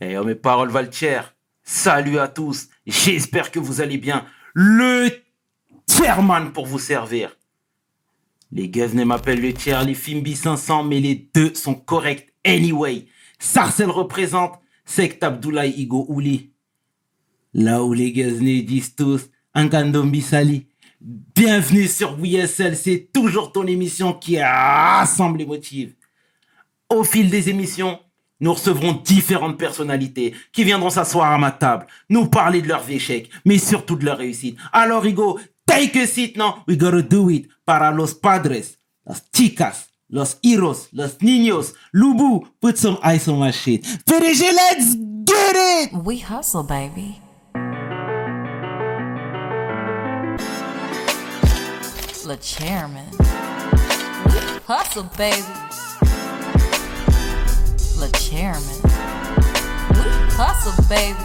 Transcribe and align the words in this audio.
Eh 0.00 0.16
oh, 0.16 0.24
mes 0.24 0.34
paroles 0.34 0.70
valent 0.70 0.90
Salut 1.64 2.18
à 2.18 2.28
tous. 2.28 2.68
J'espère 2.86 3.50
que 3.50 3.58
vous 3.58 3.80
allez 3.80 3.98
bien. 3.98 4.24
Le 4.54 5.10
chairman 5.90 6.52
pour 6.52 6.66
vous 6.66 6.78
servir. 6.78 7.36
Les 8.50 8.68
ne 8.68 9.04
m'appellent 9.04 9.42
le 9.42 9.52
tiers, 9.52 9.84
les 9.84 9.94
Fimbi 9.94 10.34
500, 10.34 10.84
mais 10.84 11.00
les 11.00 11.28
deux 11.34 11.54
sont 11.54 11.74
corrects 11.74 12.32
anyway. 12.44 13.06
Sarcel 13.38 13.90
représente 13.90 14.58
Sect 14.86 15.22
Abdoulaye 15.22 15.74
Igo 15.76 16.06
Ouli. 16.08 16.52
Là 17.52 17.82
où 17.82 17.92
les 17.92 18.12
Guesnay 18.12 18.62
disent 18.62 18.94
tous 18.94 19.28
Nkandombi 19.54 20.22
Sali. 20.22 20.66
Bienvenue 21.00 21.86
sur 21.86 22.18
WSL, 22.18 22.76
c'est 22.76 23.10
toujours 23.12 23.52
ton 23.52 23.66
émission 23.66 24.14
qui 24.14 24.40
rassemble 24.40 25.38
les 25.38 25.46
motifs. 25.46 25.94
Au 26.88 27.04
fil 27.04 27.28
des 27.28 27.50
émissions, 27.50 28.00
nous 28.40 28.52
recevrons 28.54 28.92
différentes 28.92 29.58
personnalités 29.58 30.34
qui 30.52 30.64
viendront 30.64 30.90
s'asseoir 30.90 31.32
à 31.32 31.38
ma 31.38 31.50
table, 31.50 31.86
nous 32.08 32.26
parler 32.26 32.62
de 32.62 32.68
leurs 32.68 32.88
échecs, 32.90 33.30
mais 33.44 33.58
surtout 33.58 33.96
de 33.96 34.04
leurs 34.04 34.18
réussites. 34.18 34.58
Alors, 34.72 35.04
Hugo, 35.04 35.40
take 35.66 35.98
a 36.00 36.06
seat 36.06 36.36
now. 36.36 36.62
We 36.66 36.76
gotta 36.76 37.02
do 37.02 37.30
it 37.30 37.48
para 37.64 37.90
los 37.90 38.14
padres, 38.14 38.78
las 39.06 39.22
chicas, 39.32 39.88
los 40.08 40.38
heroes, 40.42 40.88
los 40.92 41.20
niños. 41.20 41.74
Lubu, 41.92 42.46
put 42.60 42.76
some 42.76 42.98
ice 43.02 43.28
on 43.28 43.38
my 43.38 43.52
shit. 43.52 43.84
PDG, 44.06 44.52
let's 44.52 44.96
get 45.24 45.56
it! 45.56 45.92
We 46.04 46.18
hustle, 46.18 46.62
baby. 46.62 47.20
The 52.26 52.36
chairman. 52.42 53.06
Hustle, 54.66 55.04
baby. 55.16 55.67
Le 58.00 58.06
chairman. 58.16 58.62
hustle, 60.38 60.82
baby. 60.88 61.18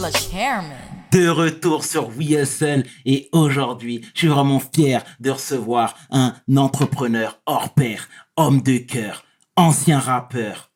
Le 0.00 0.10
chairman. 0.10 0.76
De 1.12 1.28
retour 1.28 1.84
sur 1.84 2.08
WSL 2.08 2.84
et 3.06 3.28
aujourd'hui, 3.30 4.04
je 4.14 4.18
suis 4.20 4.28
vraiment 4.28 4.58
fier 4.58 5.04
de 5.20 5.30
recevoir 5.30 5.94
un 6.10 6.34
entrepreneur 6.56 7.40
hors 7.46 7.72
pair, 7.74 8.08
homme 8.36 8.60
de 8.60 8.78
cœur, 8.78 9.24
ancien 9.54 10.00
rappeur. 10.00 10.72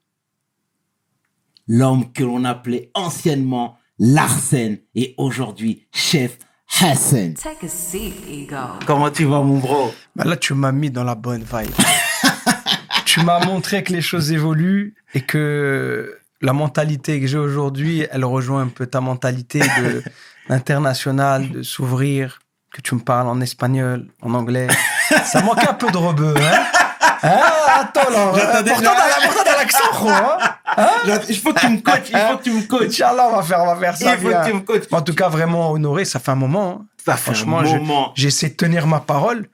L'homme 1.67 2.13
que 2.13 2.23
l'on 2.23 2.45
appelait 2.45 2.93
anciennement 2.95 3.77
Larsen 3.99 4.79
et 4.95 5.17
aujourd'hui 5.19 5.89
chef 5.93 6.39
Hassan. 6.81 7.35
Take 7.35 7.67
a 7.67 7.69
seat, 7.69 8.15
Ego. 8.29 8.57
Comment 8.87 9.11
tu 9.11 9.25
vas, 9.25 9.43
mon 9.43 9.59
bro? 9.59 9.93
Bah 10.15 10.25
Là, 10.25 10.37
tu 10.37 10.55
m'as 10.55 10.71
mis 10.71 10.91
dans 10.91 11.03
la 11.03 11.17
bonne 11.17 11.43
vibe. 11.43 11.73
tu 13.19 13.25
m'as 13.25 13.45
montré 13.45 13.83
que 13.83 13.93
les 13.93 14.01
choses 14.01 14.33
évoluent 14.33 14.95
et 15.15 15.21
que 15.21 16.19
la 16.41 16.53
mentalité 16.53 17.21
que 17.21 17.27
j'ai 17.27 17.39
aujourd'hui, 17.39 18.07
elle 18.11 18.25
rejoint 18.25 18.63
un 18.63 18.69
peu 18.69 18.87
ta 18.87 19.01
mentalité 19.01 19.61
de 19.61 20.03
international, 20.49 21.51
de 21.51 21.63
s'ouvrir, 21.63 22.41
que 22.73 22.81
tu 22.81 22.95
me 22.95 23.01
parles 23.01 23.29
en 23.29 23.41
espagnol, 23.41 24.07
en 24.23 24.35
anglais. 24.35 24.69
Ça 25.25 25.43
manque 25.43 25.67
un 25.67 25.75
peu 25.75 25.91
de 25.91 25.97
rebeu, 25.97 26.35
hein? 26.37 26.65
Ah, 27.23 27.81
attends, 27.81 28.11
là. 28.11 28.63
Pourtant, 28.63 28.95
dans 29.45 29.59
l'accent, 29.59 29.91
quoi. 29.93 30.39
Hein? 30.77 31.21
Il 31.29 31.37
faut 31.37 31.53
que 31.53 31.61
tu 31.61 31.69
me 31.69 31.81
coaches. 31.81 32.11
Il 32.11 32.19
faut 32.19 32.37
que 32.37 32.43
tu 32.43 32.53
me 32.53 32.63
coaches. 32.63 32.89
Inch'Allah, 32.89 33.29
on 33.33 33.37
va 33.37 33.43
faire, 33.43 33.61
on 33.61 33.67
va 33.67 33.77
faire 33.77 33.97
ça. 33.97 34.15
Il 34.15 34.21
faut 34.21 34.29
que 34.29 34.47
tu 34.47 34.55
me 34.55 34.61
coaches. 34.61 34.85
En 34.93 35.03
tout 35.03 35.15
cas, 35.15 35.29
vraiment 35.29 35.73
honoré. 35.73 36.05
Ça 36.05 36.21
fait 36.21 36.31
un 36.31 36.37
moment. 36.37 36.83
Hein. 36.83 36.87
Ça 37.05 37.17
fait 37.17 37.33
Franchement, 37.33 37.59
un 37.59 37.79
moment. 37.79 38.13
J'essaie 38.15 38.51
de 38.51 38.55
tenir 38.55 38.87
ma 38.87 39.01
parole. 39.01 39.49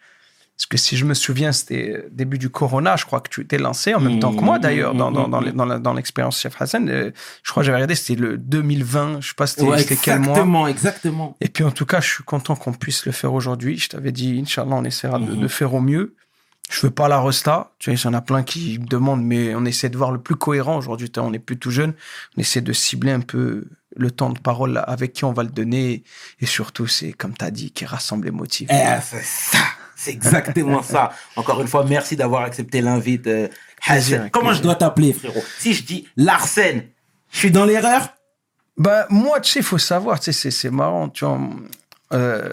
Parce 0.56 0.66
que 0.66 0.77
si 0.77 0.97
je 0.97 1.05
me 1.05 1.14
souviens, 1.14 1.50
c'était 1.50 2.06
début 2.12 2.38
du 2.38 2.48
Corona, 2.48 2.94
je 2.94 3.05
crois 3.05 3.20
que 3.20 3.28
tu 3.28 3.41
étais 3.41 3.58
lancé 3.58 3.92
en 3.92 4.00
même 4.00 4.20
temps 4.20 4.33
que 4.33 4.41
moi 4.41 4.60
d'ailleurs 4.60 4.94
dans, 4.94 5.10
dans, 5.10 5.27
dans, 5.27 5.80
dans 5.80 5.94
l'expérience 5.94 6.41
Chef 6.41 6.60
Hassan. 6.62 6.88
Euh, 6.88 7.10
je 7.42 7.50
crois 7.50 7.62
que 7.62 7.66
j'avais 7.66 7.78
regardé, 7.78 7.97
c'était 7.97 8.20
le 8.20 8.38
2020, 8.38 9.20
je 9.20 9.28
sais 9.28 9.34
pas 9.34 9.48
c'était 9.48 9.97
quel 9.97 10.20
mois. 10.20 10.30
Exactement, 10.30 10.69
exactement. 10.69 11.36
Et 11.41 11.48
puis 11.48 11.64
en 11.64 11.72
tout 11.72 11.86
cas, 11.86 12.00
je 12.00 12.08
suis 12.08 12.25
content 12.25 12.55
qu'on 12.55 12.72
puisse 12.72 13.05
le 13.05 13.10
faire 13.10 13.34
aujourd'hui. 13.34 13.78
Je 13.78 13.88
t'avais 13.88 14.12
dit, 14.12 14.38
Inch'Allah, 14.41 14.76
on 14.76 14.84
essaiera 14.84 15.19
de, 15.19 15.34
de, 15.34 15.48
faire 15.48 15.75
au 15.75 15.81
mieux. 15.81 16.14
Je 16.70 16.81
veux 16.82 16.91
pas 16.93 17.09
la 17.09 17.20
resta. 17.20 17.72
Tu 17.81 17.91
vois, 17.91 17.98
il 17.98 18.04
y 18.04 18.06
en 18.06 18.14
a 18.14 18.20
plein 18.20 18.44
qui 18.44 18.78
me 18.78 18.87
demandent, 18.87 19.25
mais 19.25 19.56
on 19.56 19.64
essaie 19.64 19.88
de 19.88 19.97
voir 19.97 20.12
le 20.12 20.20
plus 20.20 20.37
cohérent 20.37 20.78
aujourd'hui. 20.78 21.10
On 21.16 21.31
n'est 21.31 21.41
plus 21.41 21.59
tout 21.59 21.72
jeune. 21.72 21.94
On 22.37 22.41
essaie 22.41 22.60
de 22.60 22.72
cibler 22.72 23.10
un 23.10 23.20
peu 23.20 23.64
le 23.97 24.10
temps 24.12 24.31
de 24.31 24.38
parole 24.38 24.82
avec 24.87 25.12
qui 25.14 25.25
on 25.25 25.32
va 25.32 25.43
le 25.43 25.50
donner. 25.50 26.04
Et 26.41 26.47
surtout, 26.47 26.87
c'est, 26.87 27.12
comme 27.12 27.34
tu 27.37 27.44
as 27.44 27.50
dit, 27.50 27.72
qui 27.72 27.84
rassemble 27.84 28.26
les 28.26 28.31
motifs. 28.31 28.69
Eh, 28.70 29.00
c'est 29.03 29.25
ça. 29.25 29.59
C'est 30.04 30.12
exactement 30.12 30.82
ça. 30.82 31.12
Encore 31.37 31.60
une 31.60 31.69
fois, 31.69 31.84
merci 31.84 32.16
d'avoir 32.16 32.42
accepté 32.42 32.81
l'invite. 32.81 33.26
Euh, 33.26 33.48
Comment 34.32 34.53
je 34.53 34.62
dois 34.62 34.75
t'appeler, 34.75 35.12
frérot? 35.12 35.42
Si 35.59 35.75
je 35.75 35.82
dis 35.82 36.09
Larsen, 36.16 36.84
je 37.31 37.38
suis 37.38 37.50
dans 37.50 37.65
l'erreur? 37.65 38.09
Bah, 38.76 39.06
moi, 39.10 39.41
tu 39.41 39.53
sais, 39.53 39.60
il 39.60 39.64
faut 39.64 39.78
savoir, 39.78 40.20
tu 40.20 40.32
sais, 40.32 40.50
c'est 40.50 40.70
marrant. 40.70 41.09
Tu 41.09 41.25
vois, 41.25 41.38
euh, 42.12 42.53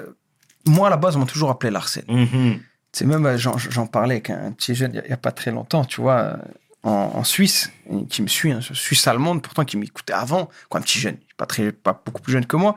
moi, 0.65 0.87
à 0.87 0.89
la 0.89 0.97
base, 0.97 1.15
on 1.15 1.19
m'a 1.19 1.25
toujours 1.25 1.49
appelé 1.49 1.71
Larsen. 1.71 2.03
Mm 2.07 2.57
c'est 2.93 3.05
même, 3.05 3.25
euh, 3.25 3.37
j'en 3.37 3.87
parlais 3.87 4.15
avec 4.15 4.29
un 4.29 4.51
petit 4.51 4.75
jeune 4.75 4.91
il 4.93 5.01
n'y 5.07 5.13
a, 5.13 5.17
pas 5.17 5.31
très 5.31 5.51
longtemps, 5.51 5.85
tu 5.85 6.01
vois, 6.01 6.39
euh, 6.85 6.89
en, 6.89 7.23
Suisse, 7.23 7.71
qui 8.09 8.23
me 8.23 8.27
suit, 8.27 8.51
hein, 8.51 8.59
Suisse 8.61 9.05
allemande, 9.05 9.43
pourtant 9.43 9.65
qui 9.65 9.77
m'écoutait 9.77 10.13
avant, 10.13 10.49
quoi, 10.67 10.79
un 10.79 10.83
petit 10.83 10.99
jeune, 10.99 11.17
pas 11.37 11.45
très, 11.45 11.71
pas 11.71 12.01
beaucoup 12.05 12.21
plus 12.21 12.33
jeune 12.33 12.45
que 12.45 12.55
moi. 12.55 12.75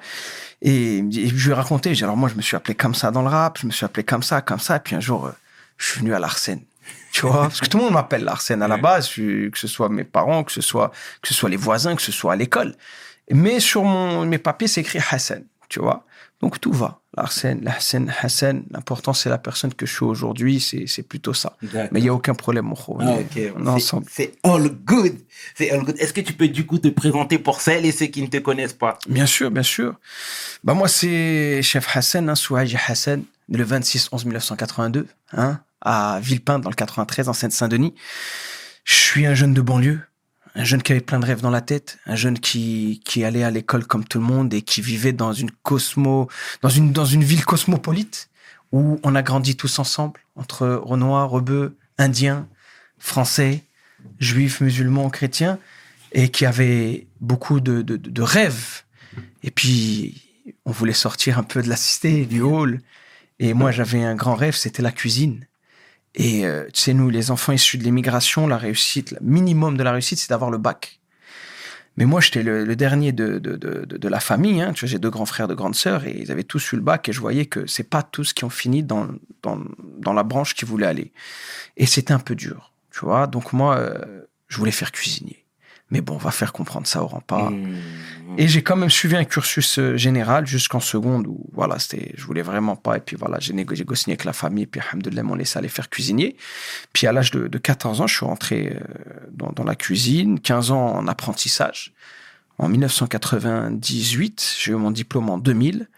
Et, 0.61 1.03
je 1.11 1.45
lui 1.45 1.51
ai 1.51 1.55
raconté, 1.55 1.95
alors 2.03 2.17
moi, 2.17 2.29
je 2.29 2.35
me 2.35 2.43
suis 2.43 2.55
appelé 2.55 2.75
comme 2.75 2.95
ça 2.95 3.11
dans 3.11 3.23
le 3.23 3.29
rap, 3.29 3.59
je 3.59 3.67
me 3.67 3.73
suis 3.73 3.87
appelé 3.87 4.05
comme 4.05 4.23
ça, 4.23 4.43
comme 4.43 4.59
ça, 4.59 4.77
et 4.77 4.81
puis 4.81 4.95
un 4.95 5.01
jour, 5.01 5.27
euh, 5.27 5.33
je 5.79 5.87
suis 5.91 6.01
venu 6.01 6.15
à 6.15 6.19
l'Arsène. 6.19 6.61
Tu 7.13 7.23
vois, 7.23 7.43
parce 7.43 7.61
que 7.61 7.67
tout 7.67 7.79
le 7.79 7.85
monde 7.85 7.95
m'appelle 7.95 8.25
l'Arsène 8.25 8.61
à 8.61 8.69
la 8.69 8.77
base, 8.77 9.09
que 9.09 9.51
ce 9.55 9.69
soit 9.69 9.89
mes 9.89 10.05
parents, 10.05 10.45
que 10.45 10.53
ce 10.53 10.61
soit, 10.61 10.91
que 11.23 11.29
ce 11.29 11.35
soit 11.35 11.49
les 11.49 11.57
voisins, 11.57 11.95
que 11.97 12.03
ce 12.03 12.13
soit 12.13 12.33
à 12.33 12.37
l'école. 12.37 12.75
Mais 13.31 13.61
sur 13.61 13.85
mon, 13.85 14.27
mes 14.27 14.39
papiers, 14.39 14.69
c'est 14.69 14.81
écrit 14.83 14.99
Hassan, 15.11 15.45
tu 15.69 15.81
vois. 15.81 16.05
Donc 16.45 16.61
tout 16.61 16.73
va. 16.75 17.01
Hassan, 17.17 17.67
Hassan, 18.21 18.65
l'important 18.71 19.15
c'est 19.15 19.31
la 19.31 19.39
personne 19.39 19.73
que 19.73 19.87
je 19.87 19.95
suis 19.95 20.05
aujourd'hui, 20.05 20.61
c'est 20.61 21.03
plutôt 21.03 21.33
ça. 21.33 21.57
Mais 21.73 22.01
il 22.01 22.03
n'y 22.03 22.11
a 22.11 22.13
aucun 22.13 22.35
problème, 22.35 22.67
mon 22.67 22.75
ah, 23.01 23.17
on 23.57 23.67
est 23.67 23.67
ensemble. 23.67 24.05
C'est 24.11 24.35
all 24.43 24.69
good. 24.85 25.17
C'est 25.55 25.71
all 25.71 25.85
good. 25.85 25.97
Est-ce 25.99 26.13
que 26.13 26.21
tu 26.21 26.35
peux 26.35 26.49
du 26.49 26.67
coup 26.67 26.79
te 26.79 26.89
présenter 26.89 27.39
pour 27.39 27.63
celles 27.63 27.87
et 27.87 27.93
ceux 27.93 28.09
qui 28.09 28.21
ne 28.21 28.27
te 28.27 28.37
connaissent 28.37 28.75
pas? 28.75 28.99
Bien 29.09 29.25
sûr, 29.25 29.51
bien 29.51 29.63
sûr. 29.63 29.95
Bah 30.65 30.75
moi 30.75 30.87
c'est 30.87 31.63
chef 31.63 31.97
Hassan, 31.97 32.29
hein, 32.29 32.35
Souhaji 32.35 32.77
Hassan, 32.89 33.25
le 33.49 33.65
26 33.65 34.11
11 34.13 34.27
1982, 34.27 35.07
hein, 35.33 35.61
à 35.81 36.21
Villepin 36.21 36.59
dans 36.59 36.69
le 36.69 36.77
93 36.77 37.31
en 37.31 37.33
Seine-Saint-Denis. 37.33 37.95
Je 38.85 38.97
suis 38.97 39.25
un 39.25 39.33
jeune 39.33 39.55
de 39.55 39.63
banlieue 39.63 40.01
un 40.55 40.65
jeune 40.65 40.83
qui 40.83 40.93
avait 40.93 41.01
plein 41.01 41.19
de 41.19 41.27
rêves 41.27 41.41
dans 41.41 41.51
la 41.51 41.61
tête, 41.61 41.99
un 42.07 42.15
jeune 42.15 42.39
qui, 42.39 43.01
qui 43.05 43.25
allait 43.25 43.43
à 43.43 43.51
l'école 43.51 43.87
comme 43.87 44.05
tout 44.05 44.19
le 44.19 44.25
monde 44.25 44.55
et 44.55 44.63
qui 44.63 44.81
vivait 44.81 45.13
dans 45.13 45.33
une 45.33 45.51
cosmo, 45.51 46.29
dans 46.63 46.69
une, 46.69 46.93
dans 46.93 47.05
une 47.05 47.25
ville 47.25 47.45
cosmopolite 47.45 48.31
où 48.73 48.99
on 49.03 49.15
a 49.15 49.23
grandi 49.23 49.57
tous 49.57 49.79
ensemble, 49.79 50.21
entre 50.37 50.67
Renois, 50.69 51.25
Rebeux, 51.25 51.77
Indiens, 51.99 52.49
Français, 52.99 53.65
Juifs, 54.19 54.61
musulmans, 54.61 55.11
chrétiens, 55.11 55.59
et 56.13 56.29
qui 56.29 56.45
avait 56.47 57.07
beaucoup 57.21 57.61
de, 57.61 57.83
de, 57.83 57.97
de 57.97 58.23
rêves. 58.23 58.83
Et 59.43 59.51
puis, 59.51 60.23
on 60.65 60.73
voulait 60.73 60.93
sortir 60.93 61.39
un 61.39 61.43
peu 61.43 61.63
de 61.63 61.69
la 61.69 61.77
cité, 61.77 62.27
du 62.27 62.41
hall. 62.41 62.81
Et 63.39 63.55
moi, 63.55 63.71
j'avais 63.71 64.03
un 64.03 64.15
grand 64.15 64.35
rêve, 64.35 64.55
c'était 64.55 64.83
la 64.83 64.93
cuisine. 64.93 65.47
Et 66.15 66.47
euh, 66.47 66.67
tu 66.73 66.81
sais, 66.81 66.95
nous, 66.95 67.11
les 67.11 67.31
enfants 67.31 67.53
issus 67.53 67.79
de 67.79 67.83
l'immigration, 67.83 68.47
la 68.47 68.57
réussite, 68.57 69.13
le 69.13 69.19
minimum 69.21 69.77
de 69.77 69.83
la 69.83 69.93
réussite, 69.93 70.19
c'est 70.19 70.31
d'avoir 70.31 70.51
le 70.51 70.59
bac. 70.59 71.01
Mais 71.97 72.07
moi, 72.07 72.21
j'étais 72.21 72.43
le, 72.43 72.75
dernier 72.75 73.13
de, 73.13 73.39
de, 73.39 73.57
de, 73.57 73.85
de, 73.85 74.09
la 74.09 74.19
famille. 74.19 74.61
Hein. 74.61 74.73
Tu 74.73 74.81
vois, 74.81 74.89
j'ai 74.89 74.99
deux 74.99 75.11
grands 75.11 75.27
frères, 75.27 75.47
deux 75.47 75.55
grandes 75.55 75.77
sœurs, 75.77 76.05
et 76.05 76.17
ils 76.19 76.33
avaient 76.33 76.43
tous 76.45 76.73
eu 76.73 76.77
le 76.77 76.83
bac. 76.83 77.09
Et 77.09 77.13
je 77.13 77.21
voyais 77.21 77.47
que 77.47 77.67
c'est 77.67 77.89
pas 77.89 78.03
tous 78.03 78.33
qui 78.33 78.45
ont 78.45 78.51
fini 78.51 78.83
dans, 78.83 79.09
dans, 79.43 79.61
dans 79.99 80.13
la 80.13 80.25
branche 80.25 80.55
qui 80.55 80.65
voulaient 80.65 80.87
aller. 80.87 81.13
Et 81.77 81.87
c'était 81.87 82.13
un 82.13 82.19
peu 82.19 82.35
dur, 82.35 82.73
tu 82.91 83.01
vois. 83.01 83.29
Donc 83.29 83.53
moi, 83.53 83.77
euh, 83.77 84.23
je 84.49 84.59
voulais 84.59 84.73
faire 84.73 84.91
cuisinier. 84.91 85.44
Mais 85.95 86.01
bon, 86.01 86.15
on 86.15 86.19
va 86.19 86.33
faire 86.33 86.53
comprendre 86.53 86.89
ça 86.89 87.05
au 87.05 87.07
rempart. 87.07 87.53
Mmh. 87.53 87.77
Et 88.37 88.49
j'ai 88.49 88.63
quand 88.65 88.75
même 88.75 88.91
suivi 88.91 89.15
un 89.15 89.25
cursus 89.25 89.79
euh, 89.79 89.97
général 89.97 90.45
jusqu'en 90.45 90.81
seconde 90.81 91.29
où, 91.29 91.39
voilà, 91.53 91.79
c'était, 91.79 92.13
je 92.17 92.25
voulais 92.25 92.43
vraiment 92.43 92.75
pas. 92.75 92.97
Et 92.97 93.01
puis 93.01 93.15
voilà, 93.15 93.39
j'ai 93.39 93.53
négocié 93.53 94.13
avec 94.13 94.25
la 94.25 94.33
famille. 94.33 94.65
Et 94.65 94.67
puis, 94.67 94.81
alhamdoulilah, 94.81 95.23
m'ont 95.23 95.37
laissé 95.37 95.57
aller 95.57 95.69
faire 95.69 95.89
cuisinier. 95.89 96.37
Puis 96.93 97.07
à 97.07 97.13
l'âge 97.13 97.31
de, 97.31 97.47
14 97.59 98.01
ans, 98.01 98.09
je 98.09 98.17
suis 98.17 98.27
rentré 98.27 98.73
euh, 98.75 98.81
dans, 99.31 99.53
dans, 99.53 99.63
la 99.63 99.77
cuisine, 99.77 100.41
15 100.41 100.73
ans 100.73 100.97
en 100.97 101.07
apprentissage. 101.07 101.95
En 102.59 102.69
1998, 102.69 104.57
j'ai 104.59 104.73
eu 104.73 104.75
mon 104.75 104.91
diplôme 104.91 105.31
en 105.31 105.39
2000. 105.39 105.89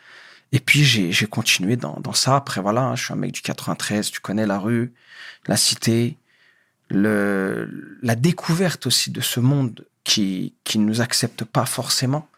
Et 0.52 0.60
puis 0.60 0.84
j'ai 0.84 1.26
continué 1.26 1.76
dans, 1.76 1.98
dans, 2.00 2.12
ça. 2.12 2.36
Après, 2.36 2.60
voilà, 2.60 2.82
hein, 2.82 2.96
je 2.96 3.04
suis 3.04 3.14
un 3.14 3.16
mec 3.16 3.32
du 3.32 3.40
93, 3.40 4.10
tu 4.10 4.20
connais 4.20 4.46
la 4.46 4.58
rue, 4.58 4.92
la 5.46 5.56
cité 5.56 6.18
le, 6.90 7.98
la 8.02 8.14
découverte 8.14 8.86
aussi 8.86 9.10
de 9.10 9.20
ce 9.20 9.40
monde 9.40 9.86
qui 10.04 10.54
qui 10.64 10.78
nous 10.78 11.00
accepte 11.00 11.44
pas 11.44 11.66
forcément. 11.66 12.28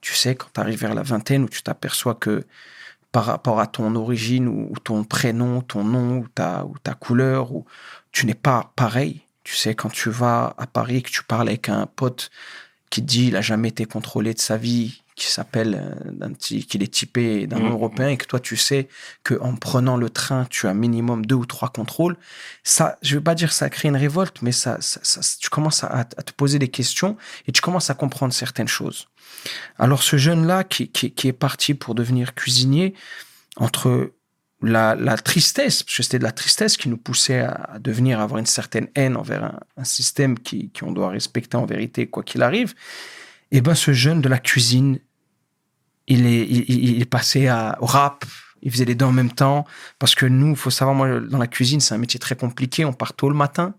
Tu 0.00 0.14
sais, 0.14 0.34
quand 0.34 0.48
tu 0.52 0.60
arrives 0.60 0.80
vers 0.80 0.94
la 0.94 1.02
vingtaine 1.02 1.44
où 1.44 1.48
tu 1.48 1.62
t'aperçois 1.62 2.14
que 2.14 2.44
par 3.14 3.26
rapport 3.26 3.60
à 3.60 3.68
ton 3.68 3.94
origine 3.94 4.48
ou, 4.48 4.74
ton 4.82 5.04
prénom, 5.04 5.60
ton 5.60 5.84
nom 5.84 6.18
ou 6.18 6.28
ta, 6.28 6.64
ou 6.64 6.76
ta 6.82 6.94
couleur, 6.94 7.52
ou 7.52 7.64
tu 8.10 8.26
n'es 8.26 8.34
pas 8.34 8.72
pareil, 8.74 9.22
Tu 9.44 9.54
sais, 9.54 9.74
quand 9.76 9.90
tu 9.90 10.10
vas 10.10 10.54
à 10.58 10.66
Paris, 10.66 11.02
que 11.02 11.10
tu 11.10 11.22
parles 11.22 11.48
avec 11.48 11.68
un 11.68 11.86
pote 11.86 12.30
qui 12.90 13.02
dit 13.02 13.28
il 13.28 13.36
a 13.36 13.40
jamais 13.40 13.68
été 13.68 13.84
contrôlé 13.84 14.34
de 14.34 14.40
sa 14.40 14.56
vie, 14.56 15.03
qui 15.16 15.26
s'appelle 15.26 15.80
euh, 16.20 16.34
qu'il 16.38 16.82
est 16.82 16.92
typé 16.92 17.46
d'un 17.46 17.60
Mhm. 17.60 17.70
Européen 17.72 18.08
et 18.08 18.16
que 18.16 18.26
toi 18.26 18.40
tu 18.40 18.56
sais 18.56 18.88
que 19.22 19.34
en 19.40 19.54
prenant 19.54 19.96
le 19.96 20.10
train 20.10 20.44
tu 20.50 20.66
as 20.66 20.74
minimum 20.74 21.24
deux 21.24 21.36
ou 21.36 21.46
trois 21.46 21.68
contrôles, 21.68 22.16
ça, 22.64 22.98
je 23.02 23.14
veux 23.16 23.22
pas 23.22 23.34
dire 23.36 23.48
que 23.48 23.54
ça 23.54 23.70
crée 23.70 23.88
une 23.88 23.96
révolte, 23.96 24.42
mais 24.42 24.50
ça, 24.52 24.78
ça, 24.80 25.00
ça- 25.02 25.20
tu 25.40 25.48
commences 25.50 25.84
à, 25.84 26.00
à 26.00 26.04
te 26.04 26.32
poser 26.32 26.58
des 26.58 26.68
questions 26.68 27.16
et 27.46 27.52
tu 27.52 27.60
commences 27.60 27.90
à 27.90 27.94
comprendre 27.94 28.32
certaines 28.34 28.68
choses. 28.68 29.06
Alors 29.78 30.02
ce 30.02 30.16
jeune 30.16 30.46
là 30.46 30.64
qui, 30.64 30.88
qui, 30.88 31.12
qui 31.12 31.28
est 31.28 31.32
parti 31.32 31.74
pour 31.74 31.94
devenir 31.94 32.34
cuisinier 32.34 32.94
entre 33.56 34.12
la, 34.62 34.94
la 34.94 35.16
tristesse, 35.18 35.82
parce 35.82 35.96
que 35.98 36.02
c'était 36.02 36.18
de 36.18 36.24
la 36.24 36.32
tristesse 36.32 36.76
qui 36.76 36.88
nous 36.88 36.96
poussait 36.96 37.40
à, 37.40 37.52
à 37.74 37.78
devenir, 37.78 38.18
à 38.18 38.22
avoir 38.22 38.38
une 38.38 38.46
certaine 38.46 38.88
haine 38.94 39.16
envers 39.16 39.44
un, 39.44 39.60
un 39.76 39.84
système 39.84 40.38
qui, 40.38 40.70
qui 40.70 40.84
on 40.84 40.92
doit 40.92 41.10
respecter 41.10 41.56
en 41.56 41.66
vérité, 41.66 42.06
quoi 42.06 42.22
qu'il 42.22 42.42
arrive. 42.42 42.74
Et 43.50 43.60
ben, 43.60 43.74
ce 43.74 43.92
jeune 43.92 44.20
de 44.22 44.28
la 44.28 44.38
cuisine, 44.38 44.98
il 46.08 46.26
est, 46.26 46.46
il, 46.46 46.64
il- 46.68 46.90
il 46.96 47.02
est 47.02 47.06
passé 47.06 47.48
à, 47.48 47.76
au 47.80 47.86
rap. 47.86 48.24
Il 48.62 48.70
faisait 48.70 48.84
les 48.86 48.94
deux 48.94 49.04
en 49.04 49.12
même 49.12 49.30
temps. 49.32 49.66
Parce 49.98 50.14
que 50.14 50.24
nous, 50.26 50.56
faut 50.56 50.70
savoir, 50.70 50.94
moi, 50.96 51.20
dans 51.20 51.38
la 51.38 51.46
cuisine, 51.46 51.80
c'est 51.80 51.94
un 51.94 51.98
métier 51.98 52.18
très 52.18 52.34
compliqué. 52.36 52.84
On 52.84 52.92
part 52.92 53.12
tôt 53.12 53.28
le 53.28 53.34
matin. 53.34 53.74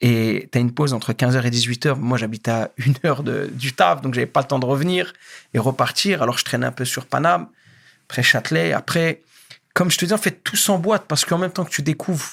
Et 0.00 0.48
tu 0.52 0.58
as 0.58 0.60
une 0.60 0.72
pause 0.72 0.92
entre 0.92 1.12
15h 1.12 1.44
et 1.46 1.50
18h. 1.50 1.96
Moi, 1.98 2.18
j'habitais 2.18 2.50
à 2.50 2.70
une 2.76 2.94
heure 3.04 3.22
de, 3.22 3.48
du 3.52 3.72
taf, 3.72 4.02
donc 4.02 4.14
j'avais 4.14 4.26
pas 4.26 4.40
le 4.40 4.46
temps 4.46 4.58
de 4.58 4.66
revenir 4.66 5.12
et 5.54 5.58
repartir. 5.58 6.22
Alors, 6.22 6.36
je 6.38 6.44
traînais 6.44 6.66
un 6.66 6.72
peu 6.72 6.84
sur 6.84 7.06
Paname, 7.06 7.48
après 8.06 8.22
Châtelet. 8.22 8.72
Après, 8.72 9.22
comme 9.72 9.90
je 9.90 9.98
te 9.98 10.04
dis, 10.04 10.12
en 10.12 10.18
fait, 10.18 10.42
tout 10.44 10.56
s'emboîte 10.56 11.04
parce 11.08 11.24
qu'en 11.24 11.38
même 11.38 11.50
temps 11.52 11.64
que 11.64 11.70
tu 11.70 11.82
découvres 11.82 12.28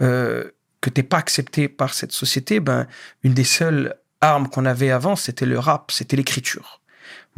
euh, 0.00 0.50
que 0.80 0.90
t'es 0.90 1.02
pas 1.02 1.16
accepté 1.18 1.68
par 1.68 1.92
cette 1.92 2.12
société, 2.12 2.60
ben, 2.60 2.86
une 3.24 3.34
des 3.34 3.44
seules 3.44 3.94
armes 4.20 4.48
qu'on 4.48 4.64
avait 4.64 4.90
avant, 4.90 5.16
c'était 5.16 5.46
le 5.46 5.58
rap, 5.58 5.90
c'était 5.90 6.16
l'écriture. 6.16 6.80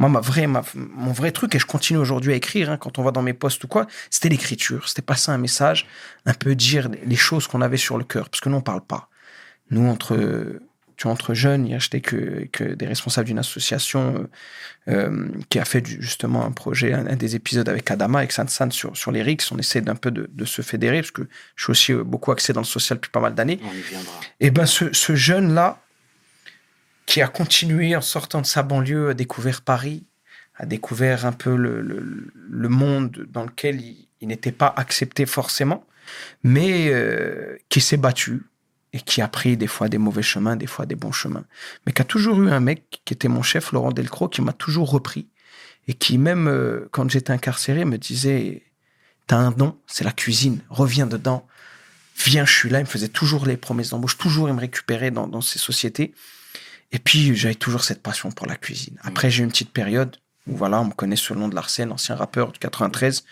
Moi, 0.01 0.09
ma 0.09 0.19
vraie, 0.19 0.47
ma- 0.47 0.63
mon 0.75 1.11
vrai 1.13 1.31
truc, 1.31 1.55
et 1.55 1.59
je 1.59 1.65
continue 1.65 1.99
aujourd'hui 1.99 2.33
à 2.33 2.35
écrire, 2.35 2.69
hein, 2.69 2.77
quand 2.77 2.99
on 2.99 3.03
va 3.03 3.11
dans 3.11 3.21
mes 3.21 3.33
posts 3.33 3.63
ou 3.63 3.67
quoi, 3.67 3.87
c'était 4.09 4.29
l'écriture. 4.29 4.89
C'était 4.89 5.01
passer 5.01 5.31
un 5.31 5.37
message, 5.37 5.87
un 6.25 6.33
peu 6.33 6.55
dire 6.55 6.89
les 7.05 7.15
choses 7.15 7.47
qu'on 7.47 7.61
avait 7.61 7.77
sur 7.77 7.97
le 7.97 8.03
cœur, 8.03 8.29
parce 8.29 8.41
que 8.41 8.49
nous, 8.49 8.57
on 8.57 8.61
parle 8.61 8.81
pas. 8.81 9.09
Nous, 9.69 9.87
entre, 9.87 10.17
tu 10.97 11.03
vois, 11.03 11.13
entre 11.13 11.33
jeunes, 11.33 11.65
il 11.67 11.71
y 11.71 11.75
a 11.75 11.79
j'étais 11.79 12.01
que, 12.01 12.47
que 12.51 12.63
des 12.63 12.85
responsables 12.87 13.27
d'une 13.27 13.39
association 13.39 14.27
euh, 14.87 14.91
euh, 14.91 15.27
qui 15.49 15.59
a 15.59 15.65
fait 15.65 15.81
du- 15.81 16.01
justement 16.01 16.45
un 16.45 16.51
projet, 16.51 16.93
un, 16.93 17.05
un 17.07 17.15
des 17.15 17.35
épisodes 17.35 17.69
avec 17.69 17.89
Adama, 17.89 18.19
avec 18.19 18.31
San 18.31 18.47
San 18.49 18.71
sur, 18.71 18.97
sur 18.97 19.11
les 19.11 19.21
RICS. 19.21 19.51
On 19.51 19.57
essaie 19.59 19.81
d'un 19.81 19.95
peu 19.95 20.11
de, 20.11 20.29
de 20.33 20.45
se 20.45 20.61
fédérer, 20.61 21.01
parce 21.01 21.11
que 21.11 21.27
je 21.55 21.63
suis 21.63 21.71
aussi 21.71 21.93
euh, 21.93 22.03
beaucoup 22.03 22.31
axé 22.31 22.53
dans 22.53 22.61
le 22.61 22.65
social 22.65 22.97
depuis 22.97 23.11
pas 23.11 23.21
mal 23.21 23.33
d'années. 23.35 23.59
Et 24.39 24.51
ben 24.51 24.65
ce, 24.65 24.91
ce 24.93 25.15
jeune-là, 25.15 25.79
qui 27.11 27.21
a 27.21 27.27
continué 27.27 27.93
en 27.93 28.01
sortant 28.01 28.39
de 28.39 28.45
sa 28.45 28.63
banlieue, 28.63 29.09
a 29.09 29.13
découvert 29.13 29.63
Paris, 29.63 30.05
a 30.55 30.65
découvert 30.65 31.25
un 31.25 31.33
peu 31.33 31.57
le, 31.57 32.69
monde 32.69 33.27
dans 33.29 33.43
lequel 33.43 33.81
il, 33.81 34.27
n'était 34.29 34.53
pas 34.53 34.73
accepté 34.77 35.25
forcément, 35.25 35.85
mais 36.41 36.87
euh, 36.87 37.57
qui 37.67 37.81
s'est 37.81 37.97
battu 37.97 38.43
et 38.93 39.01
qui 39.01 39.21
a 39.21 39.27
pris 39.27 39.57
des 39.57 39.67
fois 39.67 39.89
des 39.89 39.97
mauvais 39.97 40.21
chemins, 40.21 40.55
des 40.55 40.67
fois 40.67 40.85
des 40.85 40.95
bons 40.95 41.11
chemins. 41.11 41.43
Mais 41.85 41.91
qui 41.91 42.01
a 42.01 42.05
toujours 42.05 42.41
eu 42.41 42.49
un 42.49 42.61
mec 42.61 43.01
qui 43.03 43.13
était 43.13 43.27
mon 43.27 43.41
chef, 43.41 43.73
Laurent 43.73 43.91
Delcros, 43.91 44.29
qui 44.29 44.41
m'a 44.41 44.53
toujours 44.53 44.89
repris 44.89 45.27
et 45.89 45.93
qui 45.93 46.17
même 46.17 46.47
euh, 46.47 46.87
quand 46.91 47.11
j'étais 47.11 47.33
incarcéré 47.33 47.83
me 47.83 47.97
disait 47.97 48.63
t'as 49.27 49.35
un 49.35 49.51
don, 49.51 49.77
c'est 49.85 50.05
la 50.05 50.13
cuisine, 50.13 50.61
reviens 50.69 51.07
dedans, 51.07 51.45
viens, 52.23 52.45
je 52.45 52.55
suis 52.55 52.69
là. 52.69 52.79
Il 52.79 52.83
me 52.83 52.87
faisait 52.87 53.09
toujours 53.09 53.45
les 53.45 53.57
promesses 53.57 53.89
d'embauche, 53.89 54.17
toujours 54.17 54.47
il 54.47 54.55
me 54.55 54.61
récupérait 54.61 55.11
dans 55.11 55.41
ces 55.41 55.59
sociétés. 55.59 56.13
Et 56.91 56.99
puis 56.99 57.35
j'avais 57.35 57.55
toujours 57.55 57.83
cette 57.83 58.01
passion 58.01 58.31
pour 58.31 58.47
la 58.47 58.55
cuisine. 58.55 58.97
Après 59.03 59.29
j'ai 59.29 59.41
eu 59.41 59.45
une 59.45 59.51
petite 59.51 59.71
période 59.71 60.17
où 60.47 60.55
voilà, 60.55 60.81
on 60.81 60.85
me 60.85 60.91
connaît 60.93 61.15
sous 61.15 61.33
le 61.33 61.39
nom 61.39 61.47
de 61.47 61.55
Larsen, 61.55 61.91
ancien 61.91 62.15
rappeur 62.15 62.51
du 62.51 62.59
93. 62.59 63.23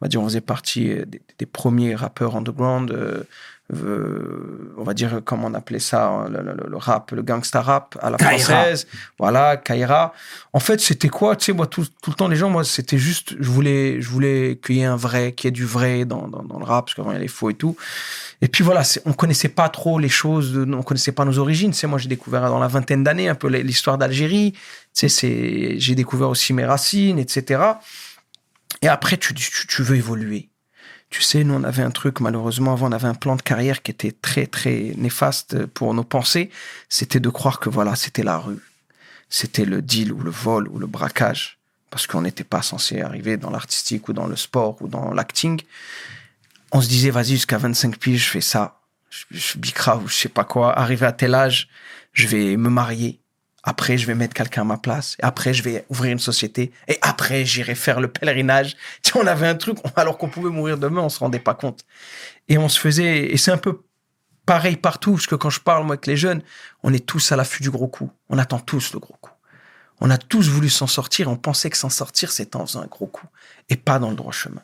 On 0.00 0.04
va 0.04 0.08
dire 0.08 0.20
on 0.20 0.24
faisait 0.24 0.40
partie 0.40 0.90
euh, 0.92 1.04
des, 1.06 1.22
des 1.38 1.46
premiers 1.46 1.94
rappeurs 1.94 2.36
underground. 2.36 2.90
euh, 2.90 3.24
on 3.72 4.84
va 4.84 4.94
dire 4.94 5.20
comment 5.24 5.48
on 5.48 5.54
appelait 5.54 5.78
ça, 5.80 6.06
hein, 6.06 6.28
le, 6.28 6.40
le- 6.42 6.66
le 6.68 6.76
rap, 6.76 7.10
le 7.12 7.22
gangsta 7.22 7.60
rap 7.60 7.98
à 8.00 8.10
la 8.10 8.16
Kaira. 8.16 8.30
française. 8.38 8.86
Voilà, 9.18 9.56
Kaira. 9.56 10.12
En 10.52 10.60
fait, 10.60 10.80
c'était 10.80 11.08
quoi? 11.08 11.34
Tu 11.36 11.46
sais, 11.46 11.52
moi, 11.52 11.66
tout, 11.66 11.84
tout 12.02 12.10
le 12.10 12.16
temps, 12.16 12.28
les 12.28 12.36
gens, 12.36 12.48
moi, 12.50 12.62
c'était 12.64 12.98
juste, 12.98 13.34
je 13.40 13.50
voulais, 13.50 14.00
je 14.00 14.08
voulais 14.08 14.60
qu'il 14.64 14.76
y 14.76 14.80
ait 14.80 14.84
un 14.84 14.96
vrai, 14.96 15.32
qu'il 15.32 15.46
y 15.46 15.48
ait 15.48 15.52
du 15.52 15.64
vrai 15.64 16.04
dans, 16.04 16.28
dans, 16.28 16.42
dans 16.44 16.58
le 16.58 16.64
rap, 16.64 16.86
parce 16.86 16.94
qu'avant, 16.94 17.10
il 17.10 17.14
y 17.14 17.16
a 17.16 17.20
les 17.20 17.28
faux 17.28 17.50
et 17.50 17.54
tout. 17.54 17.76
Et 18.42 18.48
puis 18.48 18.62
voilà, 18.62 18.82
on 19.04 19.12
connaissait 19.12 19.48
pas 19.48 19.68
trop 19.68 19.98
les 19.98 20.08
choses, 20.08 20.52
de- 20.52 20.74
on 20.74 20.82
connaissait 20.82 21.12
pas 21.12 21.24
nos 21.24 21.38
origines. 21.38 21.72
Tu 21.72 21.78
sais, 21.78 21.86
moi, 21.86 21.98
j'ai 21.98 22.08
découvert 22.08 22.42
dans 22.42 22.60
la 22.60 22.68
vingtaine 22.68 23.02
d'années 23.02 23.28
un 23.28 23.34
peu 23.34 23.48
l'histoire 23.48 23.98
d'Algérie. 23.98 24.52
Tu 24.52 24.60
sais, 24.92 25.08
c'est, 25.08 25.74
j'ai 25.78 25.94
découvert 25.94 26.28
aussi 26.28 26.52
mes 26.52 26.64
racines, 26.64 27.18
etc. 27.18 27.62
Et 28.82 28.88
après, 28.88 29.16
tu, 29.16 29.34
tu, 29.34 29.66
tu 29.66 29.82
veux 29.82 29.96
évoluer. 29.96 30.50
Tu 31.10 31.22
sais, 31.22 31.44
nous, 31.44 31.54
on 31.54 31.64
avait 31.64 31.82
un 31.82 31.90
truc, 31.90 32.20
malheureusement, 32.20 32.72
avant, 32.72 32.88
on 32.88 32.92
avait 32.92 33.06
un 33.08 33.14
plan 33.14 33.36
de 33.36 33.42
carrière 33.42 33.82
qui 33.82 33.90
était 33.90 34.12
très, 34.12 34.46
très 34.46 34.92
néfaste 34.96 35.66
pour 35.66 35.94
nos 35.94 36.04
pensées. 36.04 36.50
C'était 36.88 37.20
de 37.20 37.28
croire 37.28 37.60
que, 37.60 37.68
voilà, 37.68 37.94
c'était 37.94 38.22
la 38.22 38.38
rue. 38.38 38.60
C'était 39.28 39.64
le 39.64 39.82
deal 39.82 40.12
ou 40.12 40.20
le 40.20 40.30
vol 40.30 40.68
ou 40.68 40.78
le 40.78 40.86
braquage. 40.86 41.58
Parce 41.90 42.06
qu'on 42.06 42.22
n'était 42.22 42.44
pas 42.44 42.62
censé 42.62 43.00
arriver 43.00 43.36
dans 43.36 43.50
l'artistique 43.50 44.08
ou 44.08 44.12
dans 44.12 44.26
le 44.26 44.36
sport 44.36 44.76
ou 44.82 44.88
dans 44.88 45.12
l'acting. 45.12 45.62
On 46.72 46.80
se 46.80 46.88
disait, 46.88 47.10
vas-y, 47.10 47.32
jusqu'à 47.32 47.58
25 47.58 47.98
piges, 47.98 48.24
je 48.24 48.30
fais 48.30 48.40
ça. 48.40 48.80
Je, 49.10 49.24
je 49.30 49.58
bicra 49.58 49.96
ou 49.98 50.08
je 50.08 50.14
sais 50.14 50.28
pas 50.28 50.44
quoi. 50.44 50.76
Arrivé 50.76 51.06
à 51.06 51.12
tel 51.12 51.34
âge, 51.34 51.68
je 52.12 52.26
vais 52.26 52.56
me 52.56 52.68
marier. 52.68 53.20
Après, 53.68 53.98
je 53.98 54.06
vais 54.06 54.14
mettre 54.14 54.32
quelqu'un 54.32 54.62
à 54.62 54.64
ma 54.64 54.78
place. 54.78 55.16
Après, 55.20 55.52
je 55.52 55.64
vais 55.64 55.84
ouvrir 55.90 56.12
une 56.12 56.20
société. 56.20 56.70
Et 56.86 56.98
après, 57.02 57.44
j'irai 57.44 57.74
faire 57.74 58.00
le 58.00 58.06
pèlerinage. 58.06 58.76
Tu 59.02 59.12
on 59.18 59.26
avait 59.26 59.48
un 59.48 59.56
truc, 59.56 59.78
alors 59.96 60.18
qu'on 60.18 60.28
pouvait 60.28 60.50
mourir 60.50 60.78
demain, 60.78 61.02
on 61.02 61.08
se 61.08 61.18
rendait 61.18 61.40
pas 61.40 61.54
compte. 61.54 61.84
Et 62.48 62.58
on 62.58 62.68
se 62.68 62.78
faisait, 62.78 63.32
et 63.32 63.36
c'est 63.36 63.50
un 63.50 63.58
peu 63.58 63.82
pareil 64.46 64.76
partout, 64.76 65.12
parce 65.12 65.26
que 65.26 65.34
quand 65.34 65.50
je 65.50 65.60
parle, 65.60 65.84
moi, 65.84 65.94
avec 65.94 66.06
les 66.06 66.16
jeunes, 66.16 66.42
on 66.84 66.92
est 66.92 67.04
tous 67.04 67.32
à 67.32 67.36
l'affût 67.36 67.60
du 67.60 67.70
gros 67.70 67.88
coup. 67.88 68.10
On 68.30 68.38
attend 68.38 68.60
tous 68.60 68.92
le 68.94 69.00
gros 69.00 69.16
coup. 69.20 69.32
On 70.00 70.10
a 70.10 70.18
tous 70.18 70.48
voulu 70.48 70.70
s'en 70.70 70.86
sortir. 70.86 71.28
On 71.28 71.36
pensait 71.36 71.68
que 71.68 71.76
s'en 71.76 71.90
sortir, 71.90 72.30
c'était 72.30 72.54
en 72.54 72.66
faisant 72.66 72.82
un 72.82 72.86
gros 72.86 73.06
coup. 73.06 73.26
Et 73.68 73.76
pas 73.76 73.98
dans 73.98 74.10
le 74.10 74.16
droit 74.16 74.32
chemin. 74.32 74.62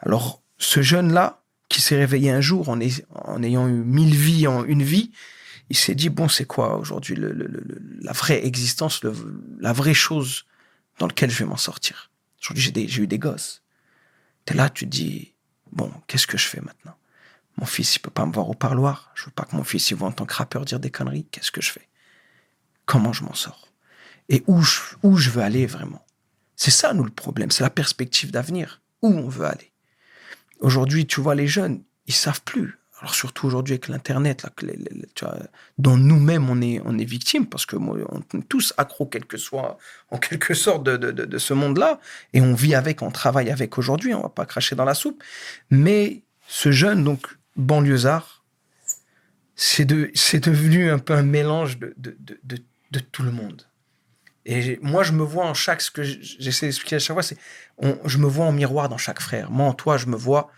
Alors, 0.00 0.40
ce 0.56 0.80
jeune-là, 0.80 1.42
qui 1.68 1.82
s'est 1.82 1.96
réveillé 1.96 2.30
un 2.30 2.40
jour 2.40 2.70
en 2.70 2.80
ayant 3.42 3.68
eu 3.68 3.72
mille 3.72 4.14
vies 4.14 4.46
en 4.46 4.64
une 4.64 4.82
vie, 4.82 5.12
il 5.70 5.76
s'est 5.76 5.94
dit 5.94 6.08
bon 6.08 6.28
c'est 6.28 6.44
quoi 6.44 6.76
aujourd'hui 6.76 7.16
la 7.16 8.12
vraie 8.12 8.44
existence 8.46 9.02
la 9.60 9.72
vraie 9.72 9.94
chose 9.94 10.44
dans 10.98 11.06
laquelle 11.06 11.30
je 11.30 11.38
vais 11.38 11.44
m'en 11.44 11.56
sortir? 11.56 12.10
Aujourd'hui 12.40 12.88
j'ai 12.88 13.02
eu 13.02 13.06
des 13.06 13.18
gosses. 13.18 13.62
T'es 14.44 14.54
là 14.54 14.70
tu 14.70 14.84
te 14.86 14.90
dis 14.90 15.34
bon 15.72 15.92
qu'est-ce 16.06 16.26
que 16.26 16.38
je 16.38 16.46
fais 16.46 16.60
maintenant? 16.60 16.96
Mon 17.56 17.66
fils 17.66 17.96
il 17.96 17.98
peut 18.00 18.10
pas 18.10 18.24
me 18.24 18.32
voir 18.32 18.48
au 18.48 18.54
parloir. 18.54 19.12
Je 19.14 19.24
veux 19.24 19.30
pas 19.32 19.44
que 19.44 19.56
mon 19.56 19.64
fils 19.64 19.90
il 19.90 19.96
voit 19.96 20.08
en 20.08 20.12
tant 20.12 20.26
que 20.26 20.34
rappeur 20.34 20.64
dire 20.64 20.80
des 20.80 20.90
conneries. 20.90 21.26
Qu'est-ce 21.30 21.50
que 21.50 21.60
je 21.60 21.70
fais? 21.70 21.88
Comment 22.86 23.12
je 23.12 23.24
m'en 23.24 23.34
sors? 23.34 23.68
Et 24.28 24.44
où 24.46 24.62
je, 24.62 24.80
où 25.02 25.16
je 25.16 25.30
veux 25.30 25.42
aller 25.42 25.66
vraiment? 25.66 26.04
C'est 26.56 26.70
ça 26.70 26.94
nous 26.94 27.04
le 27.04 27.10
problème. 27.10 27.50
C'est 27.50 27.62
la 27.62 27.70
perspective 27.70 28.30
d'avenir. 28.30 28.80
Où 29.02 29.08
on 29.08 29.28
veut 29.28 29.46
aller? 29.46 29.72
Aujourd'hui 30.60 31.06
tu 31.06 31.20
vois 31.20 31.34
les 31.34 31.48
jeunes 31.48 31.82
ils 32.06 32.14
savent 32.14 32.42
plus 32.42 32.78
alors 33.00 33.14
surtout 33.14 33.46
aujourd'hui 33.46 33.74
avec 33.74 33.88
l'internet 33.88 34.44
dont 35.78 35.96
nous-mêmes 35.96 36.50
on 36.50 36.60
est 36.60 36.80
on 36.84 36.98
est 36.98 37.04
victime 37.04 37.46
parce 37.46 37.64
que 37.64 37.76
moi 37.76 37.96
on 38.08 38.38
est 38.38 38.48
tous 38.48 38.74
accros 38.76 39.06
quel 39.06 39.24
que 39.24 39.36
soit 39.36 39.78
en 40.10 40.18
quelque 40.18 40.54
sorte 40.54 40.82
de, 40.82 40.96
de, 40.96 41.12
de, 41.12 41.38
ce 41.38 41.54
monde-là. 41.54 42.00
Et 42.32 42.40
on 42.40 42.54
vit 42.54 42.74
avec 42.74 43.02
on 43.02 43.10
travaille 43.10 43.50
avec 43.50 43.78
aujourd'hui 43.78 44.14
on 44.14 44.22
va 44.22 44.28
pas 44.28 44.46
cracher 44.46 44.74
dans 44.74 44.84
la 44.84 44.94
soupe. 44.94 45.22
Mais 45.70 46.22
ce 46.48 46.72
jeune 46.72 47.04
donc 47.04 47.38
banlieusard 47.56 48.44
c'est 49.54 49.84
de 49.84 50.10
c'est 50.14 50.40
devenu 50.40 50.90
un 50.90 50.98
peu 50.98 51.14
un 51.14 51.22
mélange 51.22 51.78
de 51.78 51.94
de, 51.96 52.98
tout 53.12 53.22
le 53.22 53.30
monde. 53.30 53.62
Et 54.44 54.78
moi 54.82 55.04
je 55.04 55.12
me 55.12 55.22
vois 55.22 55.44
en 55.44 55.54
chaque 55.54 55.82
ce 55.82 55.90
que 55.90 56.02
j'essaie 56.02 56.66
d'expliquer 56.66 56.96
à 56.96 56.98
chaque 56.98 57.14
fois 57.14 57.22
c'est 57.22 57.38
je 58.04 58.18
me 58.18 58.26
vois 58.26 58.46
en 58.46 58.52
miroir 58.52 58.88
dans 58.88 58.98
chaque 58.98 59.20
frère. 59.20 59.52
Moi 59.52 59.66
en 59.68 59.74
toi 59.74 59.98
je 59.98 60.06
me 60.06 60.16
vois 60.16 60.50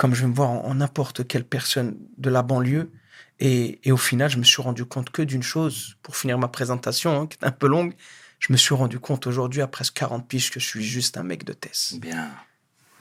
comme 0.00 0.14
je 0.14 0.22
vais 0.22 0.28
me 0.28 0.34
voir 0.34 0.48
en 0.48 0.64
en 0.64 0.76
n'importe 0.76 1.28
quelle 1.28 1.44
personne 1.44 1.94
de 2.16 2.30
la 2.30 2.40
banlieue. 2.42 2.90
Et, 3.38 3.80
et 3.86 3.92
au 3.92 3.98
final, 3.98 4.30
je 4.30 4.38
me 4.38 4.44
suis 4.44 4.62
rendu 4.62 4.86
compte 4.86 5.10
que 5.10 5.20
d'une 5.20 5.42
chose, 5.42 5.96
pour 6.02 6.16
finir 6.16 6.38
ma 6.38 6.48
présentation, 6.48 7.20
hein, 7.20 7.26
qui 7.26 7.36
est 7.36 7.46
un 7.46 7.50
peu 7.50 7.68
longue, 7.68 7.92
je 8.38 8.50
me 8.50 8.56
suis 8.56 8.74
rendu 8.74 8.98
compte 8.98 9.26
aujourd'hui, 9.26 9.60
à 9.60 9.66
presque 9.66 9.92
40 9.94 10.26
piges, 10.26 10.50
que 10.50 10.58
je 10.58 10.64
suis 10.64 10.82
juste 10.82 11.18
un 11.18 11.22
mec 11.22 11.44
de 11.44 11.52
Tess. 11.52 11.96
Bien, 12.00 12.30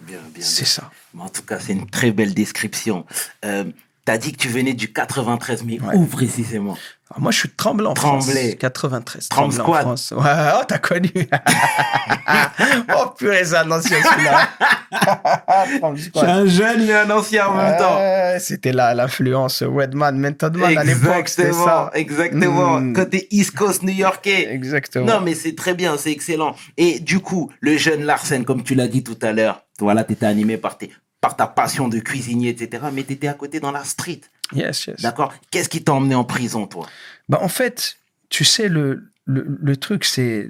bien, 0.01 0.19
bien. 0.33 0.43
C'est 0.43 0.65
ça. 0.65 0.91
Mais 1.13 1.21
En 1.21 1.29
tout 1.29 1.43
cas, 1.43 1.57
c'est 1.61 1.71
une 1.71 1.89
très 1.89 2.11
belle 2.11 2.33
description. 2.33 3.05
Euh, 3.45 3.71
T'as 4.09 4.17
dit 4.17 4.31
que 4.31 4.37
tu 4.37 4.47
venais 4.49 4.73
du 4.73 4.91
93, 4.91 5.63
mais 5.65 5.79
Ouais. 5.79 5.93
où 5.93 6.03
précisément 6.07 6.75
Alors, 7.11 7.21
moi, 7.21 7.31
je 7.31 7.37
suis 7.37 7.49
Tremblay 7.49 7.93
Tremblay. 7.93 8.41
France. 8.49 8.55
93. 8.59 9.29
Tremble 9.29 9.53
Squad. 9.53 9.81
France. 9.81 10.13
Ouais, 10.17 10.51
oh, 10.59 10.63
t'as 10.67 10.79
connu. 10.79 11.11
oh, 12.97 13.09
purée, 13.15 13.45
c'est 13.45 13.57
un 13.57 13.69
ancien 13.69 13.97
celui-là. 14.01 14.49
Un 16.23 16.45
jeune 16.47 16.81
et 16.89 16.93
un 16.93 17.09
ancien 17.11 17.49
en 17.49 17.53
même 17.55 17.77
temps. 17.77 17.97
Ouais, 17.97 18.37
C'était 18.39 18.71
là 18.71 18.95
l'influence 18.95 19.61
Redman, 19.61 20.17
Method 20.17 20.57
Man 20.57 20.75
à 20.75 20.83
l'époque, 20.83 21.15
Exactement, 21.19 21.65
ça. 21.65 21.91
exactement. 21.93 22.79
Mm. 22.81 22.93
Côté 22.93 23.27
East 23.29 23.55
Coast 23.55 23.83
new-yorkais. 23.83 24.51
Exactement. 24.51 25.05
Non, 25.05 25.21
mais 25.21 25.35
c'est 25.35 25.55
très 25.55 25.75
bien, 25.75 25.97
c'est 25.97 26.11
excellent. 26.11 26.55
Et 26.77 26.99
du 26.99 27.19
coup, 27.19 27.51
le 27.59 27.77
jeune 27.77 28.03
Larsen, 28.05 28.43
comme 28.43 28.63
tu 28.63 28.73
l'as 28.73 28.87
dit 28.87 29.03
tout 29.03 29.19
à 29.21 29.33
l'heure, 29.33 29.61
voilà, 29.77 30.03
tu 30.03 30.13
étais 30.13 30.25
animé 30.25 30.57
par, 30.57 30.79
tes, 30.79 30.89
par 31.21 31.35
ta 31.35 31.47
passion 31.47 31.87
de 31.87 31.99
cuisinier, 31.99 32.49
etc. 32.49 32.83
Mais 32.93 33.03
tu 33.03 33.13
étais 33.13 33.27
à 33.27 33.33
côté 33.33 33.59
dans 33.59 33.71
la 33.71 33.83
street. 33.83 34.21
Yes, 34.53 34.87
yes. 34.87 35.01
D'accord? 35.01 35.33
Qu'est-ce 35.51 35.69
qui 35.69 35.83
t'a 35.83 35.93
emmené 35.93 36.15
en 36.15 36.23
prison, 36.23 36.65
toi? 36.67 36.87
Bah, 37.27 37.39
en 37.41 37.49
fait, 37.49 37.97
tu 38.29 38.45
sais, 38.45 38.69
le, 38.69 39.11
le, 39.25 39.45
le 39.47 39.77
truc, 39.77 40.05
c'est 40.05 40.49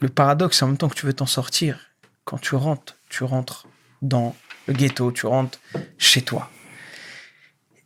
le 0.00 0.08
paradoxe, 0.08 0.62
en 0.62 0.68
même 0.68 0.76
temps 0.76 0.88
que 0.88 0.94
tu 0.94 1.06
veux 1.06 1.12
t'en 1.12 1.26
sortir. 1.26 1.90
Quand 2.24 2.38
tu 2.38 2.54
rentres, 2.54 2.96
tu 3.08 3.24
rentres 3.24 3.66
dans 4.02 4.34
le 4.66 4.74
ghetto, 4.74 5.12
tu 5.12 5.26
rentres 5.26 5.60
chez 5.96 6.22
toi. 6.22 6.50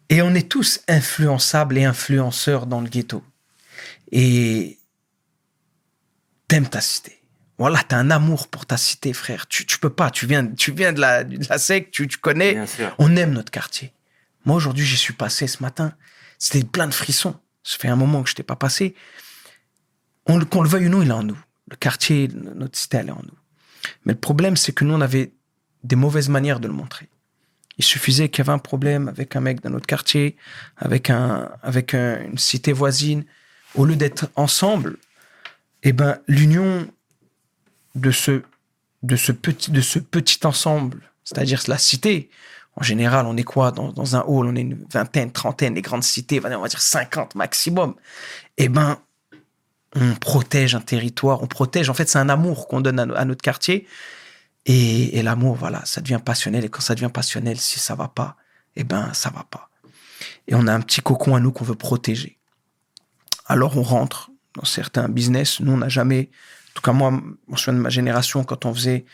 Et 0.09 0.21
on 0.21 0.35
est 0.35 0.49
tous 0.49 0.81
influençables 0.89 1.79
et 1.79 1.85
influenceurs 1.85 2.67
dans 2.67 2.81
le 2.81 2.89
ghetto. 2.89 3.25
Et 4.11 4.79
t'aimes 6.49 6.69
ta 6.69 6.81
cité. 6.83 7.22
Voilà, 7.62 7.81
t'as 7.87 7.97
un 7.97 8.11
amour 8.11 8.49
pour 8.49 8.66
ta 8.66 8.76
cité, 8.76 9.12
frère. 9.12 9.47
Tu, 9.47 9.64
tu 9.66 9.78
peux 9.78 9.88
pas, 9.90 10.11
tu 10.11 10.26
viens, 10.26 10.45
tu 10.47 10.73
viens 10.73 10.92
de 10.92 11.00
la, 11.00 11.23
de 11.23 11.38
la 11.49 11.59
sec, 11.59 11.92
tu, 11.92 12.09
tu 12.09 12.19
connais. 12.19 12.54
On 12.99 13.14
aime 13.14 13.33
notre 13.33 13.52
quartier. 13.52 13.92
Moi, 14.45 14.57
aujourd'hui, 14.57 14.85
j'y 14.85 14.97
suis 14.97 15.12
passé 15.12 15.47
ce 15.47 15.62
matin. 15.62 15.95
C'était 16.40 16.66
plein 16.66 16.88
de 16.88 16.92
frissons. 16.95 17.38
Ça 17.62 17.78
fait 17.78 17.87
un 17.87 17.95
moment 17.95 18.25
que 18.25 18.28
je 18.28 18.33
n'étais 18.35 18.42
pas 18.42 18.57
passé. 18.57 18.97
On, 20.26 20.38
le- 20.38 20.45
qu'on 20.45 20.62
le 20.62 20.69
veuille 20.69 20.87
ou 20.87 20.90
non, 20.90 21.02
il 21.02 21.09
est 21.09 21.12
en 21.12 21.23
nous. 21.23 21.38
Le 21.71 21.76
quartier, 21.76 22.28
notre 22.35 22.76
cité, 22.76 22.97
elle 22.97 23.09
est 23.11 23.12
en 23.12 23.23
nous. 23.23 23.38
Mais 24.07 24.12
le 24.12 24.19
problème, 24.19 24.57
c'est 24.57 24.73
que 24.73 24.85
nous, 24.85 24.95
on 24.95 25.00
avait 25.00 25.33
des 25.85 25.95
mauvaises 25.95 26.28
manières 26.28 26.59
de 26.59 26.66
le 26.66 26.75
montrer. 26.75 27.09
Il 27.78 27.85
suffisait 27.85 28.28
qu'il 28.28 28.45
y 28.45 28.47
avait 28.49 28.52
un 28.52 28.59
problème 28.59 29.07
avec 29.07 29.37
un 29.37 29.40
mec 29.40 29.61
d'un 29.62 29.73
autre 29.75 29.87
quartier, 29.87 30.37
avec, 30.76 31.11
un, 31.11 31.49
avec 31.62 31.95
un- 31.95 32.21
une 32.25 32.38
cité 32.38 32.73
voisine. 32.73 33.25
Au 33.76 33.85
lieu 33.85 33.95
d'être 33.95 34.31
ensemble, 34.35 34.97
eh 35.85 35.92
ben, 35.92 36.19
l'union 36.26 36.88
de 37.95 38.11
ce, 38.11 38.43
de, 39.03 39.17
ce 39.17 39.33
petit, 39.33 39.71
de 39.71 39.81
ce 39.81 39.99
petit 39.99 40.45
ensemble, 40.47 41.03
c'est-à-dire 41.25 41.63
la 41.69 41.79
cité, 41.79 42.31
en 42.77 42.83
général, 42.83 43.27
on 43.27 43.37
est 43.37 43.43
quoi 43.45 43.71
dans, 43.71 43.93
dans 43.93 44.17
un 44.17 44.21
hall? 44.27 44.47
On 44.47 44.57
est 44.57 44.63
une 44.63 44.87
vingtaine, 44.91 45.31
trentaine, 45.31 45.75
les 45.75 45.83
grandes 45.83 46.03
cités, 46.05 46.41
on 46.45 46.61
va 46.61 46.69
dire 46.69 46.81
50 46.81 47.35
maximum. 47.35 47.95
Eh 48.57 48.69
ben, 48.69 48.99
on 49.95 50.15
protège 50.15 50.75
un 50.75 50.81
territoire, 50.81 51.43
on 51.43 51.47
protège. 51.47 51.91
En 51.91 51.95
fait, 51.95 52.09
c'est 52.09 52.19
un 52.19 52.31
amour 52.31 52.69
qu'on 52.69 52.81
donne 52.81 52.99
à, 52.99 53.05
no- 53.07 53.15
à 53.15 53.25
notre 53.27 53.43
quartier. 53.43 53.87
Et, 54.65 55.19
et 55.19 55.23
l'amour, 55.23 55.55
voilà, 55.57 55.85
ça 55.85 56.01
devient 56.01 56.21
passionnel. 56.25 56.65
Et 56.65 56.71
quand 56.71 56.81
ça 56.81 56.95
devient 56.95 57.11
passionnel, 57.13 57.59
si 57.59 57.79
ça 57.79 57.95
va 57.95 58.09
pas, 58.09 58.37
eh 58.77 58.85
ben, 58.85 59.13
ça 59.13 59.29
va 59.29 59.45
pas. 59.51 59.69
Et 60.49 60.55
on 60.55 60.67
a 60.67 60.73
un 60.73 60.81
petit 60.81 61.03
cocon 61.03 61.35
à 61.35 61.41
nous 61.41 61.53
qu'on 61.53 61.65
veut 61.65 61.75
protéger. 61.75 62.39
Alors, 63.47 63.77
on 63.77 63.83
rentre 63.83 64.31
dans 64.55 64.65
certains 64.65 65.09
business. 65.11 65.61
Nous, 65.61 65.73
on 65.73 65.79
n'a 65.79 65.89
jamais, 65.91 66.31
tout 66.75 66.83
cas, 66.83 66.93
moi, 66.93 67.21
je 67.52 67.57
souviens 67.57 67.75
de 67.75 67.83
ma 67.83 67.91
génération, 67.91 68.45
quand 68.45 68.64
on 68.64 68.75
faisait 68.75 69.05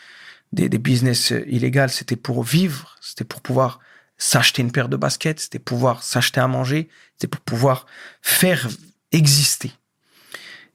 des, 0.53 0.69
des 0.69 0.77
business 0.77 1.33
illégaux, 1.47 1.87
c'était 1.89 2.15
pour 2.15 2.43
vivre, 2.43 2.95
c'était 3.01 3.23
pour 3.23 3.41
pouvoir 3.41 3.79
s'acheter 4.17 4.61
une 4.61 4.71
paire 4.71 4.89
de 4.89 4.97
baskets, 4.97 5.39
c'était 5.39 5.59
pouvoir 5.59 6.03
s'acheter 6.03 6.41
à 6.41 6.47
manger, 6.47 6.89
c'était 7.13 7.27
pour 7.27 7.41
pouvoir 7.41 7.85
faire 8.21 8.67
exister. 9.11 9.71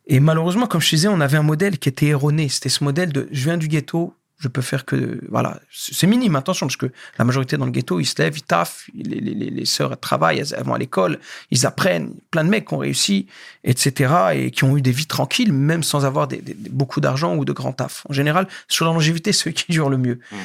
Et 0.06 0.20
malheureusement, 0.20 0.66
comme 0.66 0.80
je 0.80 0.90
disais, 0.90 1.08
on 1.08 1.20
avait 1.20 1.38
un 1.38 1.42
modèle 1.42 1.78
qui 1.78 1.88
était 1.88 2.06
erroné. 2.06 2.48
C'était 2.48 2.68
ce 2.68 2.84
modèle 2.84 3.12
de 3.12 3.28
je 3.30 3.44
viens 3.44 3.56
du 3.56 3.68
ghetto, 3.68 4.14
je 4.38 4.48
peux 4.48 4.62
faire 4.62 4.84
que. 4.84 5.20
Voilà. 5.30 5.60
C'est 5.70 6.06
minime, 6.06 6.36
attention, 6.36 6.66
parce 6.66 6.76
que 6.76 6.90
la 7.18 7.24
majorité 7.24 7.56
dans 7.56 7.64
le 7.66 7.70
ghetto, 7.70 8.00
ils 8.00 8.04
se 8.04 8.20
lèvent, 8.20 8.36
ils 8.36 8.42
taffent, 8.42 8.88
les, 8.94 9.20
les, 9.20 9.34
les, 9.34 9.50
les 9.50 9.64
sœurs 9.64 9.92
elles 9.92 9.98
travaillent, 9.98 10.38
elles, 10.40 10.54
elles 10.56 10.64
vont 10.64 10.74
à 10.74 10.78
l'école, 10.78 11.18
ils 11.50 11.64
apprennent. 11.66 12.14
Plein 12.30 12.44
de 12.44 12.48
mecs 12.50 12.66
qui 12.68 12.74
ont 12.74 12.78
réussi, 12.78 13.26
etc. 13.62 14.12
et 14.34 14.50
qui 14.50 14.64
ont 14.64 14.76
eu 14.76 14.82
des 14.82 14.90
vies 14.92 15.06
tranquilles, 15.06 15.52
même 15.52 15.82
sans 15.82 16.04
avoir 16.04 16.28
des, 16.28 16.38
des- 16.42 16.54
des- 16.54 16.70
beaucoup 16.70 17.00
d'argent 17.00 17.36
ou 17.36 17.44
de 17.44 17.52
grands 17.52 17.72
taf. 17.72 18.04
En 18.08 18.12
général, 18.12 18.48
sur 18.68 18.84
la 18.86 18.92
longévité, 18.92 19.32
c'est 19.32 19.44
ceux 19.44 19.50
qui 19.52 19.70
durent 19.72 19.88
le 19.90 19.98
mieux. 19.98 20.20
Mhm. 20.32 20.38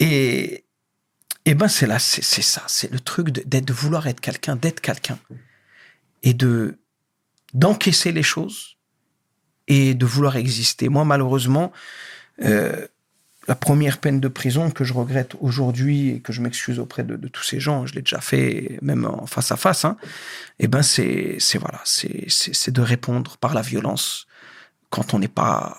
Et, 0.00 0.64
et 1.46 1.54
ben, 1.54 1.68
c'est 1.68 1.86
là, 1.86 1.98
c'est 1.98 2.22
ça. 2.42 2.62
C'est 2.66 2.90
le 2.92 3.00
truc 3.00 3.30
de, 3.30 3.60
de 3.60 3.72
vouloir 3.72 4.06
être 4.06 4.20
quelqu'un, 4.20 4.56
d'être 4.56 4.80
quelqu'un. 4.80 5.18
Et 6.22 6.34
de, 6.34 6.78
d'encaisser 7.54 8.12
les 8.12 8.22
choses 8.22 8.76
et 9.68 9.94
de 9.94 10.04
vouloir 10.04 10.36
exister. 10.36 10.88
Moi, 10.88 11.04
malheureusement, 11.04 11.72
euh, 12.42 12.86
la 13.48 13.54
première 13.54 13.98
peine 13.98 14.20
de 14.20 14.28
prison 14.28 14.70
que 14.70 14.84
je 14.84 14.92
regrette 14.92 15.34
aujourd'hui 15.40 16.10
et 16.10 16.20
que 16.20 16.32
je 16.32 16.40
m'excuse 16.42 16.78
auprès 16.78 17.04
de, 17.04 17.16
tous 17.28 17.42
ces 17.42 17.58
gens, 17.58 17.86
je 17.86 17.94
l'ai 17.94 18.02
déjà 18.02 18.20
fait 18.20 18.78
même 18.82 19.04
en 19.04 19.26
face 19.26 19.50
à 19.50 19.56
face, 19.56 19.84
hein, 19.84 19.96
et 20.58 20.68
ben 20.68 20.82
c'est 20.82 21.38
voilà, 21.58 21.80
c'est 21.84 22.70
de 22.70 22.82
répondre 22.82 23.36
par 23.38 23.54
la 23.54 23.62
violence 23.62 24.26
quand 24.90 25.14
on 25.14 25.18
n'est 25.18 25.28
pas 25.28 25.78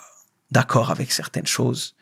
d'accord 0.50 0.92
avec 0.92 1.12
certaines 1.12 1.48
choses. 1.48 1.96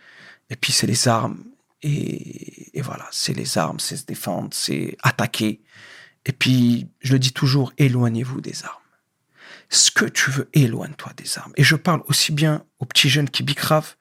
Et 0.49 0.55
puis 0.55 0.71
c'est 0.71 0.87
les 0.87 1.07
armes 1.07 1.43
et, 1.81 2.77
et 2.77 2.81
voilà, 2.81 3.07
c'est 3.11 3.33
les 3.33 3.57
armes, 3.57 3.79
c'est 3.79 3.97
se 3.97 4.05
défendre, 4.05 4.49
c'est 4.51 4.97
attaquer. 5.03 5.61
Et 6.25 6.31
puis 6.31 6.87
je 7.01 7.13
le 7.13 7.19
dis 7.19 7.33
toujours, 7.33 7.73
éloignez-vous 7.77 8.41
des 8.41 8.63
armes 8.63 8.75
ce 9.69 9.91
que 9.91 10.05
tu 10.05 10.31
veux, 10.31 10.49
éloigne-toi 10.53 11.13
des 11.15 11.37
armes. 11.37 11.53
Et 11.55 11.63
je 11.63 11.75
parle 11.75 12.01
aussi 12.07 12.31
bien 12.31 12.65
aux 12.79 12.85
petits 12.85 13.09
jeunes 13.09 13.29
qui 13.29 13.43
bicravent 13.43 13.95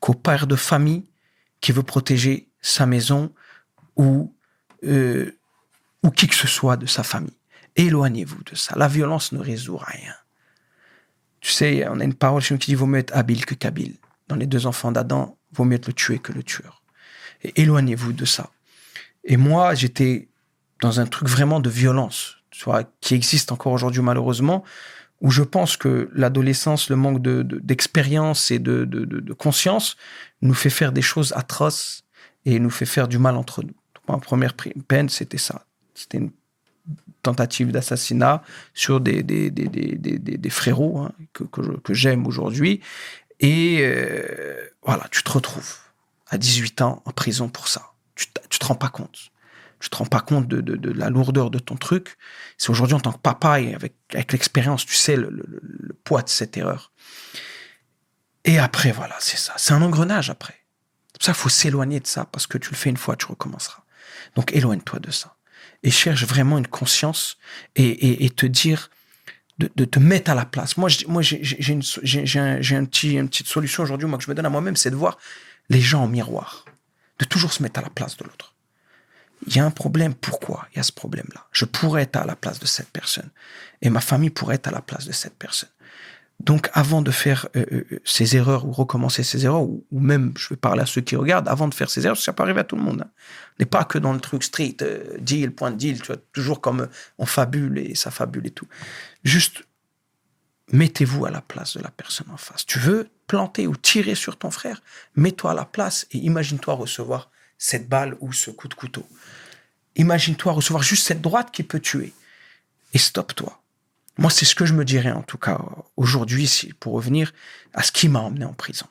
qu'au 0.00 0.14
père 0.14 0.46
de 0.46 0.56
famille 0.56 1.04
qui 1.60 1.72
veut 1.72 1.82
protéger 1.82 2.48
sa 2.60 2.86
maison 2.86 3.32
ou, 3.96 4.34
euh, 4.84 5.38
ou 6.02 6.10
qui 6.10 6.28
que 6.28 6.34
ce 6.34 6.46
soit 6.46 6.76
de 6.76 6.86
sa 6.86 7.02
famille. 7.02 7.36
Éloignez-vous 7.76 8.42
de 8.44 8.54
ça. 8.54 8.74
La 8.76 8.88
violence 8.88 9.32
ne 9.32 9.38
résout 9.38 9.76
rien. 9.76 10.14
Tu 11.40 11.52
sais, 11.52 11.86
on 11.88 12.00
a 12.00 12.04
une 12.04 12.14
parole 12.14 12.42
chez 12.42 12.54
nous 12.54 12.58
qui 12.58 12.70
dit 12.70 12.74
vaut 12.74 12.86
mieux 12.86 12.98
être 12.98 13.16
habile 13.16 13.44
que 13.44 13.54
qu'habile. 13.54 13.96
Dans 14.28 14.36
les 14.36 14.46
deux 14.46 14.66
enfants 14.66 14.92
d'Adam, 14.92 15.38
vaut 15.52 15.64
mieux 15.64 15.76
être 15.76 15.86
le 15.86 15.92
tué 15.92 16.18
que 16.18 16.32
le 16.32 16.42
tueur. 16.42 16.82
Et 17.42 17.62
éloignez-vous 17.62 18.12
de 18.12 18.24
ça. 18.24 18.50
Et 19.24 19.36
moi, 19.36 19.74
j'étais 19.74 20.28
dans 20.80 21.00
un 21.00 21.06
truc 21.06 21.28
vraiment 21.28 21.60
de 21.60 21.70
violence, 21.70 22.36
qui 23.00 23.14
existe 23.14 23.52
encore 23.52 23.72
aujourd'hui 23.72 24.02
malheureusement, 24.02 24.64
où 25.20 25.30
je 25.30 25.42
pense 25.42 25.76
que 25.76 26.10
l'adolescence, 26.14 26.90
le 26.90 26.96
manque 26.96 27.22
de- 27.22 27.42
de- 27.42 27.58
d'expérience 27.58 28.50
et 28.50 28.58
de, 28.58 28.84
de- 28.84 29.32
conscience 29.32 29.96
nous 30.42 30.54
fait 30.54 30.70
faire 30.70 30.92
des 30.92 31.02
choses 31.02 31.32
atroces 31.34 32.04
et 32.44 32.58
nous 32.58 32.70
fait 32.70 32.86
faire 32.86 33.08
du 33.08 33.18
mal 33.18 33.36
entre 33.36 33.62
nous. 33.62 33.74
Donc, 33.94 34.08
ma 34.08 34.18
première 34.18 34.54
peine, 34.54 35.08
c'était 35.08 35.38
ça. 35.38 35.64
C'était 35.94 36.18
une 36.18 36.30
tentative 37.22 37.72
d'assassinat 37.72 38.42
sur 38.74 39.00
des, 39.00 39.22
des, 39.22 39.50
des, 39.50 39.66
des, 39.68 40.18
des- 40.18 40.50
frérots 40.50 40.98
hein, 41.00 41.12
que, 41.32 41.44
que 41.44 41.94
j'aime 41.94 42.26
aujourd'hui. 42.26 42.80
Et 43.40 43.78
euh, 43.80 44.56
voilà, 44.82 45.08
tu 45.10 45.22
te 45.22 45.30
retrouves 45.32 45.76
à 46.28 46.38
18 46.38 46.82
ans 46.82 47.02
en 47.04 47.10
prison 47.10 47.48
pour 47.48 47.68
ça. 47.68 47.92
Tu, 48.14 48.26
tu 48.48 48.58
te 48.58 48.64
rends 48.66 48.74
pas 48.76 48.88
compte. 48.88 49.30
Tu 49.80 49.90
te 49.90 49.96
rends 49.96 50.06
pas 50.06 50.20
compte 50.20 50.48
de, 50.48 50.60
de- 50.60 50.90
la 50.92 51.10
lourdeur 51.10 51.50
de 51.50 51.58
ton 51.58 51.76
truc. 51.76 52.16
C'est 52.56 52.70
aujourd'hui 52.70 52.94
en 52.94 53.00
tant 53.00 53.12
que 53.12 53.18
papa 53.18 53.60
et 53.60 53.74
avec, 53.74 53.94
avec 54.14 54.32
l'expérience, 54.32 54.86
tu 54.86 54.94
sais 54.94 55.16
le, 55.16 55.28
poids 56.04 56.22
de 56.22 56.28
cette 56.28 56.56
erreur. 56.56 56.92
Et 58.44 58.58
après, 58.58 58.92
voilà, 58.92 59.16
c'est 59.20 59.36
ça. 59.36 59.54
C'est 59.56 59.72
un 59.74 59.82
engrenage 59.82 60.30
après. 60.30 60.54
C'est 61.18 61.26
ça 61.26 61.32
qu'il 61.32 61.40
faut 61.42 61.48
s'éloigner 61.48 62.00
de 62.00 62.06
ça, 62.06 62.24
parce 62.26 62.46
que 62.46 62.58
tu 62.58 62.70
le 62.70 62.76
fais 62.76 62.90
une 62.90 62.96
fois, 62.96 63.16
tu 63.16 63.26
recommenceras. 63.26 63.82
Donc 64.34 64.52
éloigne-toi 64.54 64.98
de 65.00 65.10
ça. 65.10 65.36
Et 65.82 65.90
cherche 65.90 66.24
vraiment 66.24 66.58
une 66.58 66.66
conscience 66.66 67.36
et, 67.74 68.24
et- 68.24 68.30
te 68.30 68.46
dire, 68.46 68.90
de, 69.58 69.70
de 69.74 69.84
te 69.84 69.98
mettre 69.98 70.30
à 70.30 70.34
la 70.34 70.44
place. 70.46 70.76
Moi, 70.76 70.88
je- 70.88 71.06
moi 71.06 71.22
j'ai 71.22 71.40
j'ai 71.42 71.72
une, 71.72 71.82
j'ai- 71.82 72.26
j'ai 72.26 72.38
un, 72.40 72.60
j'ai 72.60 72.76
un 72.76 72.84
petit, 72.84 73.14
une 73.14 73.28
petite 73.28 73.46
solution 73.48 73.82
aujourd'hui, 73.82 74.08
moi, 74.08 74.18
que 74.18 74.24
je 74.24 74.30
me 74.30 74.34
donne 74.34 74.46
à 74.46 74.50
moi-même, 74.50 74.76
c'est 74.76 74.90
de 74.90 74.96
voir 74.96 75.18
les 75.68 75.80
gens 75.80 76.02
en 76.04 76.08
miroir. 76.08 76.64
De 77.18 77.24
toujours 77.24 77.52
se 77.52 77.62
mettre 77.62 77.80
à 77.80 77.82
la 77.82 77.90
place 77.90 78.16
de 78.16 78.24
l'autre. 78.24 78.54
Il 79.46 79.54
y 79.56 79.60
a 79.60 79.64
un 79.64 79.70
problème, 79.70 80.14
pourquoi 80.14 80.66
il 80.72 80.76
y 80.76 80.80
a 80.80 80.82
ce 80.82 80.92
problème-là? 80.92 81.46
Je 81.52 81.64
pourrais 81.64 82.02
être 82.02 82.16
à 82.16 82.24
la 82.24 82.36
place 82.36 82.58
de 82.58 82.66
cette 82.66 82.90
personne. 82.90 83.30
Et 83.82 83.90
ma 83.90 84.00
famille 84.00 84.30
pourrait 84.30 84.56
être 84.56 84.68
à 84.68 84.70
la 84.70 84.80
place 84.80 85.06
de 85.06 85.12
cette 85.12 85.36
personne. 85.36 85.68
Donc, 86.40 86.68
avant 86.74 87.00
de 87.00 87.10
faire 87.10 87.48
euh, 87.56 87.64
euh, 87.72 88.00
ces 88.04 88.36
erreurs 88.36 88.66
ou 88.66 88.72
recommencer 88.72 89.22
ces 89.22 89.46
erreurs, 89.46 89.62
ou, 89.62 89.84
même, 89.90 90.34
je 90.36 90.50
vais 90.50 90.56
parler 90.56 90.82
à 90.82 90.86
ceux 90.86 91.00
qui 91.00 91.16
regardent, 91.16 91.48
avant 91.48 91.66
de 91.66 91.74
faire 91.74 91.88
ces 91.88 92.04
erreurs, 92.04 92.18
ça 92.18 92.32
peut 92.32 92.42
arriver 92.42 92.60
à 92.60 92.64
tout 92.64 92.76
le 92.76 92.82
monde. 92.82 93.02
hein. 93.02 93.10
N'est 93.58 93.66
pas 93.66 93.84
que 93.84 93.98
dans 93.98 94.12
le 94.12 94.20
truc 94.20 94.42
street, 94.42 94.76
euh, 94.82 95.16
deal, 95.18 95.54
point 95.54 95.70
de 95.70 95.76
deal, 95.76 96.00
tu 96.00 96.08
vois, 96.08 96.18
toujours 96.32 96.60
comme 96.60 96.82
euh, 96.82 96.86
on 97.18 97.24
fabule 97.26 97.78
et 97.78 97.94
ça 97.94 98.10
fabule 98.10 98.46
et 98.46 98.50
tout. 98.50 98.68
Juste, 99.24 99.64
mettez-vous 100.72 101.24
à 101.24 101.30
la 101.30 101.40
place 101.40 101.76
de 101.76 101.82
la 101.82 101.90
personne 101.90 102.28
en 102.30 102.36
face. 102.36 102.66
Tu 102.66 102.78
veux 102.78 103.08
planter 103.26 103.66
ou 103.66 103.74
tirer 103.74 104.14
sur 104.14 104.36
ton 104.36 104.50
frère, 104.50 104.82
mets-toi 105.14 105.52
à 105.52 105.54
la 105.54 105.64
place 105.64 106.06
et 106.10 106.18
imagine-toi 106.18 106.74
recevoir 106.74 107.30
cette 107.58 107.88
balle 107.88 108.16
ou 108.20 108.32
ce 108.32 108.50
coup 108.50 108.68
de 108.68 108.74
couteau. 108.74 109.06
imagine-toi 109.96 110.52
recevoir 110.52 110.82
juste 110.82 111.06
cette 111.06 111.22
droite 111.22 111.50
qui 111.50 111.62
peut 111.62 111.80
tuer. 111.80 112.12
Et 112.92 112.98
stop-toi. 112.98 113.62
Moi, 114.18 114.30
c'est 114.30 114.44
ce 114.44 114.54
que 114.54 114.64
je 114.64 114.72
me 114.72 114.84
dirais, 114.84 115.12
en 115.12 115.22
tout 115.22 115.38
cas, 115.38 115.60
aujourd'hui, 115.96 116.72
pour 116.80 116.94
revenir 116.94 117.32
à 117.74 117.82
ce 117.82 117.92
qui 117.92 118.08
m'a 118.08 118.20
emmené 118.20 118.44
en 118.44 118.54
prison. 118.54 118.86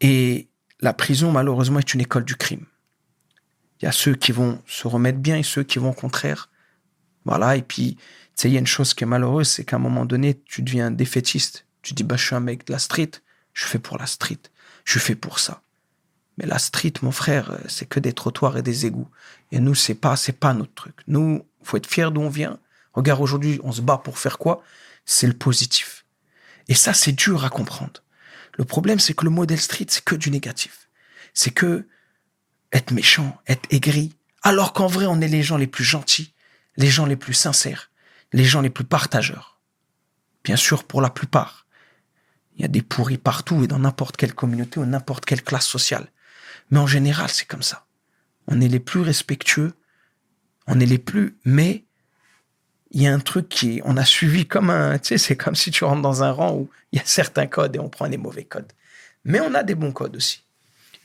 Et 0.00 0.48
la 0.80 0.92
prison, 0.92 1.30
malheureusement, 1.30 1.78
est 1.78 1.94
une 1.94 2.00
école 2.00 2.24
du 2.24 2.36
crime. 2.36 2.66
Il 3.80 3.84
y 3.84 3.88
a 3.88 3.92
ceux 3.92 4.14
qui 4.14 4.32
vont 4.32 4.60
se 4.66 4.88
remettre 4.88 5.18
bien 5.18 5.36
et 5.36 5.42
ceux 5.42 5.62
qui 5.62 5.78
vont 5.78 5.90
au 5.90 5.94
contraire. 5.94 6.50
Voilà. 7.24 7.56
Et 7.56 7.62
puis, 7.62 7.96
tu 7.96 8.02
sais, 8.34 8.48
il 8.48 8.52
y 8.52 8.56
a 8.56 8.60
une 8.60 8.66
chose 8.66 8.94
qui 8.94 9.04
est 9.04 9.06
malheureuse, 9.06 9.48
c'est 9.48 9.64
qu'à 9.64 9.76
un 9.76 9.80
moment 9.80 10.04
donné, 10.04 10.40
tu 10.44 10.62
deviens 10.62 10.90
défaitiste. 10.90 11.66
Tu 11.82 11.94
dis, 11.94 12.02
bah, 12.02 12.16
je 12.16 12.26
suis 12.26 12.34
un 12.34 12.40
mec 12.40 12.66
de 12.66 12.72
la 12.72 12.78
street. 12.78 13.10
Je 13.54 13.66
fais 13.66 13.78
pour 13.78 13.98
la 13.98 14.06
street. 14.06 14.40
Je 14.84 14.98
fais 14.98 15.14
pour 15.14 15.38
ça. 15.38 15.62
Mais 16.40 16.46
la 16.46 16.58
street, 16.58 16.94
mon 17.02 17.12
frère, 17.12 17.58
c'est 17.68 17.84
que 17.84 18.00
des 18.00 18.14
trottoirs 18.14 18.56
et 18.56 18.62
des 18.62 18.86
égouts. 18.86 19.08
Et 19.52 19.60
nous, 19.60 19.74
c'est 19.74 19.94
pas, 19.94 20.16
c'est 20.16 20.32
pas 20.32 20.54
notre 20.54 20.72
truc. 20.72 20.94
Nous, 21.06 21.46
faut 21.62 21.76
être 21.76 21.86
fier 21.86 22.10
d'où 22.10 22.22
on 22.22 22.30
vient. 22.30 22.58
Regarde, 22.94 23.20
aujourd'hui, 23.20 23.60
on 23.62 23.72
se 23.72 23.82
bat 23.82 23.98
pour 23.98 24.18
faire 24.18 24.38
quoi? 24.38 24.62
C'est 25.04 25.26
le 25.26 25.34
positif. 25.34 26.06
Et 26.68 26.74
ça, 26.74 26.94
c'est 26.94 27.12
dur 27.12 27.44
à 27.44 27.50
comprendre. 27.50 28.02
Le 28.56 28.64
problème, 28.64 28.98
c'est 28.98 29.12
que 29.12 29.24
le 29.24 29.30
modèle 29.30 29.60
street, 29.60 29.86
c'est 29.88 30.02
que 30.02 30.14
du 30.14 30.30
négatif. 30.30 30.88
C'est 31.34 31.50
que 31.50 31.86
être 32.72 32.90
méchant, 32.90 33.38
être 33.46 33.70
aigri, 33.70 34.16
alors 34.42 34.72
qu'en 34.72 34.86
vrai, 34.86 35.04
on 35.06 35.20
est 35.20 35.28
les 35.28 35.42
gens 35.42 35.58
les 35.58 35.66
plus 35.66 35.84
gentils, 35.84 36.32
les 36.78 36.88
gens 36.88 37.04
les 37.04 37.16
plus 37.16 37.34
sincères, 37.34 37.90
les 38.32 38.44
gens 38.44 38.62
les 38.62 38.70
plus 38.70 38.84
partageurs. 38.84 39.58
Bien 40.42 40.56
sûr, 40.56 40.84
pour 40.84 41.02
la 41.02 41.10
plupart. 41.10 41.66
Il 42.56 42.62
y 42.62 42.64
a 42.64 42.68
des 42.68 42.82
pourris 42.82 43.18
partout 43.18 43.62
et 43.62 43.66
dans 43.66 43.78
n'importe 43.78 44.16
quelle 44.16 44.34
communauté 44.34 44.80
ou 44.80 44.86
n'importe 44.86 45.26
quelle 45.26 45.42
classe 45.42 45.66
sociale. 45.66 46.08
Mais 46.70 46.78
en 46.78 46.86
général, 46.86 47.28
c'est 47.28 47.46
comme 47.46 47.62
ça. 47.62 47.86
On 48.46 48.60
est 48.60 48.68
les 48.68 48.80
plus 48.80 49.00
respectueux, 49.00 49.72
on 50.66 50.80
est 50.80 50.86
les 50.86 50.98
plus, 50.98 51.38
mais 51.44 51.84
il 52.90 53.02
y 53.02 53.06
a 53.06 53.14
un 53.14 53.20
truc 53.20 53.48
qui, 53.48 53.80
on 53.84 53.96
a 53.96 54.04
suivi 54.04 54.46
comme 54.46 54.70
un, 54.70 54.98
tu 54.98 55.08
sais, 55.08 55.18
c'est 55.18 55.36
comme 55.36 55.54
si 55.54 55.70
tu 55.70 55.84
rentres 55.84 56.02
dans 56.02 56.22
un 56.22 56.32
rang 56.32 56.54
où 56.54 56.70
il 56.92 56.98
y 56.98 57.02
a 57.02 57.04
certains 57.06 57.46
codes 57.46 57.76
et 57.76 57.78
on 57.78 57.88
prend 57.88 58.06
les 58.06 58.16
mauvais 58.16 58.44
codes. 58.44 58.72
Mais 59.24 59.40
on 59.40 59.54
a 59.54 59.62
des 59.62 59.74
bons 59.74 59.92
codes 59.92 60.16
aussi. 60.16 60.42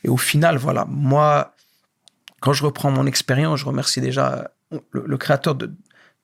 Et 0.04 0.10
au 0.10 0.18
final, 0.18 0.58
voilà, 0.58 0.86
moi, 0.86 1.56
quand 2.40 2.54
je 2.54 2.64
reprends 2.64 2.92
mon 2.92 3.06
expérience, 3.06 3.60
je 3.60 3.66
remercie 3.66 4.02
déjà 4.02 4.52
le, 4.72 5.04
le 5.06 5.18
créateur 5.18 5.56
de, 5.56 5.76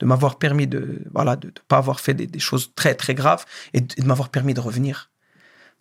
de 0.02 0.06
m'avoir 0.08 0.40
permis 0.40 0.66
de, 0.66 1.04
voilà, 1.14 1.36
de 1.36 1.48
ne 1.48 1.52
pas 1.68 1.78
avoir 1.78 2.00
fait 2.00 2.16
des, 2.16 2.40
choses 2.40 2.74
très, 2.74 2.96
très 2.96 3.14
graves 3.14 3.46
et 3.74 3.82
de 3.82 4.04
m'avoir 4.04 4.30
permis 4.30 4.56
de 4.56 4.60
revenir. 4.60 5.11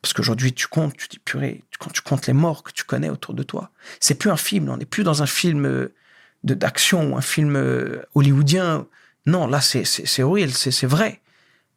Parce 0.02 0.14
qu'aujourd'hui, 0.14 0.52
tu 0.52 0.66
comptes, 0.66 0.96
tu 0.96 1.08
dis, 1.08 1.18
purée, 1.18 1.62
quand 1.78 1.90
tu 1.90 2.00
comptes 2.00 2.26
les 2.26 2.32
morts 2.32 2.62
que 2.62 2.72
tu 2.72 2.84
connais 2.84 3.10
autour 3.10 3.34
de 3.34 3.42
toi, 3.42 3.70
c'est 4.00 4.14
plus 4.14 4.30
un 4.30 4.36
film, 4.36 4.68
on 4.68 4.76
n'est 4.76 4.86
plus 4.86 5.04
dans 5.04 5.22
un 5.22 5.26
film 5.26 5.66
euh, 5.66 5.94
d'action 6.42 7.12
ou 7.12 7.16
un 7.16 7.22
film 7.22 7.56
euh, 7.56 8.02
hollywoodien. 8.14 8.86
Non, 9.26 9.46
là, 9.46 9.60
c'est 9.60 10.22
horrible, 10.22 10.52
c'est 10.52 10.86
vrai. 10.86 11.20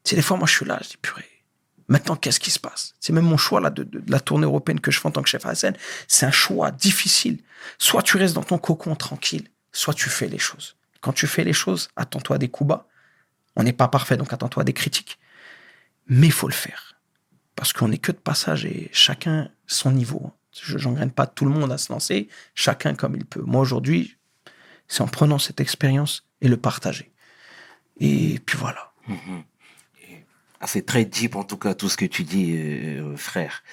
Tu 0.03 0.11
sais, 0.11 0.15
des 0.15 0.21
fois, 0.21 0.37
moi, 0.37 0.47
je 0.47 0.53
suis 0.53 0.65
là, 0.65 0.79
je 0.81 0.89
dis, 0.89 0.97
purée, 0.97 1.29
maintenant, 1.89 2.15
qu'est-ce 2.15 2.39
qui 2.39 2.51
se 2.51 2.59
passe? 2.59 2.95
C'est 3.01 3.11
même 3.11 3.25
mon 3.25 3.37
choix 3.37 3.59
là 3.59 3.69
de, 3.69 3.83
de, 3.83 4.01
la 4.07 4.21
tournée 4.21 4.45
européenne 4.45 4.79
que 4.79 4.91
je 4.91 4.99
fais 4.99 5.07
en 5.07 5.11
tant 5.11 5.21
que 5.21 5.29
chef 5.29 5.45
à 5.45 5.49
la 5.49 5.55
scène. 5.55 5.75
C'est 6.07 6.25
un 6.25 6.31
choix 6.31 6.71
difficile. 6.71 7.39
Soit 7.77 8.03
tu 8.03 8.15
restes 8.15 8.35
dans 8.35 8.43
ton 8.43 8.57
cocon 8.57 8.95
tranquille, 8.95 9.49
soit 9.73 9.93
tu 9.93 10.09
fais 10.09 10.27
les 10.27 10.39
choses. 10.39 10.77
Quand 11.01 11.11
tu 11.11 11.27
fais 11.27 11.43
les 11.43 11.53
choses, 11.53 11.89
attends-toi 11.97 12.37
des 12.37 12.47
coups 12.47 12.69
bas. 12.69 12.87
On 13.57 13.63
n'est 13.63 13.73
pas 13.73 13.89
parfait, 13.89 14.15
donc 14.15 14.31
attends-toi 14.31 14.63
des 14.63 14.73
critiques. 14.73 15.19
Mais 16.07 16.27
il 16.27 16.33
faut 16.33 16.47
le 16.47 16.53
faire 16.53 16.92
parce 17.55 17.73
qu'on 17.73 17.87
n'est 17.87 17.97
que 17.97 18.11
de 18.11 18.17
passage 18.17 18.65
et 18.65 18.89
chacun 18.91 19.49
son 19.67 19.91
niveau. 19.91 20.31
Je 20.61 20.77
n'engraine 20.77 21.11
pas 21.11 21.25
tout 21.25 21.45
le 21.45 21.51
monde 21.51 21.71
à 21.71 21.77
se 21.77 21.91
lancer, 21.91 22.27
chacun 22.53 22.93
comme 22.93 23.15
il 23.15 23.25
peut. 23.25 23.41
Moi 23.45 23.61
aujourd'hui, 23.61 24.17
c'est 24.87 25.01
en 25.01 25.07
prenant 25.07 25.39
cette 25.39 25.59
expérience 25.59 26.27
et 26.41 26.47
le 26.47 26.57
partager. 26.57 27.11
Et 27.99 28.39
puis 28.45 28.57
voilà. 28.57 28.91
Mmh. 29.07 29.15
C'est 30.65 30.85
très 30.85 31.03
deep 31.05 31.35
en 31.35 31.43
tout 31.43 31.57
cas 31.57 31.73
tout 31.73 31.89
ce 31.89 31.97
que 31.97 32.05
tu 32.05 32.23
dis, 32.23 32.55
euh, 32.55 33.17
frère. 33.17 33.63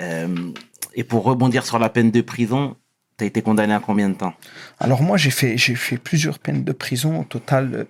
Euh, 0.00 0.52
et 0.94 1.04
pour 1.04 1.24
rebondir 1.24 1.66
sur 1.66 1.78
la 1.78 1.90
peine 1.90 2.10
de 2.10 2.22
prison, 2.22 2.76
tu 3.18 3.24
as 3.24 3.26
été 3.26 3.42
condamné 3.42 3.74
à 3.74 3.80
combien 3.80 4.08
de 4.08 4.14
temps? 4.14 4.34
Alors 4.78 5.02
moi 5.02 5.16
j'ai 5.16 5.30
fait 5.30 5.58
j'ai 5.58 5.74
fait 5.74 5.98
plusieurs 5.98 6.38
peines 6.38 6.64
de 6.64 6.72
prison 6.72 7.20
au 7.20 7.24
total. 7.24 7.86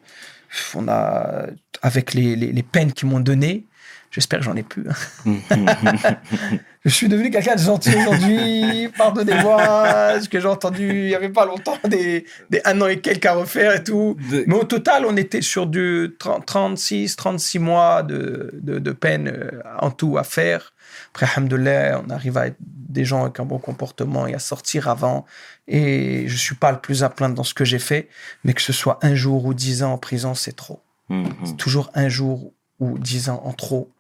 On 0.75 0.89
a 0.89 1.47
avec 1.83 2.15
les, 2.15 2.35
les, 2.35 2.51
les 2.51 2.63
peines 2.63 2.93
qu'ils 2.93 3.09
m'ont 3.09 3.21
données, 3.21 3.65
J'espère 4.11 4.39
que 4.39 4.45
j'en 4.45 4.57
ai 4.57 4.63
plus. 4.63 4.85
je 6.85 6.91
suis 6.91 7.09
devenu 7.09 7.31
quelqu'un 7.31 7.57
de 7.57 7.61
gentil 7.61 7.95
aujourd'hui. 7.95 8.89
Pardonnez-moi. 8.97 10.21
Ce 10.21 10.29
que 10.29 10.41
j'ai 10.41 10.49
entendu 10.49 10.89
il 10.89 11.11
y 11.11 11.15
avait 11.15 11.29
pas 11.29 11.45
longtemps, 11.45 11.79
des, 11.85 12.25
des 12.51 12.61
un 12.65 12.81
an 12.81 12.87
et 12.87 13.01
quelques 13.01 13.27
à 13.27 13.35
refaire 13.35 13.75
et 13.75 13.85
tout. 13.85 14.17
De... 14.31 14.45
Mais 14.47 14.55
au 14.55 14.65
total, 14.65 15.05
on 15.05 15.17
était 15.17 15.43
sur 15.43 15.67
du 15.67 16.17
30, 16.19 16.47
36, 16.47 17.17
36 17.17 17.59
mois 17.59 18.03
de, 18.03 18.51
de, 18.55 18.79
de, 18.79 18.93
peine 18.93 19.29
euh, 19.29 19.61
en 19.81 19.91
tout 19.91 20.17
à 20.17 20.25
faire. 20.25 20.73
Après, 21.11 21.27
alhamdoulilah, 21.27 22.03
on 22.05 22.11
arrive 22.11 22.39
à 22.39 22.47
être 22.47 22.57
des 22.61 23.05
gens 23.05 23.23
avec 23.23 23.39
un 23.41 23.45
bon 23.45 23.59
comportement 23.59 24.27
et 24.27 24.35
à 24.35 24.39
sortir 24.39 24.89
avant. 24.89 25.27
Et 25.67 26.27
je 26.29 26.37
suis 26.37 26.55
pas 26.55 26.73
le 26.73 26.79
plus 26.79 27.05
à 27.05 27.11
plaindre 27.11 27.35
dans 27.35 27.45
ce 27.45 27.55
que 27.55 27.67
j'ai 27.67 27.79
fait. 27.79 28.09
Mais 28.45 28.55
que 28.55 28.63
ce 28.63 28.73
soit 28.73 28.99
un 29.03 29.15
jour 29.15 29.45
ou 29.45 29.53
dix 29.53 29.83
ans 29.83 29.93
en 29.93 29.99
prison, 29.99 30.35
c'est 30.35 30.57
trop. 30.57 30.81
Mm 31.11 31.25
-hmm. 31.25 31.31
C'est 31.45 31.57
toujours 31.57 31.91
un 31.95 32.09
jour 32.09 32.53
ou 32.81 32.99
dix 32.99 33.29
ans 33.29 33.43
en 33.45 33.53
trop. 33.53 33.91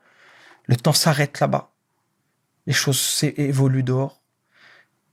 Le 0.68 0.76
temps 0.76 0.92
s'arrête 0.92 1.40
là-bas. 1.40 1.72
Les 2.66 2.74
choses 2.74 3.24
évoluent 3.36 3.82
dehors. 3.82 4.20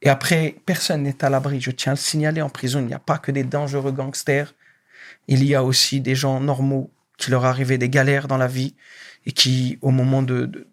Et 0.02 0.10
après, 0.10 0.56
personne 0.66 1.04
n'est 1.04 1.24
à 1.24 1.30
l'abri. 1.30 1.62
Je 1.62 1.72
tiens 1.72 1.94
à 1.94 1.96
le 1.96 2.00
signaler, 2.00 2.42
en 2.42 2.50
prison, 2.50 2.80
il 2.80 2.86
n'y 2.86 2.94
a 2.94 3.00
pas 3.00 3.18
que 3.18 3.32
des 3.32 3.44
dangereux 3.44 3.92
gangsters. 3.92 4.54
Il 5.28 5.44
y 5.44 5.56
a 5.56 5.64
aussi 5.64 6.02
des 6.02 6.16
gens 6.16 6.40
normaux 6.40 6.92
qui 7.18 7.32
leur 7.32 7.46
arrivaient 7.46 7.78
des 7.78 7.90
galères 7.90 8.28
dans 8.28 8.38
la 8.38 8.48
vie 8.48 8.76
et 9.26 9.32
qui, 9.32 9.80
au 9.82 9.92
moment 9.92 10.22
de, 10.22 10.68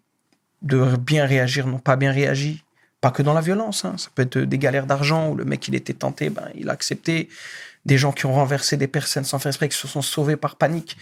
bien 0.61 1.25
réagir, 1.25 1.65
n'ont 1.67 1.79
pas 1.79 1.95
bien 1.95 2.11
réagi. 2.11 2.63
Pas 3.01 3.11
que 3.11 3.23
dans 3.23 3.33
la 3.33 3.41
violence. 3.41 3.85
Hein. 3.85 3.95
Ça 3.97 4.09
peut 4.13 4.21
être 4.23 4.37
des 4.37 4.57
galères 4.57 4.85
d'argent 4.85 5.29
où 5.29 5.35
le 5.35 5.45
mec, 5.45 5.67
il 5.67 5.75
était 5.75 5.93
tenté, 5.93 6.29
ben, 6.29 6.49
il 6.55 6.69
a 6.69 6.73
accepté. 6.73 7.29
Des 7.85 7.97
gens 7.97 8.13
qui 8.13 8.25
ont 8.25 8.33
renversé 8.33 8.77
des 8.77 8.87
personnes 8.87 9.25
sans 9.25 9.39
faire 9.39 9.49
exprès, 9.49 9.67
qui 9.67 9.77
se 9.77 9.87
sont 9.87 10.01
sauvés 10.01 10.37
par 10.37 10.55
panique. 10.55 10.97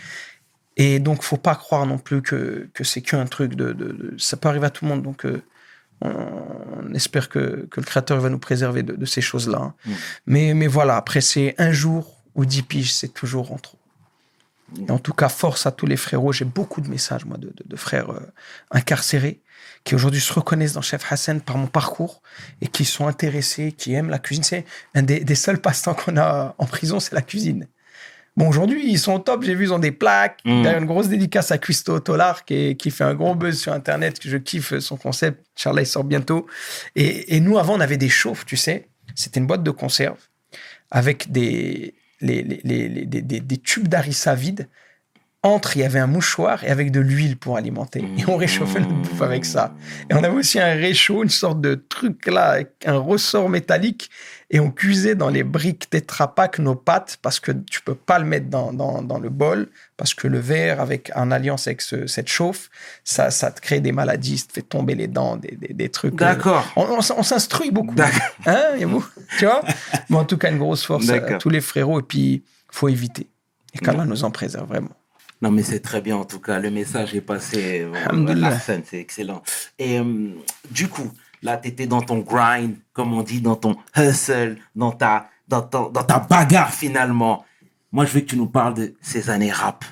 Et 0.78 1.00
donc, 1.00 1.24
faut 1.24 1.38
pas 1.38 1.56
croire 1.56 1.86
non 1.86 1.98
plus 1.98 2.22
que, 2.22 2.70
que 2.74 2.84
c'est 2.84 3.02
qu'un 3.02 3.26
truc 3.26 3.56
de, 3.56 3.74
de, 3.74 3.92
de, 3.92 4.16
Ça 4.18 4.38
peut 4.38 4.50
arriver 4.50 4.68
à 4.68 4.70
tout 4.70 4.86
le 4.86 4.92
monde. 4.92 5.04
Donc, 5.04 5.26
euh, 5.26 5.42
on, 6.02 6.10
on, 6.10 6.94
espère 6.94 7.30
que, 7.30 7.68
que 7.70 7.80
le 7.80 7.86
créateur 7.86 8.20
va 8.20 8.30
nous 8.30 8.40
préserver 8.40 8.82
de, 8.84 8.96
de 8.96 9.06
ces 9.06 9.22
choses-là. 9.22 9.60
Hein. 9.60 9.74
Mmh. 9.86 9.92
Mais, 10.28 10.54
mais 10.54 10.68
voilà, 10.68 10.96
après, 10.96 11.22
c'est 11.22 11.56
un 11.58 11.72
jour 11.72 12.24
ou 12.36 12.46
dix 12.46 12.64
piges, 12.64 12.94
c'est 12.94 13.14
toujours 13.14 13.52
en 13.52 13.58
trop. 13.58 13.78
Et 14.88 14.90
en 14.90 15.00
tout 15.00 15.14
cas, 15.14 15.28
force 15.28 15.66
à 15.66 15.72
tous 15.72 15.86
les 15.86 15.98
frérots. 15.98 16.32
J'ai 16.32 16.46
beaucoup 16.46 16.80
de 16.80 16.88
messages, 16.88 17.26
moi, 17.26 17.38
de, 17.38 17.48
de, 17.48 17.64
de 17.66 17.76
frères 17.76 18.10
euh, 18.12 18.22
incarcérés 18.72 19.42
qui 19.84 19.96
aujourd'hui 19.96 20.22
se 20.22 20.32
reconnaissent 20.34 20.74
dans 20.74 20.82
Chef 20.82 21.12
Hassan 21.12 21.42
par 21.42 21.58
mon 21.58 21.68
parcours 21.68 22.22
et 22.62 22.68
qui 22.68 22.86
sont 22.86 23.08
intéressés, 23.08 23.72
qui 23.72 23.94
aiment 23.94 24.10
la 24.10 24.20
cuisine. 24.20 24.44
C'est 24.44 24.66
un 24.94 25.02
des, 25.02 25.22
des 25.22 25.36
seuls 25.36 25.60
passe-temps 25.60 25.96
qu'on 25.96 26.18
a 26.18 26.56
en 26.58 26.66
prison, 26.66 27.00
c'est 27.00 27.16
la 27.16 27.22
cuisine. 27.22 27.68
Bon, 28.38 28.48
aujourd'hui, 28.48 28.90
ils 28.90 29.00
sont 29.00 29.14
au 29.14 29.20
top. 29.20 29.44
J'ai 29.44 29.56
vu, 29.56 29.66
ils 29.66 29.74
ont 29.74 29.80
des 29.80 29.92
plaques. 29.92 30.40
Mmh. 30.46 30.64
D'ailleurs, 30.64 30.82
une 30.82 30.88
grosse 30.88 31.10
dédicace 31.10 31.52
à 31.52 31.58
Cuisto 31.58 32.00
Tolar 32.00 32.46
qui, 32.46 32.78
qui, 32.78 32.90
fait 32.92 33.04
un 33.04 33.14
gros 33.14 33.36
buzz 33.36 33.60
sur 33.60 33.74
Internet. 33.74 34.20
Que 34.20 34.30
je 34.30 34.38
kiffe 34.38 34.80
son 34.80 34.98
concept. 34.98 35.46
Charlie 35.56 35.86
sort 35.86 36.06
bientôt. 36.06 36.48
Et, 36.96 37.36
et, 37.36 37.40
nous, 37.40 37.58
avant, 37.58 37.76
on 37.76 37.82
avait 37.82 37.98
des 37.98 38.10
chauffes, 38.10 38.46
tu 38.46 38.56
sais. 38.58 38.88
C'était 39.16 39.40
une 39.40 39.48
boîte 39.48 39.64
de 39.64 39.72
conserve 39.72 40.18
avec 40.90 41.32
des, 41.32 41.96
les, 42.22 42.44
les, 42.44 42.62
les, 42.64 43.06
des, 43.06 43.22
des, 43.22 43.40
des 43.40 43.58
tubes 43.58 43.88
d'harissa 43.88 44.36
vides. 44.36 44.70
Entre, 45.44 45.76
il 45.76 45.80
y 45.80 45.84
avait 45.84 46.00
un 46.00 46.06
mouchoir 46.06 46.64
et 46.64 46.70
avec 46.70 46.92
de 46.92 47.00
l'huile 47.00 47.36
pour 47.36 47.58
alimenter. 47.58 48.06
Et 48.18 48.26
on 48.28 48.38
réchauffait 48.38 48.80
notre 48.80 48.94
bouffe 48.94 49.24
avec 49.24 49.44
ça. 49.44 49.74
Et 50.10 50.14
on 50.14 50.24
avait 50.24 50.36
aussi 50.36 50.60
un 50.60 50.76
réchaud, 50.76 51.24
une 51.24 51.30
sorte 51.30 51.60
de 51.60 51.74
truc 51.74 52.28
là, 52.28 52.60
un 52.86 52.98
ressort 52.98 53.50
métallique. 53.50 54.12
Et 54.52 54.60
on 54.60 54.70
cuisait 54.70 55.16
dans 55.16 55.30
les 55.30 55.44
briques 55.44 55.90
Tetra 55.90 56.36
Pak 56.36 56.60
nos 56.60 56.76
pâtes 56.76 57.18
parce 57.24 57.40
que 57.40 57.52
tu 57.52 57.82
peux 57.82 57.96
pas 57.96 58.20
le 58.20 58.26
mettre 58.26 58.50
dans, 58.50 58.72
dans, 58.72 59.02
dans 59.02 59.18
le 59.18 59.30
bol 59.30 59.68
parce 59.98 60.14
que 60.14 60.28
le 60.28 60.38
verre 60.38 60.80
avec 60.80 61.12
en 61.16 61.32
alliance 61.32 61.68
avec 61.68 61.82
ce, 61.82 62.06
cette 62.06 62.28
chauffe 62.28 62.70
ça 63.06 63.32
ça 63.32 63.50
te 63.52 63.62
crée 63.62 63.80
des 63.80 63.94
maladies 63.94 64.40
ça 64.40 64.48
te 64.48 64.54
fait 64.54 64.62
tomber 64.62 64.94
les 64.94 65.08
dents 65.08 65.38
des, 65.38 65.56
des, 65.56 65.74
des 65.74 65.90
trucs 65.90 66.16
d'accord. 66.16 66.68
Euh, 66.78 66.82
on, 66.82 66.98
on, 66.98 67.20
on 67.20 67.24
s'instruit 67.24 67.72
beaucoup. 67.72 67.96
Hein 68.46 68.76
Yamou 68.78 69.06
tu 69.40 69.46
vois? 69.46 69.62
Mais 70.10 70.18
en 70.18 70.26
tout 70.26 70.38
cas 70.38 70.52
une 70.52 70.58
grosse 70.58 70.84
force 70.84 71.10
à 71.10 71.20
tous 71.38 71.50
les 71.50 71.62
frérots. 71.62 72.02
Et 72.02 72.04
puis 72.04 72.44
faut 72.70 72.90
éviter. 72.90 73.28
Et 73.74 73.80
qu'Allah 73.80 74.06
nous 74.06 74.26
en 74.26 74.32
préserve 74.32 74.68
vraiment 74.68 74.92
non, 75.42 75.52
mais 75.52 75.64
c'est 75.64 75.80
très 75.80 76.02
bien, 76.02 76.18
en 76.18 76.26
tout 76.26 76.40
cas. 76.40 76.60
Le 76.60 76.70
message 76.70 77.16
est 77.16 77.22
passé. 77.22 77.88
Bon, 78.12 78.26
la 78.36 78.60
scène, 78.60 78.84
c'est 78.86 79.00
excellent. 79.00 79.42
Et 79.80 80.00
euh, 80.00 80.30
du 80.70 80.88
coup, 80.88 81.12
Là, 81.44 81.58
tu 81.58 81.70
étais 81.70 81.88
dans 81.88 82.02
ton 82.02 82.20
grind, 82.20 82.76
comme 82.94 83.14
on 83.14 83.24
dit, 83.24 83.42
dans 83.42 83.56
ton 83.56 83.76
hustle, 83.98 84.58
dans 84.76 84.92
ta, 84.92 85.30
dans, 85.48 85.62
ton, 85.62 85.90
dans 85.90 86.04
ta 86.04 86.20
bagarre 86.20 86.74
finalement. 86.74 87.46
Moi, 87.92 88.06
je 88.06 88.12
veux 88.12 88.22
que 88.22 88.28
tu 88.28 88.38
nous 88.38 88.48
parles 88.48 88.76
de 88.76 88.94
ces 89.02 89.30
années 89.30 89.52
rap. 89.52 89.84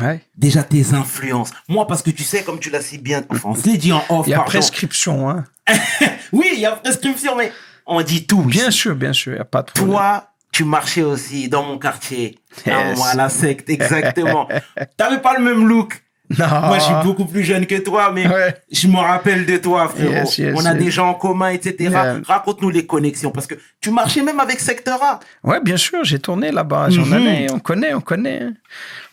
Ouais. 0.00 0.22
Déjà 0.36 0.62
tes 0.62 0.94
influences. 0.94 1.50
Moi, 1.68 1.86
parce 1.86 2.02
que 2.02 2.10
tu 2.10 2.22
sais, 2.22 2.42
comme 2.42 2.58
tu 2.58 2.70
l'as 2.70 2.80
si 2.80 2.98
bien, 2.98 3.22
enfin, 3.28 3.50
on 3.50 3.54
se 3.54 3.68
dit 3.68 3.92
en 3.92 4.02
off. 4.08 4.26
Il 4.26 4.30
y 4.30 4.34
a 4.34 4.40
prescription, 4.40 5.28
hein. 5.28 5.44
oui, 6.32 6.48
il 6.54 6.60
y 6.60 6.66
a 6.66 6.72
prescription, 6.72 7.36
mais 7.36 7.52
on 7.86 8.00
dit 8.02 8.26
tout. 8.26 8.42
Bien 8.42 8.70
sûr, 8.70 8.94
bien 8.94 9.12
sûr, 9.12 9.32
il 9.32 9.36
n'y 9.36 9.40
a 9.40 9.44
pas 9.44 9.62
de 9.62 9.70
problème. 9.72 9.94
Toi, 9.94 10.30
tu 10.52 10.64
marchais 10.64 11.02
aussi 11.02 11.48
dans 11.48 11.62
mon 11.62 11.78
quartier. 11.78 12.38
Yes. 12.66 12.74
À 12.76 12.94
moi, 12.96 13.06
à 13.08 13.14
la 13.14 13.28
secte, 13.28 13.68
exactement. 13.70 14.48
T'avais 14.96 15.18
pas 15.20 15.36
le 15.38 15.44
même 15.44 15.66
look. 15.66 16.02
Non. 16.38 16.46
Moi, 16.46 16.78
je 16.78 16.84
suis 16.84 16.94
beaucoup 17.04 17.24
plus 17.24 17.42
jeune 17.42 17.64
que 17.64 17.76
toi, 17.76 18.12
mais 18.12 18.28
Ouais. 18.28 18.54
je 18.70 18.86
me 18.86 18.98
rappelle 18.98 19.46
de 19.46 19.56
toi, 19.56 19.88
frérot. 19.88 20.12
Yes, 20.12 20.36
yes, 20.36 20.54
On 20.58 20.66
a 20.66 20.74
yes. 20.74 20.84
des 20.84 20.90
gens 20.90 21.08
en 21.08 21.14
commun, 21.14 21.48
etc. 21.50 21.74
Yeah. 21.90 22.16
Raconte-nous 22.26 22.68
les 22.68 22.84
connexions, 22.84 23.30
parce 23.30 23.46
que 23.46 23.54
tu 23.80 23.90
marchais 23.90 24.22
même 24.22 24.38
avec 24.38 24.60
Secteur 24.60 25.02
A. 25.02 25.20
Ouais, 25.42 25.58
bien 25.62 25.78
sûr, 25.78 26.04
j'ai 26.04 26.18
tourné 26.18 26.52
là-bas. 26.52 26.90
J'en 26.90 27.06
Mhm. 27.06 27.12
avais, 27.14 27.46
on 27.50 27.58
connaît, 27.60 27.94
on 27.94 28.02
connaît. 28.02 28.42
hein. 28.42 28.52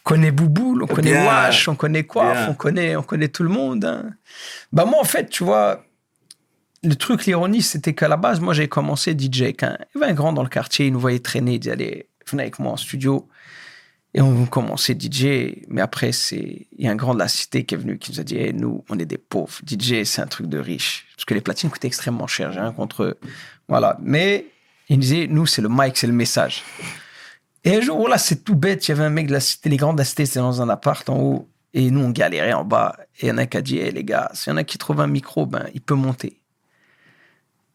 On 0.05 0.09
connaît 0.09 0.31
Bouboule, 0.31 0.83
on 0.83 0.87
connaît. 0.87 1.25
Wash, 1.25 1.69
on 1.69 1.75
connaît 1.75 2.03
Coiffe, 2.03 2.49
on 2.49 2.53
connaît, 2.53 2.97
on 2.97 3.01
connaît 3.01 3.29
tout 3.29 3.43
le 3.43 3.49
monde. 3.49 3.85
hein. 3.85 4.09
Bah 4.73 4.83
moi, 4.83 4.99
en 4.99 5.05
fait, 5.05 5.29
tu 5.29 5.45
vois, 5.45 5.84
le 6.85 6.95
truc, 6.95 7.25
l'ironie, 7.25 7.61
c'était 7.61 7.93
qu'à 7.93 8.07
la 8.07 8.17
base, 8.17 8.39
moi, 8.39 8.53
j'ai 8.53 8.67
commencé 8.67 9.11
DJ. 9.11 9.53
Quand 9.57 9.75
il 9.93 9.99
y 9.99 10.03
avait 10.03 10.11
un 10.11 10.15
grand 10.15 10.33
dans 10.33 10.43
le 10.43 10.49
quartier, 10.49 10.87
il 10.87 10.93
nous 10.93 10.99
voyait 10.99 11.19
traîner, 11.19 11.55
il 11.55 11.59
disait, 11.59 12.09
venez 12.27 12.43
avec 12.43 12.59
moi 12.59 12.73
en 12.73 12.77
studio. 12.77 13.27
Et 14.13 14.21
on 14.21 14.45
commençait 14.45 14.95
DJ. 14.97 15.65
Mais 15.67 15.81
après, 15.81 16.13
c'est 16.13 16.67
il 16.71 16.85
y 16.85 16.87
a 16.87 16.91
un 16.91 16.95
grand 16.95 17.13
de 17.13 17.19
la 17.19 17.27
cité 17.27 17.65
qui 17.65 17.75
est 17.75 17.77
venu, 17.77 17.97
qui 17.97 18.11
nous 18.11 18.19
a 18.21 18.23
dit, 18.23 18.53
nous, 18.53 18.85
on 18.89 18.97
est 18.97 19.05
des 19.05 19.17
pauvres. 19.17 19.59
DJ, 19.67 20.03
c'est 20.05 20.21
un 20.21 20.27
truc 20.27 20.47
de 20.47 20.57
riche. 20.57 21.05
Parce 21.15 21.25
que 21.25 21.33
les 21.33 21.41
platines 21.41 21.69
coûtaient 21.69 21.87
extrêmement 21.87 22.27
cher. 22.27 22.51
J'ai 22.53 22.61
rien 22.61 22.71
contre 22.71 23.03
eux. 23.03 23.19
Voilà. 23.67 23.97
Mais 24.01 24.45
il 24.87 24.99
disait, 24.99 25.27
nous, 25.29 25.45
c'est 25.45 25.61
le 25.61 25.69
mic, 25.69 25.97
c'est 25.97 26.07
le 26.07 26.13
message. 26.13 26.63
Et 27.65 27.75
un 27.75 27.81
jour, 27.81 27.97
voilà, 27.97 28.17
c'est 28.17 28.43
tout 28.43 28.55
bête. 28.55 28.87
Il 28.87 28.91
y 28.91 28.93
avait 28.93 29.03
un 29.03 29.09
mec 29.09 29.27
de 29.27 29.33
la 29.33 29.41
cité, 29.41 29.69
les 29.69 29.77
grands 29.77 29.93
de 29.93 29.97
la 29.97 30.05
cité, 30.05 30.25
c'était 30.25 30.39
dans 30.39 30.61
un 30.61 30.69
appart 30.69 31.09
en 31.09 31.19
haut. 31.19 31.49
Et 31.73 31.91
nous, 31.91 31.99
on 31.99 32.11
galérait 32.11 32.53
en 32.53 32.63
bas. 32.63 32.95
Et 33.19 33.25
il 33.25 33.29
y 33.29 33.31
en 33.33 33.37
a 33.37 33.45
qui 33.47 33.57
a 33.57 33.61
dit, 33.61 33.79
les 33.79 34.03
gars, 34.05 34.31
s'il 34.33 34.51
y 34.51 34.53
en 34.53 34.57
a 34.57 34.63
qui 34.63 34.77
trouve 34.77 35.01
un 35.01 35.07
micro, 35.07 35.45
ben, 35.45 35.65
il 35.73 35.81
peut 35.81 35.95
monter. 35.95 36.39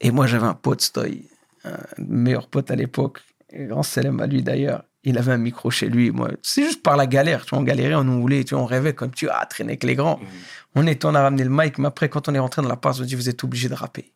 Et 0.01 0.11
moi, 0.11 0.27
j'avais 0.27 0.47
un 0.47 0.55
pote, 0.55 0.81
Stoy, 0.81 1.25
un 1.65 1.79
meilleur 1.99 2.49
pote 2.49 2.71
à 2.71 2.77
l'époque, 2.77 3.21
grand 3.53 3.83
célèbre 3.83 4.23
à 4.23 4.27
lui 4.27 4.43
d'ailleurs. 4.43 4.85
Il 5.03 5.17
avait 5.17 5.33
un 5.33 5.39
micro 5.39 5.71
chez 5.71 5.89
lui. 5.89 6.11
Moi, 6.11 6.31
c'est 6.43 6.63
juste 6.63 6.83
par 6.83 6.97
la 6.97 7.07
galère. 7.07 7.45
Tu 7.45 7.51
vois, 7.51 7.59
on 7.61 7.63
galérait, 7.63 7.95
on 7.95 8.05
nous 8.05 8.21
voulait, 8.21 8.45
tu 8.45 8.55
vois, 8.55 8.63
on 8.63 8.67
rêvait 8.67 8.93
comme 8.93 9.13
tu 9.13 9.29
ah, 9.31 9.47
traîner 9.47 9.73
avec 9.73 9.85
les 9.85 9.95
grands. 9.95 10.21
On 10.75 10.87
est, 10.87 11.05
on 11.05 11.15
a 11.15 11.23
ramené 11.23 11.45
le 11.45 11.51
mic, 11.51 11.79
mais 11.79 11.89
après, 11.89 12.09
quand 12.09 12.29
on 12.29 12.35
est 12.35 12.39
rentré 12.39 12.61
dans 12.61 12.69
la 12.69 12.77
part, 12.77 12.95
on 13.01 13.03
dit, 13.03 13.15
vous 13.15 13.29
êtes 13.29 13.43
obligé 13.43 13.69
de 13.69 13.75
rapper. 13.75 14.13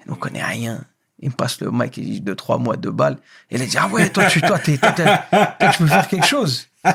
Et 0.00 0.02
nous, 0.06 0.14
on 0.14 0.16
connaît 0.16 0.44
rien. 0.44 0.84
Il 1.20 1.30
me 1.30 1.34
passe 1.34 1.60
le 1.60 1.70
mic, 1.72 1.96
il 1.96 2.04
dit 2.04 2.20
deux, 2.20 2.34
trois 2.34 2.58
mois, 2.58 2.76
deux 2.76 2.90
balles. 2.90 3.18
Et 3.50 3.56
il 3.56 3.62
a 3.62 3.66
dit, 3.66 3.76
ah 3.78 3.88
ouais, 3.88 4.10
toi, 4.10 4.26
tu, 4.26 4.40
toi, 4.40 4.58
t'es, 4.58 4.78
tu 4.78 5.78
peux 5.78 5.86
faire 5.86 6.08
quelque 6.08 6.26
chose. 6.26 6.68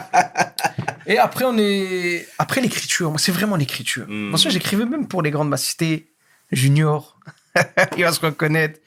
Et 1.06 1.18
après, 1.18 1.46
on 1.46 1.58
est, 1.58 2.28
après 2.40 2.62
l'écriture, 2.62 3.10
moi, 3.10 3.20
c'est 3.20 3.32
vraiment 3.32 3.56
l'écriture. 3.56 4.06
Moi, 4.08 4.38
ça, 4.38 4.50
j'écrivais 4.50 4.86
même 4.86 5.08
pour 5.08 5.22
les 5.22 5.32
grandes 5.32 5.48
de 5.48 5.52
ma 5.52 5.58
cité, 5.58 6.14
Junior. 6.52 7.20
il 7.98 8.04
va 8.04 8.12
se 8.12 8.20
reconnaître. 8.20 8.80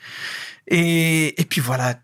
Et, 0.67 1.41
et 1.41 1.45
puis 1.45 1.61
voilà. 1.61 1.99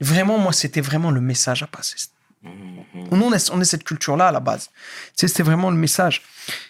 Vraiment, 0.00 0.38
moi, 0.38 0.52
c'était 0.52 0.80
vraiment 0.80 1.10
le 1.10 1.20
message 1.20 1.62
à 1.62 1.66
passer. 1.66 1.96
Nous, 2.42 3.22
on 3.22 3.32
est, 3.32 3.50
on 3.50 3.60
est 3.60 3.64
cette 3.64 3.84
culture-là 3.84 4.28
à 4.28 4.32
la 4.32 4.40
base. 4.40 4.70
C'était 5.14 5.42
vraiment 5.42 5.70
le 5.70 5.76
message. 5.76 6.22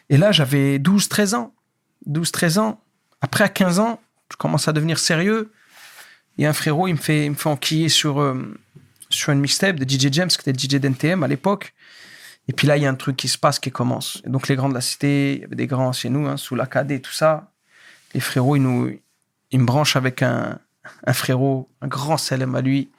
Et 0.09 0.17
là, 0.17 0.33
j'avais 0.33 0.79
12, 0.79 1.09
13 1.09 1.35
ans. 1.35 1.55
12, 2.07 2.33
13 2.33 2.59
ans. 2.59 2.81
Après, 3.21 3.45
à 3.45 3.49
15 3.49 3.79
ans, 3.79 4.01
je 4.33 4.37
commence 4.37 4.67
à 4.67 4.73
devenir 4.73 4.99
sérieux. 4.99 5.53
Il 6.37 6.45
y 6.45 6.47
a 6.47 6.51
un 6.51 6.55
frérot, 6.55 6.89
il 6.89 6.95
me 6.95 6.99
fait, 6.99 7.27
il 7.27 7.31
me 7.31 7.37
fait 7.37 7.49
enquiller 7.49 7.89
sur, 7.89 8.21
euh, 8.21 8.57
sur 9.11 9.33
une 9.33 9.41
mixtape 9.41 9.77
de 9.77 9.89
DJ 9.89 10.13
James, 10.13 10.29
qui 10.29 10.41
était 10.41 10.53
le 10.53 10.59
DJ 10.59 10.81
d'NTM 10.81 11.23
à 11.23 11.29
l'époque. 11.29 11.75
Et 12.49 12.53
puis 12.53 12.67
là, 12.67 12.77
il 12.77 12.83
y 12.83 12.87
a 12.87 12.91
un 12.91 12.95
truc 12.95 13.17
qui 13.17 13.29
se 13.29 13.39
passe, 13.39 13.61
qui 13.61 13.71
commence. 13.71 14.21
Et 14.27 14.31
donc, 14.31 14.49
les 14.49 14.57
grands 14.57 14.69
de 14.69 14.75
la 14.75 14.81
cité, 14.81 15.35
il 15.35 15.41
y 15.43 15.45
avait 15.45 15.57
des 15.57 15.67
grands 15.67 15.93
chez 15.93 16.09
nous, 16.09 16.27
hein, 16.27 16.37
sous 16.37 16.57
la 16.57 16.67
KD 16.67 16.93
et 16.93 17.01
tout 17.01 17.13
ça. 17.13 17.53
Les 18.15 18.21
frérots, 18.21 18.57
ils, 18.57 18.63
nous, 18.63 18.99
ils 19.51 19.61
me 19.61 19.65
branchent 19.67 19.97
avec 19.97 20.23
un, 20.23 20.59
un 21.07 21.13
frérot, 21.13 21.69
un 21.81 21.89
grand 21.89 22.17
célèbre 22.17 22.57
à 22.57 22.61
lui. 22.61 22.91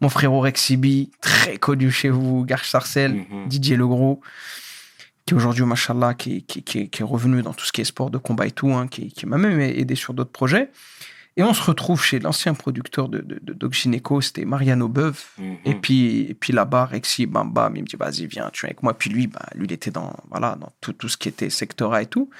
Mon 0.00 0.08
frérot 0.08 0.40
Rexibi, 0.40 1.10
très 1.20 1.56
connu 1.56 1.90
chez 1.90 2.10
vous, 2.10 2.44
Garche 2.44 2.68
Sarcel, 2.68 3.12
Mhm. 3.30 3.48
Didier 3.48 3.76
Legros, 3.76 4.20
qui 5.26 5.34
aujourd'hui, 5.34 5.64
machallah, 5.64 6.14
qui, 6.14 6.42
qui, 6.42 6.62
qui, 6.62 6.78
est- 6.80 6.88
qui 6.88 7.02
est 7.02 7.04
revenu 7.04 7.42
dans 7.42 7.54
tout 7.54 7.64
ce 7.64 7.72
qui 7.72 7.80
est 7.80 7.84
sport 7.84 8.10
de 8.10 8.18
combat 8.18 8.46
et 8.46 8.50
tout, 8.50 8.72
hein, 8.74 8.86
qui, 8.88 9.08
qui 9.12 9.24
m'a 9.26 9.38
même 9.38 9.60
aidé 9.60 9.94
sur 9.94 10.12
d'autres 10.12 10.32
projets. 10.32 10.70
Et 11.36 11.42
on 11.42 11.52
se 11.52 11.62
retrouve 11.62 12.00
chez 12.04 12.20
l'ancien 12.20 12.54
producteur 12.54 13.08
de, 13.08 13.18
de, 13.18 13.40
de 13.42 13.52
Doc 13.54 13.72
Gynéco, 13.72 14.20
c'était 14.20 14.44
Mariano 14.44 14.86
Beuve. 14.86 15.20
Mhm. 15.36 15.56
Et 15.64 15.74
puis, 15.74 16.20
et 16.30 16.34
puis 16.34 16.52
là-bas, 16.52 16.84
Rexy, 16.84 17.26
bam, 17.26 17.52
bam, 17.52 17.74
il 17.74 17.82
me 17.82 17.86
dit, 17.88 17.96
vas-y, 17.96 18.26
viens, 18.26 18.50
tu 18.52 18.66
es 18.66 18.68
avec 18.68 18.84
moi. 18.84 18.94
Puis 18.96 19.10
lui, 19.10 19.26
bah, 19.26 19.40
lui, 19.56 19.66
il 19.66 19.72
était 19.72 19.90
dans, 19.90 20.12
voilà, 20.30 20.54
dans 20.54 20.70
tout, 20.80 20.92
tout 20.92 21.08
ce 21.08 21.16
qui 21.16 21.28
était 21.28 21.50
secteur 21.50 21.92
A 21.92 22.02
et 22.02 22.06
tout. 22.06 22.30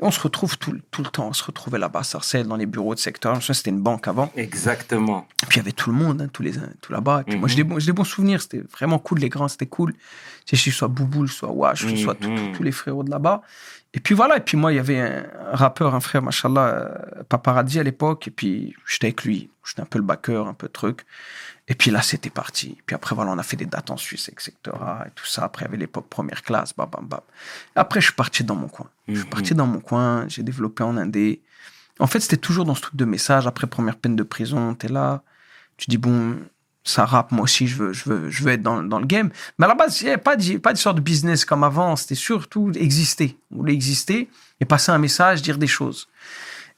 Et 0.00 0.04
on 0.04 0.12
se 0.12 0.20
retrouve 0.20 0.56
tout, 0.56 0.70
le- 0.70 0.80
tout 0.92 1.02
le 1.02 1.08
temps. 1.08 1.26
On 1.28 1.32
se 1.32 1.42
retrouvait 1.42 1.80
là-bas 1.80 2.00
à 2.00 2.04
Sarcelles, 2.04 2.46
dans 2.46 2.54
les 2.54 2.66
bureaux 2.66 2.94
de 2.94 3.00
secteur 3.00 3.34
A. 3.36 3.40
Je 3.40 3.52
C'était 3.52 3.70
une 3.70 3.80
banque 3.82 4.06
avant. 4.06 4.30
Exactement. 4.36 5.26
Et 5.42 5.46
puis 5.46 5.56
il 5.56 5.58
y 5.58 5.60
avait 5.62 5.72
tout 5.72 5.90
le 5.90 5.96
monde, 5.96 6.22
hein, 6.22 6.28
tous 6.32 6.42
les 6.44 6.52
tout 6.80 6.92
là-bas. 6.92 7.22
Et 7.22 7.30
puis 7.30 7.38
moi, 7.38 7.46
Mhm. 7.46 7.48
j'ai 7.48 7.56
des, 7.56 7.64
bons, 7.64 7.78
j'ai 7.80 7.86
des 7.86 7.92
bons 7.92 8.04
souvenirs. 8.04 8.40
C'était 8.40 8.62
vraiment 8.72 9.00
cool. 9.00 9.18
Les 9.18 9.30
grands, 9.30 9.48
c'était 9.48 9.66
cool. 9.66 9.94
Tu 10.46 10.56
sais, 10.56 10.70
soit 10.70 10.86
Bouboule, 10.88 11.28
soit 11.28 11.50
Wash, 11.50 11.84
soit 11.96 12.14
tout- 12.14 12.30
Mhm. 12.30 12.36
tout- 12.52 12.56
tous 12.58 12.62
les 12.62 12.72
frérots 12.72 13.02
de 13.02 13.10
là-bas. 13.10 13.42
Et 13.94 14.00
puis 14.00 14.14
voilà. 14.14 14.36
Et 14.36 14.40
puis 14.40 14.56
moi, 14.58 14.72
il 14.72 14.76
y 14.76 14.78
avait 14.78 15.00
un 15.00 15.24
rappeur, 15.52 15.94
un 15.94 16.00
frère, 16.00 16.20
machallah, 16.20 16.60
euh, 16.66 17.22
Paparazzi 17.28 17.78
à 17.78 17.82
l'époque. 17.82 18.28
Et 18.28 18.30
puis 18.30 18.74
j'étais 18.86 19.06
avec 19.06 19.24
lui. 19.24 19.48
J'étais 19.66 19.80
un 19.80 19.86
peu 19.86 19.98
le 19.98 20.04
backer, 20.04 20.46
un 20.46 20.52
peu 20.52 20.68
truc. 20.68 21.06
Et 21.68 21.74
puis 21.74 21.90
là, 21.90 22.02
c'était 22.02 22.28
parti. 22.28 22.76
Puis 22.84 22.94
après, 22.94 23.14
voilà, 23.14 23.30
on 23.30 23.38
a 23.38 23.42
fait 23.42 23.56
des 23.56 23.64
dates 23.64 23.90
en 23.90 23.96
Suisse 23.96 24.30
A 24.70 25.04
et 25.06 25.10
tout 25.14 25.24
ça. 25.24 25.44
Après, 25.44 25.64
il 25.64 25.68
y 25.68 25.68
avait 25.68 25.78
l'époque 25.78 26.08
première 26.10 26.42
classe, 26.42 26.74
bam, 26.76 26.88
bam, 26.90 27.06
bam. 27.06 27.20
Après, 27.74 28.00
je 28.00 28.06
suis 28.06 28.14
parti 28.14 28.44
dans 28.44 28.56
mon 28.56 28.68
coin. 28.68 28.90
Je 29.08 29.14
suis 29.14 29.24
Mhm. 29.24 29.30
parti 29.30 29.54
dans 29.54 29.66
mon 29.66 29.80
coin. 29.80 30.26
J'ai 30.28 30.42
développé 30.42 30.82
en 30.84 30.96
indé. 30.98 31.40
En 32.00 32.06
fait, 32.06 32.20
c'était 32.20 32.36
toujours 32.36 32.64
dans 32.66 32.74
ce 32.74 32.82
truc 32.82 32.96
de 32.96 33.04
message. 33.06 33.46
Après 33.46 33.66
première 33.66 33.96
peine 33.96 34.16
de 34.16 34.22
prison, 34.24 34.74
t'es 34.74 34.88
là. 34.88 35.22
Tu 35.78 35.88
dis, 35.88 35.96
bon, 35.98 36.36
ça 36.84 37.06
rappe, 37.06 37.32
moi 37.32 37.44
aussi, 37.44 37.66
je 37.66 37.76
veux, 37.76 37.92
je 37.94 38.08
veux, 38.08 38.30
je 38.30 38.44
veux 38.44 38.52
être 38.52 38.62
dans, 38.62 38.82
dans 38.82 38.98
le 39.00 39.06
game. 39.06 39.30
Mais 39.58 39.64
à 39.64 39.68
la 39.68 39.74
base, 39.74 40.00
il 40.00 40.04
n'y 40.04 40.10
avait 40.10 40.22
pas, 40.22 40.36
d'hi- 40.36 40.58
pas 40.58 40.72
d'histoire 40.74 40.94
de 40.94 41.00
business 41.00 41.44
comme 41.46 41.64
avant. 41.64 41.96
C'était 41.96 42.14
surtout 42.14 42.70
exister. 42.74 43.38
On 43.50 43.56
voulait 43.56 43.72
exister 43.72 44.28
et 44.60 44.64
passer 44.66 44.92
un 44.92 44.98
message, 44.98 45.40
dire 45.42 45.56
des 45.58 45.66
choses. 45.66 46.08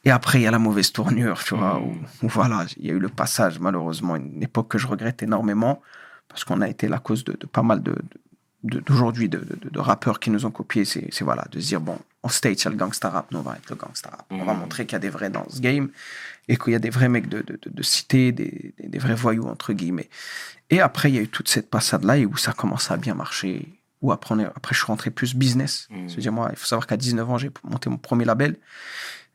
Et 0.05 0.11
après, 0.11 0.39
il 0.39 0.43
y 0.43 0.47
a 0.47 0.51
la 0.51 0.59
mauvaise 0.59 0.93
tournure, 0.93 1.43
tu 1.43 1.55
vois, 1.55 1.79
où, 1.81 1.97
où 2.23 2.29
voilà, 2.29 2.65
il 2.77 2.85
y 2.85 2.89
a 2.89 2.93
eu 2.93 2.99
le 2.99 3.09
passage, 3.09 3.59
malheureusement, 3.59 4.15
une 4.15 4.41
époque 4.41 4.69
que 4.69 4.77
je 4.77 4.87
regrette 4.87 5.21
énormément, 5.23 5.81
parce 6.29 6.45
qu'on 6.45 6.61
a 6.61 6.69
été 6.69 6.87
la 6.87 6.99
cause 6.99 7.25
de, 7.25 7.33
de 7.33 7.45
pas 7.45 7.63
mal 7.63 7.83
de, 7.83 7.95
de- 8.63 8.79
d'aujourd'hui 8.79 9.27
de, 9.27 9.39
de- 9.39 9.69
de 9.69 9.79
rappeurs 9.79 10.21
qui 10.21 10.29
nous 10.29 10.45
ont 10.45 10.51
copiés. 10.51 10.85
C'est, 10.85 11.09
voilà, 11.21 11.45
de 11.51 11.59
se 11.59 11.67
dire, 11.67 11.81
bon, 11.81 11.97
en 12.23 12.29
stage, 12.29 12.53
il 12.59 12.63
y 12.63 12.67
a 12.67 12.69
le 12.71 12.77
gangsta 12.77 13.09
rap, 13.09 13.29
nous, 13.31 13.39
on 13.39 13.41
va 13.41 13.55
être 13.57 13.69
le 13.69 13.75
gangsta 13.75 14.09
rap. 14.09 14.25
On 14.29 14.45
va 14.45 14.53
Mhm. 14.53 14.59
montrer 14.61 14.85
qu'il 14.85 14.93
y 14.93 14.95
a 14.95 14.99
des 14.99 15.09
vrais 15.09 15.29
dans 15.29 15.45
ce 15.49 15.59
game 15.59 15.89
et 16.47 16.57
qu'il 16.57 16.73
y 16.73 16.75
a 16.75 16.79
des 16.79 16.89
vrais 16.89 17.09
mecs 17.09 17.27
de, 17.29 17.41
de, 17.41 17.59
de- 17.61 17.69
de 17.69 17.83
cité, 17.83 18.31
des, 18.31 18.73
des, 18.77 18.87
des 18.87 18.97
vrais 18.99 19.15
voyous, 19.15 19.45
entre 19.47 19.73
guillemets. 19.73 20.09
Et 20.69 20.79
après, 20.81 21.09
il 21.11 21.15
y 21.15 21.17
a 21.17 21.21
eu 21.21 21.27
toute 21.27 21.49
cette 21.49 21.69
passade-là 21.69 22.17
et 22.17 22.25
où 22.25 22.37
ça 22.37 22.53
commence 22.53 22.89
à 22.91 22.97
bien 22.97 23.13
marcher. 23.15 23.67
Où 24.01 24.11
après, 24.11 24.35
on 24.35 24.39
est- 24.39 24.45
après 24.45 24.73
je 24.73 24.79
suis 24.79 24.85
rentré 24.87 25.09
plus 25.11 25.35
business. 25.35 25.87
C'est-à-dire, 26.07 26.31
moi, 26.31 26.49
il 26.51 26.55
faut 26.57 26.65
savoir 26.67 26.87
qu'à 26.87 26.97
19 26.97 27.29
ans, 27.29 27.37
j'ai 27.37 27.51
monté 27.63 27.89
mon 27.89 27.97
premier 27.97 28.25
label 28.25 28.55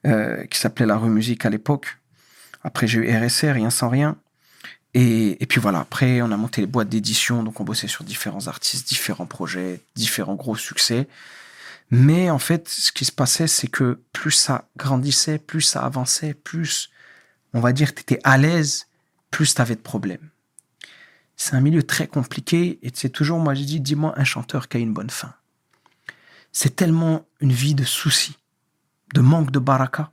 euh, 0.06 0.44
qui 0.46 0.58
s'appelait 0.58 0.86
La 0.86 0.96
Rue 0.96 1.10
Musique 1.10 1.44
à 1.44 1.50
l'époque. 1.50 1.98
Après, 2.64 2.86
j'ai 2.86 2.98
eu 3.00 3.10
RSR, 3.16 3.54
Rien 3.54 3.70
sans 3.70 3.88
rien. 3.88 4.16
Et, 4.94 5.42
et 5.42 5.46
puis 5.46 5.58
voilà, 5.60 5.80
après, 5.80 6.20
on 6.22 6.30
a 6.32 6.36
monté 6.36 6.60
les 6.60 6.66
boîtes 6.66 6.88
d'édition, 6.90 7.42
donc 7.42 7.60
on 7.60 7.64
bossait 7.64 7.88
sur 7.88 8.04
différents 8.04 8.46
artistes, 8.46 8.86
différents 8.88 9.26
projets, 9.26 9.80
différents 9.96 10.34
gros 10.34 10.54
succès. 10.56 11.08
Mais 11.90 12.30
en 12.30 12.38
fait, 12.38 12.68
ce 12.68 12.92
qui 12.92 13.04
se 13.04 13.12
passait, 13.12 13.46
c'est 13.46 13.68
que 13.68 14.00
plus 14.12 14.30
ça 14.32 14.68
grandissait, 14.76 15.38
plus 15.38 15.62
ça 15.62 15.82
avançait, 15.84 16.34
plus, 16.34 16.90
on 17.54 17.60
va 17.60 17.72
dire, 17.72 17.94
tu 17.94 18.00
étais 18.00 18.18
à 18.24 18.38
l'aise, 18.38 18.86
plus 19.30 19.54
tu 19.54 19.60
avais 19.60 19.74
de 19.74 19.80
problèmes. 19.80 20.30
C'est 21.36 21.54
un 21.54 21.60
milieu 21.60 21.82
très 21.82 22.06
compliqué 22.06 22.78
et 22.82 22.90
c'est 22.94 23.10
toujours, 23.10 23.38
moi 23.38 23.54
je 23.54 23.62
dis, 23.62 23.80
dis-moi 23.80 24.14
un 24.16 24.24
chanteur 24.24 24.68
qui 24.68 24.76
a 24.76 24.80
une 24.80 24.92
bonne 24.92 25.10
fin. 25.10 25.34
C'est 26.52 26.76
tellement 26.76 27.26
une 27.40 27.52
vie 27.52 27.74
de 27.74 27.84
soucis, 27.84 28.36
de 29.14 29.20
manque 29.20 29.50
de 29.50 29.58
baraka, 29.58 30.12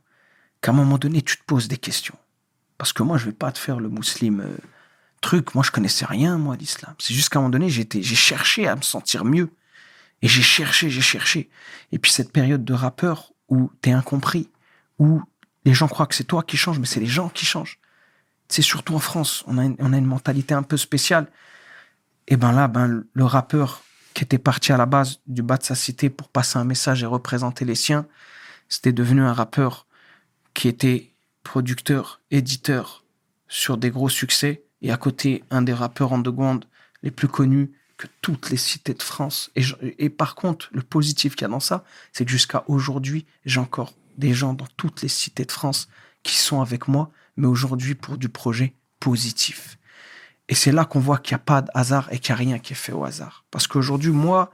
qu'à 0.60 0.72
un 0.72 0.74
moment 0.74 0.98
donné, 0.98 1.22
tu 1.22 1.36
te 1.36 1.44
poses 1.44 1.68
des 1.68 1.76
questions. 1.76 2.16
Parce 2.78 2.92
que 2.92 3.02
moi, 3.02 3.18
je 3.18 3.26
vais 3.26 3.32
pas 3.32 3.52
te 3.52 3.58
faire 3.58 3.78
le 3.78 3.88
musulman 3.88 4.42
euh, 4.42 4.56
truc. 5.20 5.54
Moi, 5.54 5.62
je 5.64 5.70
connaissais 5.70 6.06
rien, 6.06 6.38
moi, 6.38 6.56
d'islam. 6.56 6.94
C'est 6.98 7.14
juste 7.14 7.28
qu'à 7.28 7.38
un 7.38 7.42
moment 7.42 7.50
donné, 7.50 7.68
j'étais, 7.68 8.02
j'ai 8.02 8.16
cherché 8.16 8.66
à 8.66 8.76
me 8.76 8.82
sentir 8.82 9.24
mieux. 9.24 9.50
Et 10.22 10.28
j'ai 10.28 10.42
cherché, 10.42 10.90
j'ai 10.90 11.00
cherché. 11.00 11.50
Et 11.92 11.98
puis 11.98 12.10
cette 12.10 12.32
période 12.32 12.64
de 12.64 12.74
rappeur 12.74 13.32
où 13.48 13.70
t'es 13.80 13.92
incompris, 13.92 14.48
où 14.98 15.22
les 15.64 15.74
gens 15.74 15.88
croient 15.88 16.06
que 16.06 16.14
c'est 16.14 16.24
toi 16.24 16.42
qui 16.42 16.56
changes, 16.56 16.78
mais 16.78 16.86
c'est 16.86 17.00
les 17.00 17.06
gens 17.06 17.28
qui 17.28 17.44
changent. 17.44 17.78
C'est 18.48 18.62
surtout 18.62 18.94
en 18.94 18.98
France, 18.98 19.44
on 19.46 19.58
a 19.58 19.64
une, 19.64 20.06
mentalité 20.06 20.54
un 20.54 20.62
peu 20.62 20.76
spéciale. 20.76 21.26
Et 22.26 22.36
ben 22.36 22.52
là, 22.52 22.68
ben 22.68 23.04
le 23.12 23.24
rappeur 23.24 23.82
qui 24.14 24.24
était 24.24 24.38
parti 24.38 24.72
à 24.72 24.76
la 24.76 24.86
base 24.86 25.20
du 25.26 25.42
bas 25.42 25.56
de 25.56 25.62
sa 25.62 25.74
cité 25.74 26.10
pour 26.10 26.28
passer 26.28 26.58
un 26.58 26.64
message 26.64 27.02
et 27.02 27.06
représenter 27.06 27.64
les 27.64 27.74
siens, 27.74 28.06
c'était 28.68 28.92
devenu 28.92 29.22
un 29.22 29.32
rappeur 29.32 29.86
qui 30.54 30.68
était 30.68 31.12
producteur, 31.44 32.20
éditeur 32.30 33.04
sur 33.48 33.76
des 33.76 33.90
gros 33.90 34.08
succès 34.08 34.64
et 34.82 34.90
à 34.90 34.96
côté 34.96 35.44
un 35.50 35.62
des 35.62 35.72
rappeurs 35.72 36.12
underground 36.12 36.64
les 37.02 37.10
plus 37.10 37.28
connus 37.28 37.72
que 37.96 38.06
toutes 38.20 38.50
les 38.50 38.56
cités 38.56 38.94
de 38.94 39.02
France. 39.02 39.50
Et, 39.54 39.62
et 39.98 40.10
par 40.10 40.34
contre, 40.34 40.68
le 40.72 40.82
positif 40.82 41.36
qu'il 41.36 41.44
y 41.44 41.44
a 41.44 41.48
dans 41.48 41.60
ça, 41.60 41.84
c'est 42.12 42.24
que 42.24 42.30
jusqu'à 42.30 42.64
aujourd'hui, 42.66 43.26
j'ai 43.44 43.60
encore 43.60 43.92
des 44.20 44.34
gens 44.34 44.54
dans 44.54 44.68
toutes 44.76 45.02
les 45.02 45.08
cités 45.08 45.44
de 45.44 45.52
France 45.52 45.88
qui 46.22 46.36
sont 46.36 46.60
avec 46.60 46.86
moi, 46.86 47.10
mais 47.36 47.46
aujourd'hui 47.46 47.94
pour 47.94 48.18
du 48.18 48.28
projet 48.28 48.74
positif. 49.00 49.78
Et 50.48 50.54
c'est 50.54 50.72
là 50.72 50.84
qu'on 50.84 51.00
voit 51.00 51.18
qu'il 51.18 51.34
n'y 51.34 51.40
a 51.40 51.44
pas 51.44 51.62
de 51.62 51.70
hasard 51.74 52.08
et 52.12 52.18
qu'il 52.18 52.34
n'y 52.34 52.40
a 52.40 52.44
rien 52.44 52.58
qui 52.58 52.72
est 52.72 52.76
fait 52.76 52.92
au 52.92 53.04
hasard. 53.04 53.44
Parce 53.50 53.66
qu'aujourd'hui, 53.66 54.10
moi, 54.10 54.50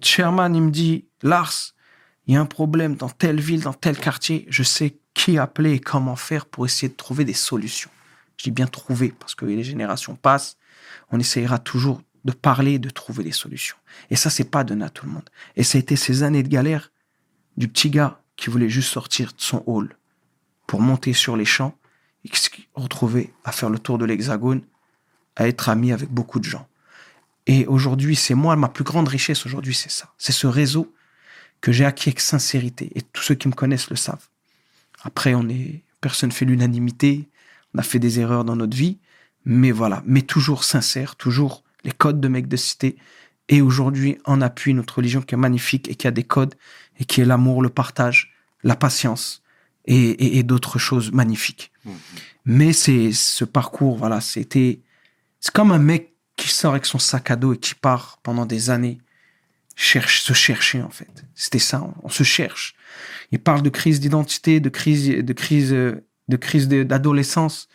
Sherman, 0.00 0.54
il 0.54 0.62
me 0.62 0.70
dit, 0.70 1.06
Lars, 1.22 1.72
il 2.26 2.34
y 2.34 2.36
a 2.36 2.40
un 2.40 2.46
problème 2.46 2.96
dans 2.96 3.08
telle 3.08 3.40
ville, 3.40 3.62
dans 3.62 3.72
tel 3.72 3.96
quartier, 3.98 4.46
je 4.48 4.62
sais 4.62 4.98
qui 5.14 5.38
appeler 5.38 5.72
et 5.72 5.80
comment 5.80 6.16
faire 6.16 6.44
pour 6.44 6.66
essayer 6.66 6.90
de 6.90 6.94
trouver 6.94 7.24
des 7.24 7.32
solutions. 7.32 7.90
Je 8.36 8.44
dis 8.44 8.50
bien 8.50 8.66
trouver, 8.66 9.14
parce 9.18 9.34
que 9.34 9.46
les 9.46 9.64
générations 9.64 10.14
passent, 10.14 10.58
on 11.10 11.18
essayera 11.18 11.58
toujours 11.58 12.02
de 12.26 12.32
parler, 12.32 12.78
de 12.78 12.90
trouver 12.90 13.24
des 13.24 13.32
solutions. 13.32 13.76
Et 14.10 14.16
ça, 14.16 14.28
c'est 14.28 14.50
pas 14.50 14.62
donné 14.62 14.84
à 14.84 14.90
tout 14.90 15.06
le 15.06 15.12
monde. 15.12 15.28
Et 15.56 15.62
ça 15.62 15.78
a 15.78 15.80
été 15.80 15.96
ces 15.96 16.22
années 16.22 16.42
de 16.42 16.48
galère 16.48 16.92
du 17.56 17.68
petit 17.68 17.88
gars 17.88 18.20
qui 18.36 18.50
voulait 18.50 18.68
juste 18.68 18.90
sortir 18.90 19.28
de 19.28 19.40
son 19.40 19.62
hall 19.66 19.96
pour 20.66 20.80
monter 20.80 21.12
sur 21.12 21.36
les 21.36 21.44
champs 21.44 21.76
et 22.24 22.28
qui 22.28 22.40
se 22.40 22.50
à 23.44 23.52
faire 23.52 23.70
le 23.70 23.78
tour 23.78 23.98
de 23.98 24.04
l'hexagone, 24.04 24.62
à 25.36 25.48
être 25.48 25.68
ami 25.68 25.92
avec 25.92 26.10
beaucoup 26.10 26.40
de 26.40 26.44
gens. 26.44 26.66
Et 27.46 27.66
aujourd'hui, 27.66 28.16
c'est 28.16 28.34
moi, 28.34 28.56
ma 28.56 28.68
plus 28.68 28.84
grande 28.84 29.08
richesse 29.08 29.46
aujourd'hui, 29.46 29.74
c'est 29.74 29.90
ça. 29.90 30.12
C'est 30.18 30.32
ce 30.32 30.46
réseau 30.46 30.92
que 31.60 31.72
j'ai 31.72 31.84
acquis 31.84 32.08
avec 32.08 32.20
sincérité. 32.20 32.90
Et 32.94 33.02
tous 33.02 33.22
ceux 33.22 33.34
qui 33.34 33.48
me 33.48 33.52
connaissent 33.52 33.90
le 33.90 33.96
savent. 33.96 34.28
Après, 35.02 35.34
on 35.34 35.48
est, 35.48 35.82
personne 36.00 36.32
fait 36.32 36.44
l'unanimité. 36.44 37.28
On 37.74 37.78
a 37.78 37.82
fait 37.82 38.00
des 38.00 38.18
erreurs 38.18 38.44
dans 38.44 38.56
notre 38.56 38.76
vie. 38.76 38.98
Mais 39.44 39.70
voilà. 39.70 40.02
Mais 40.06 40.22
toujours 40.22 40.64
sincère, 40.64 41.14
toujours 41.14 41.62
les 41.84 41.92
codes 41.92 42.20
de 42.20 42.28
mec 42.28 42.48
de 42.48 42.56
cité. 42.56 42.96
Et 43.48 43.60
aujourd'hui, 43.60 44.18
en 44.24 44.40
appui 44.40 44.74
notre 44.74 44.96
religion 44.96 45.22
qui 45.22 45.34
est 45.34 45.38
magnifique 45.38 45.88
et 45.88 45.94
qui 45.94 46.06
a 46.06 46.10
des 46.10 46.24
codes 46.24 46.54
et 46.98 47.04
qui 47.04 47.20
est 47.20 47.24
l'amour, 47.24 47.62
le 47.62 47.68
partage, 47.68 48.34
la 48.62 48.74
patience 48.76 49.42
et, 49.84 50.38
et, 50.38 50.42
d'autres 50.42 50.78
choses 50.78 51.12
magnifiques. 51.12 51.70
Mais 52.44 52.72
c'est 52.72 53.12
ce 53.12 53.44
parcours, 53.44 53.96
voilà, 53.96 54.20
c'était, 54.20 54.80
c'est 55.38 55.52
comme 55.52 55.70
un 55.70 55.78
mec 55.78 56.14
qui 56.34 56.48
sort 56.48 56.72
avec 56.72 56.86
son 56.86 56.98
sac 56.98 57.30
à 57.30 57.36
dos 57.36 57.54
et 57.54 57.58
qui 57.58 57.74
part 57.74 58.18
pendant 58.22 58.46
des 58.46 58.70
années 58.70 58.98
cherche, 59.76 60.22
se 60.22 60.32
chercher 60.32 60.82
en 60.82 60.90
fait. 60.90 61.24
C'était 61.34 61.60
ça, 61.60 61.82
on, 61.82 61.94
on, 62.02 62.08
se 62.08 62.24
cherche. 62.24 62.74
Il 63.30 63.38
parle 63.38 63.62
de 63.62 63.68
crise 63.68 64.00
d'identité, 64.00 64.58
de 64.58 64.68
crise, 64.68 65.08
de 65.08 65.32
crise, 65.32 65.70
de 65.70 66.36
crise 66.36 66.68
d'adolescence. 66.68 67.68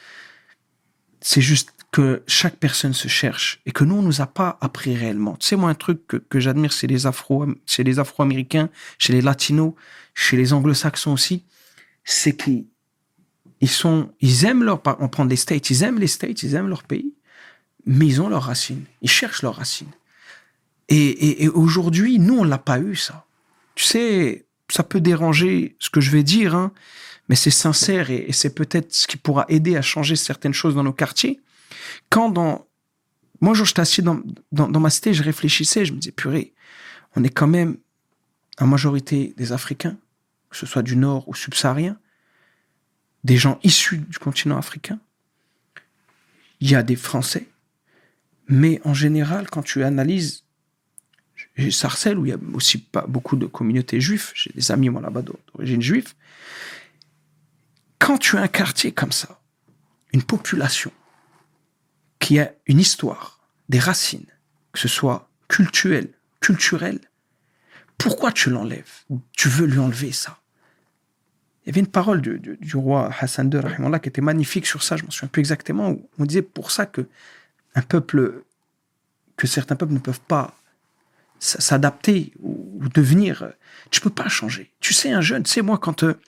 C'est 1.22 1.42
juste 1.42 1.72
que 1.92 2.24
chaque 2.26 2.56
personne 2.56 2.94
se 2.94 3.10
cherche 3.10 3.60
et 3.66 3.72
que 3.72 3.84
nous, 3.84 3.96
on 3.96 4.02
nous 4.02 4.22
a 4.22 4.28
pas 4.28 4.58
appris 4.62 4.96
réellement. 4.96 5.36
Tu 5.36 5.48
sais, 5.48 5.56
moi, 5.58 5.70
un 5.70 5.76
truc 5.76 6.08
que, 6.08 6.18
que 6.18 6.40
j'admire, 6.40 6.72
c'est 6.72 6.88
les 6.88 7.06
Afro, 7.06 7.46
chez 7.66 7.84
les 7.84 8.00
Afro-Américains, 8.00 8.70
chez 8.98 9.12
les 9.12 9.22
Latinos, 9.22 9.74
chez 10.14 10.38
les 10.38 10.54
Anglo-Saxons 10.54 11.12
aussi, 11.12 11.44
c'est 12.06 12.36
qu'ils 12.36 12.66
ils 13.60 13.70
sont, 13.70 14.12
ils 14.22 14.46
aiment 14.46 14.64
leur, 14.64 14.82
on 15.00 15.08
prend 15.10 15.26
les 15.26 15.36
States, 15.36 15.70
ils 15.70 15.84
aiment 15.84 16.00
les 16.00 16.08
States, 16.08 16.42
ils 16.44 16.56
aiment 16.56 16.70
leur 16.70 16.84
pays, 16.84 17.14
mais 17.86 18.08
ils 18.08 18.22
ont 18.22 18.30
leurs 18.30 18.44
racines, 18.44 18.86
ils 19.02 19.10
cherchent 19.10 19.44
leurs 19.44 19.58
racines. 19.58 19.92
Et, 20.88 21.44
et, 21.44 21.50
aujourd'hui, 21.50 22.20
nous, 22.20 22.40
on 22.40 22.44
l'a 22.44 22.58
pas 22.58 22.80
eu 22.80 22.96
ça. 22.96 23.26
Tu 23.76 23.86
sais, 23.86 24.46
ça 24.68 24.84
peut 24.84 25.00
déranger 25.00 25.76
ce 25.80 25.90
que 25.90 26.02
je 26.02 26.10
vais 26.10 26.24
dire, 26.24 26.56
hein, 26.56 26.72
mais 27.30 27.36
c'est 27.36 27.52
sincère 27.52 28.10
et 28.10 28.32
c'est 28.32 28.56
peut-être 28.56 28.94
ce 28.94 29.08
qui 29.08 29.16
pourra 29.18 29.46
aider 29.48 29.78
à 29.78 29.82
changer 29.82 30.16
certaines 30.16 30.54
choses 30.54 30.76
dans 30.76 30.84
nos 30.84 30.92
quartiers 30.92 31.40
quand 32.10 32.30
dans. 32.30 32.68
Moi, 33.40 33.56
je 33.56 33.64
j'étais 33.64 33.80
assis 33.80 34.04
dans, 34.04 34.22
dans, 34.52 34.80
ma 34.80 34.92
cité, 34.92 35.16
je 35.16 35.24
réfléchissais, 35.24 35.84
je 35.84 35.94
me 35.94 35.98
disais, 35.98 36.12
purée, 36.12 36.54
on 37.16 37.24
est 37.24 37.30
quand 37.30 37.48
même 37.48 37.78
en 38.60 38.68
majorité 38.68 39.34
des 39.36 39.52
Africains, 39.52 39.98
que 40.52 40.58
ce 40.58 40.68
soit 40.68 40.84
du 40.84 40.96
Nord 40.96 41.28
ou 41.28 41.34
subsaharien, 41.34 41.98
des 43.24 43.38
gens 43.38 43.60
issus 43.64 43.98
du 43.98 44.20
continent 44.20 44.58
africain. 44.58 45.00
Il 46.60 46.70
y 46.70 46.76
a 46.76 46.84
des 46.84 46.96
Français. 46.96 47.48
Mais 48.48 48.80
en 48.84 48.94
général, 48.94 49.50
quand 49.50 49.64
tu 49.64 49.84
analyses, 49.84 50.44
j'ai 51.56 51.72
Sarcelles, 51.72 52.18
où 52.18 52.26
il 52.26 52.30
y 52.30 52.34
a 52.34 52.38
aussi 52.54 52.78
pas 52.78 53.06
beaucoup 53.08 53.36
de 53.36 53.46
communautés 53.46 54.00
juives, 54.00 54.32
j'ai 54.36 54.52
des 54.54 54.72
amis, 54.72 54.90
moi, 54.90 55.02
là-bas, 55.02 55.24
d'origine 55.24 55.82
juive. 55.82 56.14
Quand 57.98 58.18
tu 58.18 58.38
as 58.38 58.42
un 58.42 58.48
quartier 58.48 58.92
comme 58.92 59.12
ça, 59.12 59.40
une 60.14 60.24
population, 60.24 60.92
qui 62.22 62.40
a 62.40 62.54
une 62.68 62.80
histoire, 62.80 63.42
des 63.68 63.80
racines, 63.80 64.28
que 64.72 64.80
ce 64.80 64.88
soit 64.88 65.28
culturel, 65.50 66.08
culturel, 66.40 67.00
pourquoi 67.98 68.32
tu 68.32 68.50
l'enlèves 68.50 69.04
Tu 69.34 69.50
veux 69.50 69.66
lui 69.66 69.80
enlever 69.80 70.14
ça? 70.14 70.40
Il 71.64 71.68
y 71.68 71.72
avait 71.72 71.82
une 71.82 71.88
parole 71.88 72.22
du, 72.22 72.76
roi 72.76 73.12
Hassan 73.20 73.52
II, 73.54 73.60
rahimallah, 73.60 74.00
qui 74.00 74.10
était 74.10 74.22
magnifique 74.22 74.66
sur 74.66 74.82
ça, 74.82 74.98
je 74.98 75.04
m'en 75.04 75.12
souviens 75.12 75.30
plus 75.30 75.42
exactement, 75.42 75.90
où 75.90 76.10
on 76.18 76.26
disait 76.26 76.42
pour 76.42 76.72
ça 76.72 76.86
que 76.86 77.08
un 77.76 77.82
peuple, 77.82 78.44
que 79.36 79.48
certains 79.48 79.76
peuples 79.76 79.94
ne 79.94 80.00
peuvent 80.00 80.22
pas 80.22 80.56
s'adapter 81.40 82.34
ou 82.40 82.82
devenir, 82.94 83.52
tu 83.90 84.00
peux 84.00 84.10
pas 84.12 84.30
changer. 84.30 84.72
Tu 84.80 84.94
sais, 84.94 85.12
un 85.12 85.22
jeune, 85.22 85.44
tu 85.44 85.52
sais, 85.52 85.62
moi, 85.64 85.80
quand 85.80 86.04
euh, 86.04 86.20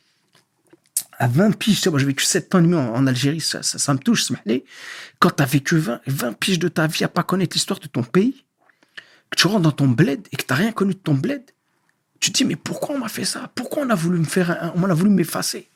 à 1.19 1.27
20 1.27 1.57
piges, 1.57 1.87
moi 1.87 1.99
j'ai 1.99 2.05
vécu 2.05 2.23
7 2.23 2.55
ans 2.55 2.59
et 2.59 2.61
demi 2.63 2.75
en, 2.75 3.07
Algérie, 3.07 3.41
ça, 3.41 3.63
ça, 3.63 3.77
ça 3.77 3.93
me 3.93 3.99
touche, 3.99 4.31
Quand 5.19 5.31
tu 5.31 5.43
as 5.43 5.45
vécu 5.45 5.77
20, 5.77 6.01
20 6.07 6.33
piges 6.33 6.59
de 6.59 6.67
ta 6.67 6.87
vie 6.87 7.03
à 7.03 7.07
pas 7.07 7.23
connaître 7.23 7.55
l'histoire 7.55 7.79
de 7.79 7.87
ton 7.87 8.03
pays, 8.03 8.45
que 9.29 9.37
tu 9.37 9.47
rentres 9.47 9.61
dans 9.61 9.71
ton 9.71 9.87
bled 9.87 10.27
et 10.31 10.37
que 10.37 10.45
tu 10.45 10.53
rien 10.53 10.71
connu 10.71 10.93
de 10.93 10.99
ton 10.99 11.13
bled, 11.13 11.43
tu 12.19 12.31
te 12.31 12.37
dis, 12.37 12.45
mais 12.45 12.55
pourquoi 12.55 12.95
on 12.95 12.99
m'a 12.99 13.09
fait 13.09 13.25
ça? 13.25 13.51
Pourquoi 13.55 13.83
on 13.83 13.89
a 13.89 13.95
voulu 13.95 14.19
me 14.19 14.23
faire 14.25 14.51
un, 14.51 14.73
on 14.75 14.83
a 14.89 14.93
voulu 14.93 15.09
m'effacer? 15.09 15.69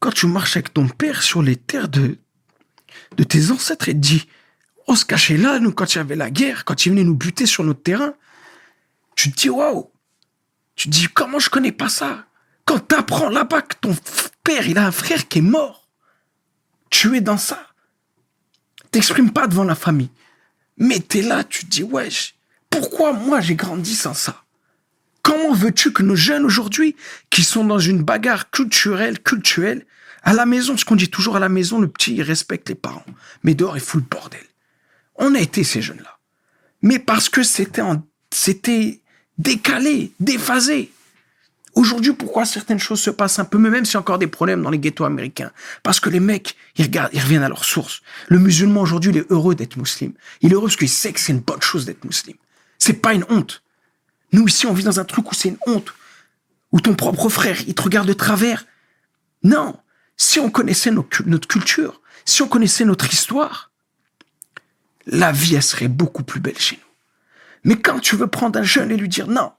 Quand 0.00 0.10
tu 0.12 0.26
marches 0.26 0.56
avec 0.56 0.74
ton 0.74 0.88
père 0.88 1.22
sur 1.22 1.42
les 1.42 1.56
terres 1.56 1.88
de, 1.88 2.18
de 3.16 3.24
tes 3.24 3.50
ancêtres 3.50 3.88
et 3.88 3.94
te 3.94 3.98
dis, 3.98 4.28
on 4.86 4.96
se 4.96 5.04
cachait 5.04 5.36
là, 5.36 5.58
nous, 5.60 5.72
quand 5.72 5.94
il 5.94 5.98
y 5.98 6.00
avait 6.00 6.16
la 6.16 6.30
guerre, 6.30 6.64
quand 6.64 6.84
ils 6.84 6.90
venaient 6.90 7.04
nous 7.04 7.14
buter 7.14 7.46
sur 7.46 7.64
notre 7.64 7.82
terrain, 7.82 8.14
tu 9.14 9.30
te 9.30 9.36
dis, 9.36 9.50
waouh! 9.50 9.90
Tu 10.74 10.88
te 10.88 10.94
dis, 10.94 11.06
comment 11.08 11.38
je 11.38 11.50
connais 11.50 11.72
pas 11.72 11.88
ça? 11.88 12.26
Quand 12.70 12.78
t'apprends 12.78 13.30
là-bas 13.30 13.62
que 13.62 13.74
ton 13.80 13.96
père, 14.44 14.68
il 14.68 14.78
a 14.78 14.86
un 14.86 14.92
frère 14.92 15.26
qui 15.26 15.38
est 15.38 15.42
mort, 15.42 15.88
tu 16.88 17.16
es 17.16 17.20
dans 17.20 17.36
ça. 17.36 17.66
T'exprimes 18.92 19.32
pas 19.32 19.48
devant 19.48 19.64
la 19.64 19.74
famille. 19.74 20.10
Mais 20.76 21.00
t'es 21.00 21.22
là, 21.22 21.42
tu 21.42 21.64
te 21.64 21.70
dis, 21.70 21.82
wesh, 21.82 22.36
pourquoi 22.70 23.12
moi 23.12 23.40
j'ai 23.40 23.56
grandi 23.56 23.96
sans 23.96 24.14
ça? 24.14 24.44
Comment 25.22 25.52
veux-tu 25.52 25.92
que 25.92 26.04
nos 26.04 26.14
jeunes 26.14 26.44
aujourd'hui, 26.44 26.94
qui 27.28 27.42
sont 27.42 27.64
dans 27.64 27.80
une 27.80 28.04
bagarre 28.04 28.52
culturelle, 28.52 29.20
culturelle, 29.20 29.84
à 30.22 30.32
la 30.32 30.46
maison, 30.46 30.76
ce 30.76 30.84
qu'on 30.84 30.94
dit 30.94 31.10
toujours 31.10 31.34
à 31.34 31.40
la 31.40 31.48
maison, 31.48 31.80
le 31.80 31.88
petit, 31.88 32.14
il 32.14 32.22
respecte 32.22 32.68
les 32.68 32.76
parents. 32.76 33.04
Mais 33.42 33.56
dehors, 33.56 33.76
il 33.76 33.82
fout 33.82 34.00
le 34.00 34.08
bordel. 34.08 34.46
On 35.16 35.34
a 35.34 35.40
été 35.40 35.64
ces 35.64 35.82
jeunes-là. 35.82 36.18
Mais 36.82 37.00
parce 37.00 37.28
que 37.28 37.42
c'était 37.42 37.82
c'était 38.32 39.00
décalé, 39.38 40.12
déphasé. 40.20 40.92
Aujourd'hui, 41.74 42.12
pourquoi 42.12 42.44
certaines 42.44 42.78
choses 42.78 43.00
se 43.00 43.10
passent 43.10 43.38
un 43.38 43.44
peu, 43.44 43.56
mais 43.56 43.70
même 43.70 43.84
s'il 43.84 43.94
y 43.94 43.96
a 43.96 44.00
encore 44.00 44.18
des 44.18 44.26
problèmes 44.26 44.62
dans 44.62 44.70
les 44.70 44.78
ghettos 44.78 45.04
américains? 45.04 45.52
Parce 45.82 46.00
que 46.00 46.10
les 46.10 46.20
mecs, 46.20 46.56
ils 46.76 46.84
regardent, 46.84 47.14
reviennent 47.14 47.44
à 47.44 47.48
leur 47.48 47.64
source. 47.64 48.02
Le 48.28 48.38
musulman 48.38 48.80
aujourd'hui, 48.80 49.12
il 49.12 49.18
est 49.18 49.30
heureux 49.30 49.54
d'être 49.54 49.76
musulman. 49.76 50.14
Il 50.40 50.50
est 50.50 50.54
heureux 50.54 50.66
parce 50.66 50.76
qu'il 50.76 50.88
sait 50.88 51.12
que 51.12 51.20
c'est 51.20 51.32
une 51.32 51.40
bonne 51.40 51.62
chose 51.62 51.84
d'être 51.84 52.04
musulman. 52.04 52.38
C'est 52.78 52.94
pas 52.94 53.14
une 53.14 53.24
honte. 53.28 53.62
Nous 54.32 54.46
ici, 54.48 54.66
on 54.66 54.72
vit 54.72 54.84
dans 54.84 54.98
un 55.00 55.04
truc 55.04 55.30
où 55.30 55.34
c'est 55.34 55.48
une 55.48 55.58
honte, 55.66 55.92
où 56.72 56.80
ton 56.80 56.94
propre 56.94 57.28
frère, 57.28 57.56
il 57.66 57.74
te 57.74 57.82
regarde 57.82 58.08
de 58.08 58.12
travers. 58.12 58.66
Non. 59.42 59.78
Si 60.16 60.38
on 60.38 60.50
connaissait 60.50 60.90
notre 60.90 61.48
culture, 61.48 62.00
si 62.24 62.42
on 62.42 62.48
connaissait 62.48 62.84
notre 62.84 63.12
histoire, 63.12 63.70
la 65.06 65.32
vie, 65.32 65.54
elle 65.54 65.62
serait 65.62 65.88
beaucoup 65.88 66.22
plus 66.22 66.40
belle 66.40 66.58
chez 66.58 66.76
nous. 66.76 66.82
Mais 67.64 67.80
quand 67.80 68.00
tu 68.00 68.16
veux 68.16 68.26
prendre 68.26 68.58
un 68.58 68.62
jeune 68.62 68.90
et 68.90 68.96
lui 68.96 69.08
dire 69.08 69.26
non, 69.26 69.52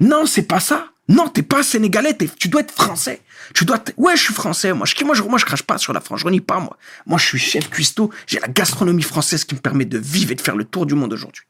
non, 0.00 0.26
c'est 0.26 0.42
pas 0.42 0.60
ça. 0.60 0.92
Non, 1.08 1.28
t'es 1.28 1.42
pas 1.42 1.62
sénégalais, 1.62 2.16
tu 2.38 2.48
dois 2.48 2.60
être 2.60 2.70
français. 2.70 3.22
Tu 3.54 3.64
dois 3.64 3.82
ouais, 3.96 4.14
je 4.14 4.24
suis 4.24 4.34
français, 4.34 4.74
moi. 4.74 4.86
Je, 4.86 5.04
moi, 5.04 5.14
je, 5.14 5.22
moi, 5.22 5.38
je 5.38 5.46
crache 5.46 5.62
pas 5.62 5.78
sur 5.78 5.94
la 5.94 6.00
France, 6.02 6.20
je 6.20 6.26
renie 6.26 6.42
pas, 6.42 6.60
moi. 6.60 6.76
Moi, 7.06 7.18
je 7.18 7.24
suis 7.24 7.38
chef 7.38 7.70
cuistot, 7.70 8.10
j'ai 8.26 8.38
la 8.40 8.48
gastronomie 8.48 9.02
française 9.02 9.44
qui 9.44 9.54
me 9.54 9.60
permet 9.60 9.86
de 9.86 9.98
vivre 9.98 10.32
et 10.32 10.34
de 10.34 10.40
faire 10.42 10.56
le 10.56 10.64
tour 10.64 10.84
du 10.84 10.94
monde 10.94 11.12
aujourd'hui. 11.14 11.44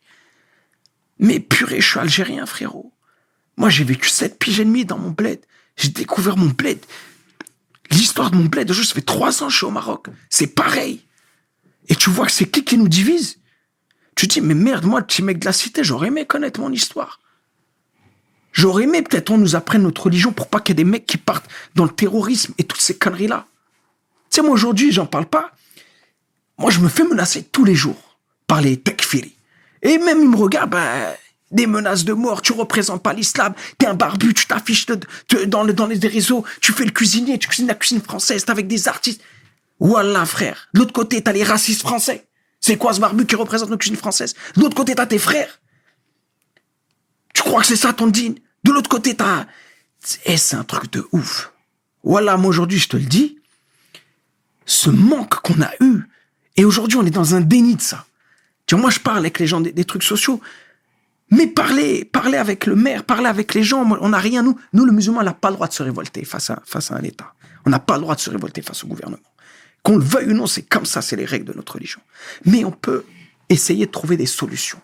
Mais 1.18 1.40
purée, 1.40 1.80
je 1.80 1.88
suis 1.90 1.98
algérien, 1.98 2.46
frérot. 2.46 2.92
Moi, 3.56 3.68
j'ai 3.68 3.82
vécu 3.82 4.08
sept 4.08 4.38
piges 4.38 4.60
et 4.60 4.64
demi 4.64 4.84
dans 4.84 4.98
mon 4.98 5.10
bled. 5.10 5.40
J'ai 5.76 5.88
découvert 5.88 6.36
mon 6.36 6.50
bled. 6.50 6.78
L'histoire 7.90 8.30
de 8.30 8.36
mon 8.36 8.44
bled, 8.44 8.72
je 8.72 8.82
ça 8.84 8.94
fait 8.94 9.00
trois 9.00 9.42
ans 9.42 9.46
que 9.46 9.52
je 9.52 9.56
suis 9.56 9.66
au 9.66 9.72
Maroc. 9.72 10.06
C'est 10.30 10.54
pareil. 10.54 11.04
Et 11.88 11.96
tu 11.96 12.10
vois 12.10 12.26
que 12.26 12.32
c'est 12.32 12.46
qui 12.46 12.64
qui 12.64 12.78
nous 12.78 12.88
divise? 12.88 13.40
Tu 14.14 14.28
dis, 14.28 14.40
mais 14.40 14.54
merde, 14.54 14.84
moi, 14.84 15.02
petit 15.02 15.22
mec 15.22 15.40
de 15.40 15.46
la 15.46 15.52
cité, 15.52 15.82
j'aurais 15.82 16.08
aimé 16.08 16.26
connaître 16.26 16.60
mon 16.60 16.72
histoire. 16.72 17.18
J'aurais 18.58 18.82
aimé 18.82 19.02
peut-être 19.02 19.30
on 19.30 19.38
nous 19.38 19.54
apprenne 19.54 19.82
notre 19.82 20.02
religion 20.02 20.32
pour 20.32 20.48
pas 20.48 20.58
qu'il 20.58 20.76
y 20.76 20.80
ait 20.80 20.82
des 20.82 20.90
mecs 20.90 21.06
qui 21.06 21.16
partent 21.16 21.48
dans 21.76 21.84
le 21.84 21.90
terrorisme 21.90 22.54
et 22.58 22.64
toutes 22.64 22.80
ces 22.80 22.98
conneries-là. 22.98 23.46
Tu 24.30 24.34
sais, 24.34 24.42
moi 24.42 24.50
aujourd'hui, 24.50 24.90
j'en 24.90 25.06
parle 25.06 25.26
pas. 25.26 25.52
Moi, 26.58 26.72
je 26.72 26.80
me 26.80 26.88
fais 26.88 27.04
menacer 27.04 27.44
tous 27.44 27.64
les 27.64 27.76
jours 27.76 28.18
par 28.48 28.60
les 28.60 28.76
tekfiri. 28.76 29.32
Et 29.82 29.98
même 29.98 30.18
ils 30.22 30.28
me 30.28 30.36
regardent, 30.36 30.70
ben, 30.70 31.14
des 31.52 31.68
menaces 31.68 32.04
de 32.04 32.12
mort, 32.12 32.42
tu 32.42 32.52
représentes 32.52 33.00
pas 33.00 33.12
l'islam, 33.12 33.54
t'es 33.78 33.86
un 33.86 33.94
barbu, 33.94 34.34
tu 34.34 34.48
t'affiches 34.48 34.86
dans, 35.46 35.62
les 35.62 36.08
réseaux, 36.08 36.44
tu 36.60 36.72
fais 36.72 36.84
le 36.84 36.90
cuisinier, 36.90 37.38
tu 37.38 37.46
cuisines 37.46 37.68
la 37.68 37.76
cuisine 37.76 38.02
française, 38.02 38.44
t'es 38.44 38.50
avec 38.50 38.66
des 38.66 38.88
artistes. 38.88 39.22
Wallah, 39.78 40.26
frère. 40.26 40.68
De 40.74 40.80
l'autre 40.80 40.92
côté, 40.92 41.22
t'as 41.22 41.30
les 41.30 41.44
racistes 41.44 41.82
français. 41.82 42.26
C'est 42.58 42.76
quoi 42.76 42.92
ce 42.92 42.98
barbu 42.98 43.24
qui 43.24 43.36
représente 43.36 43.70
notre 43.70 43.82
cuisine 43.82 43.96
française 43.96 44.34
De 44.56 44.62
l'autre 44.62 44.74
côté, 44.74 44.96
t'as 44.96 45.06
tes 45.06 45.20
frères. 45.20 45.60
Tu 47.34 47.42
crois 47.42 47.60
que 47.60 47.68
c'est 47.68 47.76
ça 47.76 47.92
ton 47.92 48.08
dîne 48.08 48.34
De 48.64 48.72
l'autre 48.72 48.88
côté, 48.88 49.14
t'as... 49.14 49.46
Eh, 50.24 50.36
c'est 50.36 50.56
un 50.56 50.64
truc 50.64 50.92
de 50.92 51.06
ouf. 51.12 51.52
Voilà, 52.04 52.36
moi 52.36 52.48
aujourd'hui, 52.48 52.78
je 52.78 52.88
te 52.88 52.96
le 52.96 53.04
dis, 53.04 53.38
ce 54.64 54.90
manque 54.90 55.34
qu'on 55.42 55.60
a 55.60 55.70
eu, 55.80 56.02
et 56.56 56.64
aujourd'hui, 56.64 56.98
on 56.98 57.06
est 57.06 57.10
dans 57.10 57.34
un 57.34 57.40
déni 57.40 57.76
de 57.76 57.80
ça. 57.80 58.06
Tu 58.66 58.74
vois, 58.74 58.82
moi, 58.82 58.90
je 58.90 59.00
parle 59.00 59.18
avec 59.18 59.38
les 59.38 59.46
gens 59.46 59.60
des, 59.60 59.84
trucs 59.84 60.02
sociaux, 60.02 60.40
mais 61.30 61.46
parler, 61.46 62.04
parler 62.04 62.38
avec 62.38 62.66
le 62.66 62.76
maire, 62.76 63.04
parler 63.04 63.26
avec 63.26 63.54
les 63.54 63.62
gens, 63.62 63.84
on 64.00 64.08
n'a 64.08 64.18
rien, 64.18 64.42
nous. 64.42 64.58
Nous, 64.72 64.84
le 64.84 64.92
musulman, 64.92 65.20
on 65.20 65.24
n'a 65.24 65.34
pas 65.34 65.50
le 65.50 65.54
droit 65.54 65.68
de 65.68 65.72
se 65.72 65.82
révolter 65.82 66.24
face 66.24 66.50
à, 66.50 66.62
face 66.64 66.90
à 66.90 66.96
un 66.96 67.02
État. 67.02 67.34
On 67.66 67.70
n'a 67.70 67.78
pas 67.78 67.96
le 67.96 68.02
droit 68.02 68.14
de 68.14 68.20
se 68.20 68.30
révolter 68.30 68.62
face 68.62 68.84
au 68.84 68.86
gouvernement. 68.86 69.22
Qu'on 69.82 69.96
le 69.96 70.04
veuille 70.04 70.30
ou 70.30 70.34
non, 70.34 70.46
c'est 70.46 70.62
comme 70.62 70.86
ça, 70.86 71.02
c'est 71.02 71.16
les 71.16 71.24
règles 71.24 71.46
de 71.46 71.52
notre 71.52 71.74
religion. 71.74 72.00
Mais 72.44 72.64
on 72.64 72.70
peut 72.70 73.04
essayer 73.48 73.86
de 73.86 73.90
trouver 73.90 74.16
des 74.16 74.26
solutions. 74.26 74.80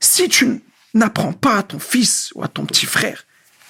Si 0.00 0.28
tu 0.28 0.62
n'apprends 0.98 1.32
pas 1.32 1.58
à 1.58 1.62
ton 1.62 1.78
fils 1.78 2.32
ou 2.34 2.42
à 2.42 2.48
ton 2.48 2.66
petit 2.66 2.86
frère, 2.86 3.24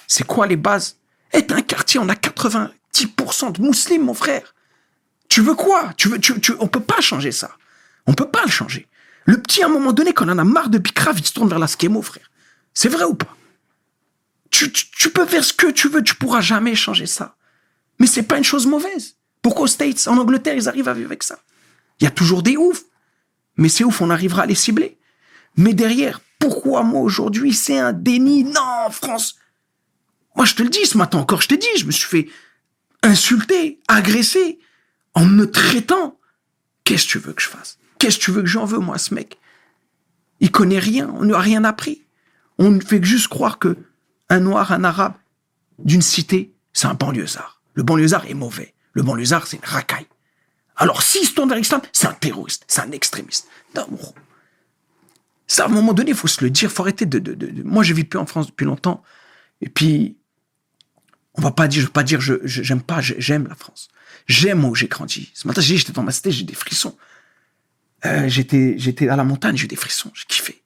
c'est 0.07 0.25
quoi 0.25 0.47
les 0.47 0.57
bases? 0.57 0.97
Est 1.31 1.51
un 1.51 1.61
quartier, 1.61 1.99
on 1.99 2.09
a 2.09 2.15
90% 2.15 3.51
de 3.53 3.61
musulmans, 3.61 4.05
mon 4.05 4.13
frère. 4.13 4.55
Tu 5.29 5.41
veux 5.41 5.53
quoi? 5.53 5.93
Tu 5.95 6.09
veux, 6.09 6.19
On 6.59 6.67
peut 6.67 6.79
pas 6.79 7.01
changer 7.01 7.31
ça. 7.31 7.55
On 8.07 8.13
peut 8.13 8.29
pas 8.29 8.43
le 8.43 8.51
changer. 8.51 8.87
Le 9.25 9.39
petit, 9.39 9.61
à 9.61 9.67
un 9.67 9.69
moment 9.69 9.93
donné, 9.93 10.11
quand 10.11 10.25
on 10.27 10.31
en 10.31 10.39
a 10.39 10.43
marre 10.43 10.69
de 10.69 10.79
Bicrave, 10.79 11.19
il 11.19 11.25
se 11.25 11.33
tourne 11.33 11.49
vers 11.49 11.59
la 11.59 11.67
skémo, 11.67 12.01
frère. 12.01 12.31
C'est 12.73 12.89
vrai 12.89 13.03
ou 13.03 13.13
pas? 13.13 13.35
Tu, 14.49 14.71
peux 15.11 15.25
faire 15.27 15.43
ce 15.43 15.53
que 15.53 15.67
tu 15.67 15.87
veux, 15.87 16.03
tu 16.03 16.15
pourras 16.15 16.41
jamais 16.41 16.73
changer 16.73 17.05
ça. 17.05 17.35
Mais 17.99 18.07
c'est 18.07 18.23
pas 18.23 18.37
une 18.37 18.43
chose 18.43 18.65
mauvaise. 18.65 19.17
Pourquoi 19.43 19.65
aux 19.65 19.67
States, 19.67 20.07
en 20.07 20.17
Angleterre, 20.17 20.55
ils 20.55 20.67
arrivent 20.67 20.89
à 20.89 20.93
vivre 20.93 21.07
avec 21.07 21.23
ça? 21.23 21.39
Il 21.99 22.05
y 22.05 22.07
a 22.07 22.11
toujours 22.11 22.41
des 22.41 22.57
oufs. 22.57 22.83
Mais 23.57 23.69
c'est 23.69 23.83
ouf, 23.83 24.01
on 24.01 24.09
arrivera 24.09 24.43
à 24.43 24.45
les 24.47 24.55
cibler. 24.55 24.97
Mais 25.55 25.73
derrière, 25.73 26.21
pourquoi 26.39 26.83
moi 26.83 27.01
aujourd'hui, 27.01 27.53
c'est 27.53 27.77
un 27.77 27.93
déni? 27.93 28.45
Non, 28.45 28.89
France 28.91 29.35
Moi, 30.35 30.45
je 30.45 30.55
te 30.55 30.63
le 30.63 30.69
dis, 30.69 30.85
ce 30.85 30.97
matin 30.97 31.19
encore, 31.19 31.41
je 31.41 31.49
t'ai 31.49 31.57
dit, 31.57 31.67
je 31.77 31.85
me 31.85 31.91
suis 31.91 32.07
fait 32.07 32.29
insulter, 33.03 33.79
agresser, 33.87 34.59
en 35.13 35.25
me 35.25 35.49
traitant. 35.49 36.17
Qu'est-ce 36.85 37.05
que 37.05 37.11
tu 37.11 37.19
veux 37.19 37.33
que 37.33 37.41
je 37.41 37.49
fasse? 37.49 37.77
Qu'est-ce 37.99 38.17
que 38.17 38.23
tu 38.23 38.31
veux 38.31 38.41
que 38.41 38.47
j'en 38.47 38.65
veux, 38.65 38.79
moi, 38.79 38.97
ce 38.97 39.13
mec? 39.13 39.37
Il 40.39 40.51
connaît 40.51 40.79
rien, 40.79 41.09
on 41.15 41.25
ne 41.25 41.33
a 41.33 41.39
rien 41.39 41.63
appris. 41.65 42.03
On 42.57 42.71
ne 42.71 42.79
fait 42.79 42.99
que 42.99 43.05
juste 43.05 43.27
croire 43.27 43.59
que 43.59 43.77
un 44.29 44.39
noir, 44.39 44.71
un 44.71 44.83
arabe 44.83 45.13
d'une 45.77 46.01
cité, 46.01 46.53
c'est 46.71 46.87
un 46.87 46.93
banlieusard. 46.93 47.61
Le 47.73 47.83
banlieusard 47.83 48.25
est 48.27 48.33
mauvais. 48.33 48.73
Le 48.93 49.03
banlieusard, 49.03 49.47
c'est 49.47 49.57
une 49.57 49.65
racaille. 49.65 50.07
Alors, 50.77 51.03
tourne 51.35 51.49
vers 51.49 51.57
l'extrême, 51.57 51.81
c'est 51.91 52.07
un 52.07 52.13
terroriste, 52.13 52.63
c'est 52.67 52.81
un 52.81 52.91
extrémiste. 52.91 53.47
Non. 53.75 53.87
Ça, 55.49 55.63
à 55.63 55.65
un 55.65 55.71
moment 55.71 55.93
donné, 55.93 56.11
il 56.11 56.15
faut 56.15 56.27
se 56.27 56.43
le 56.43 56.51
dire, 56.51 56.71
faut 56.71 56.83
arrêter 56.83 57.07
de, 57.07 57.63
Moi, 57.63 57.81
je 57.81 57.95
vis 57.95 58.03
plus 58.03 58.19
en 58.19 58.27
France 58.27 58.47
depuis 58.47 58.65
longtemps. 58.65 59.01
Et 59.61 59.67
puis, 59.67 60.15
on 61.33 61.41
va 61.41 61.49
pas 61.49 61.67
dire, 61.67 61.81
je 61.81 61.87
veux 61.87 61.91
pas 61.91 62.03
dire, 62.03 62.21
je, 62.21 62.35
j'aime 62.45 62.83
pas, 62.83 63.01
j'aime 63.01 63.47
la 63.47 63.55
France. 63.55 63.89
J'aime 64.27 64.63
où 64.63 64.75
j'ai 64.75 64.87
grandi. 64.87 65.31
Ce 65.33 65.47
matin, 65.47 65.59
j'ai 65.59 65.75
j'étais 65.75 65.91
dans 65.91 66.03
ma 66.03 66.11
cité, 66.11 66.29
j'ai 66.29 66.43
des 66.43 66.53
frissons. 66.53 66.95
Euh, 68.05 68.29
j'étais, 68.29 68.75
j'étais 68.77 69.09
à 69.09 69.15
la 69.15 69.23
montagne, 69.23 69.57
j'ai 69.57 69.67
des 69.67 69.75
frissons, 69.75 70.11
j'ai 70.13 70.25
kiffé. 70.27 70.61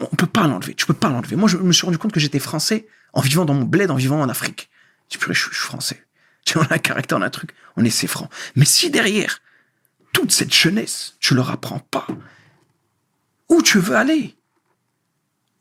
On 0.00 0.16
peut 0.16 0.26
pas 0.26 0.46
l'enlever, 0.46 0.74
tu 0.74 0.86
peux 0.86 0.94
pas 0.94 1.10
l'enlever. 1.10 1.36
Moi, 1.36 1.46
je 1.46 1.58
me 1.58 1.72
suis 1.72 1.84
rendu 1.84 1.98
compte 1.98 2.12
que 2.12 2.20
j'étais 2.20 2.38
français 2.38 2.86
en 3.12 3.20
vivant 3.20 3.44
dans 3.44 3.52
mon 3.52 3.64
bled, 3.64 3.90
en 3.90 3.96
vivant 3.96 4.22
en 4.22 4.30
Afrique. 4.30 4.70
Je 5.04 5.16
dis, 5.16 5.18
purée, 5.18 5.34
je 5.34 5.42
suis, 5.42 5.54
français. 5.54 6.02
On 6.56 6.62
a 6.62 6.74
un 6.74 6.78
caractère, 6.78 7.18
on 7.18 7.22
a 7.22 7.26
un 7.26 7.30
truc, 7.30 7.50
on 7.76 7.84
est 7.84 7.90
c'est 7.90 8.06
franc. 8.06 8.30
Mais 8.56 8.64
si 8.64 8.90
derrière, 8.90 9.42
toute 10.14 10.32
cette 10.32 10.54
jeunesse, 10.54 11.16
tu 11.20 11.34
leur 11.34 11.50
apprends 11.50 11.78
pas, 11.78 12.06
où 13.50 13.60
tu 13.60 13.78
veux 13.78 13.96
aller? 13.96 14.36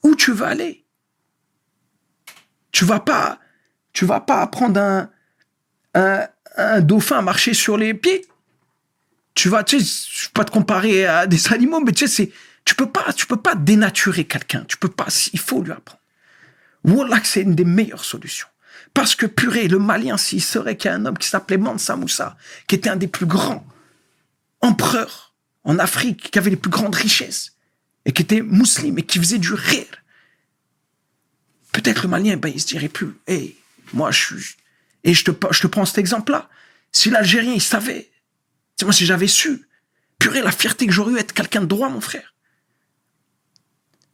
Où 0.03 0.15
tu 0.15 0.31
veux 0.31 0.45
aller? 0.45 0.85
Tu 2.71 2.85
vas 2.85 3.01
pas, 3.01 3.39
tu 3.91 4.05
vas 4.05 4.21
pas 4.21 4.41
apprendre 4.41 5.09
un, 5.95 6.81
dauphin 6.81 7.17
à 7.17 7.21
marcher 7.21 7.53
sur 7.53 7.77
les 7.77 7.93
pieds? 7.93 8.25
Tu 9.33 9.49
vas, 9.49 9.63
tu 9.63 9.77
vais 9.77 9.85
pas 10.33 10.45
te 10.45 10.51
comparer 10.51 11.05
à 11.05 11.27
des 11.27 11.51
animaux, 11.51 11.81
mais 11.81 11.91
tu 11.91 12.07
sais, 12.07 12.13
c'est, 12.13 12.31
tu 12.63 12.75
peux 12.75 12.89
pas, 12.89 13.11
tu 13.13 13.25
peux 13.25 13.37
pas 13.37 13.55
dénaturer 13.55 14.25
quelqu'un. 14.25 14.63
Tu 14.67 14.77
peux 14.77 14.89
pas, 14.89 15.07
il 15.33 15.39
faut 15.39 15.61
lui 15.61 15.71
apprendre. 15.71 16.01
Wallah, 16.83 17.19
que 17.19 17.27
c'est 17.27 17.41
une 17.41 17.55
des 17.55 17.65
meilleures 17.65 18.05
solutions. 18.05 18.47
Parce 18.93 19.15
que 19.15 19.25
purée, 19.25 19.67
le 19.67 19.79
Malien, 19.79 20.17
s'il 20.17 20.43
serait 20.43 20.77
qu'il 20.77 20.89
y 20.89 20.93
a 20.93 20.95
un 20.95 21.05
homme 21.05 21.17
qui 21.17 21.27
s'appelait 21.27 21.57
Mansa 21.57 21.95
Moussa, 21.95 22.37
qui 22.67 22.75
était 22.75 22.89
un 22.89 22.95
des 22.95 23.07
plus 23.07 23.25
grands 23.25 23.65
empereurs 24.61 25.35
en 25.63 25.79
Afrique, 25.79 26.31
qui 26.31 26.39
avait 26.39 26.49
les 26.49 26.55
plus 26.55 26.71
grandes 26.71 26.95
richesses, 26.95 27.53
et 28.09 28.11
qui 28.11 28.23
était 28.23 28.41
musulman, 28.41 28.97
et 28.97 29.03
qui 29.03 29.19
faisait 29.19 29.37
du 29.37 29.53
rire, 29.53 29.85
peut-être 31.73 32.01
le 32.01 32.09
Malien, 32.09 32.37
ben, 32.37 32.51
il 32.51 32.59
se 32.59 32.65
dirait 32.65 32.89
plus, 32.89 33.13
hey, 33.27 33.55
moi, 33.93 34.09
je 34.09 34.33
et 35.03 35.13
je 35.13 35.23
te, 35.23 35.31
je 35.51 35.61
te 35.61 35.67
prends 35.67 35.85
cet 35.85 35.99
exemple-là. 35.99 36.49
Si 36.91 37.11
l'Algérien, 37.11 37.53
il 37.53 37.61
savait, 37.61 38.09
c'est 38.75 38.85
moi, 38.85 38.93
si 38.93 39.05
j'avais 39.05 39.27
su, 39.27 39.69
purée, 40.17 40.41
la 40.41 40.51
fierté 40.51 40.87
que 40.87 40.91
j'aurais 40.91 41.11
eu 41.13 41.17
être 41.19 41.33
quelqu'un 41.33 41.61
de 41.61 41.67
droit, 41.67 41.87
mon 41.89 42.01
frère. 42.01 42.33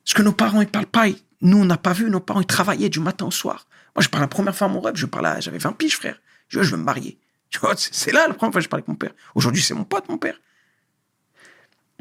Parce 0.03 0.13
que 0.13 0.23
nos 0.23 0.33
parents, 0.33 0.59
ils 0.59 0.67
parlent 0.67 0.87
pas, 0.87 1.05
nous, 1.39 1.59
on 1.59 1.65
n'a 1.65 1.77
pas 1.77 1.93
vu, 1.93 2.09
nos 2.09 2.19
parents, 2.19 2.41
ils 2.41 2.45
travaillaient 2.45 2.89
du 2.89 2.99
matin 2.99 3.25
au 3.25 3.31
soir. 3.31 3.65
Moi, 3.95 4.03
je 4.03 4.09
parle 4.09 4.23
la 4.23 4.27
première 4.27 4.57
fois 4.57 4.67
à 4.67 4.69
mon 4.69 4.81
rêve, 4.81 4.97
je 4.97 5.05
parlais, 5.05 5.39
j'avais 5.39 5.57
20 5.57 5.71
piges, 5.71 5.95
frère. 5.95 6.19
Je, 6.49 6.61
je 6.63 6.71
veux 6.71 6.77
me 6.77 6.83
marier. 6.83 7.17
Tu 7.49 7.59
vois, 7.59 7.75
c'est 7.77 8.11
là 8.11 8.27
la 8.27 8.33
première 8.33 8.51
fois 8.51 8.59
que 8.59 8.65
je 8.65 8.69
parle 8.69 8.81
avec 8.81 8.89
mon 8.89 8.95
père. 8.95 9.13
Aujourd'hui, 9.35 9.63
c'est 9.63 9.73
mon 9.73 9.85
pote, 9.85 10.09
mon 10.09 10.17
père. 10.17 10.37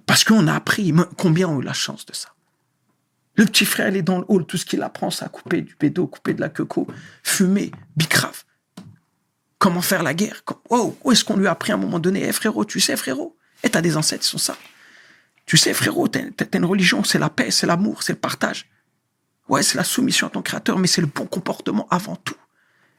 Parce 0.07 0.25
qu'on 0.25 0.47
a 0.49 0.55
appris, 0.55 0.93
combien 1.17 1.49
ont 1.49 1.61
eu 1.61 1.65
la 1.65 1.73
chance 1.73 2.05
de 2.07 2.15
ça. 2.15 2.29
Le 3.37 3.47
petit 3.47 3.65
frère, 3.65 3.89
il 3.89 3.97
est 3.97 4.03
dans 4.03 4.19
le 4.19 4.25
hall, 4.29 4.47
tout 4.47 4.57
ce 4.57 4.65
qu'il 4.65 4.83
apprend, 4.83 5.11
c'est 5.11 5.25
à 5.25 5.29
couper 5.29 5.63
du 5.63 5.75
pédo, 5.75 6.07
couper 6.07 6.35
de 6.35 6.41
la 6.41 6.49
queco, 6.49 6.87
fumer, 7.23 7.73
bicrave. 7.97 8.45
Comment 9.59 9.83
faire 9.83 10.03
la 10.03 10.15
guerre? 10.15 10.43
Où 10.71 11.11
est-ce 11.11 11.25
qu'on 11.25 11.37
lui 11.37 11.47
a 11.47 11.51
appris 11.51 11.73
à 11.73 11.75
un 11.75 11.79
moment 11.79 11.99
donné? 11.99 12.29
Eh 12.29 12.33
frérot, 12.33 12.65
tu 12.65 12.81
sais, 12.81 12.97
frérot? 12.97 13.37
Et 13.63 13.71
t'as 13.71 13.81
des 13.81 13.97
ancêtres 13.97 14.23
qui 14.23 14.31
sont 14.31 14.39
ça. 14.39 14.57
Tu 15.47 15.57
sais, 15.57 15.75
frérot, 15.75 16.09
t'as 16.09 16.47
une 16.53 16.65
religion, 16.65 17.03
c'est 17.03 17.19
la 17.19 17.31
paix, 17.31 17.51
c'est 17.51 17.67
l'amour, 17.67 18.03
c'est 18.03 18.13
le 18.13 18.19
partage. 18.19 18.71
Ouais, 19.49 19.63
c'est 19.63 19.77
la 19.77 19.85
soumission 19.85 20.27
à 20.27 20.31
ton 20.31 20.43
créateur, 20.43 20.79
mais 20.79 20.87
c'est 20.87 21.01
le 21.01 21.07
bon 21.07 21.27
comportement 21.27 21.89
avant 21.91 22.17
tout. 22.17 22.37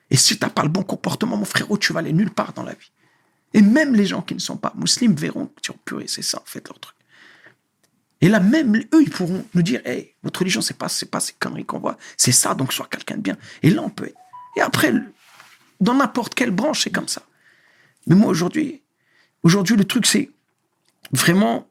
Et 0.10 0.18
si 0.18 0.38
t'as 0.38 0.50
pas 0.50 0.64
le 0.64 0.70
bon 0.70 0.84
comportement, 0.84 1.38
mon 1.38 1.46
frérot, 1.46 1.78
tu 1.78 1.94
vas 1.94 2.00
aller 2.00 2.14
nulle 2.14 2.32
part 2.32 2.54
dans 2.54 2.64
la 2.64 2.74
vie. 2.74 2.92
Et 3.54 3.62
même 3.62 3.96
les 3.96 4.06
gens 4.06 4.22
qui 4.22 4.34
ne 4.34 4.40
sont 4.40 4.58
pas 4.58 4.74
musulmans 4.76 5.16
verront 5.16 5.48
que 5.48 5.62
tu 5.62 5.72
purée, 5.86 6.08
c'est 6.08 6.22
ça, 6.22 6.40
en 6.40 6.46
fait, 6.46 6.68
leur 6.68 6.80
truc. 6.80 6.95
Et 8.26 8.28
là, 8.28 8.40
même 8.40 8.76
eux, 8.76 9.04
ils 9.04 9.10
pourront 9.12 9.46
nous 9.54 9.62
dire, 9.62 9.82
hey, 9.86 10.16
votre 10.24 10.40
religion, 10.40 10.60
c'est 10.60 10.76
pas, 10.76 10.90
c'est 10.90 11.12
pas 11.12 11.20
ces 11.20 11.34
conneries 11.34 11.64
qu'on 11.64 11.78
voit, 11.78 11.96
c'est 12.18 12.32
ça, 12.32 12.56
donc 12.56 12.74
sois 12.74 12.88
quelqu'un 12.90 13.18
de 13.18 13.22
bien. 13.22 13.38
Et 13.62 13.70
là, 13.70 13.84
on 13.84 13.92
peut 13.92 14.06
être. 14.06 14.18
Et 14.58 14.62
après, 14.62 14.92
dans 15.80 15.94
n'importe 15.94 16.34
quelle 16.34 16.50
branche, 16.50 16.82
c'est 16.82 16.90
comme 16.90 17.08
ça. 17.08 17.22
Mais 18.08 18.16
moi, 18.16 18.30
aujourd'hui, 18.30 18.82
aujourd'hui, 19.44 19.76
le 19.76 19.86
truc, 19.86 20.08
c'est 20.08 20.32
vraiment. 21.12 21.68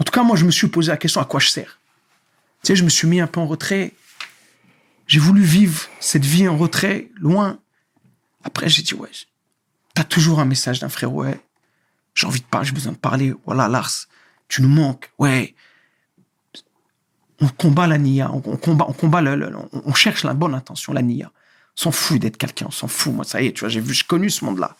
En 0.00 0.04
tout 0.04 0.10
cas, 0.10 0.24
moi, 0.24 0.34
je 0.34 0.44
me 0.44 0.50
suis 0.50 0.66
posé 0.66 0.90
la 0.90 0.96
question 0.96 1.20
à 1.20 1.26
quoi 1.26 1.38
je 1.38 1.48
sers. 1.48 1.78
Tu 2.64 2.66
sais, 2.66 2.74
je 2.74 2.82
me 2.82 2.88
suis 2.88 3.06
mis 3.06 3.20
un 3.20 3.28
peu 3.28 3.38
en 3.38 3.46
retrait. 3.46 3.92
J'ai 5.06 5.20
voulu 5.20 5.44
vivre 5.44 5.86
cette 6.00 6.24
vie 6.24 6.48
en 6.48 6.56
retrait, 6.56 7.08
loin. 7.14 7.60
Après, 8.42 8.68
j'ai 8.68 8.82
dit, 8.82 8.94
ouais, 8.94 9.10
t'as 9.94 10.02
toujours 10.02 10.40
un 10.40 10.44
message 10.44 10.80
d'un 10.80 10.88
frère, 10.88 11.14
ouais. 11.14 11.40
J'ai 12.16 12.26
envie 12.26 12.40
de 12.40 12.46
parler, 12.46 12.66
j'ai 12.66 12.74
besoin 12.74 12.94
de 12.94 12.98
parler. 12.98 13.32
Voilà, 13.46 13.68
Lars, 13.68 14.08
tu 14.52 14.60
nous 14.60 14.68
manques, 14.68 15.10
ouais. 15.18 15.54
On 17.40 17.48
combat 17.48 17.86
la 17.86 17.96
nia, 17.96 18.30
on, 18.30 18.40
combat, 18.58 18.84
on 18.86 18.92
combat 18.92 19.22
le, 19.22 19.50
on, 19.72 19.94
cherche 19.94 20.24
la 20.24 20.34
bonne 20.34 20.54
intention, 20.54 20.92
la 20.92 21.00
nia. 21.00 21.32
S'en 21.74 21.90
fout 21.90 22.20
d'être 22.20 22.36
quelqu'un, 22.36 22.66
on 22.68 22.70
s'en 22.70 22.86
fout. 22.86 23.14
Moi, 23.14 23.24
ça 23.24 23.40
y 23.40 23.46
est, 23.46 23.52
tu 23.52 23.60
vois, 23.60 23.70
j'ai 23.70 23.80
vu, 23.80 23.94
j'ai 23.94 24.04
connu 24.04 24.28
ce 24.28 24.44
monde-là. 24.44 24.76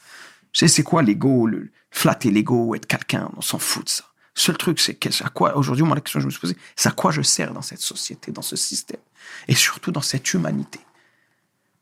Je 0.52 0.58
sais 0.60 0.68
c'est 0.68 0.82
quoi 0.82 1.02
l'ego, 1.02 1.46
le 1.46 1.70
flatter 1.90 2.30
l'ego, 2.30 2.74
être 2.74 2.86
quelqu'un, 2.86 3.30
on 3.34 3.40
s'en 3.40 3.58
fout 3.58 3.84
de 3.86 3.88
ça. 3.88 4.04
Seul 4.34 4.58
truc, 4.58 4.78
c'est 4.78 4.98
à 5.24 5.30
quoi, 5.30 5.56
aujourd'hui, 5.56 5.86
moi, 5.86 5.94
la 5.94 6.02
question 6.02 6.18
que 6.18 6.24
je 6.24 6.26
me 6.26 6.30
suis 6.30 6.40
posée, 6.40 6.56
c'est 6.76 6.90
à 6.90 6.92
quoi 6.92 7.10
je 7.10 7.22
sers 7.22 7.54
dans 7.54 7.62
cette 7.62 7.80
société, 7.80 8.30
dans 8.30 8.42
ce 8.42 8.56
système, 8.56 9.00
et 9.48 9.54
surtout 9.54 9.90
dans 9.90 10.02
cette 10.02 10.34
humanité. 10.34 10.80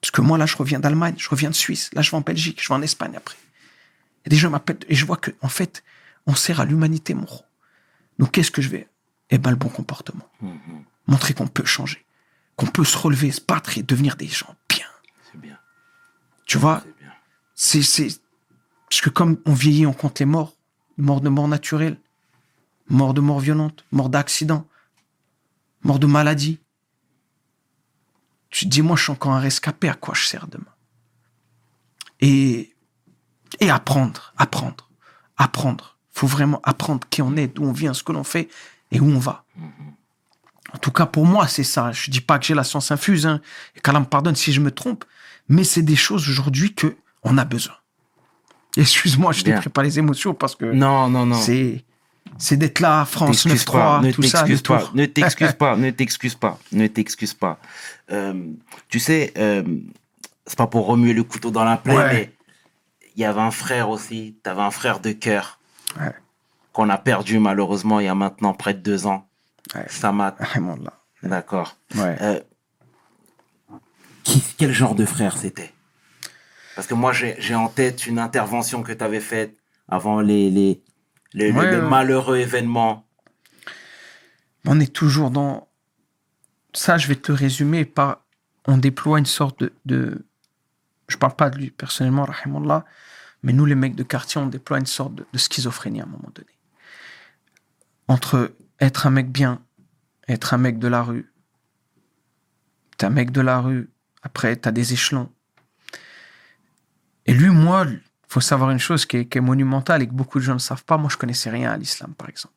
Parce 0.00 0.12
que 0.12 0.20
moi, 0.20 0.38
là, 0.38 0.46
je 0.46 0.56
reviens 0.56 0.78
d'Allemagne, 0.78 1.16
je 1.18 1.28
reviens 1.28 1.50
de 1.50 1.56
Suisse, 1.56 1.90
là, 1.92 2.02
je 2.02 2.12
vais 2.12 2.16
en 2.16 2.20
Belgique, 2.20 2.62
je 2.62 2.68
vais 2.68 2.74
en 2.74 2.82
Espagne 2.82 3.16
après. 3.16 3.36
Et 4.26 4.30
des 4.30 4.36
gens 4.36 4.50
m'appellent, 4.50 4.78
et 4.88 4.94
je 4.94 5.04
vois 5.04 5.16
que, 5.16 5.32
en 5.42 5.48
fait, 5.48 5.82
on 6.26 6.36
sert 6.36 6.60
à 6.60 6.64
l'humanité, 6.64 7.14
mon 7.14 7.24
gros. 7.24 7.44
Donc, 8.20 8.30
qu'est-ce 8.32 8.50
que 8.52 8.62
je 8.62 8.68
vais? 8.68 8.88
Eh 9.30 9.38
ben, 9.38 9.50
le 9.50 9.56
bon 9.56 9.68
comportement. 9.68 10.28
Montrer 11.06 11.34
qu'on 11.34 11.48
peut 11.48 11.64
changer, 11.64 12.04
qu'on 12.56 12.66
peut 12.66 12.84
se 12.84 12.96
relever, 12.96 13.32
se 13.32 13.40
battre 13.40 13.76
et 13.78 13.82
devenir 13.82 14.14
des 14.16 14.28
gens 14.28 14.54
bien. 14.68 14.86
C'est 15.32 15.40
bien, 15.40 15.58
Tu 16.46 16.58
vois, 16.58 16.82
c'est 16.84 16.96
bien. 16.98 17.12
c'est, 17.54 17.82
c'est, 17.82 18.20
parce 18.88 19.00
que 19.00 19.10
comme 19.10 19.40
on 19.46 19.54
vieillit, 19.54 19.86
on 19.86 19.92
compte 19.92 20.18
les 20.20 20.26
morts. 20.26 20.54
Morts 20.98 21.20
de 21.22 21.30
mort 21.30 21.48
naturelle, 21.48 21.98
morts 22.90 23.14
de 23.14 23.22
mort 23.22 23.40
violente, 23.40 23.84
morts 23.90 24.10
d'accident, 24.10 24.68
morts 25.82 25.98
de 25.98 26.06
maladie. 26.06 26.60
Tu 28.50 28.66
te 28.66 28.70
dis, 28.70 28.82
moi, 28.82 28.96
je 28.96 29.04
suis 29.04 29.12
encore 29.12 29.32
un 29.32 29.40
rescapé, 29.40 29.88
à 29.88 29.94
quoi 29.94 30.12
je 30.14 30.24
sers 30.26 30.46
demain? 30.48 30.74
Et 32.20 32.74
Et 33.60 33.70
apprendre, 33.70 34.34
apprendre, 34.36 34.90
apprendre. 35.38 35.96
Faut 36.20 36.26
vraiment 36.26 36.60
apprendre 36.64 37.00
qui 37.08 37.22
on 37.22 37.34
est, 37.36 37.46
d'où 37.48 37.64
on 37.64 37.72
vient, 37.72 37.94
ce 37.94 38.02
que 38.02 38.12
l'on 38.12 38.24
fait 38.24 38.48
et 38.92 39.00
où 39.00 39.06
on 39.06 39.18
va. 39.18 39.44
En 40.74 40.78
tout 40.78 40.90
cas, 40.90 41.06
pour 41.06 41.24
moi, 41.24 41.48
c'est 41.48 41.64
ça. 41.64 41.92
Je 41.92 42.10
dis 42.10 42.20
pas 42.20 42.38
que 42.38 42.44
j'ai 42.44 42.54
la 42.54 42.62
science 42.62 42.90
infuse, 42.92 43.26
hein, 43.26 43.40
et 43.74 43.80
qu'Allah 43.80 44.00
me 44.00 44.04
pardonne 44.04 44.36
si 44.36 44.52
je 44.52 44.60
me 44.60 44.70
trompe, 44.70 45.04
mais 45.48 45.64
c'est 45.64 45.82
des 45.82 45.96
choses 45.96 46.28
aujourd'hui 46.28 46.74
que 46.74 46.94
on 47.22 47.38
a 47.38 47.44
besoin. 47.46 47.74
Excuse-moi, 48.76 49.32
je 49.32 49.42
t'ai 49.44 49.54
pris 49.54 49.70
par 49.70 49.82
les 49.82 49.98
émotions 49.98 50.34
parce 50.34 50.54
que 50.54 50.66
Non, 50.66 51.08
non, 51.08 51.24
non. 51.26 51.36
c'est 51.36 51.84
c'est 52.36 52.56
d'être 52.58 52.80
là, 52.80 53.04
France 53.06 53.42
T'excuses 53.42 53.64
pas, 53.64 54.00
9-3, 54.00 54.04
ne 54.06 54.12
tout 54.12 54.22
ça, 54.22 54.42
pas, 54.42 54.90
ne 54.94 55.06
t'excuse 55.06 55.52
pas, 55.52 55.76
ne 55.76 55.90
t'excuse 55.90 56.34
pas, 56.34 56.58
ne 56.72 56.86
t'excuse 56.86 57.34
pas. 57.34 57.58
Euh, 58.12 58.34
tu 58.88 59.00
sais, 59.00 59.32
euh, 59.38 59.62
c'est 60.46 60.56
pas 60.58 60.66
pour 60.66 60.86
remuer 60.86 61.14
le 61.14 61.24
couteau 61.24 61.50
dans 61.50 61.64
la 61.64 61.76
plaie, 61.78 61.96
Ouais. 61.96 62.12
mais 62.12 62.32
il 63.16 63.22
y 63.22 63.24
avait 63.24 63.40
un 63.40 63.50
frère 63.50 63.88
aussi, 63.88 64.36
t'avais 64.42 64.60
un 64.62 64.70
frère 64.70 65.00
de 65.00 65.12
cœur 65.12 65.59
Ouais. 65.98 66.14
qu'on 66.72 66.88
a 66.88 66.98
perdu 66.98 67.38
malheureusement 67.38 67.98
il 68.00 68.06
y 68.06 68.08
a 68.08 68.14
maintenant 68.14 68.54
près 68.54 68.74
de 68.74 68.80
deux 68.80 69.06
ans. 69.06 69.28
Ouais. 69.74 69.86
Là. 70.02 70.36
d'accord. 71.22 71.76
Ouais. 71.96 72.16
Euh, 72.20 72.40
qui- 74.24 74.42
quel 74.58 74.72
genre 74.72 74.94
de 74.94 75.04
frère 75.04 75.36
c'était? 75.36 75.72
Parce 76.76 76.86
que 76.86 76.94
moi, 76.94 77.12
j'ai 77.12 77.54
en 77.54 77.68
tête 77.68 78.06
une 78.06 78.18
intervention 78.18 78.82
que 78.82 78.92
tu 78.92 79.04
avais 79.04 79.20
faite 79.20 79.56
avant 79.88 80.20
les, 80.20 80.50
les, 80.50 80.82
les- 81.34 81.50
Ouais, 81.52 81.80
malheureux 81.82 82.38
événement. 82.38 83.04
On 84.66 84.78
est 84.80 84.92
toujours 84.92 85.30
dans. 85.30 85.68
Ça, 86.72 86.96
je 86.98 87.08
vais 87.08 87.16
te 87.16 87.32
le 87.32 87.36
résumer 87.36 87.84
par. 87.84 88.24
On 88.66 88.76
déploie 88.78 89.18
une 89.18 89.26
sorte 89.26 89.60
de. 89.60 89.72
de... 89.86 90.24
Je 91.08 91.16
parle 91.16 91.34
pas 91.34 91.50
de 91.50 91.58
lui 91.58 91.70
personnellement, 91.70 92.24
rahimallah, 92.24 92.84
mais 93.42 93.52
nous, 93.52 93.64
les 93.64 93.74
mecs 93.74 93.94
de 93.94 94.02
quartier, 94.02 94.40
on 94.40 94.46
déploie 94.46 94.78
une 94.78 94.86
sorte 94.86 95.14
de, 95.14 95.26
de 95.32 95.38
schizophrénie 95.38 96.00
à 96.00 96.04
un 96.04 96.08
moment 96.08 96.30
donné. 96.34 96.58
Entre 98.08 98.54
être 98.80 99.06
un 99.06 99.10
mec 99.10 99.30
bien, 99.30 99.62
être 100.28 100.54
un 100.54 100.58
mec 100.58 100.78
de 100.78 100.88
la 100.88 101.02
rue. 101.02 101.32
T'es 102.96 103.06
un 103.06 103.10
mec 103.10 103.30
de 103.30 103.40
la 103.40 103.60
rue, 103.60 103.90
après, 104.22 104.56
t'as 104.56 104.72
des 104.72 104.92
échelons. 104.92 105.30
Et 107.26 107.32
lui, 107.32 107.48
moi, 107.48 107.86
faut 108.28 108.40
savoir 108.40 108.70
une 108.70 108.78
chose 108.78 109.06
qui 109.06 109.18
est, 109.18 109.26
qui 109.26 109.38
est 109.38 109.40
monumentale 109.40 110.02
et 110.02 110.06
que 110.06 110.12
beaucoup 110.12 110.38
de 110.38 110.44
gens 110.44 110.54
ne 110.54 110.58
savent 110.58 110.84
pas. 110.84 110.96
Moi, 110.96 111.10
je 111.10 111.16
connaissais 111.16 111.50
rien 111.50 111.72
à 111.72 111.76
l'islam, 111.76 112.14
par 112.14 112.28
exemple. 112.28 112.54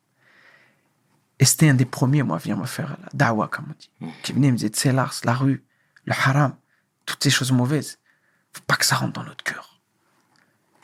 Et 1.38 1.44
c'était 1.44 1.68
un 1.68 1.74
des 1.74 1.84
premiers, 1.84 2.22
moi, 2.22 2.36
à 2.36 2.38
venir 2.38 2.56
me 2.56 2.66
faire 2.66 2.96
la 3.02 3.08
dawa, 3.12 3.48
comme 3.48 3.66
on 3.70 3.74
dit. 3.78 4.12
Qui 4.22 4.32
venait 4.32 4.50
me 4.52 4.56
disait, 4.56 4.70
sais, 4.74 4.92
l'ars, 4.92 5.20
la 5.24 5.34
rue, 5.34 5.64
le 6.04 6.12
haram, 6.12 6.54
toutes 7.06 7.22
ces 7.22 7.30
choses 7.30 7.50
mauvaises, 7.50 7.98
faut 8.52 8.62
pas 8.66 8.76
que 8.76 8.84
ça 8.84 8.96
rentre 8.96 9.14
dans 9.14 9.24
notre 9.24 9.42
cœur. 9.42 9.73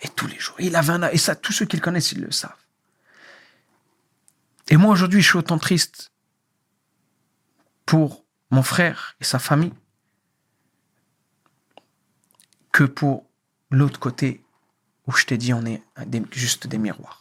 Et 0.02 0.08
tous 0.08 0.26
les 0.26 0.38
jours. 0.38 0.56
Il 0.58 0.76
avait 0.76 0.92
un, 0.92 1.10
et 1.10 1.18
ça, 1.18 1.36
tous 1.36 1.52
ceux 1.52 1.66
qui 1.66 1.76
le 1.76 1.82
connaissent, 1.82 2.12
ils 2.12 2.20
le 2.20 2.30
savent. 2.30 2.54
Et 4.68 4.76
moi, 4.76 4.92
aujourd'hui, 4.92 5.20
je 5.20 5.28
suis 5.28 5.38
autant 5.38 5.58
triste 5.58 6.12
pour 7.84 8.24
mon 8.50 8.62
frère 8.62 9.16
et 9.20 9.24
sa 9.24 9.38
famille 9.38 9.74
que 12.72 12.84
pour 12.84 13.26
l'autre 13.70 13.98
côté 13.98 14.42
où 15.06 15.12
je 15.12 15.26
t'ai 15.26 15.36
dit, 15.36 15.52
on 15.52 15.64
est 15.66 15.82
juste 16.32 16.66
des 16.66 16.78
miroirs 16.78 17.20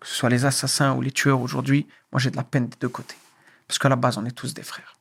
que 0.00 0.06
ce 0.06 0.14
soit 0.14 0.28
les 0.28 0.44
assassins 0.44 0.94
ou 0.94 1.00
les 1.00 1.10
tueurs 1.10 1.40
aujourd'hui, 1.40 1.86
moi 2.12 2.20
j'ai 2.20 2.30
de 2.30 2.36
la 2.36 2.44
peine 2.44 2.68
des 2.68 2.76
deux 2.80 2.88
côtés. 2.88 3.16
Parce 3.66 3.78
qu'à 3.78 3.88
la 3.88 3.96
base, 3.96 4.16
on 4.16 4.24
est 4.24 4.30
tous 4.30 4.54
des 4.54 4.62
frères. 4.62 4.96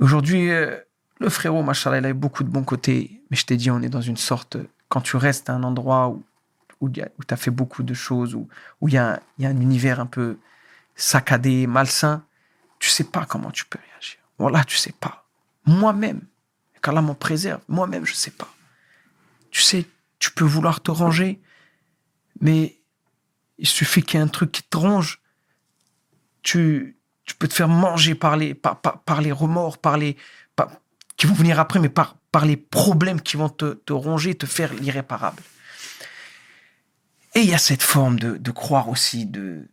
Aujourd'hui, 0.00 0.50
euh, 0.50 0.78
le 1.20 1.28
frérot, 1.28 1.62
machallah, 1.62 1.98
il 1.98 2.06
a 2.06 2.10
eu 2.10 2.14
beaucoup 2.14 2.42
de 2.42 2.48
bons 2.48 2.64
côtés, 2.64 3.22
mais 3.30 3.36
je 3.36 3.46
t'ai 3.46 3.56
dit, 3.56 3.70
on 3.70 3.82
est 3.82 3.88
dans 3.88 4.00
une 4.00 4.16
sorte. 4.16 4.56
Quand 4.92 5.00
tu 5.00 5.16
restes 5.16 5.48
à 5.48 5.54
un 5.54 5.62
endroit 5.62 6.08
où, 6.08 6.22
où, 6.82 6.90
tu 6.90 7.00
as 7.30 7.36
fait 7.38 7.50
beaucoup 7.50 7.82
de 7.82 7.94
choses, 7.94 8.34
où 8.34 8.46
où 8.82 8.88
il 8.88 8.94
y, 8.94 8.98
a 8.98 9.22
y 9.38 9.46
a 9.46 9.48
un 9.48 9.58
univers 9.58 10.00
un 10.00 10.06
peu 10.06 10.36
saccadé, 10.94 11.66
malsain, 11.66 12.26
tu 12.78 12.90
sais 12.90 13.04
pas 13.04 13.24
comment 13.24 13.50
tu 13.50 13.64
peux 13.64 13.78
réagir. 13.90 14.18
Voilà, 14.36 14.64
tu 14.64 14.76
sais 14.76 14.92
pas. 14.92 15.24
Moi-même, 15.64 16.20
qu'Allah 16.82 17.00
m'en 17.00 17.14
préserve, 17.14 17.62
moi-même, 17.68 18.04
je 18.04 18.12
sais 18.12 18.32
pas. 18.32 18.52
Tu 19.50 19.62
sais, 19.62 19.86
tu 20.18 20.30
peux 20.30 20.44
vouloir 20.44 20.82
te 20.82 20.90
ranger, 20.90 21.40
mais 22.42 22.76
il 23.56 23.66
suffit 23.66 24.02
qu'il 24.02 24.18
y 24.18 24.20
ait 24.20 24.26
un 24.26 24.28
truc 24.28 24.52
qui 24.52 24.62
te 24.62 24.76
ronge, 24.76 25.22
tu, 26.42 26.98
peux 27.38 27.48
te 27.48 27.54
faire 27.54 27.68
manger 27.68 28.14
par 28.14 28.36
les, 28.36 28.52
par, 28.52 28.78
par- 28.78 29.22
les 29.22 29.32
remords, 29.32 29.78
par 29.78 29.96
les, 29.96 30.18
qui 31.16 31.26
vont 31.26 31.34
venir 31.34 31.58
après, 31.58 31.80
mais 31.80 31.88
par, 31.88 32.16
par 32.32 32.46
les 32.46 32.56
problèmes 32.56 33.20
qui 33.20 33.36
vont 33.36 33.48
te, 33.50 33.74
te 33.74 33.92
ronger, 33.92 34.34
te 34.34 34.46
faire 34.46 34.72
l'irréparable. 34.74 35.42
Et 37.34 37.40
il 37.40 37.48
y 37.48 37.54
a 37.54 37.58
cette 37.58 37.82
forme 37.82 38.18
de, 38.18 38.50
croire 38.50 38.88
aussi 38.88 39.26
de 39.26 39.68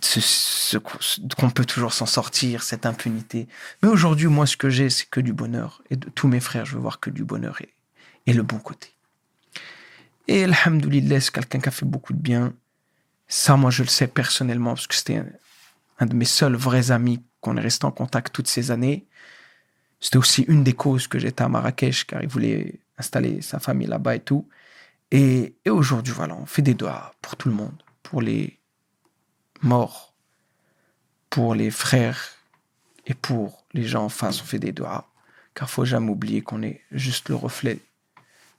ce- 0.00 0.78
qu'on 0.78 1.50
peut 1.50 1.64
toujours 1.64 1.92
s'en 1.92 2.06
sortir, 2.06 2.62
cette 2.62 2.86
impunité. 2.86 3.48
Mais 3.82 3.88
aujourd'hui, 3.88 4.26
moi, 4.28 4.46
ce 4.46 4.56
que 4.56 4.70
j'ai, 4.70 4.90
c'est 4.90 5.08
que 5.08 5.20
du 5.20 5.32
bonheur. 5.32 5.82
Et 5.90 5.96
de 5.96 6.08
tous 6.10 6.28
mes 6.28 6.40
frères, 6.40 6.64
je 6.66 6.74
veux 6.74 6.80
voir 6.80 7.00
que 7.00 7.10
du 7.10 7.24
bonheur 7.24 7.60
et, 7.60 7.72
et 8.26 8.32
le 8.32 8.42
bon 8.42 8.58
côté. 8.58 8.90
Et 10.28 10.44
alhamdoulilah, 10.44 11.20
c'est 11.20 11.32
quelqu'un 11.32 11.60
qui 11.60 11.68
a 11.68 11.72
fait 11.72 11.86
beaucoup 11.86 12.12
de 12.12 12.18
bien. 12.18 12.52
Ça, 13.28 13.56
moi, 13.56 13.70
je 13.70 13.82
le 13.82 13.88
sais 13.88 14.08
personnellement, 14.08 14.74
parce 14.74 14.86
que 14.88 14.94
c'était 14.94 15.16
un, 15.18 15.26
un 16.00 16.06
de 16.06 16.14
mes 16.14 16.24
seuls 16.24 16.56
vrais 16.56 16.90
amis 16.90 17.22
qu'on 17.40 17.56
est 17.56 17.60
resté 17.60 17.84
en 17.84 17.92
contact 17.92 18.32
toutes 18.34 18.48
ces 18.48 18.70
années. 18.72 19.06
C'était 20.00 20.18
aussi 20.18 20.42
une 20.42 20.62
des 20.62 20.74
causes 20.74 21.06
que 21.06 21.18
j'étais 21.18 21.42
à 21.42 21.48
Marrakech, 21.48 22.06
car 22.06 22.22
il 22.22 22.28
voulait 22.28 22.80
installer 22.98 23.40
sa 23.42 23.58
famille 23.58 23.86
là-bas 23.86 24.16
et 24.16 24.20
tout. 24.20 24.48
Et, 25.10 25.54
et 25.64 25.70
aujourd'hui, 25.70 26.12
voilà, 26.12 26.34
on 26.34 26.46
fait 26.46 26.62
des 26.62 26.74
doigts 26.74 27.14
pour 27.22 27.36
tout 27.36 27.48
le 27.48 27.54
monde, 27.54 27.82
pour 28.02 28.20
les 28.20 28.58
morts, 29.62 30.14
pour 31.30 31.54
les 31.54 31.70
frères 31.70 32.36
et 33.06 33.14
pour 33.14 33.64
les 33.72 33.84
gens 33.84 34.04
en 34.04 34.08
face, 34.08 34.42
on 34.42 34.44
fait 34.44 34.58
des 34.58 34.72
doigts. 34.72 35.08
Car 35.54 35.70
faut 35.70 35.84
jamais 35.84 36.10
oublier 36.10 36.42
qu'on 36.42 36.62
est 36.62 36.82
juste 36.90 37.28
le 37.28 37.34
reflet 37.34 37.78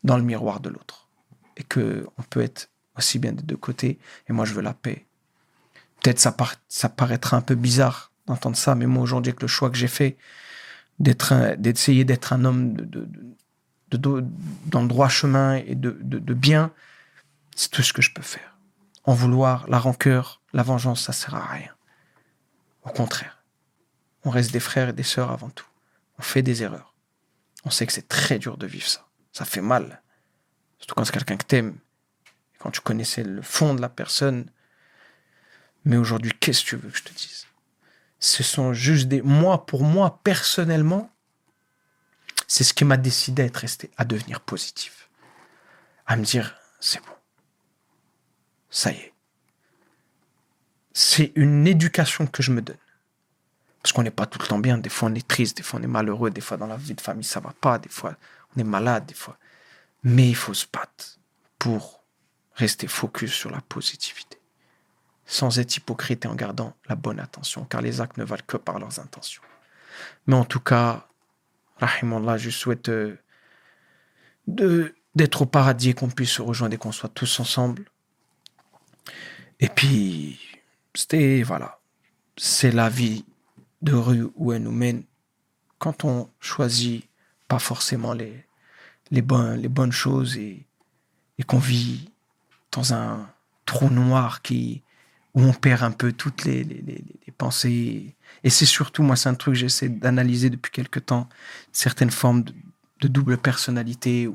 dans 0.03 0.17
le 0.17 0.23
miroir 0.23 0.59
de 0.59 0.69
l'autre. 0.69 1.07
Et 1.57 1.63
que 1.63 2.07
on 2.17 2.23
peut 2.23 2.41
être 2.41 2.69
aussi 2.97 3.19
bien 3.19 3.33
des 3.33 3.43
deux 3.43 3.57
côtés. 3.57 3.99
Et 4.27 4.33
moi, 4.33 4.45
je 4.45 4.53
veux 4.53 4.61
la 4.61 4.73
paix. 4.73 5.05
Peut-être 6.01 6.19
ça, 6.19 6.31
par- 6.31 6.55
ça 6.67 6.89
paraîtra 6.89 7.37
un 7.37 7.41
peu 7.41 7.55
bizarre 7.55 8.11
d'entendre 8.25 8.57
ça, 8.57 8.73
mais 8.73 8.87
moi, 8.87 9.03
aujourd'hui, 9.03 9.31
avec 9.31 9.41
le 9.41 9.47
choix 9.47 9.69
que 9.69 9.77
j'ai 9.77 9.87
fait 9.87 10.17
d'essayer 10.99 12.05
d'être 12.05 12.33
un 12.33 12.45
homme 12.45 12.73
de, 12.73 13.07
dans 14.65 14.81
le 14.81 14.87
droit 14.87 15.09
chemin 15.09 15.55
et 15.55 15.75
de 15.75 16.33
bien, 16.33 16.71
c'est 17.55 17.71
tout 17.71 17.83
ce 17.83 17.93
que 17.93 18.01
je 18.01 18.11
peux 18.13 18.21
faire. 18.21 18.57
En 19.03 19.13
vouloir, 19.13 19.67
la 19.69 19.79
rancœur, 19.79 20.41
la 20.53 20.63
vengeance, 20.63 21.03
ça 21.03 21.13
sert 21.13 21.35
à 21.35 21.45
rien. 21.45 21.73
Au 22.83 22.89
contraire, 22.89 23.43
on 24.23 24.29
reste 24.29 24.51
des 24.51 24.59
frères 24.59 24.89
et 24.89 24.93
des 24.93 25.03
sœurs 25.03 25.31
avant 25.31 25.49
tout. 25.49 25.65
On 26.19 26.21
fait 26.21 26.41
des 26.41 26.63
erreurs. 26.63 26.93
On 27.63 27.69
sait 27.69 27.85
que 27.85 27.93
c'est 27.93 28.07
très 28.07 28.39
dur 28.39 28.57
de 28.57 28.67
vivre 28.67 28.87
ça. 28.87 29.07
Ça 29.31 29.45
fait 29.45 29.61
mal. 29.61 30.01
Surtout 30.79 30.95
quand 30.95 31.05
c'est 31.05 31.13
quelqu'un 31.13 31.37
que 31.37 31.45
t'aimes. 31.45 31.77
Quand 32.59 32.71
tu 32.71 32.81
connaissais 32.81 33.23
le 33.23 33.41
fond 33.41 33.75
de 33.75 33.81
la 33.81 33.89
personne. 33.89 34.49
Mais 35.85 35.97
aujourd'hui, 35.97 36.33
qu'est-ce 36.39 36.63
que 36.63 36.69
tu 36.69 36.75
veux 36.75 36.89
que 36.89 36.97
je 36.97 37.03
te 37.03 37.13
dise? 37.13 37.36
Ce 38.19 38.43
sont 38.43 38.73
juste 38.73 39.07
des... 39.07 39.21
Moi, 39.21 39.65
pour 39.65 39.83
moi, 39.83 40.19
personnellement, 40.23 41.11
c'est 42.47 42.63
ce 42.63 42.73
qui 42.73 42.85
m'a 42.85 42.97
décidé 42.97 43.43
à 43.43 43.45
être 43.45 43.57
resté, 43.57 43.91
à 43.97 44.05
devenir 44.05 44.41
positif. 44.41 45.09
À 46.05 46.15
me 46.15 46.23
dire, 46.23 46.55
c'est 46.79 46.99
bon. 46.99 47.13
Ça 48.69 48.91
y 48.91 48.95
est. 48.95 49.13
C'est 50.93 51.31
une 51.35 51.67
éducation 51.67 52.25
que 52.25 52.41
je 52.41 52.51
me 52.51 52.61
donne. 52.61 52.77
Parce 53.83 53.93
qu'on 53.93 54.03
n'est 54.03 54.11
pas 54.11 54.25
tout 54.25 54.39
le 54.39 54.47
temps 54.47 54.59
bien. 54.59 54.77
Des 54.77 54.89
fois, 54.89 55.09
on 55.09 55.15
est 55.15 55.27
triste, 55.27 55.57
des 55.57 55.63
fois, 55.63 55.79
on 55.79 55.83
est 55.83 55.87
malheureux, 55.87 56.31
des 56.31 56.41
fois, 56.41 56.57
dans 56.57 56.67
la 56.67 56.77
vie 56.77 56.93
de 56.93 57.01
famille, 57.01 57.23
ça 57.23 57.39
va 57.39 57.53
pas, 57.61 57.77
des 57.77 57.89
fois, 57.89 58.15
on 58.55 58.59
est 58.59 58.63
malade, 58.63 59.05
des 59.05 59.13
fois. 59.13 59.37
Mais 60.03 60.29
il 60.29 60.35
faut 60.35 60.53
se 60.53 60.65
battre 60.71 61.19
pour 61.59 62.03
rester 62.55 62.87
focus 62.87 63.31
sur 63.31 63.51
la 63.51 63.61
positivité. 63.61 64.36
Sans 65.29 65.59
être 65.59 65.75
hypocrite 65.75 66.25
et 66.25 66.27
en 66.27 66.35
gardant 66.35 66.73
la 66.87 66.95
bonne 66.95 67.19
attention, 67.19 67.65
car 67.65 67.81
les 67.81 67.99
actes 68.01 68.17
ne 68.17 68.23
valent 68.23 68.43
que 68.47 68.57
par 68.57 68.79
leurs 68.79 68.99
intentions. 68.99 69.43
Mais 70.25 70.35
en 70.35 70.45
tout 70.45 70.61
cas, 70.61 71.07
Rahimallah, 71.77 72.37
je 72.37 72.49
souhaite 72.49 72.89
euh, 72.89 73.17
d'être 74.47 75.41
au 75.41 75.45
paradis 75.45 75.89
et 75.89 75.93
qu'on 75.93 76.09
puisse 76.09 76.31
se 76.31 76.41
rejoindre 76.41 76.75
et 76.75 76.77
qu'on 76.77 76.91
soit 76.91 77.09
tous 77.09 77.39
ensemble. 77.39 77.85
Et 79.59 79.69
puis, 79.69 80.39
c'était, 80.93 81.43
voilà, 81.43 81.79
c'est 82.37 82.71
la 82.71 82.89
vie 82.89 83.25
de 83.81 83.93
rue 83.93 84.27
où 84.35 84.53
elle 84.53 84.63
nous 84.63 84.71
mène 84.71 85.03
quand 85.77 86.05
on 86.05 86.29
choisit 86.39 87.07
pas 87.47 87.59
forcément 87.59 88.13
les, 88.13 88.45
les, 89.11 89.21
bonnes, 89.21 89.59
les 89.61 89.67
bonnes 89.67 89.91
choses 89.91 90.37
et, 90.37 90.65
et 91.37 91.43
qu'on 91.43 91.59
vit 91.59 92.09
dans 92.71 92.93
un 92.93 93.29
trou 93.65 93.89
noir 93.89 94.41
qui, 94.41 94.83
où 95.37 95.41
on 95.41 95.53
perd 95.53 95.83
un 95.83 95.91
peu 95.91 96.11
toutes 96.11 96.45
les, 96.45 96.65
pensées. 97.37 98.15
Et 98.43 98.49
c'est 98.49 98.65
surtout, 98.65 99.03
moi, 99.03 99.15
c'est 99.15 99.29
un 99.29 99.35
truc 99.35 99.53
que 99.53 99.59
j'essaie 99.59 99.87
d'analyser 99.87 100.49
depuis 100.49 100.71
quelque 100.71 100.99
temps, 100.99 101.29
certaines 101.71 102.09
formes 102.09 102.43
de, 102.99 103.07
double 103.07 103.37
personnalité 103.37 104.27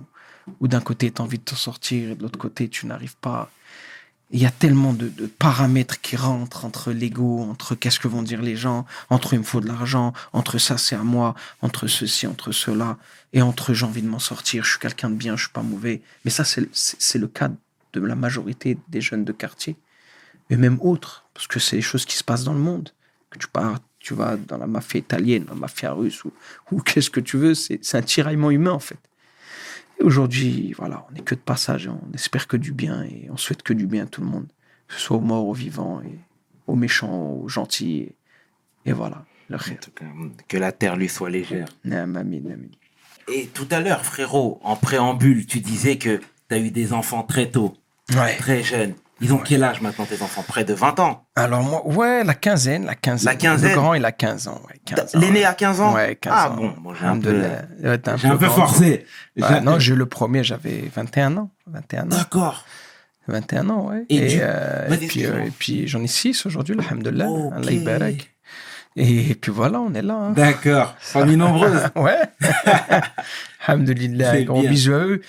où 0.60 0.68
d'un 0.68 0.80
côté, 0.80 1.10
tu 1.10 1.20
as 1.20 1.24
envie 1.24 1.38
de 1.38 1.42
t'en 1.42 1.56
sortir 1.56 2.12
et 2.12 2.14
de 2.14 2.22
l'autre 2.22 2.38
côté, 2.38 2.68
tu 2.68 2.86
n'arrives 2.86 3.16
pas. 3.16 3.50
Il 4.30 4.40
y 4.40 4.46
a 4.46 4.52
tellement 4.52 4.92
de, 4.92 5.08
paramètres 5.26 6.00
qui 6.00 6.14
rentrent 6.14 6.64
entre 6.64 6.92
l'ego, 6.92 7.40
entre 7.40 7.74
qu'est-ce 7.74 7.98
que 7.98 8.06
vont 8.06 8.22
dire 8.22 8.40
les 8.40 8.54
gens, 8.54 8.86
entre 9.10 9.34
il 9.34 9.40
me 9.40 9.44
faut 9.44 9.60
de 9.60 9.66
l'argent, 9.66 10.12
entre 10.32 10.58
ça 10.58 10.78
c'est 10.78 10.94
à 10.94 11.02
moi, 11.02 11.34
entre 11.62 11.88
ceci, 11.88 12.28
entre 12.28 12.52
cela, 12.52 12.96
et 13.32 13.42
entre 13.42 13.74
j'ai 13.74 13.86
envie 13.86 14.02
de 14.02 14.08
m'en 14.08 14.20
sortir, 14.20 14.62
je 14.62 14.70
suis 14.70 14.78
quelqu'un 14.78 15.10
de 15.10 15.16
bien, 15.16 15.34
je 15.36 15.42
suis 15.42 15.52
pas 15.52 15.62
mauvais. 15.62 16.00
Mais 16.24 16.30
ça, 16.30 16.44
c'est 16.44 17.18
le 17.18 17.26
cas 17.26 17.50
de 17.92 18.00
la 18.00 18.14
majorité 18.14 18.78
des 18.88 19.00
jeunes 19.00 19.24
de 19.24 19.32
quartier, 19.32 19.76
et 20.52 20.56
même 20.56 20.78
autres, 20.82 21.24
parce 21.32 21.46
que 21.46 21.58
c'est 21.58 21.76
les 21.76 21.82
choses 21.82 22.04
qui 22.04 22.14
se 22.16 22.22
passent 22.24 22.44
dans 22.44 22.52
le 22.52 22.58
monde. 22.60 22.90
Que 23.30 23.38
tu 23.38 23.48
pars, 23.48 23.78
tu 23.98 24.12
vas 24.12 24.36
dans 24.36 24.58
la 24.58 24.66
mafia 24.66 24.98
italienne, 25.00 25.46
la 25.48 25.54
mafia 25.54 25.92
russe, 25.92 26.24
ou, 26.26 26.32
ou 26.70 26.80
qu'est-ce 26.86 27.08
que 27.10 27.20
tu 27.20 27.38
veux, 27.38 27.54
c'est 27.54 27.94
un 27.94 28.02
tiraillement 28.02 28.50
humain 28.50 28.72
en 28.72 28.78
fait. 28.78 28.98
Et 29.98 30.04
aujourd'hui, 30.04 30.74
voilà, 30.76 31.06
on 31.08 31.14
n'est 31.14 31.22
que 31.22 31.34
de 31.34 31.40
passage, 31.40 31.86
et 31.86 31.88
on 31.88 32.02
espère 32.12 32.46
que 32.46 32.58
du 32.58 32.72
bien 32.72 33.02
et 33.04 33.28
on 33.30 33.36
souhaite 33.38 33.62
que 33.62 33.72
du 33.72 33.86
bien 33.86 34.04
à 34.04 34.06
tout 34.06 34.20
le 34.20 34.26
monde, 34.26 34.46
que 34.88 34.94
ce 34.94 35.00
soit 35.00 35.16
aux 35.16 35.20
morts, 35.20 35.46
aux 35.46 35.54
vivants, 35.54 36.02
et 36.02 36.18
aux 36.66 36.76
méchants, 36.76 37.30
aux 37.32 37.48
gentils, 37.48 37.98
et, 38.00 38.90
et 38.90 38.92
voilà, 38.92 39.24
le 39.48 39.56
En 39.56 39.58
tout 39.58 39.90
cas, 39.92 40.04
que 40.48 40.56
la 40.58 40.72
terre 40.72 40.96
lui 40.96 41.08
soit 41.08 41.30
légère. 41.30 41.68
Et 43.32 43.46
tout 43.54 43.68
à 43.70 43.80
l'heure, 43.80 44.04
frérot, 44.04 44.60
en 44.62 44.76
préambule, 44.76 45.46
tu 45.46 45.60
disais 45.60 45.96
que 45.96 46.20
tu 46.48 46.54
as 46.54 46.58
eu 46.58 46.70
des 46.70 46.92
enfants 46.92 47.22
très 47.22 47.50
tôt, 47.50 47.74
Ouais. 48.14 48.36
très 48.36 48.62
jeunes. 48.62 48.94
Ils 49.22 49.32
ont 49.32 49.38
quel 49.38 49.62
âge 49.62 49.80
maintenant, 49.80 50.04
tes 50.04 50.20
enfants? 50.20 50.44
Près 50.46 50.64
de 50.64 50.74
20 50.74 50.98
ans. 51.00 51.26
Alors 51.36 51.62
moi, 51.62 51.86
ouais, 51.86 52.24
la 52.24 52.34
quinzaine, 52.34 52.84
la 52.84 52.94
quinzaine. 52.96 53.32
La 53.32 53.36
quinzaine? 53.36 53.70
Le 53.70 53.76
grand, 53.76 53.94
il 53.94 54.04
a 54.04 54.12
15 54.12 54.48
ans, 54.48 54.60
ouais. 54.68 54.80
15 54.84 55.14
ans, 55.16 55.20
L'aîné 55.20 55.38
ouais. 55.40 55.44
a 55.44 55.54
15 55.54 55.80
ans? 55.80 55.94
Ouais, 55.94 56.16
15 56.16 56.32
Ah 56.36 56.50
ans. 56.50 56.54
bon, 56.56 56.74
bon 56.80 56.94
j'ai 56.94 57.06
un 57.06 57.18
peu, 57.18 57.28
Alhamdoulilah. 57.30 57.62
Ouais, 57.84 58.00
un 58.24 58.36
peu 58.36 58.46
grand. 58.46 58.54
forcé. 58.66 59.06
J'ai- 59.36 59.60
non, 59.60 59.78
j'ai 59.78 59.92
eu 59.94 59.96
le 59.96 60.06
premier, 60.06 60.42
j'avais 60.44 60.90
21 60.94 61.36
ans. 61.36 61.50
21 61.66 62.02
ans. 62.04 62.06
D'accord. 62.08 62.64
21 63.28 63.68
ans, 63.70 63.86
ouais. 63.88 64.04
Et 64.08 64.16
Et, 64.16 64.26
du- 64.28 64.38
euh, 64.42 64.86
Vas-y, 64.88 65.04
et 65.04 65.06
puis, 65.08 65.24
euh, 65.26 65.32
puis 65.58 65.86
j'en 65.88 66.02
ai 66.02 66.08
6 66.08 66.44
aujourd'hui, 66.44 66.76
alhamdoulilah. 66.78 67.28
Ok. 67.30 67.52
Allah 67.56 67.70
yabarak. 67.72 68.28
Et 68.96 69.34
puis 69.40 69.50
voilà, 69.52 69.80
on 69.80 69.94
est 69.94 70.02
là. 70.02 70.14
hein. 70.14 70.30
D'accord. 70.32 70.94
Famille 70.98 71.36
nombreuse. 71.38 71.80
Ouais. 71.96 72.18
Alhamdulillah, 73.66 74.32
C'est 74.32 74.44
gros 74.44 74.62
bisous 74.62 74.92
à 74.94 74.98
eux. 74.98 75.22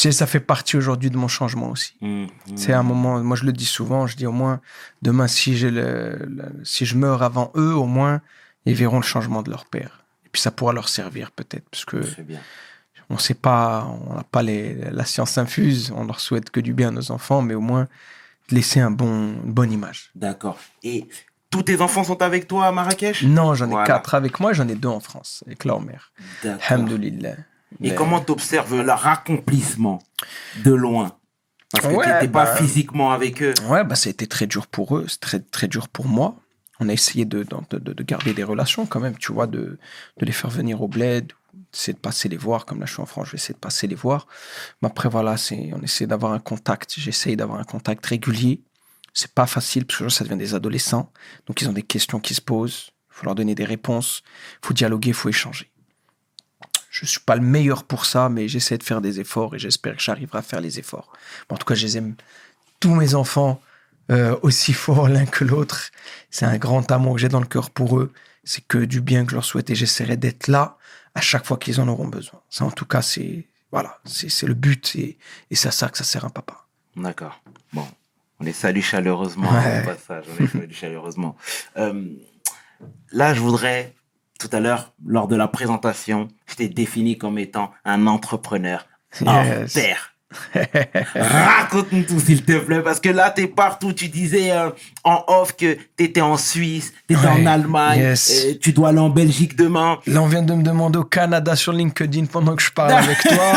Sais, 0.00 0.12
ça 0.12 0.26
fait 0.26 0.40
partie 0.40 0.78
aujourd'hui 0.78 1.10
de 1.10 1.18
mon 1.18 1.28
changement 1.28 1.68
aussi. 1.68 1.92
Mmh, 2.00 2.22
mmh. 2.24 2.28
C'est 2.56 2.72
un 2.72 2.82
moment, 2.82 3.22
moi 3.22 3.36
je 3.36 3.44
le 3.44 3.52
dis 3.52 3.66
souvent, 3.66 4.06
je 4.06 4.16
dis 4.16 4.24
au 4.26 4.32
moins, 4.32 4.62
demain, 5.02 5.26
si, 5.28 5.58
j'ai 5.58 5.70
le, 5.70 6.16
le- 6.26 6.64
si 6.64 6.86
je 6.86 6.96
meurs 6.96 7.22
avant 7.22 7.52
eux, 7.54 7.74
au 7.74 7.84
moins, 7.84 8.22
ils 8.64 8.74
verront 8.74 8.96
le 8.96 9.04
changement 9.04 9.42
de 9.42 9.50
leur 9.50 9.66
père. 9.66 10.04
Et 10.24 10.30
puis 10.32 10.40
ça 10.40 10.50
pourra 10.52 10.72
leur 10.72 10.88
servir 10.88 11.30
peut-être, 11.32 11.68
parce 11.68 11.84
que 11.84 11.98
bien. 12.22 12.40
on 13.10 13.18
sait 13.18 13.34
pas, 13.34 13.86
on 14.08 14.14
n'a 14.14 14.22
pas 14.24 14.42
les, 14.42 14.74
la 14.90 15.04
science 15.04 15.36
infuse, 15.36 15.92
on 15.94 16.04
leur 16.04 16.20
souhaite 16.20 16.48
que 16.48 16.60
du 16.60 16.72
bien 16.72 16.88
à 16.88 16.92
nos 16.92 17.10
enfants, 17.10 17.42
mais 17.42 17.54
au 17.54 17.60
moins 17.60 17.86
laisser 18.50 18.80
un 18.80 18.90
bon, 18.90 19.34
une 19.44 19.52
bonne 19.52 19.70
image. 19.70 20.12
D'accord. 20.14 20.58
Et 20.82 21.08
tous 21.50 21.64
tes 21.64 21.78
enfants 21.82 22.04
sont 22.04 22.22
avec 22.22 22.48
toi 22.48 22.68
à 22.68 22.72
Marrakech? 22.72 23.22
Non, 23.24 23.54
j'en 23.54 23.66
ai 23.66 23.72
Voilà. 23.72 23.86
quatre 23.86 24.14
avec 24.14 24.40
moi, 24.40 24.54
j'en 24.54 24.66
ai 24.68 24.76
deux 24.76 24.88
en 24.88 25.00
France, 25.00 25.44
avec 25.46 25.66
leur 25.66 25.82
mère. 25.82 26.10
D'accord. 26.42 26.62
Et 27.82 27.94
comment 27.94 28.20
t'observes 28.20 28.80
leur 28.82 29.06
accomplissement 29.06 30.02
de 30.64 30.72
loin? 30.72 31.16
Parce 31.72 31.86
que 31.86 31.92
Ouais, 31.92 32.04
tu 32.04 32.12
n'étais 32.12 32.28
pas 32.28 32.46
bah- 32.46 32.56
physiquement 32.56 33.12
avec 33.12 33.42
eux. 33.42 33.54
Ouais, 33.68 33.84
bah, 33.84 33.94
ça 33.94 34.08
a 34.08 34.10
été 34.10 34.26
très 34.26 34.46
dur 34.46 34.66
pour 34.66 34.96
eux, 34.96 35.06
c'est 35.08 35.20
très, 35.20 35.38
très 35.40 35.68
dur 35.68 35.88
pour 35.88 36.06
moi. 36.06 36.36
On 36.80 36.88
a 36.88 36.92
essayé 36.92 37.24
de, 37.26 37.44
de, 37.44 37.78
de- 37.78 37.92
de 37.92 38.02
garder 38.02 38.32
des 38.34 38.42
relations 38.42 38.86
quand 38.86 39.00
même, 39.00 39.16
tu 39.18 39.32
vois, 39.32 39.46
de, 39.46 39.78
de 40.16 40.26
les 40.26 40.32
faire 40.32 40.50
venir 40.50 40.80
au 40.82 40.88
bled, 40.88 41.32
d'essayer 41.72 41.92
de 41.92 41.98
passer 41.98 42.28
les 42.28 42.38
voir. 42.38 42.64
Comme 42.64 42.80
là, 42.80 42.86
je 42.86 42.94
suis 42.94 43.02
en 43.02 43.06
France, 43.06 43.26
je 43.26 43.32
vais 43.32 43.36
essayer 43.36 43.54
de 43.54 43.58
passer 43.60 43.86
les 43.86 43.94
voir. 43.94 44.26
Mais 44.82 44.88
après, 44.88 45.08
voilà, 45.08 45.36
c'est, 45.36 45.70
on 45.74 45.82
essaie 45.82 46.06
d'avoir 46.06 46.32
un 46.32 46.38
contact. 46.40 46.94
J'essaye 46.98 47.36
d'avoir 47.36 47.60
un 47.60 47.64
contact 47.64 48.04
régulier. 48.06 48.62
C'est 49.12 49.32
pas 49.32 49.46
facile 49.46 49.84
parce 49.86 49.98
que 50.00 50.08
ça 50.08 50.24
devient 50.24 50.36
des 50.38 50.54
adolescents. 50.54 51.12
Donc, 51.46 51.60
ils 51.60 51.68
ont 51.68 51.72
des 51.72 51.82
questions 51.82 52.18
qui 52.18 52.34
se 52.34 52.40
posent. 52.40 52.90
Il 53.10 53.14
faut 53.20 53.26
leur 53.26 53.34
donner 53.34 53.54
des 53.54 53.64
réponses. 53.66 54.22
Il 54.62 54.66
faut 54.68 54.74
dialoguer, 54.74 55.08
il 55.10 55.14
faut 55.14 55.28
échanger. 55.28 55.69
Je 56.90 57.06
suis 57.06 57.20
pas 57.20 57.36
le 57.36 57.42
meilleur 57.42 57.84
pour 57.84 58.04
ça, 58.04 58.28
mais 58.28 58.48
j'essaie 58.48 58.76
de 58.76 58.82
faire 58.82 59.00
des 59.00 59.20
efforts 59.20 59.54
et 59.54 59.58
j'espère 59.58 59.96
que 59.96 60.02
j'arriverai 60.02 60.38
à 60.38 60.42
faire 60.42 60.60
les 60.60 60.78
efforts. 60.78 61.12
Bon, 61.48 61.54
en 61.54 61.58
tout 61.58 61.64
cas, 61.64 61.74
je 61.74 61.86
les 61.86 61.96
aime 61.96 62.16
tous 62.80 62.94
mes 62.94 63.14
enfants 63.14 63.60
euh, 64.10 64.36
aussi 64.42 64.72
forts 64.84 65.08
l'un 65.08 65.24
que 65.26 65.44
l'autre. 65.44 65.90
C'est 66.30 66.46
un 66.46 66.58
grand 66.58 66.90
amour 66.90 67.14
que 67.14 67.20
j'ai 67.20 67.28
dans 67.28 67.40
le 67.40 67.46
cœur 67.46 67.70
pour 67.70 67.98
eux. 67.98 68.12
C'est 68.44 68.66
que 68.66 68.78
du 68.78 69.00
bien 69.00 69.24
que 69.24 69.30
je 69.30 69.36
leur 69.36 69.44
souhaite 69.44 69.70
et 69.70 69.74
j'essaierai 69.74 70.16
d'être 70.16 70.48
là 70.48 70.76
à 71.14 71.20
chaque 71.20 71.46
fois 71.46 71.56
qu'ils 71.58 71.80
en 71.80 71.86
auront 71.88 72.08
besoin. 72.08 72.40
Ça, 72.50 72.64
en 72.64 72.70
tout 72.70 72.86
cas, 72.86 73.02
c'est 73.02 73.46
voilà, 73.72 73.98
c'est 74.04 74.28
c'est 74.28 74.46
le 74.48 74.54
but 74.54 74.96
et, 74.96 75.16
et 75.50 75.54
c'est 75.54 75.68
à 75.68 75.72
ça 75.72 75.88
que 75.90 75.96
ça 75.98 76.02
sert 76.04 76.24
un 76.24 76.30
papa. 76.30 76.66
D'accord. 76.96 77.40
Bon, 77.72 77.86
on 78.40 78.44
les 78.44 78.52
salue 78.52 78.80
chaleureusement 78.80 79.52
Ouais. 79.52 79.82
au 79.82 79.86
passage. 79.86 80.24
On 80.38 80.42
les 80.42 80.48
salue 80.48 80.72
chaleureusement. 80.72 81.36
Euh, 81.76 82.08
là, 83.12 83.32
je 83.34 83.40
voudrais, 83.40 83.94
tout 84.40 84.48
à 84.52 84.58
l'heure, 84.60 84.92
lors 85.06 85.28
de 85.28 85.36
la 85.36 85.46
présentation, 85.48 86.26
je 86.48 86.54
t'ai 86.56 86.68
défini 86.68 87.18
comme 87.18 87.38
étant 87.38 87.70
un 87.84 88.06
entrepreneur 88.06 88.86
Yes. 89.20 89.76
Raconte-nous 91.14 92.04
tout, 92.04 92.20
s'il 92.20 92.44
te 92.44 92.56
plaît, 92.58 92.82
parce 92.82 93.00
que 93.00 93.08
là, 93.08 93.30
t'es 93.30 93.48
partout. 93.48 93.92
Tu 93.92 94.06
disais 94.08 94.52
euh, 94.52 94.70
en 95.02 95.24
off 95.26 95.56
que 95.56 95.76
t'étais 95.96 96.20
en 96.20 96.36
Suisse, 96.36 96.92
t'étais 97.08 97.20
Ouais. 97.20 97.26
en 97.42 97.46
Allemagne, 97.46 97.98
Yes. 98.00 98.44
euh, 98.46 98.52
tu 98.60 98.72
dois 98.72 98.90
aller 98.90 99.00
en 99.00 99.08
Belgique 99.10 99.56
demain. 99.56 99.98
Là, 100.06 100.22
on 100.22 100.26
vient 100.28 100.42
de 100.42 100.54
me 100.54 100.62
demander 100.62 100.98
au 101.00 101.04
Canada 101.04 101.56
sur 101.56 101.72
LinkedIn 101.72 102.26
pendant 102.26 102.54
que 102.54 102.62
je 102.62 102.70
parle 102.70 102.92
avec 103.04 103.18
toi. 103.18 103.54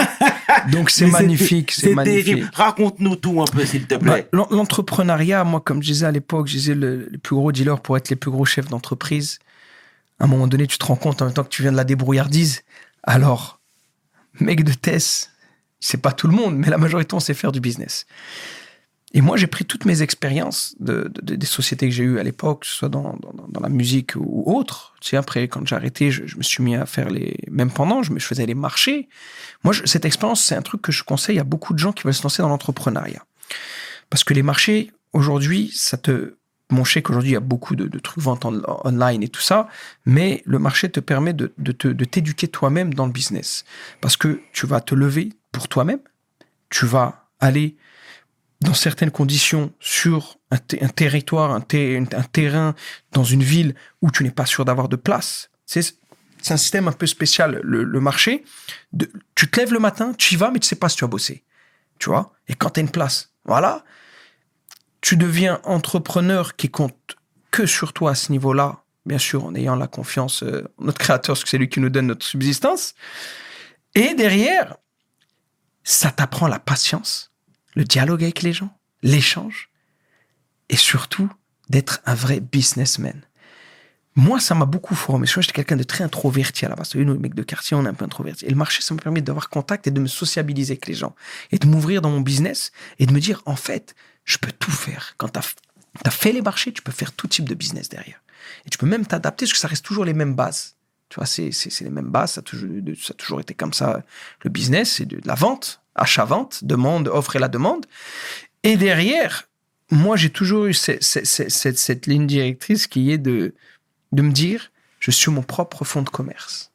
Donc, 0.72 0.90
c'est 0.90 1.06
magnifique. 1.06 1.72
C'est 1.72 1.94
magnifique. 1.94 2.44
Raconte-nous 2.54 3.18
tout 3.18 3.40
un 3.42 3.46
peu, 3.46 3.66
s'il 3.66 3.86
te 3.86 3.94
Bah, 3.96 4.14
plaît. 4.14 4.28
l'en- 4.34 4.48
L'entrepreneuriat, 4.50 5.44
moi, 5.44 5.62
comme 5.64 5.84
je 5.84 5.92
disais 5.92 6.08
à 6.08 6.12
l'époque, 6.12 6.48
je 6.48 6.54
disais 6.54 6.74
le, 6.76 7.08
les 7.12 7.18
plus 7.20 7.36
gros 7.36 7.52
dealers 7.52 7.82
pour 7.82 7.98
être 7.98 8.10
les 8.10 8.16
plus 8.16 8.32
gros 8.32 8.46
chefs 8.46 8.70
d'entreprise. 8.70 9.38
À 10.24 10.26
un 10.26 10.30
moment 10.30 10.48
donné, 10.48 10.68
tu 10.68 10.78
te 10.78 10.86
rends 10.86 10.96
compte 10.96 11.22
en 11.22 11.26
même 11.26 11.34
temps 11.34 11.44
que 11.44 11.50
tu 11.50 11.64
viens 11.64 11.74
de 11.74 11.76
la 11.76 11.84
débrouillardise. 11.84 12.62
Alors, 13.04 13.60
mec 14.40 14.64
de 14.64 14.72
Tess, 14.72 15.32
c'est 15.82 16.02
pas 16.02 16.14
tout 16.14 16.28
le 16.28 16.34
monde, 16.34 16.56
mais 16.56 16.70
la 16.70 16.78
majorité, 16.78 17.14
on 17.14 17.20
sait 17.20 17.34
faire 17.34 17.52
du 17.52 17.60
business. 17.60 18.06
Et 19.14 19.20
moi, 19.20 19.36
j'ai 19.36 19.48
pris 19.48 19.66
toutes 19.66 19.84
mes 19.84 20.02
expériences 20.02 20.76
de, 20.80 21.12
de- 21.14 21.20
de- 21.22 21.36
des 21.36 21.46
sociétés 21.46 21.90
que 21.90 21.94
j'ai 21.94 22.06
eues 22.06 22.20
à 22.20 22.24
l'époque, 22.24 22.62
que 22.62 22.68
ce 22.68 22.74
soit 22.74 22.88
dans, 22.88 23.18
la 23.62 23.68
musique 23.68 24.16
ou 24.16 24.44
autre. 24.46 24.96
Tu 25.02 25.10
sais, 25.10 25.18
après, 25.18 25.50
quand 25.50 25.68
j'ai 25.68 25.76
arrêté, 25.76 26.10
je, 26.10 26.38
me 26.38 26.42
suis 26.42 26.64
mis 26.64 26.78
à 26.78 26.86
faire 26.86 27.10
les. 27.10 27.36
Même 27.52 27.70
pendant, 27.70 28.02
je, 28.02 28.14
me, 28.14 28.20
je 28.20 28.26
faisais 28.26 28.46
les 28.46 28.56
marchés. 28.56 29.10
Moi, 29.66 29.74
cette 29.84 30.06
expérience, 30.06 30.42
c'est 30.42 30.56
un 30.56 30.62
truc 30.62 30.82
que 30.82 30.94
je 30.94 31.04
conseille 31.04 31.38
à 31.38 31.44
beaucoup 31.44 31.74
de 31.74 31.80
gens 31.80 31.92
qui 31.92 32.04
veulent 32.04 32.14
se 32.14 32.24
lancer 32.24 32.42
dans 32.42 32.48
l'entrepreneuriat. 32.48 33.26
Parce 34.10 34.24
que 34.24 34.34
les 34.34 34.42
marchés, 34.42 34.94
aujourd'hui, 35.12 35.70
ça 35.76 35.98
te. 35.98 36.38
Bon, 36.74 36.84
je 36.84 36.94
sais 36.94 37.02
qu'aujourd'hui, 37.02 37.32
il 37.32 37.34
y 37.34 37.38
a 37.38 37.42
beaucoup 37.42 37.76
de, 37.76 38.00
trucs 38.00 38.24
vente 38.24 38.46
en- 38.46 38.62
online 38.84 39.22
et 39.22 39.28
tout 39.28 39.42
ça, 39.42 39.68
mais 40.06 40.42
le 40.46 40.58
marché 40.58 40.90
te 40.90 41.00
permet 41.00 41.34
de, 41.34 41.48
te- 41.72 41.88
t'éduquer 42.04 42.48
toi-même 42.48 42.94
dans 42.94 43.06
le 43.06 43.12
business. 43.12 43.64
Parce 44.02 44.18
que 44.18 44.42
tu 44.54 44.66
vas 44.66 44.82
te 44.82 44.96
lever 44.96 45.34
pour 45.52 45.68
toi-même, 45.68 46.00
tu 46.70 46.86
vas 46.86 47.28
aller 47.40 47.76
dans 48.62 48.74
certaines 48.74 49.12
conditions 49.12 49.72
sur 49.80 50.40
un, 50.50 50.58
te- 50.58 50.84
un 50.84 50.88
territoire, 50.88 51.52
un, 51.52 51.62
te- 51.62 51.98
un 52.16 52.24
terrain, 52.24 52.74
dans 53.12 53.24
une 53.24 53.44
ville 53.44 53.76
où 54.02 54.10
tu 54.10 54.24
n'es 54.24 54.32
pas 54.32 54.46
sûr 54.48 54.66
d'avoir 54.66 54.90
de 54.90 54.96
place. 54.96 55.52
C'est 55.66 55.96
c'est 56.42 56.54
un 56.54 56.58
système 56.58 56.90
un 56.90 56.92
peu 56.92 57.06
spécial, 57.06 57.62
le, 57.64 58.00
marché. 58.02 58.44
Tu 59.34 59.50
te 59.50 59.60
lèves 59.62 59.72
le 59.72 59.80
matin, 59.80 60.14
tu 60.18 60.34
y 60.34 60.38
vas, 60.38 60.52
mais 60.52 60.60
tu 60.60 60.68
sais 60.68 60.76
pas 60.76 60.90
si 60.90 60.98
tu 60.98 61.06
vas 61.06 61.08
bosser. 61.10 61.46
Tu 62.00 62.10
vois? 62.10 62.34
Et 62.50 62.54
quand 62.54 62.72
tu 62.72 62.82
as 62.82 62.84
une 62.84 62.92
place, 62.92 63.32
voilà, 63.46 63.86
tu 65.04 65.18
deviens 65.18 65.60
entrepreneur 65.66 66.56
qui 66.56 66.70
compte 66.70 67.18
que 67.52 67.66
sur 67.66 67.92
toi 67.92 68.12
à 68.12 68.16
ce 68.16 68.32
niveau-là, 68.32 68.84
bien 69.06 69.18
sûr, 69.18 69.44
en 69.44 69.54
ayant 69.54 69.76
la 69.76 69.88
confiance 69.88 70.44
euh, 70.44 70.64
notre 70.80 70.98
créateur, 70.98 71.34
parce 71.34 71.44
que 71.44 71.50
c'est 71.50 71.58
lui 71.58 71.68
qui 71.68 71.82
nous 71.82 71.90
donne 71.90 72.08
notre 72.08 72.26
subsistance. 72.26 72.96
Et 73.96 74.16
derrière, 74.16 74.78
ça 75.84 76.10
t'apprend 76.10 76.48
la 76.48 76.58
patience, 76.58 77.34
le 77.76 77.84
dialogue 77.84 78.24
avec 78.24 78.44
les 78.44 78.54
gens, 78.54 78.76
l'échange, 79.02 79.70
et 80.70 80.78
surtout 80.78 81.30
d'être 81.70 82.02
un 82.06 82.16
vrai 82.16 82.40
businessman. 82.40 83.22
Moi, 84.16 84.40
ça 84.40 84.56
m'a 84.56 84.66
beaucoup 84.66 84.96
formé. 84.96 85.28
Moi, 85.36 85.42
J'étais 85.42 85.54
quelqu'un 85.54 85.76
de 85.76 85.84
très 85.84 86.06
introverti 86.06 86.66
à 86.66 86.70
la 86.70 86.76
base. 86.76 86.96
Vous 86.96 87.04
nous, 87.04 87.14
les 87.14 87.20
mecs 87.20 87.36
de 87.36 87.44
quartier, 87.44 87.76
on 87.76 87.84
est 87.84 87.90
un 87.90 87.94
peu 87.94 88.06
introverti. 88.06 88.46
Et 88.46 88.50
le 88.50 88.56
marché, 88.56 88.82
ça 88.82 88.94
m'a 88.94 89.02
permis 89.02 89.22
d'avoir 89.22 89.50
contact 89.50 89.86
et 89.86 89.92
de 89.92 90.00
me 90.00 90.08
sociabiliser 90.08 90.74
avec 90.74 90.88
les 90.88 90.94
gens. 90.94 91.14
Et 91.52 91.58
de 91.58 91.68
m'ouvrir 91.68 92.02
dans 92.02 92.12
mon 92.12 92.22
business 92.22 92.72
et 93.00 93.06
de 93.06 93.12
me 93.12 93.20
dire, 93.20 93.42
en 93.46 93.58
fait, 93.58 93.96
je 94.26 94.38
peux 94.38 94.52
tout 94.52 94.72
faire. 94.72 95.16
Quand 95.18 95.30
tu 95.30 95.40
as, 95.40 96.12
fait 96.12 96.32
les 96.32 96.42
marchés, 96.42 96.72
tu 96.72 96.82
peux 96.82 96.92
faire 96.92 97.12
tout 97.12 97.28
type 97.28 97.48
de 97.48 97.56
business 97.56 97.90
derrière. 97.90 98.22
Et 98.66 98.70
tu 98.70 98.78
peux 98.78 98.86
même 98.86 99.06
t'adapter 99.06 99.46
parce 99.46 99.54
que 99.54 99.60
ça 99.60 99.68
reste 99.68 99.86
toujours 99.86 100.06
les 100.06 100.14
mêmes 100.14 100.36
bases. 100.36 100.76
Tu 101.10 101.16
vois, 101.16 101.26
c'est 101.26 101.52
les 101.82 101.90
mêmes 101.90 102.10
bases. 102.10 102.34
Ça 102.34 102.40
a, 102.40 102.44
toujours, 102.44 103.40
été 103.40 103.54
comme 103.54 103.74
ça. 103.74 104.02
Le 104.44 104.50
business, 104.50 104.94
c'est 104.94 105.06
de 105.06 105.20
la 105.26 105.36
vente, 105.36 105.82
achat-vente, 105.96 106.64
demande, 106.64 107.08
offre 107.08 107.36
et 107.36 107.40
la 107.40 107.50
demande. 107.50 107.86
Et 108.64 108.78
derrière, 108.78 109.48
moi, 109.92 110.16
j'ai 110.16 110.30
toujours 110.32 110.66
eu 110.66 110.74
cette, 110.74 111.04
cette, 111.04 111.26
cette- 111.28 111.78
cette 111.78 112.08
ligne 112.08 112.26
directrice 112.26 112.88
qui 112.88 113.12
est 113.12 113.18
de, 113.18 113.54
de 114.12 114.22
me 114.22 114.32
dire, 114.32 114.72
je 115.00 115.12
suis 115.12 115.30
mon 115.32 115.44
propre 115.44 115.84
fonds 115.86 116.02
de 116.02 116.10
commerce. 116.10 116.72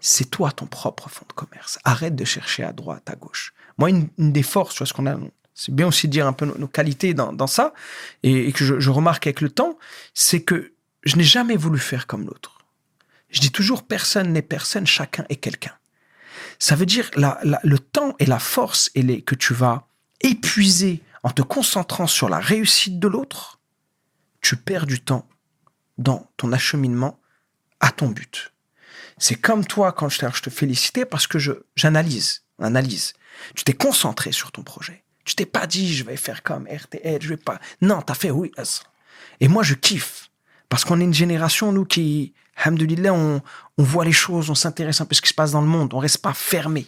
c'est 0.00 0.30
toi 0.30 0.52
ton 0.52 0.66
propre 0.66 1.08
fonds 1.08 1.26
de 1.28 1.32
commerce. 1.32 1.78
Arrête 1.84 2.14
de 2.14 2.24
chercher 2.24 2.62
à 2.62 2.72
droite, 2.72 3.08
à 3.10 3.16
gauche. 3.16 3.54
Moi, 3.78 3.90
une, 3.90 4.08
une 4.18 4.32
des 4.32 4.42
forces, 4.42 4.74
tu 4.74 4.78
vois, 4.78 4.86
ce 4.86 4.92
qu'on 4.92 5.06
a, 5.06 5.16
c'est 5.54 5.74
bien 5.74 5.86
aussi 5.86 6.08
de 6.08 6.12
dire 6.12 6.26
un 6.26 6.32
peu 6.32 6.46
nos, 6.46 6.68
qualités 6.68 7.14
dans, 7.14 7.32
dans 7.32 7.46
ça, 7.46 7.72
et, 8.22 8.52
que 8.52 8.64
je, 8.64 8.80
je 8.80 8.90
remarque 8.90 9.26
avec 9.26 9.40
le 9.40 9.50
temps, 9.50 9.78
c'est 10.12 10.42
que 10.42 10.72
je 11.04 11.16
n'ai 11.16 11.24
jamais 11.24 11.56
voulu 11.56 11.78
faire 11.78 12.06
comme 12.06 12.26
l'autre. 12.26 12.58
Je 13.30 13.40
dis 13.40 13.50
toujours, 13.50 13.84
personne 13.84 14.32
n'est 14.32 14.42
personne, 14.42 14.86
chacun 14.86 15.24
est 15.28 15.36
quelqu'un. 15.36 15.74
Ça 16.58 16.76
veut 16.76 16.86
dire 16.86 17.10
la, 17.14 17.38
la- 17.42 17.60
le 17.62 17.78
temps 17.78 18.14
et 18.18 18.26
la 18.26 18.38
force 18.38 18.90
et 18.94 19.02
les, 19.02 19.22
que 19.22 19.34
tu 19.34 19.54
vas 19.54 19.88
épuiser 20.20 21.02
en 21.22 21.30
te 21.30 21.42
concentrant 21.42 22.06
sur 22.06 22.28
la 22.28 22.38
réussite 22.38 22.98
de 22.98 23.08
l'autre, 23.08 23.60
tu 24.40 24.56
perds 24.56 24.86
du 24.86 25.00
temps 25.00 25.28
dans 25.98 26.30
ton 26.36 26.52
acheminement 26.52 27.20
à 27.80 27.90
ton 27.90 28.08
but. 28.08 28.52
C'est 29.18 29.36
comme 29.36 29.64
toi 29.64 29.92
quand 29.92 30.08
je, 30.08 30.20
je 30.34 30.42
te 30.42 30.50
félicitais 30.50 31.04
parce 31.04 31.26
que 31.26 31.38
j'analyse, 31.76 32.44
analyse. 32.58 33.14
Tu 33.54 33.64
t'es 33.64 33.72
concentré 33.72 34.32
sur 34.32 34.52
ton 34.52 34.62
projet. 34.62 35.03
Tu 35.24 35.34
t'es 35.34 35.46
pas 35.46 35.66
dit 35.66 35.94
je 35.94 36.04
vais 36.04 36.16
faire 36.16 36.42
comme 36.42 36.66
RTL, 36.66 37.20
je 37.20 37.28
vais 37.28 37.36
pas. 37.36 37.58
Non, 37.80 38.02
t'as 38.02 38.14
fait 38.14 38.30
oui. 38.30 38.52
Et 39.40 39.48
moi 39.48 39.62
je 39.62 39.74
kiffe 39.74 40.30
parce 40.68 40.84
qu'on 40.84 41.00
est 41.00 41.04
une 41.04 41.14
génération 41.14 41.72
nous 41.72 41.84
qui, 41.84 42.34
alhamdoulilah, 42.56 43.12
on, 43.12 43.42
on 43.78 43.82
voit 43.82 44.04
les 44.04 44.12
choses, 44.12 44.50
on 44.50 44.54
s'intéresse 44.54 45.00
un 45.00 45.06
peu 45.06 45.12
à 45.12 45.16
ce 45.16 45.22
qui 45.22 45.28
se 45.28 45.34
passe 45.34 45.52
dans 45.52 45.60
le 45.60 45.66
monde. 45.66 45.94
On 45.94 45.98
reste 45.98 46.18
pas 46.18 46.34
fermé. 46.34 46.86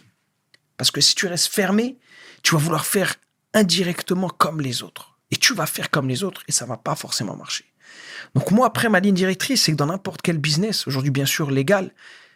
Parce 0.77 0.91
que 0.91 1.01
si 1.01 1.15
tu 1.15 1.27
restes 1.27 1.53
fermé, 1.53 1.97
tu 2.43 2.53
vas 2.53 2.61
vouloir 2.61 2.85
faire 2.85 3.15
indirectement 3.53 4.29
comme 4.29 4.61
les 4.61 4.83
autres. 4.83 5.17
Et 5.31 5.35
tu 5.35 5.53
vas 5.53 5.65
faire 5.65 5.89
comme 5.89 6.07
les 6.07 6.23
autres 6.23 6.43
et 6.47 6.51
ça 6.51 6.65
va 6.65 6.77
pas 6.77 6.95
forcément 6.95 7.35
marcher. 7.35 7.65
Donc 8.35 8.51
moi, 8.51 8.67
après, 8.67 8.89
ma 8.89 8.99
ligne 8.99 9.15
directrice, 9.15 9.63
c'est 9.63 9.71
que 9.71 9.77
dans 9.77 9.87
n'importe 9.87 10.21
quel 10.21 10.37
business, 10.37 10.87
aujourd'hui 10.87 11.11
bien 11.11 11.25
sûr 11.25 11.51
légal, 11.51 11.91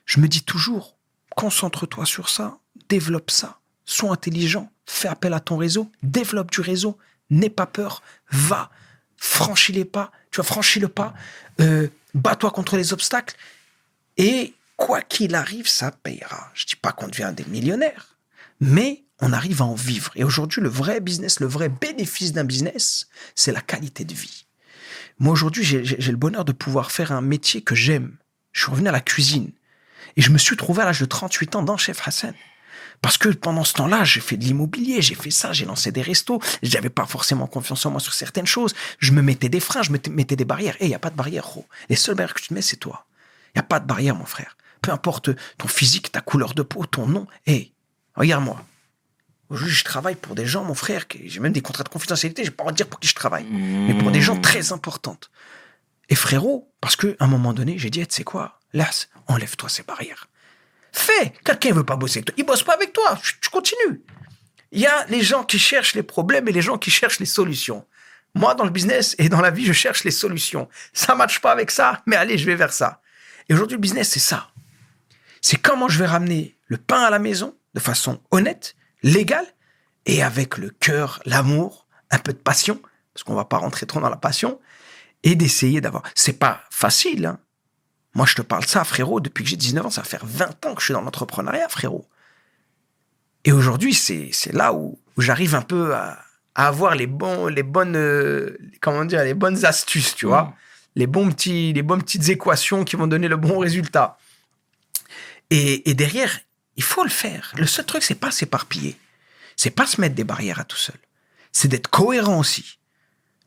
je 0.05 0.19
me 0.19 0.27
dis 0.27 0.43
toujours, 0.43 0.97
concentre-toi 1.35 2.05
sur 2.05 2.29
ça, 2.29 2.59
développe 2.89 3.31
ça, 3.31 3.59
sois 3.85 4.11
intelligent, 4.11 4.71
fais 4.85 5.07
appel 5.07 5.33
à 5.33 5.39
ton 5.39 5.57
réseau, 5.57 5.91
développe 6.03 6.51
du 6.51 6.61
réseau, 6.61 6.97
n'aie 7.29 7.49
pas 7.49 7.65
peur, 7.65 8.01
va, 8.31 8.69
franchis 9.17 9.71
les 9.71 9.85
pas, 9.85 10.11
tu 10.31 10.37
vois, 10.37 10.45
franchis 10.45 10.79
le 10.79 10.87
pas, 10.87 11.13
euh, 11.59 11.87
bats-toi 12.13 12.51
contre 12.51 12.77
les 12.77 12.93
obstacles, 12.93 13.35
et 14.17 14.53
quoi 14.77 15.01
qu'il 15.01 15.35
arrive, 15.35 15.67
ça 15.67 15.91
payera. 15.91 16.51
Je 16.53 16.65
dis 16.65 16.75
pas 16.75 16.91
qu'on 16.91 17.07
devient 17.07 17.33
des 17.35 17.45
millionnaires, 17.45 18.17
mais 18.59 19.03
on 19.19 19.33
arrive 19.33 19.61
à 19.61 19.65
en 19.65 19.75
vivre. 19.75 20.11
Et 20.15 20.23
aujourd'hui, 20.23 20.61
le 20.61 20.69
vrai 20.69 20.99
business, 20.99 21.39
le 21.39 21.45
vrai 21.45 21.69
bénéfice 21.69 22.33
d'un 22.33 22.43
business, 22.43 23.07
c'est 23.35 23.51
la 23.51 23.61
qualité 23.61 24.03
de 24.03 24.13
vie. 24.13 24.45
Moi, 25.19 25.33
aujourd'hui, 25.33 25.63
j'ai 25.63 26.11
le 26.11 26.17
bonheur 26.17 26.45
de 26.45 26.51
pouvoir 26.51 26.91
faire 26.91 27.11
un 27.11 27.21
métier 27.21 27.61
que 27.61 27.75
j'aime. 27.75 28.17
Je 28.53 28.61
suis 28.61 28.71
revenu 28.71 28.89
à 28.89 28.91
la 28.91 29.01
cuisine. 29.01 29.51
Et 30.17 30.21
je 30.21 30.31
me 30.31 30.39
suis 30.39 30.57
trouvé 30.57 30.81
à 30.81 30.85
l'âge 30.85 30.99
de 30.99 31.05
38 31.05 31.55
ans 31.55 31.61
dans 31.61 31.77
Chef 31.77 32.07
Hassan. 32.07 32.33
Parce 33.01 33.17
que 33.17 33.29
pendant 33.29 33.63
ce 33.63 33.73
temps-là, 33.73 34.03
j'ai 34.03 34.21
fait 34.21 34.37
de 34.37 34.43
l'immobilier, 34.43 35.01
j'ai 35.01 35.15
fait 35.15 35.31
ça, 35.31 35.53
j'ai 35.53 35.65
lancé 35.65 35.91
des 35.91 36.03
restos, 36.03 36.39
j'avais 36.61 36.91
pas 36.91 37.05
forcément 37.05 37.47
confiance 37.47 37.85
en 37.85 37.91
moi 37.91 37.99
sur 37.99 38.13
certaines 38.13 38.45
choses. 38.45 38.75
Je 38.99 39.11
me 39.11 39.21
mettais 39.23 39.49
des 39.49 39.59
freins, 39.59 39.81
je 39.81 39.91
me 39.91 39.99
mettais 40.11 40.35
des 40.35 40.45
barrières. 40.45 40.75
Et 40.79 40.85
il 40.85 40.91
y 40.91 40.95
a 40.95 40.99
pas 40.99 41.09
de 41.09 41.15
barrière, 41.15 41.43
gros. 41.43 41.65
Les 41.89 41.95
seules 41.95 42.15
barrières 42.15 42.35
que 42.35 42.41
tu 42.41 42.49
te 42.49 42.53
mets, 42.53 42.61
c'est 42.61 42.77
toi. 42.77 43.07
Il 43.55 43.57
y 43.57 43.59
a 43.59 43.63
pas 43.63 43.79
de 43.79 43.87
barrière, 43.87 44.15
mon 44.15 44.25
frère. 44.25 44.55
Peu 44.81 44.91
importe 44.91 45.31
ton 45.57 45.67
physique, 45.67 46.11
ta 46.11 46.21
couleur 46.21 46.53
de 46.53 46.61
peau, 46.61 46.85
ton 46.85 47.07
nom. 47.07 47.27
Hé, 47.47 47.73
regarde-moi. 48.15 48.63
Aujourd'hui, 49.49 49.75
je 49.75 49.83
travaille 49.83 50.15
pour 50.15 50.33
des 50.35 50.45
gens, 50.45 50.63
mon 50.63 50.75
frère, 50.75 51.03
j'ai 51.25 51.39
même 51.41 51.51
des 51.51 51.61
contrats 51.61 51.83
de 51.83 51.89
confidentialité, 51.89 52.45
je 52.45 52.51
vais 52.51 52.55
pas 52.55 52.63
en 52.63 52.71
dire 52.71 52.87
pour 52.87 53.01
qui 53.01 53.09
je 53.09 53.15
travaille 53.15 53.43
mais 53.43 53.93
pour 53.95 54.09
des 54.09 54.21
gens 54.21 54.39
très 54.39 54.71
importantes. 54.71 55.29
Et 56.07 56.15
frérot, 56.15 56.71
parce 56.79 56.95
que 56.95 57.17
à 57.19 57.25
un 57.25 57.27
moment 57.27 57.51
donné, 57.53 57.77
j'ai 57.77 57.89
dit, 57.89 57.99
Eh, 57.99 58.05
tu 58.05 58.15
sais 58.15 58.23
quoi, 58.23 58.59
Las, 58.71 59.09
enlève-toi 59.27 59.67
ces 59.67 59.83
barrières. 59.83 60.29
Fais. 60.91 61.33
Quelqu'un 61.43 61.73
veut 61.73 61.85
pas 61.85 61.95
bosser 61.95 62.23
il 62.37 62.45
bosse 62.45 62.63
pas 62.63 62.73
avec 62.73 62.93
toi. 62.93 63.17
Tu, 63.41 63.49
continues. 63.49 64.03
Il 64.71 64.81
y 64.81 64.87
a 64.87 65.05
les 65.07 65.21
gens 65.21 65.43
qui 65.43 65.59
cherchent 65.59 65.95
les 65.95 66.03
problèmes 66.03 66.47
et 66.47 66.51
les 66.51 66.61
gens 66.61 66.77
qui 66.77 66.91
cherchent 66.91 67.19
les 67.19 67.25
solutions. 67.25 67.85
Moi, 68.35 68.55
dans 68.55 68.63
le 68.63 68.69
business 68.69 69.15
et 69.17 69.27
dans 69.27 69.41
la 69.41 69.51
vie, 69.51 69.65
je 69.65 69.73
cherche 69.73 70.03
les 70.03 70.11
solutions. 70.11 70.69
Ça 70.93 71.15
matche 71.15 71.39
pas 71.39 71.51
avec 71.51 71.71
ça, 71.71 72.01
mais 72.05 72.15
allez, 72.15 72.37
je 72.37 72.45
vais 72.45 72.55
vers 72.55 72.71
ça. 72.71 73.01
Et 73.49 73.53
aujourd'hui, 73.53 73.75
le 73.75 73.81
business, 73.81 74.09
c'est 74.09 74.19
ça. 74.19 74.49
C'est 75.41 75.57
comment 75.57 75.89
je 75.89 75.99
vais 75.99 76.05
ramener 76.05 76.57
le 76.67 76.77
pain 76.77 77.01
à 77.01 77.09
la 77.09 77.19
maison 77.19 77.57
de 77.73 77.79
façon 77.79 78.21
honnête, 78.31 78.75
légale 79.03 79.45
et 80.05 80.23
avec 80.23 80.57
le 80.57 80.69
cœur, 80.69 81.21
l'amour, 81.25 81.87
un 82.09 82.19
peu 82.19 82.33
de 82.33 82.37
passion, 82.37 82.81
parce 83.13 83.23
qu'on 83.23 83.35
va 83.35 83.45
pas 83.45 83.57
rentrer 83.57 83.85
trop 83.85 83.99
dans 83.99 84.09
la 84.09 84.17
passion, 84.17 84.59
et 85.23 85.35
d'essayer 85.35 85.81
d'avoir. 85.81 86.03
C'est 86.15 86.39
pas 86.39 86.63
facile. 86.69 87.25
Hein. 87.25 87.39
Moi, 88.13 88.25
je 88.25 88.35
te 88.35 88.41
parle 88.41 88.65
ça, 88.65 88.83
frérot, 88.83 89.19
depuis 89.19 89.43
que 89.43 89.49
j'ai 89.49 89.55
19 89.55 89.85
ans, 89.85 89.89
ça 89.89 90.01
va 90.01 90.07
faire 90.07 90.25
20 90.25 90.65
ans 90.65 90.75
que 90.75 90.81
je 90.81 90.85
suis 90.85 90.93
dans 90.93 91.01
l'entrepreneuriat, 91.01 91.69
frérot. 91.69 92.07
Et 93.45 93.51
aujourd'hui, 93.51 93.93
c'est 93.93 94.29
c'est 94.33 94.53
là 94.53 94.73
où, 94.73 94.99
où 95.17 95.21
j'arrive 95.21 95.55
un 95.55 95.61
peu 95.61 95.95
à, 95.95 96.19
à 96.55 96.67
avoir 96.67 96.95
les 96.95 97.07
bons, 97.07 97.47
les 97.47 97.63
bonnes, 97.63 97.95
euh, 97.95 98.57
comment 98.81 99.05
dire, 99.05 99.23
les 99.23 99.33
bonnes 99.33 99.65
astuces, 99.65 100.15
tu 100.15 100.25
vois, 100.25 100.53
les 100.95 101.07
bons 101.07 101.31
petits, 101.31 101.73
les 101.73 101.81
bonnes 101.81 102.03
petites 102.03 102.29
équations 102.29 102.83
qui 102.83 102.95
vont 102.95 103.07
donner 103.07 103.27
le 103.27 103.37
bon 103.37 103.59
résultat. 103.59 104.17
Et, 105.49 105.89
et 105.89 105.93
derrière, 105.93 106.39
il 106.75 106.83
faut 106.83 107.03
le 107.03 107.09
faire. 107.09 107.53
Le 107.57 107.65
seul 107.65 107.85
truc, 107.85 108.03
c'est 108.03 108.15
pas 108.15 108.31
s'éparpiller. 108.31 108.97
C'est 109.55 109.71
pas 109.71 109.85
se 109.85 109.99
mettre 109.99 110.15
des 110.15 110.23
barrières 110.23 110.59
à 110.59 110.63
tout 110.63 110.77
seul. 110.77 110.95
C'est 111.51 111.67
d'être 111.67 111.89
cohérent 111.89 112.39
aussi. 112.39 112.79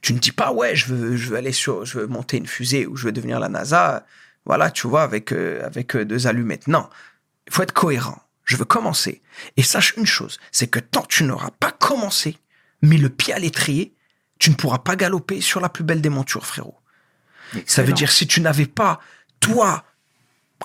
Tu 0.01 0.12
ne 0.12 0.19
dis 0.19 0.33
pas, 0.33 0.53
ouais, 0.53 0.77
je 0.77 0.93
veux, 0.93 1.17
je 1.17 1.31
veux 1.31 1.37
aller 1.37 1.53
sur, 1.53 1.85
je 1.85 1.99
veux 1.99 2.07
monter 2.07 2.37
une 2.37 2.47
fusée 2.47 2.87
ou 2.87 2.97
je 2.97 3.07
veux 3.07 3.12
devenir 3.12 3.41
la 3.41 3.49
NASA. 3.49 4.05
Voilà, 4.47 4.71
tu 4.71 4.87
vois, 4.87 5.03
avec, 5.03 5.33
euh, 5.33 5.65
avec 5.65 5.97
euh, 5.97 6.05
deux 6.05 6.27
allumettes. 6.27 6.69
Non. 6.69 6.89
Il 7.47 7.53
faut 7.53 7.63
être 7.63 7.73
cohérent. 7.73 8.23
Je 8.45 8.57
veux 8.57 8.65
commencer. 8.65 9.23
Et 9.57 9.63
sache 9.63 9.95
une 9.97 10.07
chose, 10.07 10.39
c'est 10.53 10.67
que 10.67 10.79
tant 10.79 11.03
que 11.03 11.09
tu 11.09 11.25
n'auras 11.25 11.51
pas 11.51 11.73
commencé, 11.73 12.37
mis 12.83 12.99
le 12.99 13.09
pied 13.09 13.33
à 13.33 13.39
l'étrier, 13.39 13.95
tu 14.39 14.51
ne 14.51 14.55
pourras 14.55 14.79
pas 14.79 14.97
galoper 14.97 15.41
sur 15.41 15.61
la 15.61 15.71
plus 15.71 15.85
belle 15.85 16.03
des 16.03 16.11
montures, 16.11 16.45
frérot. 16.45 16.79
Ça 17.67 17.83
veut 17.83 17.93
dire 17.93 18.11
si 18.11 18.27
tu 18.27 18.41
n'avais 18.41 18.67
pas, 18.67 19.01
toi, 19.41 19.85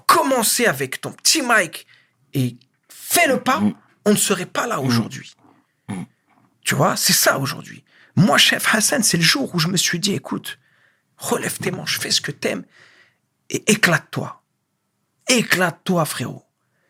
commencé 0.08 0.66
avec 0.66 1.02
ton 1.02 1.12
petit 1.12 1.42
mic 1.42 1.86
et 2.34 2.58
fait 2.90 3.28
le 3.28 3.40
pas, 3.40 3.62
on 4.06 4.12
ne 4.12 4.18
serait 4.18 4.46
pas 4.46 4.68
là 4.68 4.82
aujourd'hui. 4.82 5.36
Tu 6.64 6.76
vois, 6.76 6.96
c'est 6.96 7.14
ça 7.14 7.40
aujourd'hui. 7.40 7.84
Moi, 8.16 8.38
chef 8.38 8.74
Hassan, 8.74 9.04
c'est 9.04 9.18
le 9.18 9.24
jour 9.24 9.54
où 9.54 9.60
je 9.60 9.68
me 9.68 9.78
suis 9.78 10.00
dit, 10.00 10.14
écoute, 10.14 10.60
relève 11.18 11.58
tes 11.58 11.72
manches, 11.72 12.00
fais 12.00 12.12
ce 12.12 12.22
que 12.22 12.32
t'aimes 12.32 12.66
et 13.50 13.72
éclate-toi. 13.72 14.42
Éclate-toi, 15.28 16.06
frérot. 16.06 16.44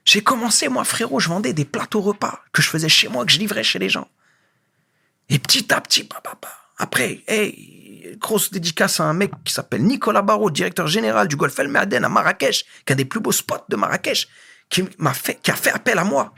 J'ai 0.05 0.21
commencé, 0.21 0.69
moi, 0.69 0.83
frérot, 0.83 1.19
je 1.19 1.29
vendais 1.29 1.53
des 1.53 1.65
plateaux 1.65 2.01
repas 2.01 2.41
que 2.51 2.61
je 2.61 2.69
faisais 2.69 2.89
chez 2.89 3.07
moi, 3.07 3.25
que 3.25 3.31
je 3.31 3.39
livrais 3.39 3.63
chez 3.63 3.79
les 3.79 3.89
gens. 3.89 4.07
Et 5.29 5.37
petit 5.39 5.73
à 5.73 5.81
petit, 5.81 6.03
papa. 6.03 6.37
Après, 6.77 7.23
hey, 7.27 8.15
grosse 8.17 8.51
dédicace 8.51 8.99
à 8.99 9.03
un 9.03 9.13
mec 9.13 9.31
qui 9.43 9.53
s'appelle 9.53 9.83
Nicolas 9.83 10.21
Barrault, 10.21 10.49
directeur 10.49 10.87
général 10.87 11.27
du 11.27 11.35
Golf 11.35 11.57
El 11.59 11.67
Meaden 11.67 12.03
à 12.05 12.09
Marrakech, 12.09 12.65
qui 12.85 12.93
a 12.93 12.95
des 12.95 13.05
plus 13.05 13.19
beaux 13.19 13.31
spots 13.31 13.65
de 13.67 13.75
Marrakech, 13.75 14.27
qui 14.69 14.87
m'a 14.97 15.13
fait, 15.13 15.35
qui 15.35 15.51
a 15.51 15.55
fait 15.55 15.71
appel 15.71 15.99
à 15.99 16.03
moi. 16.03 16.33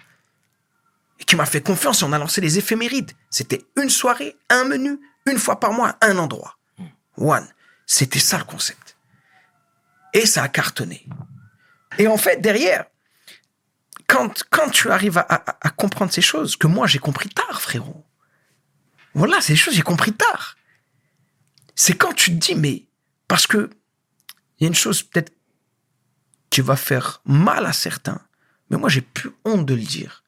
Et 1.19 1.23
qui 1.23 1.35
m'a 1.35 1.45
fait 1.45 1.61
confiance 1.61 2.01
et 2.01 2.05
on 2.05 2.13
a 2.13 2.17
lancé 2.17 2.41
les 2.41 2.57
éphémérides. 2.57 3.11
C'était 3.29 3.63
une 3.77 3.89
soirée, 3.89 4.35
un 4.49 4.63
menu, 4.63 4.99
une 5.27 5.37
fois 5.37 5.59
par 5.59 5.71
mois, 5.71 5.95
un 6.01 6.17
endroit. 6.17 6.57
One. 7.17 7.47
C'était 7.85 8.19
ça 8.19 8.37
le 8.37 8.45
concept. 8.45 8.80
Et 10.13 10.25
ça 10.25 10.43
a 10.43 10.49
cartonné. 10.49 11.07
Et 11.97 12.07
en 12.07 12.17
fait, 12.17 12.41
derrière, 12.41 12.85
quand, 14.07 14.43
quand 14.49 14.69
tu 14.69 14.89
arrives 14.89 15.17
à, 15.17 15.69
comprendre 15.77 16.11
ces 16.11 16.21
choses, 16.21 16.57
que 16.57 16.67
moi 16.67 16.87
j'ai 16.87 16.99
compris 16.99 17.29
tard, 17.29 17.61
frérot. 17.61 18.05
Voilà, 19.13 19.41
c'est 19.41 19.53
des 19.53 19.57
choses 19.57 19.73
que 19.73 19.77
j'ai 19.77 19.83
compris 19.83 20.13
tard. 20.13 20.57
C'est 21.75 21.93
quand 21.93 22.13
tu 22.13 22.31
te 22.31 22.37
dis, 22.37 22.55
mais 22.55 22.87
parce 23.27 23.47
que 23.47 23.69
il 24.59 24.63
y 24.63 24.65
a 24.65 24.67
une 24.67 24.75
chose 24.75 25.01
peut-être 25.01 25.33
qui 26.49 26.61
va 26.61 26.75
faire 26.75 27.21
mal 27.25 27.65
à 27.65 27.73
certains, 27.73 28.21
mais 28.69 28.77
moi 28.77 28.89
j'ai 28.89 29.01
plus 29.01 29.31
honte 29.45 29.65
de 29.65 29.73
le 29.73 29.81
dire. 29.81 30.23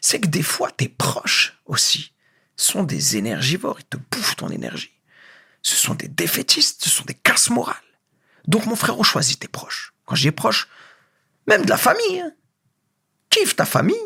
C'est 0.00 0.20
que 0.20 0.26
des 0.26 0.42
fois 0.42 0.70
tes 0.70 0.88
proches 0.88 1.60
aussi 1.66 2.14
sont 2.56 2.84
des 2.84 3.16
énergivores, 3.16 3.80
ils 3.80 3.84
te 3.84 3.98
bouffent 4.10 4.36
ton 4.36 4.48
énergie. 4.48 4.92
Ce 5.62 5.76
sont 5.76 5.94
des 5.94 6.08
défaitistes, 6.08 6.82
ce 6.84 6.90
sont 6.90 7.04
des 7.04 7.14
casses 7.14 7.50
morales. 7.50 7.76
Donc 8.46 8.66
mon 8.66 8.76
frère, 8.76 8.98
on 8.98 9.02
choisit 9.02 9.40
tes 9.40 9.48
proches. 9.48 9.92
Quand 10.04 10.14
j'ai 10.14 10.30
proche, 10.30 10.68
même 11.46 11.64
de 11.64 11.70
la 11.70 11.76
famille, 11.76 12.20
hein. 12.20 12.32
kiffe 13.30 13.56
ta 13.56 13.64
famille. 13.64 13.96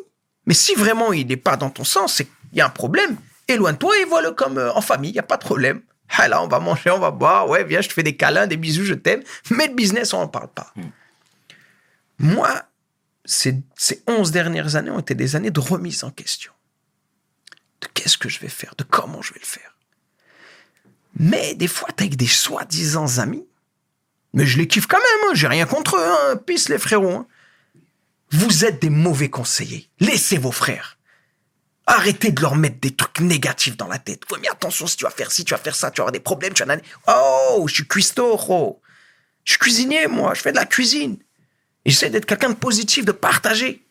Mais 0.46 0.54
si 0.54 0.74
vraiment 0.74 1.12
il 1.12 1.26
n'est 1.26 1.36
pas 1.36 1.56
dans 1.56 1.70
ton 1.70 1.84
sens, 1.84 2.14
c'est 2.14 2.24
qu'il 2.24 2.58
y 2.58 2.60
a 2.60 2.66
un 2.66 2.70
problème, 2.70 3.16
éloigne-toi 3.48 3.98
et 3.98 4.04
vois-le 4.04 4.32
comme 4.32 4.58
euh, 4.58 4.72
en 4.72 4.80
famille, 4.80 5.10
il 5.10 5.14
n'y 5.14 5.20
a 5.20 5.24
pas 5.24 5.36
de 5.36 5.44
problème. 5.44 5.82
Ah 6.16 6.28
là, 6.28 6.42
on 6.42 6.48
va 6.48 6.58
manger, 6.58 6.90
on 6.90 6.98
va 6.98 7.10
boire, 7.10 7.48
ouais, 7.48 7.62
viens, 7.64 7.80
je 7.80 7.88
te 7.88 7.94
fais 7.94 8.02
des 8.02 8.16
câlins, 8.16 8.46
des 8.46 8.56
bisous, 8.56 8.84
je 8.84 8.94
t'aime. 8.94 9.22
Mais 9.50 9.68
le 9.68 9.74
business, 9.74 10.12
on 10.12 10.20
n'en 10.20 10.28
parle 10.28 10.48
pas. 10.48 10.74
Moi, 12.18 12.50
ces, 13.24 13.62
ces 13.76 14.02
11 14.08 14.32
dernières 14.32 14.74
années 14.76 14.90
ont 14.90 14.98
été 14.98 15.14
des 15.14 15.36
années 15.36 15.52
de 15.52 15.60
remise 15.60 16.02
en 16.02 16.10
question. 16.10 16.52
De 17.80 17.86
qu'est-ce 17.94 18.18
que 18.18 18.28
je 18.28 18.40
vais 18.40 18.48
faire, 18.48 18.74
de 18.76 18.82
comment 18.82 19.22
je 19.22 19.32
vais 19.32 19.40
le 19.40 19.46
faire. 19.46 19.76
Mais 21.16 21.54
des 21.54 21.68
fois, 21.68 21.88
t'es 21.94 22.04
avec 22.04 22.16
des 22.16 22.26
soi-disant 22.26 23.18
amis. 23.18 23.46
Mais 24.32 24.46
je 24.46 24.58
les 24.58 24.68
kiffe 24.68 24.86
quand 24.86 24.98
même, 24.98 25.30
hein, 25.30 25.34
j'ai 25.34 25.48
rien 25.48 25.66
contre 25.66 25.96
eux, 25.96 26.04
hein, 26.04 26.36
pisse 26.36 26.68
les 26.68 26.78
frérots. 26.78 27.10
hein. 27.10 27.26
Vous 28.30 28.64
êtes 28.64 28.80
des 28.80 28.90
mauvais 28.90 29.28
conseillers. 29.28 29.88
Laissez 29.98 30.38
vos 30.38 30.52
frères. 30.52 30.98
Arrêtez 31.86 32.30
de 32.30 32.40
leur 32.40 32.54
mettre 32.54 32.78
des 32.78 32.94
trucs 32.94 33.18
négatifs 33.20 33.76
dans 33.76 33.88
la 33.88 33.98
tête. 33.98 34.22
Ouais, 34.30 34.38
mais 34.40 34.48
attention, 34.48 34.86
si 34.86 34.96
tu 34.96 35.04
vas 35.04 35.10
faire 35.10 35.32
ci, 35.32 35.44
tu 35.44 35.52
vas 35.52 35.58
faire 35.58 35.74
ça, 35.74 35.90
tu 35.90 35.96
vas 35.96 36.04
avoir 36.04 36.12
des 36.12 36.20
problèmes, 36.20 36.52
tu 36.52 36.62
vas... 36.62 36.76
Oh, 37.08 37.64
je 37.66 37.74
suis 37.74 37.88
cuistot, 37.88 38.38
oh. 38.48 38.80
Je 39.44 39.52
suis 39.52 39.58
cuisinier, 39.58 40.06
moi. 40.06 40.34
Je 40.34 40.42
fais 40.42 40.52
de 40.52 40.56
la 40.56 40.66
cuisine. 40.66 41.18
J'essaie 41.84 42.10
d'être 42.10 42.26
quelqu'un 42.26 42.50
de 42.50 42.54
positif, 42.54 43.04
de 43.04 43.12
partager. 43.12 43.84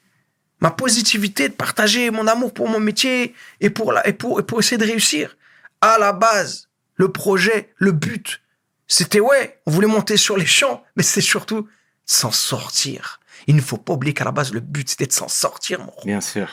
Ma 0.61 0.71
positivité, 0.71 1.49
de 1.49 1.53
partager 1.53 2.11
mon 2.11 2.27
amour 2.27 2.53
pour 2.53 2.69
mon 2.69 2.79
métier 2.79 3.33
et 3.59 3.69
pour, 3.69 3.91
la, 3.91 4.07
et 4.07 4.13
pour, 4.13 4.39
et 4.39 4.43
pour 4.43 4.59
essayer 4.59 4.77
de 4.77 4.85
réussir. 4.85 5.35
À 5.81 5.97
la 5.97 6.13
base, 6.13 6.69
le 6.95 7.11
projet, 7.11 7.73
le 7.77 7.91
but, 7.91 8.41
c'était 8.89 9.19
ouais, 9.19 9.61
on 9.67 9.71
voulait 9.71 9.87
monter 9.87 10.17
sur 10.17 10.35
les 10.35 10.47
champs, 10.47 10.83
mais 10.97 11.03
c'est 11.03 11.21
surtout 11.21 11.69
s'en 12.05 12.31
sortir. 12.31 13.19
Il 13.47 13.55
ne 13.55 13.61
faut 13.61 13.77
pas 13.77 13.93
oublier 13.93 14.13
qu'à 14.13 14.25
la 14.25 14.31
base, 14.31 14.51
le 14.51 14.59
but, 14.59 14.89
c'était 14.89 15.05
de 15.05 15.13
s'en 15.13 15.27
sortir, 15.27 15.79
mon 15.79 15.93
Bien 16.03 16.19
sûr. 16.21 16.49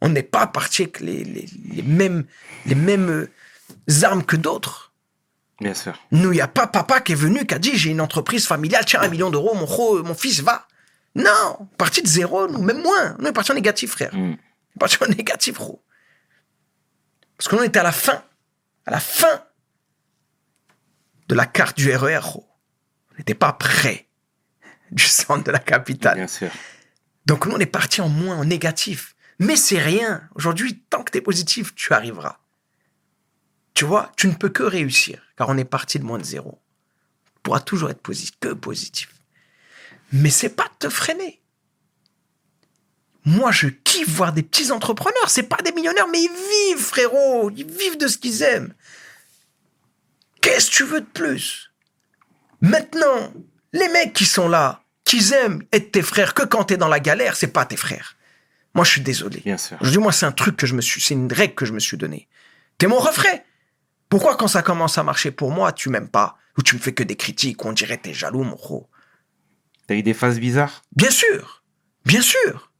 on 0.00 0.08
n'est 0.08 0.22
pas 0.22 0.46
parti 0.46 0.82
avec 0.82 1.00
les, 1.00 1.22
les, 1.22 1.46
les 1.72 1.82
mêmes, 1.82 2.24
les 2.66 2.74
mêmes 2.74 3.10
euh, 3.10 4.02
armes 4.02 4.24
que 4.24 4.34
d'autres. 4.34 4.92
Bien 5.60 5.74
sûr. 5.74 5.94
Nous, 6.10 6.32
il 6.32 6.36
n'y 6.36 6.40
a 6.40 6.48
pas 6.48 6.66
papa 6.66 7.00
qui 7.00 7.12
est 7.12 7.16
venu, 7.16 7.46
qui 7.46 7.54
a 7.54 7.58
dit 7.58 7.76
j'ai 7.76 7.90
une 7.90 8.00
entreprise 8.00 8.46
familiale, 8.46 8.84
tiens, 8.86 9.02
un 9.02 9.08
million 9.08 9.30
d'euros, 9.30 9.54
mon, 9.54 10.02
mon 10.02 10.14
fils 10.14 10.40
va. 10.40 10.66
Non, 11.14 11.68
parti 11.78 12.02
de 12.02 12.08
zéro, 12.08 12.48
nous, 12.48 12.62
même 12.62 12.82
moins. 12.82 13.10
Nous, 13.18 13.26
on 13.26 13.28
est 13.28 13.32
parti 13.32 13.52
en 13.52 13.54
négatif, 13.54 13.90
frère. 13.92 14.12
Mm. 14.14 14.30
On 14.30 14.32
est 14.32 14.78
parti 14.80 14.96
en 15.02 15.06
négatif, 15.06 15.56
gros. 15.56 15.84
Parce 17.36 17.46
que 17.48 17.54
nous, 17.56 17.62
on 17.62 17.64
était 17.64 17.78
à 17.78 17.84
la 17.84 17.92
fin, 17.92 18.22
à 18.86 18.90
la 18.90 19.00
fin 19.00 19.42
de 21.28 21.34
la 21.34 21.46
carte 21.46 21.76
du 21.76 21.94
RER, 21.94 22.20
gros. 22.20 22.48
On 23.12 23.18
n'était 23.18 23.34
pas 23.34 23.52
près 23.52 24.08
du 24.90 25.04
centre 25.04 25.44
de 25.44 25.50
la 25.50 25.58
capitale. 25.58 26.16
Bien 26.16 26.26
sûr. 26.26 26.50
Donc 27.26 27.46
nous, 27.46 27.54
on 27.54 27.60
est 27.60 27.66
parti 27.66 28.00
en 28.00 28.08
moins, 28.08 28.36
en 28.36 28.44
négatif. 28.44 29.14
Mais 29.38 29.56
c'est 29.56 29.78
rien. 29.78 30.28
Aujourd'hui, 30.34 30.80
tant 30.90 31.02
que 31.02 31.10
tu 31.10 31.18
es 31.18 31.20
positif, 31.20 31.74
tu 31.74 31.92
arriveras. 31.92 32.38
Tu 33.74 33.84
vois, 33.84 34.12
tu 34.16 34.28
ne 34.28 34.34
peux 34.34 34.50
que 34.50 34.62
réussir, 34.62 35.20
car 35.36 35.48
on 35.48 35.58
est 35.58 35.64
parti 35.64 35.98
de 35.98 36.04
moins 36.04 36.18
de 36.18 36.24
zéro. 36.24 36.60
Tu 37.26 37.40
pourras 37.42 37.60
toujours 37.60 37.90
être 37.90 38.00
positif, 38.00 38.38
que 38.38 38.52
positif. 38.52 39.10
Mais 40.12 40.30
c'est 40.30 40.50
pas 40.50 40.64
de 40.64 40.86
te 40.86 40.88
freiner. 40.88 41.40
Moi, 43.24 43.50
je 43.50 43.68
kiffe 43.68 44.10
voir 44.10 44.32
des 44.32 44.42
petits 44.42 44.70
entrepreneurs. 44.70 45.28
C'est 45.28 45.44
pas 45.44 45.62
des 45.64 45.72
millionnaires, 45.72 46.06
mais 46.08 46.22
ils 46.22 46.72
vivent, 46.74 46.84
frérot. 46.84 47.50
Ils 47.50 47.66
vivent 47.66 47.98
de 47.98 48.06
ce 48.06 48.18
qu'ils 48.18 48.42
aiment. 48.42 48.74
Qu'est-ce 50.44 50.70
que 50.70 50.76
tu 50.76 50.84
veux 50.84 51.00
de 51.00 51.06
plus? 51.06 51.72
Maintenant, 52.60 53.32
les 53.72 53.88
mecs 53.88 54.12
qui 54.12 54.26
sont 54.26 54.46
là, 54.46 54.82
qu'ils 55.06 55.32
aiment 55.32 55.62
être 55.72 55.90
tes 55.90 56.02
frères 56.02 56.34
que 56.34 56.42
quand 56.42 56.64
t'es 56.64 56.76
dans 56.76 56.88
la 56.88 57.00
galère, 57.00 57.34
c'est 57.34 57.48
pas 57.48 57.64
tes 57.64 57.78
frères. 57.78 58.14
Moi, 58.74 58.84
je 58.84 58.90
suis 58.90 59.00
désolé. 59.00 59.40
Bien 59.40 59.56
sûr. 59.56 59.78
Je 59.80 59.90
dis, 59.90 59.96
moi, 59.96 60.12
c'est 60.12 60.26
un 60.26 60.32
truc 60.32 60.58
que 60.58 60.66
je 60.66 60.74
me 60.74 60.82
suis, 60.82 61.00
c'est 61.00 61.14
une 61.14 61.32
règle 61.32 61.54
que 61.54 61.64
je 61.64 61.72
me 61.72 61.78
suis 61.78 61.96
donnée. 61.96 62.28
T'es 62.76 62.88
mon 62.88 62.98
refrain. 62.98 63.38
Pourquoi 64.10 64.36
quand 64.36 64.48
ça 64.48 64.60
commence 64.60 64.98
à 64.98 65.02
marcher 65.02 65.30
pour 65.30 65.50
moi, 65.50 65.72
tu 65.72 65.88
m'aimes 65.88 66.10
pas? 66.10 66.36
Ou 66.58 66.62
tu 66.62 66.74
me 66.74 66.80
fais 66.80 66.92
que 66.92 67.02
des 67.02 67.16
critiques, 67.16 67.64
on 67.64 67.72
dirait 67.72 67.96
t'es 67.96 68.12
jaloux, 68.12 68.42
mon 68.42 68.54
gros 68.54 68.90
T'as 69.86 69.94
eu 69.94 70.02
des 70.02 70.12
phases 70.12 70.38
bizarres? 70.38 70.82
Bien 70.94 71.10
sûr, 71.10 71.62
bien 72.04 72.20
sûr. 72.20 72.70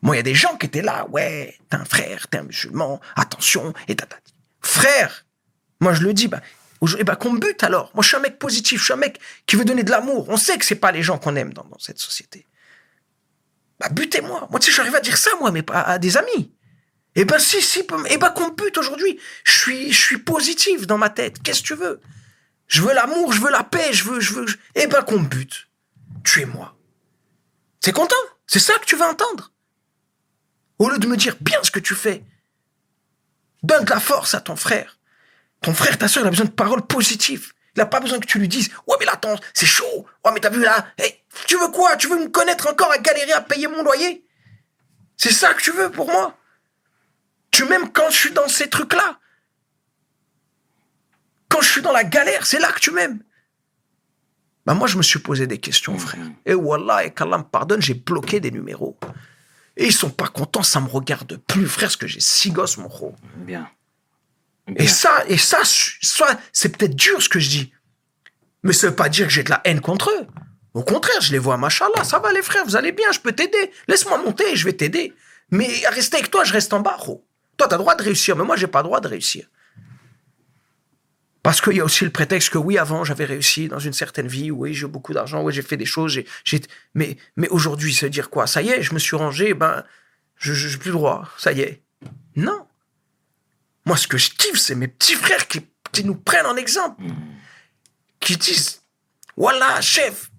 Moi, 0.00 0.16
il 0.16 0.18
y 0.18 0.20
a 0.20 0.22
des 0.22 0.34
gens 0.34 0.56
qui 0.56 0.64
étaient 0.64 0.80
là, 0.80 1.06
ouais, 1.10 1.58
t'es 1.68 1.76
un 1.76 1.84
frère, 1.84 2.26
t'es 2.28 2.38
un 2.38 2.44
musulman, 2.44 3.02
attention, 3.16 3.74
et 3.86 3.96
tata. 3.96 4.16
Frère, 4.62 5.26
moi 5.80 5.94
je 5.94 6.02
le 6.02 6.12
dis, 6.12 6.28
bah, 6.28 6.40
aujourd'hui, 6.80 7.04
bah, 7.04 7.16
qu'on 7.16 7.32
me 7.32 7.38
bute 7.38 7.62
alors. 7.62 7.90
Moi, 7.94 8.02
je 8.02 8.08
suis 8.08 8.16
un 8.16 8.20
mec 8.20 8.38
positif, 8.38 8.78
je 8.80 8.84
suis 8.84 8.92
un 8.92 8.96
mec 8.96 9.20
qui 9.46 9.56
veut 9.56 9.64
donner 9.64 9.82
de 9.82 9.90
l'amour. 9.90 10.28
On 10.28 10.36
sait 10.36 10.58
que 10.58 10.64
c'est 10.64 10.74
pas 10.74 10.92
les 10.92 11.02
gens 11.02 11.18
qu'on 11.18 11.36
aime 11.36 11.52
dans, 11.52 11.66
cette 11.78 11.98
société. 11.98 12.46
Bah, 13.78 13.88
butez-moi. 13.90 14.48
Moi, 14.50 14.60
tu 14.60 14.70
sais, 14.70 14.76
j'arrive 14.76 14.94
à 14.94 15.00
dire 15.00 15.16
ça, 15.16 15.30
moi, 15.40 15.50
mais 15.50 15.62
pas 15.62 15.80
à 15.80 15.98
des 15.98 16.16
amis. 16.16 16.54
Eh 17.16 17.24
ben, 17.24 17.38
si, 17.38 17.60
si, 17.60 17.82
eh 18.08 18.18
ben, 18.18 18.30
qu'on 18.30 18.48
me 18.48 18.54
bute 18.54 18.78
aujourd'hui. 18.78 19.18
Je 19.44 19.52
suis, 19.52 19.92
je 19.92 20.00
suis 20.00 20.18
positif 20.18 20.86
dans 20.86 20.98
ma 20.98 21.10
tête. 21.10 21.42
Qu'est-ce 21.42 21.62
que 21.62 21.66
tu 21.66 21.74
veux? 21.74 22.00
Je 22.66 22.82
veux 22.82 22.94
l'amour, 22.94 23.32
je 23.32 23.40
veux 23.40 23.50
la 23.50 23.64
paix, 23.64 23.92
je 23.92 24.04
veux, 24.04 24.20
je 24.20 24.32
veux, 24.34 24.46
eh 24.76 24.86
ben, 24.86 25.02
qu'on 25.02 25.18
me 25.18 25.26
bute. 25.26 25.68
Tuez-moi. 26.24 26.76
C'est 27.80 27.92
content? 27.92 28.14
C'est 28.46 28.60
ça 28.60 28.74
que 28.74 28.84
tu 28.84 28.96
veux 28.96 29.04
entendre? 29.04 29.52
Au 30.78 30.88
lieu 30.88 30.98
de 30.98 31.06
me 31.06 31.16
dire 31.16 31.36
bien 31.40 31.58
ce 31.62 31.70
que 31.70 31.80
tu 31.80 31.94
fais, 31.94 32.24
donne 33.62 33.84
de 33.84 33.90
la 33.90 34.00
force 34.00 34.34
à 34.34 34.40
ton 34.40 34.56
frère. 34.56 34.99
Ton 35.62 35.74
frère, 35.74 35.98
ta 35.98 36.08
soeur, 36.08 36.24
il 36.24 36.26
a 36.26 36.30
besoin 36.30 36.46
de 36.46 36.50
paroles 36.50 36.86
positives. 36.86 37.52
Il 37.76 37.80
n'a 37.80 37.86
pas 37.86 38.00
besoin 38.00 38.18
que 38.18 38.26
tu 38.26 38.38
lui 38.38 38.48
dises 38.48 38.70
Ouais, 38.86 38.96
mais 38.98 39.06
là, 39.06 39.12
attends, 39.14 39.36
c'est 39.54 39.66
chaud. 39.66 40.06
Ouais, 40.24 40.32
mais 40.32 40.40
t'as 40.40 40.50
vu 40.50 40.60
là 40.60 40.86
hey, 40.98 41.14
Tu 41.46 41.56
veux 41.58 41.68
quoi? 41.68 41.96
Tu 41.96 42.08
veux 42.08 42.18
me 42.18 42.28
connaître 42.28 42.68
encore 42.68 42.90
à 42.90 42.98
galérer 42.98 43.32
à 43.32 43.40
payer 43.40 43.68
mon 43.68 43.82
loyer? 43.82 44.24
C'est 45.16 45.32
ça 45.32 45.54
que 45.54 45.62
tu 45.62 45.70
veux 45.70 45.90
pour 45.90 46.10
moi? 46.10 46.36
Tu 47.50 47.64
m'aimes 47.64 47.92
quand 47.92 48.10
je 48.10 48.16
suis 48.16 48.30
dans 48.30 48.48
ces 48.48 48.68
trucs-là? 48.68 49.18
Quand 51.48 51.60
je 51.60 51.68
suis 51.68 51.82
dans 51.82 51.92
la 51.92 52.04
galère, 52.04 52.46
c'est 52.46 52.60
là 52.60 52.72
que 52.72 52.80
tu 52.80 52.90
m'aimes. 52.90 53.22
Bah, 54.66 54.74
moi, 54.74 54.86
je 54.86 54.96
me 54.96 55.02
suis 55.02 55.18
posé 55.18 55.46
des 55.46 55.58
questions, 55.58 55.98
frère. 55.98 56.24
Et 56.46 56.54
voilà, 56.54 57.04
et 57.04 57.12
qu'Allah 57.12 57.38
me 57.38 57.42
pardonne, 57.44 57.82
j'ai 57.82 57.94
bloqué 57.94 58.40
des 58.40 58.50
numéros. 58.50 58.98
Et 59.76 59.86
ils 59.86 59.92
sont 59.92 60.10
pas 60.10 60.28
contents, 60.28 60.62
ça 60.62 60.80
me 60.80 60.88
regarde 60.88 61.36
plus, 61.38 61.66
frère, 61.66 61.88
parce 61.88 61.96
que 61.96 62.06
j'ai 62.06 62.20
six 62.20 62.50
gosses, 62.50 62.76
mon 62.76 62.86
gros. 62.86 63.14
Bien. 63.36 63.68
Et 64.76 64.86
ça, 64.86 65.24
et 65.28 65.38
ça, 65.38 65.60
c'est 66.52 66.76
peut-être 66.76 66.94
dur 66.94 67.20
ce 67.22 67.28
que 67.28 67.40
je 67.40 67.48
dis, 67.48 67.72
mais 68.62 68.72
ça 68.72 68.88
veut 68.88 68.96
pas 68.96 69.08
dire 69.08 69.26
que 69.26 69.32
j'ai 69.32 69.42
de 69.42 69.50
la 69.50 69.60
haine 69.64 69.80
contre 69.80 70.10
eux. 70.10 70.26
Au 70.74 70.84
contraire, 70.84 71.20
je 71.20 71.32
les 71.32 71.38
vois, 71.38 71.56
machallah, 71.56 72.04
ça 72.04 72.18
va 72.18 72.32
les 72.32 72.42
frères, 72.42 72.64
vous 72.64 72.76
allez 72.76 72.92
bien, 72.92 73.10
je 73.12 73.18
peux 73.18 73.32
t'aider. 73.32 73.72
Laisse-moi 73.88 74.18
monter, 74.18 74.54
je 74.54 74.64
vais 74.64 74.72
t'aider. 74.72 75.12
Mais 75.50 75.84
à 75.84 75.90
rester 75.90 76.18
avec 76.18 76.30
toi, 76.30 76.44
je 76.44 76.52
reste 76.52 76.72
en 76.72 76.80
bas, 76.80 76.96
gros. 76.96 77.26
Toi, 77.56 77.66
t'as 77.66 77.76
le 77.76 77.82
droit 77.82 77.96
de 77.96 78.02
réussir, 78.02 78.36
mais 78.36 78.44
moi, 78.44 78.56
j'ai 78.56 78.68
pas 78.68 78.80
le 78.80 78.84
droit 78.84 79.00
de 79.00 79.08
réussir. 79.08 79.46
Parce 81.42 81.60
qu'il 81.60 81.72
y 81.72 81.80
a 81.80 81.84
aussi 81.84 82.04
le 82.04 82.10
prétexte 82.10 82.50
que 82.50 82.58
oui, 82.58 82.78
avant, 82.78 83.02
j'avais 83.02 83.24
réussi 83.24 83.68
dans 83.68 83.78
une 83.78 83.94
certaine 83.94 84.28
vie, 84.28 84.50
oui, 84.50 84.74
j'ai 84.74 84.84
eu 84.84 84.88
beaucoup 84.88 85.14
d'argent, 85.14 85.42
oui, 85.42 85.52
j'ai 85.52 85.62
fait 85.62 85.78
des 85.78 85.86
choses, 85.86 86.20
mais, 86.94 87.16
mais 87.36 87.48
aujourd'hui, 87.48 87.94
ça 87.94 88.06
veut 88.06 88.10
dire 88.10 88.28
quoi? 88.30 88.46
Ça 88.46 88.62
y 88.62 88.68
est, 88.68 88.82
je 88.82 88.92
me 88.94 88.98
suis 88.98 89.16
rangé, 89.16 89.54
ben, 89.54 89.82
je 90.36 90.52
j'ai 90.52 90.78
plus 90.78 90.90
le 90.90 90.96
droit, 90.96 91.28
ça 91.38 91.52
y 91.52 91.62
est. 91.62 91.82
Non. 92.36 92.66
Moi, 93.90 93.96
ce 93.96 94.06
que 94.06 94.18
je 94.18 94.30
kiffe, 94.30 94.56
c'est 94.56 94.76
mes 94.76 94.86
petits 94.86 95.16
frères 95.16 95.48
qui, 95.48 95.66
qui 95.90 96.04
nous 96.04 96.14
prennent 96.14 96.46
en 96.46 96.54
exemple. 96.54 97.02
Qui 98.20 98.36
disent 98.36 98.82
Voilà, 99.36 99.80
chef, 99.80 100.30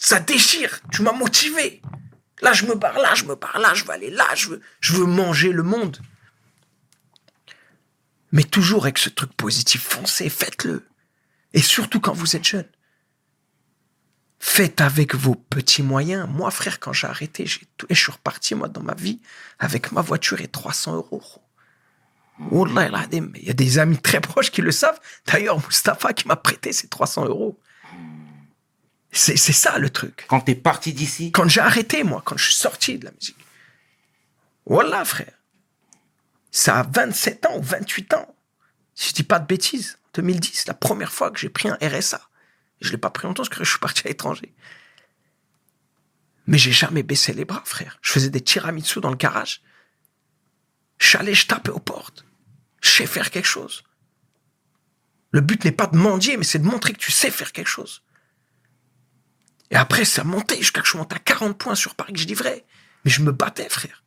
ça 0.00 0.18
déchire, 0.18 0.80
tu 0.90 1.02
m'as 1.02 1.12
motivé. 1.12 1.80
Là, 2.40 2.52
je 2.52 2.66
me 2.66 2.74
barre, 2.74 2.98
là, 2.98 3.14
je 3.14 3.22
me 3.22 3.36
barre, 3.36 3.60
là, 3.60 3.72
je 3.74 3.84
veux 3.84 3.92
aller 3.92 4.10
là, 4.10 4.34
je 4.34 4.48
veux, 4.48 4.60
je 4.80 4.94
veux 4.94 5.06
manger 5.06 5.52
le 5.52 5.62
monde. 5.62 5.98
Mais 8.32 8.42
toujours 8.42 8.82
avec 8.82 8.98
ce 8.98 9.10
truc 9.10 9.32
positif, 9.34 9.80
foncez, 9.80 10.28
faites-le. 10.28 10.84
Et 11.52 11.62
surtout 11.62 12.00
quand 12.00 12.14
vous 12.14 12.34
êtes 12.34 12.44
jeune. 12.44 12.68
Faites 14.40 14.80
avec 14.80 15.14
vos 15.14 15.36
petits 15.36 15.84
moyens. 15.84 16.28
Moi, 16.28 16.50
frère, 16.50 16.80
quand 16.80 16.92
j'ai 16.92 17.06
arrêté, 17.06 17.46
j'ai 17.46 17.60
tout, 17.76 17.86
et 17.88 17.94
je 17.94 18.00
suis 18.02 18.10
reparti, 18.10 18.56
moi, 18.56 18.66
dans 18.66 18.82
ma 18.82 18.94
vie, 18.94 19.20
avec 19.60 19.92
ma 19.92 20.00
voiture 20.00 20.40
et 20.40 20.48
300 20.48 20.96
euros. 20.96 21.22
Wallah. 22.38 23.06
Il 23.12 23.30
y 23.42 23.50
a 23.50 23.54
des 23.54 23.78
amis 23.78 23.98
très 23.98 24.20
proches 24.20 24.50
qui 24.50 24.62
le 24.62 24.72
savent. 24.72 25.00
D'ailleurs, 25.26 25.64
Mustapha 25.64 26.12
qui 26.12 26.26
m'a 26.26 26.36
prêté 26.36 26.72
ces 26.72 26.88
300 26.88 27.26
euros. 27.26 27.58
C'est 29.10 29.36
c'est 29.36 29.52
ça 29.52 29.78
le 29.78 29.90
truc. 29.90 30.24
Quand 30.28 30.40
t'es 30.40 30.54
parti 30.54 30.92
d'ici, 30.94 31.32
Quand 31.32 31.48
j'ai 31.48 31.60
arrêté, 31.60 32.02
moi, 32.02 32.22
quand 32.24 32.36
je 32.38 32.44
suis 32.46 32.54
sorti 32.54 32.98
de 32.98 33.04
la 33.04 33.12
musique. 33.12 33.36
Wallah, 34.64 35.04
frère. 35.04 35.32
Ça 36.50 36.80
a 36.80 36.82
27 36.82 37.46
ans 37.46 37.58
ou 37.58 37.62
28 37.62 38.14
ans. 38.14 38.34
Si 38.94 39.10
je 39.10 39.14
dis 39.14 39.22
pas 39.22 39.38
de 39.38 39.46
bêtises. 39.46 39.98
2010, 40.14 40.66
la 40.66 40.74
première 40.74 41.12
fois 41.12 41.30
que 41.30 41.38
j'ai 41.38 41.48
pris 41.48 41.68
un 41.68 41.78
RSA. 41.80 42.20
Je 42.80 42.90
l'ai 42.90 42.98
pas 42.98 43.10
pris 43.10 43.26
longtemps 43.26 43.42
parce 43.42 43.48
que 43.48 43.64
je 43.64 43.70
suis 43.70 43.78
parti 43.78 44.02
à 44.04 44.08
l'étranger. 44.08 44.52
Mais 46.46 46.58
j'ai 46.58 46.72
jamais 46.72 47.02
baissé 47.02 47.32
les 47.32 47.44
bras, 47.44 47.62
frère. 47.64 47.98
Je 48.02 48.10
faisais 48.10 48.28
des 48.28 48.40
tiramisu 48.40 49.00
dans 49.00 49.10
le 49.10 49.16
garage. 49.16 49.62
J'allais, 51.02 51.34
je 51.34 51.48
tapais 51.48 51.70
aux 51.70 51.80
portes. 51.80 52.24
Je 52.80 52.88
sais 52.88 53.06
faire 53.06 53.32
quelque 53.32 53.48
chose. 53.48 53.82
Le 55.32 55.40
but 55.40 55.64
n'est 55.64 55.72
pas 55.72 55.88
de 55.88 55.96
mendier, 55.96 56.36
mais 56.36 56.44
c'est 56.44 56.60
de 56.60 56.64
montrer 56.64 56.92
que 56.92 56.98
tu 56.98 57.10
sais 57.10 57.32
faire 57.32 57.50
quelque 57.50 57.68
chose. 57.68 58.04
Et 59.72 59.76
après, 59.76 60.04
ça 60.04 60.22
montait 60.22 60.58
jusqu'à 60.58 60.80
que 60.80 60.86
je 60.86 60.96
monte 60.96 61.12
à 61.12 61.18
40 61.18 61.58
points 61.58 61.74
sur 61.74 61.96
Paris 61.96 62.12
que 62.12 62.20
je 62.20 62.26
livrais. 62.26 62.64
Mais 63.04 63.10
je 63.10 63.20
me 63.22 63.32
battais, 63.32 63.68
frère. 63.68 64.04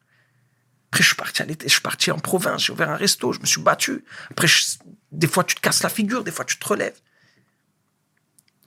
Après, 0.87 1.03
je 1.03 1.07
suis 1.07 1.17
parti 1.17 1.41
à 1.41 1.45
l'été, 1.45 1.67
je 1.67 1.73
suis 1.73 1.81
parti 1.81 2.11
en 2.11 2.19
province, 2.19 2.63
j'ai 2.63 2.71
ouvert 2.71 2.89
un 2.89 2.95
resto, 2.95 3.33
je 3.33 3.41
me 3.41 3.45
suis 3.45 3.61
battu. 3.61 4.05
Après, 4.31 4.47
des 5.11 5.27
fois, 5.27 5.43
tu 5.43 5.55
te 5.55 5.59
casses 5.59 5.83
la 5.83 5.89
figure, 5.89 6.23
des 6.23 6.31
fois, 6.31 6.45
tu 6.45 6.57
te 6.57 6.65
relèves. 6.65 7.01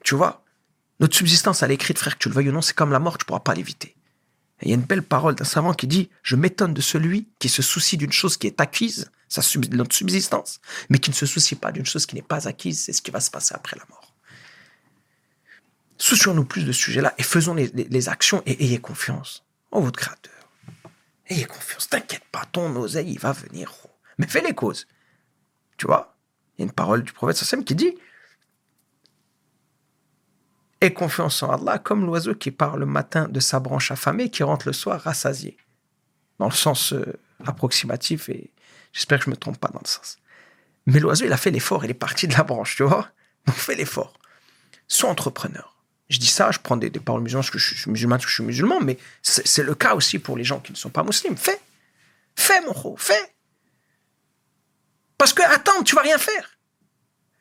Tu 0.04 0.14
vois, 0.14 0.44
notre 1.00 1.16
subsistance, 1.16 1.62
elle 1.62 1.70
est 1.70 1.74
écrite, 1.74 1.98
frère, 1.98 2.18
que 2.18 2.22
tu 2.22 2.28
le 2.28 2.34
veuilles 2.34 2.50
ou 2.50 2.52
non, 2.52 2.60
c'est 2.60 2.76
comme 2.76 2.92
la 2.92 2.98
mort, 2.98 3.16
tu 3.16 3.24
pourras 3.24 3.40
pas 3.40 3.54
l'éviter. 3.54 3.97
Il 4.62 4.68
y 4.68 4.72
a 4.72 4.74
une 4.74 4.82
belle 4.82 5.02
parole 5.02 5.34
d'un 5.34 5.44
savant 5.44 5.72
qui 5.72 5.86
dit 5.86 6.10
Je 6.22 6.36
m'étonne 6.36 6.74
de 6.74 6.80
celui 6.80 7.28
qui 7.38 7.48
se 7.48 7.62
soucie 7.62 7.96
d'une 7.96 8.12
chose 8.12 8.36
qui 8.36 8.46
est 8.46 8.60
acquise, 8.60 9.10
sa 9.28 9.42
notre 9.70 9.94
subsistance, 9.94 10.60
mais 10.88 10.98
qui 10.98 11.10
ne 11.10 11.14
se 11.14 11.26
soucie 11.26 11.54
pas 11.54 11.70
d'une 11.70 11.86
chose 11.86 12.06
qui 12.06 12.14
n'est 12.14 12.22
pas 12.22 12.48
acquise, 12.48 12.82
c'est 12.82 12.92
ce 12.92 13.02
qui 13.02 13.10
va 13.10 13.20
se 13.20 13.30
passer 13.30 13.54
après 13.54 13.76
la 13.76 13.84
mort. 13.90 14.14
Soucions-nous 15.98 16.44
plus 16.44 16.64
de 16.64 16.72
ce 16.72 16.80
sujet-là 16.80 17.14
et 17.18 17.22
faisons 17.22 17.54
les, 17.54 18.08
actions 18.08 18.42
et 18.46 18.64
ayez 18.64 18.78
confiance 18.78 19.44
en 19.72 19.80
votre 19.80 19.98
créateur. 19.98 20.32
Ayez 21.26 21.44
confiance. 21.44 21.88
T'inquiète 21.88 22.24
pas, 22.32 22.44
ton 22.50 22.74
oseille, 22.76 23.10
il 23.12 23.18
va 23.18 23.32
venir. 23.32 23.68
gros. 23.68 23.90
Mais 24.16 24.26
fais 24.26 24.40
les 24.40 24.54
causes. 24.54 24.86
Tu 25.76 25.86
vois 25.86 26.16
Il 26.56 26.62
y 26.62 26.64
a 26.64 26.66
une 26.66 26.72
parole 26.72 27.02
du 27.02 27.12
prophète 27.12 27.36
Sassem 27.36 27.64
qui 27.64 27.74
dit 27.74 27.96
Aie 30.80 30.92
confiance 30.92 31.42
en 31.42 31.50
Allah 31.50 31.78
comme 31.78 32.06
l'oiseau 32.06 32.34
qui 32.34 32.50
part 32.50 32.76
le 32.76 32.86
matin 32.86 33.28
de 33.28 33.40
sa 33.40 33.58
branche 33.58 33.90
affamée 33.90 34.24
et 34.24 34.30
qui 34.30 34.42
rentre 34.42 34.68
le 34.68 34.72
soir 34.72 35.00
rassasié. 35.00 35.56
Dans 36.38 36.46
le 36.46 36.52
sens 36.52 36.92
euh, 36.92 37.18
approximatif 37.44 38.28
et 38.28 38.52
j'espère 38.92 39.18
que 39.18 39.24
je 39.24 39.30
me 39.30 39.36
trompe 39.36 39.58
pas 39.58 39.68
dans 39.68 39.80
le 39.82 39.88
sens. 39.88 40.18
Mais 40.86 41.00
l'oiseau, 41.00 41.24
il 41.24 41.32
a 41.32 41.36
fait 41.36 41.50
l'effort, 41.50 41.84
il 41.84 41.90
est 41.90 41.94
parti 41.94 42.28
de 42.28 42.34
la 42.34 42.44
branche, 42.44 42.76
tu 42.76 42.84
vois 42.84 43.08
Donc 43.46 43.56
fais 43.56 43.74
l'effort. 43.74 44.14
Sois 44.86 45.10
entrepreneur. 45.10 45.74
Je 46.08 46.18
dis 46.18 46.26
ça, 46.26 46.50
je 46.50 46.58
prends 46.58 46.76
des, 46.76 46.90
des 46.90 47.00
paroles 47.00 47.22
musulmanes 47.22 47.42
parce 47.42 47.50
que 47.50 47.58
je 47.58 47.74
suis 47.74 47.90
musulman, 47.90 48.16
parce 48.16 48.24
que 48.24 48.30
je 48.30 48.34
suis 48.36 48.44
musulman, 48.44 48.80
mais 48.80 48.98
c'est 49.20 49.62
le 49.62 49.74
cas 49.74 49.94
aussi 49.94 50.18
pour 50.18 50.36
les 50.36 50.44
gens 50.44 50.60
qui 50.60 50.72
ne 50.72 50.76
sont 50.76 50.90
pas 50.90 51.02
musulmans. 51.02 51.36
Fais. 51.36 51.60
Fais, 52.36 52.60
mon 52.62 52.72
gros, 52.72 52.96
fais. 52.96 53.34
Parce 55.18 55.32
que, 55.32 55.42
attends, 55.42 55.82
tu 55.82 55.96
vas 55.96 56.02
rien 56.02 56.16
faire. 56.16 56.57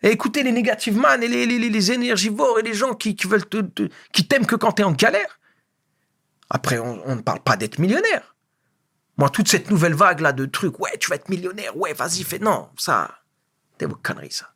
Et 0.03 0.09
écouter 0.11 0.43
les 0.43 0.51
négative 0.51 0.95
man 0.97 1.21
et 1.23 1.27
les, 1.27 1.45
les, 1.45 1.57
les- 1.57 1.69
les 1.69 1.91
énergivores 1.91 2.59
et 2.59 2.61
les 2.61 2.73
gens 2.73 2.93
qui, 2.93 3.15
qui 3.15 3.27
veulent 3.27 3.45
te, 3.47 3.61
te- 3.61 3.89
qui 4.13 4.27
t'aiment 4.27 4.45
que 4.45 4.55
quand 4.55 4.73
t'es 4.73 4.83
en 4.83 4.91
galère. 4.91 5.39
Après, 6.49 6.77
on, 6.79 7.01
on 7.05 7.15
ne 7.15 7.21
parle 7.21 7.39
pas 7.41 7.57
d'être 7.57 7.79
millionnaire. 7.79 8.35
Moi, 9.17 9.29
toute 9.29 9.47
cette 9.49 9.71
nouvelle 9.71 9.95
vague 9.95 10.19
là 10.19 10.31
de 10.33 10.45
trucs, 10.45 10.79
ouais, 10.79 10.95
tu 10.99 11.09
vas 11.09 11.15
être 11.15 11.29
millionnaire, 11.29 11.75
ouais, 11.75 11.93
vas-y, 11.93 12.23
fais. 12.23 12.37
Non, 12.39 12.69
ça, 12.77 13.19
c'est 13.79 13.87
vos 13.87 13.95
conneries, 13.95 14.31
ça. 14.31 14.53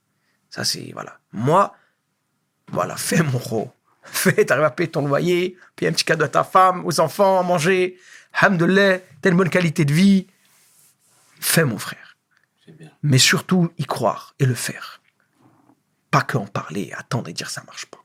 Ça, 0.51 0.63
c'est, 0.63 0.91
voilà. 0.93 1.19
Moi, 1.31 1.75
voilà, 2.71 2.95
fais 2.97 3.23
mon 3.23 3.39
gros. 3.39 3.71
Fais, 4.03 4.45
t'arrives 4.45 4.63
à 4.65 4.71
payer 4.71 4.89
ton 4.91 5.07
loyer, 5.07 5.57
payer 5.75 5.89
un 5.89 5.93
petit 5.93 6.05
cadeau 6.05 6.25
à 6.25 6.29
ta 6.29 6.43
femme, 6.43 6.85
aux 6.85 6.99
enfants, 6.99 7.39
à 7.39 7.43
manger. 7.43 7.97
Hamdoulah, 8.41 8.99
t'as 9.21 9.29
une 9.31 9.37
bonne 9.37 9.49
qualité 9.49 9.85
de 9.85 9.93
vie. 9.93 10.27
Fais, 11.39 11.65
mon 11.65 11.77
frère. 11.79 12.15
Bien. 12.67 12.89
Mais 13.03 13.17
surtout, 13.17 13.71
y 13.77 13.85
croire 13.85 14.33
et 14.39 14.45
le 14.45 14.55
faire. 14.55 15.00
Pas 16.11 16.21
que 16.21 16.37
en 16.37 16.45
parler, 16.45 16.91
attendre 16.95 17.29
et 17.29 17.33
dire 17.33 17.49
ça 17.49 17.63
marche 17.65 17.85
pas. 17.85 18.03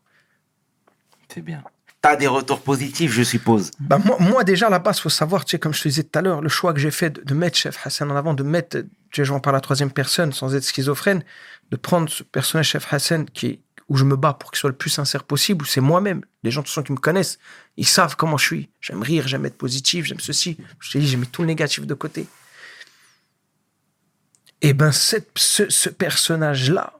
C'est 1.32 1.42
bien. 1.42 1.62
T'as 2.00 2.14
des 2.14 2.28
retours 2.28 2.62
positifs, 2.62 3.10
je 3.12 3.24
suppose. 3.24 3.72
Bah, 3.80 3.98
moi, 3.98 4.16
moi, 4.20 4.44
déjà, 4.44 4.68
à 4.68 4.70
la 4.70 4.78
base, 4.78 5.00
faut 5.00 5.08
savoir, 5.08 5.44
tu 5.44 5.50
sais, 5.52 5.58
comme 5.58 5.74
je 5.74 5.82
te 5.82 5.88
disais 5.88 6.04
tout 6.04 6.16
à 6.16 6.22
l'heure, 6.22 6.40
le 6.40 6.48
choix 6.48 6.72
que 6.72 6.78
j'ai 6.78 6.92
fait 6.92 7.10
de, 7.10 7.22
de 7.22 7.34
mettre 7.34 7.58
Chef 7.58 7.84
Hassan 7.84 8.08
en 8.12 8.14
avant, 8.16 8.32
de 8.32 8.44
mettre, 8.44 8.78
tu 8.78 8.88
sais, 9.12 9.24
j'en 9.24 9.40
parle 9.40 9.56
à 9.56 9.58
la 9.58 9.62
troisième 9.62 9.90
personne 9.90 10.32
sans 10.32 10.54
être 10.54 10.62
schizophrène, 10.62 11.24
de 11.72 11.76
prendre 11.76 12.08
ce 12.08 12.22
personnage 12.22 12.68
Chef 12.68 12.92
Hassan 12.94 13.28
qui 13.28 13.46
est, 13.46 13.60
où 13.88 13.96
je 13.96 14.04
me 14.04 14.14
bats 14.14 14.34
pour 14.34 14.52
qu'il 14.52 14.58
soit 14.60 14.70
le 14.70 14.76
plus 14.76 14.90
sincère 14.90 15.24
possible, 15.24 15.64
où 15.64 15.66
c'est 15.66 15.80
moi-même. 15.80 16.22
Les 16.44 16.52
gens, 16.52 16.60
de 16.60 16.66
toute 16.66 16.74
façon, 16.74 16.84
qui 16.84 16.92
me 16.92 16.96
connaissent, 16.98 17.38
ils 17.76 17.86
savent 17.86 18.14
comment 18.14 18.36
je 18.36 18.44
suis. 18.44 18.70
J'aime 18.80 19.02
rire, 19.02 19.26
j'aime 19.26 19.44
être 19.46 19.58
positif, 19.58 20.04
j'aime 20.06 20.20
ceci. 20.20 20.58
Je 20.78 20.92
te 20.92 20.98
dis, 20.98 21.08
j'ai 21.08 21.16
mis 21.16 21.26
tout 21.26 21.42
le 21.42 21.48
négatif 21.48 21.86
de 21.86 21.94
côté. 21.94 22.28
Et 24.62 24.74
ben, 24.74 24.92
cette- 24.92 25.30
ce, 25.36 25.68
ce 25.70 25.88
personnage-là, 25.88 26.92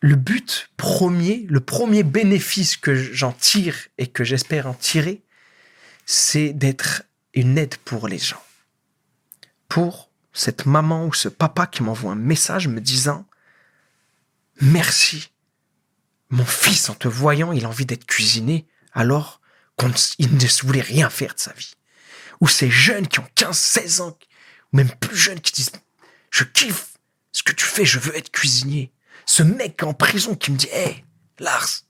le 0.00 0.14
but 0.14 0.70
premier, 0.76 1.46
le 1.48 1.60
premier 1.60 2.02
bénéfice 2.02 2.76
que 2.76 2.94
j'en 2.94 3.32
tire 3.32 3.76
et 3.98 4.06
que 4.06 4.24
j'espère 4.24 4.66
en 4.66 4.74
tirer, 4.74 5.22
c'est 6.06 6.52
d'être 6.52 7.02
une 7.34 7.58
aide 7.58 7.76
pour 7.78 8.08
les 8.08 8.18
gens. 8.18 8.42
Pour 9.68 10.10
cette 10.32 10.66
maman 10.66 11.06
ou 11.06 11.12
ce 11.12 11.28
papa 11.28 11.66
qui 11.66 11.82
m'envoie 11.82 12.12
un 12.12 12.16
message 12.16 12.68
me 12.68 12.80
disant 12.80 13.26
Merci. 14.60 15.30
Mon 16.30 16.44
fils, 16.44 16.88
en 16.88 16.94
te 16.94 17.08
voyant, 17.08 17.52
il 17.52 17.64
a 17.64 17.68
envie 17.68 17.86
d'être 17.86 18.06
cuisiné 18.06 18.66
alors 18.92 19.40
qu'il 19.78 20.34
ne 20.34 20.62
voulait 20.62 20.80
rien 20.80 21.10
faire 21.10 21.34
de 21.34 21.40
sa 21.40 21.52
vie. 21.52 21.74
Ou 22.40 22.48
ces 22.48 22.70
jeunes 22.70 23.08
qui 23.08 23.20
ont 23.20 23.28
15, 23.34 23.56
16 23.56 24.00
ans, 24.00 24.18
ou 24.72 24.76
même 24.76 24.90
plus 24.90 25.16
jeunes 25.16 25.40
qui 25.40 25.52
disent 25.52 25.72
Je 26.30 26.44
kiffe 26.44 26.98
ce 27.32 27.42
que 27.42 27.52
tu 27.52 27.64
fais, 27.64 27.84
je 27.84 27.98
veux 27.98 28.16
être 28.16 28.30
cuisinier. 28.30 28.92
Ce 29.28 29.42
mec 29.42 29.82
en 29.82 29.92
prison 29.92 30.34
qui 30.34 30.50
me 30.50 30.56
dit 30.56 30.70
Hé, 30.72 31.04
Lars, 31.38 31.82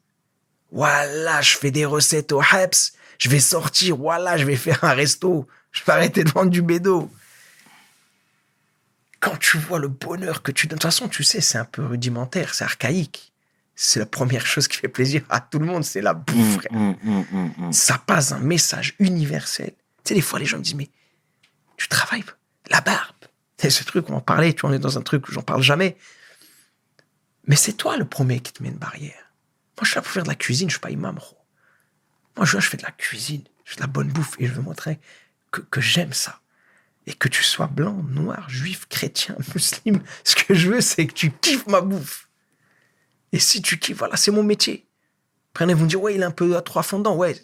voilà, 0.73 1.41
je 1.41 1.57
fais 1.57 1.71
des 1.71 1.85
recettes 1.85 2.33
au 2.33 2.41
Haps, 2.41 2.95
je 3.17 3.29
vais 3.29 3.39
sortir, 3.39 3.97
voilà, 3.97 4.37
je 4.37 4.45
vais 4.45 4.57
faire 4.57 4.83
un 4.83 4.93
resto, 4.93 5.47
je 5.71 5.85
vais 5.85 5.93
arrêter 5.93 6.25
de 6.25 6.31
vendre 6.31 6.51
du 6.51 6.63
bédo. 6.63 7.09
Quand 9.21 9.37
tu 9.37 9.57
vois 9.57 9.79
le 9.79 9.87
bonheur 9.87 10.43
que 10.43 10.51
tu 10.51 10.67
donnes, 10.67 10.79
de 10.79 10.83
toute 10.83 10.91
façon, 10.91 11.09
tu 11.09 11.23
sais, 11.23 11.41
c'est 11.41 11.59
un 11.59 11.65
peu 11.65 11.87
rudimentaire, 11.87 12.55
c'est 12.55 12.65
archaïque. 12.65 13.33
C'est 13.77 14.01
la 14.01 14.07
première 14.07 14.45
chose 14.45 14.67
qui 14.67 14.77
fait 14.77 14.89
plaisir 14.89 15.23
à 15.31 15.39
tout 15.39 15.61
le 15.61 15.67
monde, 15.67 15.85
c'est 15.85 16.03
la 16.03 16.15
bouffe, 16.15 16.57
frère 16.57 16.73
hum, 16.73 16.97
hum, 17.05 17.53
hum. 17.57 17.73
ça 17.73 17.99
passe 18.05 18.33
un 18.33 18.41
message 18.41 18.97
universel. 18.99 19.71
Tu 20.03 20.09
sais, 20.09 20.15
des 20.15 20.23
fois, 20.23 20.41
les 20.41 20.45
gens 20.45 20.59
me 20.59 20.65
disent, 20.65 20.75
mais 20.75 20.91
tu 21.77 21.87
travailles, 21.87 22.25
la 22.69 22.81
barbe. 22.81 23.15
C'est 23.59 23.71
ce 23.71 23.85
truc, 23.85 24.11
on 24.11 24.15
en 24.15 24.21
parlait, 24.21 24.53
tu 24.53 24.63
vois, 24.63 24.71
on 24.71 24.73
est 24.73 24.81
dans 24.81 24.99
un 24.99 25.03
truc 25.03 25.29
où 25.29 25.33
j'en 25.33 25.43
parle 25.43 25.63
jamais. 25.63 25.97
Mais 27.49 27.57
c'est 27.57 27.73
toi 27.73 27.97
le 27.97 28.05
premier 28.05 28.41
qui 28.41 28.53
te 28.53 28.63
met 28.63 28.69
une 28.69 28.77
barrière. 28.77 29.33
Moi, 29.77 29.85
je 29.85 29.89
suis 29.89 29.97
là 29.97 30.03
pour 30.03 30.13
faire 30.13 30.23
de 30.23 30.29
la 30.29 30.35
cuisine, 30.35 30.69
je 30.69 30.75
suis 30.75 30.81
pas 30.81 30.91
imam. 30.91 31.19
Moi, 32.37 32.47
je, 32.47 32.61
je 32.61 32.69
fais 32.69 32.77
de 32.77 32.83
la 32.83 32.91
cuisine, 32.93 33.43
je 33.65 33.71
fais 33.71 33.77
de 33.77 33.81
la 33.81 33.87
bonne 33.87 34.09
bouffe 34.09 34.37
et 34.39 34.47
je 34.47 34.53
veux 34.53 34.63
montrer 34.63 35.01
que, 35.51 35.61
que 35.63 35.81
j'aime 35.81 36.13
ça. 36.13 36.41
Et 37.07 37.15
que 37.15 37.27
tu 37.29 37.43
sois 37.43 37.67
blanc, 37.69 38.05
noir, 38.11 38.49
juif, 38.51 38.87
chrétien, 38.89 39.35
musulman, 39.55 40.03
ce 40.25 40.37
que 40.37 40.55
je 40.55 40.71
veux, 40.71 40.81
c'est 40.83 41.07
que 41.07 41.15
tu 41.15 41.31
kiffes 41.31 41.67
ma 41.67 41.81
bouffe. 41.81 42.29
Et 43.33 43.39
si 43.39 43.63
tu 43.63 43.79
kiffes, 43.79 43.99
voilà, 43.99 44.17
c'est 44.17 44.31
mon 44.31 44.43
métier. 44.43 44.87
Prenez, 45.55 45.73
vous 45.73 45.85
me 45.85 45.89
dire, 45.89 46.03
ouais, 46.03 46.15
il 46.15 46.21
est 46.21 46.25
un 46.25 46.31
peu 46.31 46.57
à 46.57 46.61
trois 46.61 46.83
fondants. 46.83 47.17
Ouais, 47.17 47.35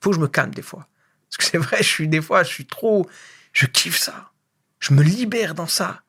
faut 0.00 0.10
que 0.10 0.16
je 0.16 0.20
me 0.20 0.28
calme 0.28 0.52
des 0.52 0.62
fois. 0.62 0.88
Parce 1.28 1.38
que 1.38 1.44
c'est 1.44 1.58
vrai, 1.58 1.78
je 1.78 1.88
suis 1.88 2.08
des 2.08 2.20
fois, 2.20 2.42
je 2.42 2.48
suis 2.48 2.66
trop. 2.66 3.08
Je 3.52 3.66
kiffe 3.66 3.96
ça. 3.96 4.30
Je 4.78 4.92
me 4.92 5.02
libère 5.02 5.54
dans 5.54 5.66
ça. 5.66 6.02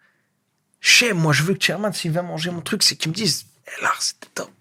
J'aime, 0.81 1.17
moi, 1.17 1.33
je 1.33 1.43
veux 1.43 1.53
que 1.55 1.63
Chairman, 1.63 1.91
s'il 1.93 2.11
va 2.11 2.21
manger 2.21 2.51
mon 2.51 2.61
truc, 2.61 2.83
c'est 2.83 2.95
qu'il 2.95 3.11
me 3.11 3.15
dise, 3.15 3.45
eh, 3.67 3.83
là, 3.83 3.91
c'était 3.99 4.27
top. 4.33 4.51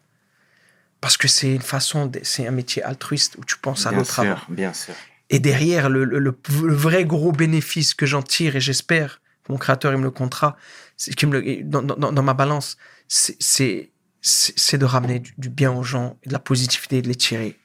Parce 1.00 1.16
que 1.16 1.28
c'est 1.28 1.54
une 1.54 1.62
façon, 1.62 2.10
c'est 2.24 2.46
un 2.46 2.50
métier 2.50 2.82
altruiste 2.82 3.36
où 3.38 3.44
tu 3.44 3.56
penses 3.58 3.86
à 3.86 3.90
l'autre 3.98 4.18
avant. 4.20 4.40
bien 4.48 4.72
sûr. 4.72 4.94
Et 5.30 5.38
derrière, 5.38 5.90
le, 5.90 6.04
le- 6.04 6.18
le- 6.18 6.36
le 6.64 6.74
vrai 6.74 7.04
gros 7.04 7.30
bénéfice 7.32 7.94
que 7.94 8.06
j'en 8.06 8.22
tire, 8.22 8.56
et 8.56 8.60
j'espère 8.60 9.20
que 9.44 9.52
mon 9.52 9.58
créateur 9.58 9.92
il 9.92 9.98
me 9.98 10.04
le 10.04 10.10
qu'il 10.10 11.28
me 11.28 11.38
le, 11.40 11.62
dans, 11.62 11.82
dans- 11.82 12.12
dans 12.12 12.22
ma 12.22 12.34
balance, 12.34 12.76
c'est- 13.06 13.36
c'est 13.40 13.90
c'est 14.20 14.58
c'est 14.58 14.78
de 14.78 14.84
ramener 14.84 15.20
du, 15.20 15.32
du 15.38 15.48
bien 15.48 15.70
aux 15.70 15.84
gens, 15.84 16.16
et 16.24 16.28
de 16.28 16.32
la 16.32 16.40
positivité, 16.40 16.98
et 16.98 17.02
de 17.02 17.08
les 17.08 17.14
tirer 17.14 17.56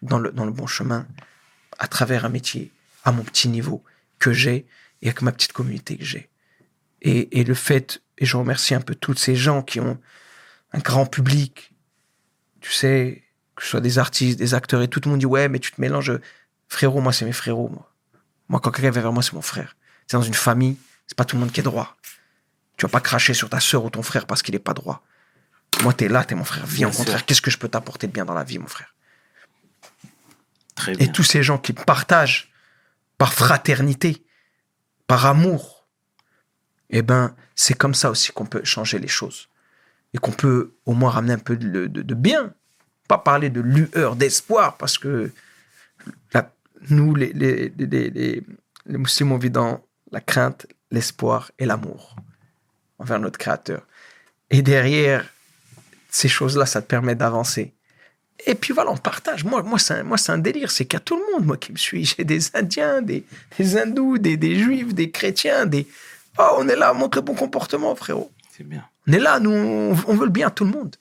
dans 0.00 0.18
le, 0.18 0.32
dans 0.32 0.46
le 0.46 0.52
bon 0.52 0.66
chemin, 0.66 1.06
à 1.78 1.86
travers 1.88 2.24
un 2.24 2.30
métier, 2.30 2.72
à 3.04 3.12
mon 3.12 3.22
petit 3.24 3.48
niveau 3.48 3.84
que 4.18 4.32
j'ai, 4.32 4.66
et 5.02 5.08
avec 5.08 5.20
ma 5.20 5.32
petite 5.32 5.52
communauté 5.52 5.98
que 5.98 6.04
j'ai. 6.04 6.30
Et, 7.02 7.40
et 7.40 7.44
le 7.44 7.54
fait, 7.54 8.02
et 8.18 8.26
je 8.26 8.36
remercie 8.36 8.74
un 8.74 8.80
peu 8.80 8.94
tous 8.94 9.14
ces 9.14 9.36
gens 9.36 9.62
qui 9.62 9.80
ont 9.80 10.00
un 10.72 10.78
grand 10.78 11.06
public, 11.06 11.72
tu 12.60 12.72
sais, 12.72 13.24
que 13.54 13.62
ce 13.62 13.70
soit 13.70 13.80
des 13.80 13.98
artistes, 13.98 14.38
des 14.38 14.54
acteurs, 14.54 14.82
et 14.82 14.88
tout 14.88 15.00
le 15.04 15.10
monde 15.10 15.20
dit, 15.20 15.26
ouais, 15.26 15.48
mais 15.48 15.58
tu 15.58 15.72
te 15.72 15.80
mélanges. 15.80 16.12
Frérot, 16.68 17.00
moi, 17.00 17.12
c'est 17.12 17.24
mes 17.24 17.32
frérots, 17.32 17.68
moi. 17.68 17.92
Moi, 18.48 18.60
quand 18.60 18.70
quelqu'un 18.70 18.90
vient 18.90 19.02
vers 19.02 19.12
moi, 19.12 19.22
c'est 19.22 19.34
mon 19.34 19.42
frère. 19.42 19.76
C'est 20.06 20.16
dans 20.16 20.22
une 20.22 20.34
famille, 20.34 20.76
c'est 21.06 21.16
pas 21.16 21.24
tout 21.24 21.36
le 21.36 21.40
monde 21.40 21.52
qui 21.52 21.60
est 21.60 21.64
droit. 21.64 21.96
Tu 22.76 22.86
vas 22.86 22.90
pas 22.90 23.00
cracher 23.00 23.34
sur 23.34 23.50
ta 23.50 23.60
sœur 23.60 23.84
ou 23.84 23.90
ton 23.90 24.02
frère 24.02 24.26
parce 24.26 24.42
qu'il 24.42 24.54
est 24.54 24.60
pas 24.60 24.74
droit. 24.74 25.02
Moi, 25.82 25.92
t'es 25.92 26.08
là, 26.08 26.24
t'es 26.24 26.34
mon 26.34 26.44
frère. 26.44 26.66
Viens, 26.66 26.88
au 26.88 26.92
contraire, 26.92 27.26
qu'est-ce 27.26 27.42
que 27.42 27.50
je 27.50 27.58
peux 27.58 27.68
t'apporter 27.68 28.06
de 28.06 28.12
bien 28.12 28.24
dans 28.24 28.34
la 28.34 28.44
vie, 28.44 28.58
mon 28.58 28.66
frère? 28.66 28.94
Très 30.74 30.94
bien. 30.94 31.06
Et 31.06 31.12
tous 31.12 31.24
ces 31.24 31.42
gens 31.42 31.58
qui 31.58 31.72
partagent 31.72 32.52
par 33.18 33.32
fraternité, 33.34 34.24
par 35.06 35.26
amour, 35.26 35.77
eh 36.90 37.02
ben, 37.02 37.34
c'est 37.54 37.74
comme 37.74 37.94
ça 37.94 38.10
aussi 38.10 38.32
qu'on 38.32 38.46
peut 38.46 38.64
changer 38.64 38.98
les 38.98 39.08
choses. 39.08 39.48
Et 40.14 40.18
qu'on 40.18 40.32
peut 40.32 40.72
au 40.86 40.94
moins 40.94 41.10
ramener 41.10 41.34
un 41.34 41.38
peu 41.38 41.56
de, 41.56 42.14
bien. 42.14 42.54
Pas 43.08 43.18
parler 43.18 43.50
de 43.50 43.60
lueur, 43.60 44.16
d'espoir, 44.16 44.76
parce 44.76 44.98
que 44.98 45.30
nous, 46.90 47.14
les, 47.14 47.32
les, 47.32 47.72
les, 47.76 48.42
musulmans, 48.86 49.34
on 49.34 49.38
vit 49.38 49.50
dans 49.50 49.84
la 50.12 50.20
crainte, 50.20 50.66
l'espoir 50.90 51.50
et 51.58 51.66
l'amour 51.66 52.16
envers 52.98 53.18
notre 53.18 53.38
Créateur. 53.38 53.86
Et 54.50 54.62
derrière 54.62 55.26
ces 56.10 56.28
choses-là, 56.28 56.66
ça 56.66 56.80
te 56.80 56.86
permet 56.86 57.14
d'avancer. 57.14 57.74
Et 58.46 58.54
puis 58.54 58.72
voilà, 58.72 58.90
on 58.90 58.96
partage. 58.96 59.44
Moi, 59.44 59.62
moi 59.62 59.78
c'est 59.78 60.30
un, 60.30 60.38
délire. 60.38 60.70
C'est 60.70 60.84
qu'à 60.84 61.00
tout 61.00 61.16
le 61.16 61.32
monde, 61.32 61.46
moi 61.46 61.56
qui 61.56 61.72
me 61.72 61.76
suis. 61.76 62.04
J'ai 62.16 62.24
des 62.24 62.54
Indiens, 62.54 63.02
des, 63.02 63.24
Hindous, 63.58 64.18
des 64.18 64.58
Juifs, 64.58 64.94
des 64.94 65.10
chrétiens, 65.10 65.66
des. 65.66 65.86
Oh, 66.38 66.56
on 66.58 66.68
est 66.68 66.76
là, 66.76 66.92
montre 66.92 67.20
bon 67.20 67.34
comportement, 67.34 67.94
frérot. 67.94 68.30
C'est 68.50 68.64
bien. 68.64 68.84
On 69.06 69.12
est 69.12 69.18
là, 69.18 69.40
nous, 69.40 69.50
on, 69.50 70.14
veut 70.14 70.24
le 70.24 70.30
bien 70.30 70.48
à 70.48 70.50
tout 70.50 70.64
le 70.64 70.70
monde. 70.70 70.96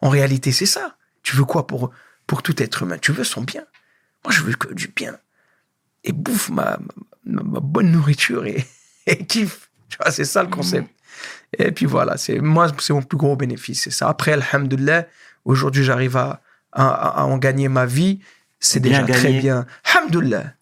En 0.00 0.08
réalité, 0.08 0.52
c'est 0.52 0.66
ça. 0.66 0.96
Tu 1.22 1.36
veux 1.36 1.44
quoi 1.44 1.66
pour, 1.66 1.90
pour 2.26 2.42
tout 2.42 2.60
être 2.62 2.82
humain? 2.82 2.98
Tu 2.98 3.12
veux 3.12 3.24
son 3.24 3.42
bien. 3.42 3.64
Moi, 4.24 4.32
je 4.32 4.42
veux 4.42 4.54
que 4.54 4.72
du 4.74 4.88
bien. 4.88 5.16
Et 6.04 6.12
bouffe 6.12 6.50
ma, 6.50 6.78
ma, 7.24 7.42
ma 7.42 7.60
bonne 7.60 7.92
nourriture 7.92 8.46
et, 8.46 8.66
et 9.06 9.24
kiffe. 9.24 9.70
Tu 9.88 9.96
vois, 9.98 10.10
c'est 10.10 10.24
ça 10.24 10.42
le 10.42 10.48
concept. 10.48 10.88
Et 11.58 11.70
puis 11.70 11.86
voilà, 11.86 12.16
c'est 12.16 12.40
moi, 12.40 12.72
c'est 12.78 12.92
mon 12.92 13.02
plus 13.02 13.18
gros 13.18 13.36
bénéfice. 13.36 13.82
C'est 13.82 13.90
ça. 13.90 14.08
Après, 14.08 14.32
alhamdoulilah, 14.32 15.06
Aujourd'hui, 15.44 15.84
j'arrive 15.84 16.16
à, 16.16 16.40
à, 16.72 17.20
à 17.20 17.24
en 17.24 17.38
gagner 17.38 17.68
ma 17.68 17.86
vie. 17.86 18.20
C'est 18.60 18.80
déjà 18.80 19.02
très 19.02 19.32
bien. 19.32 19.66
Hamdoullah. 19.94 20.54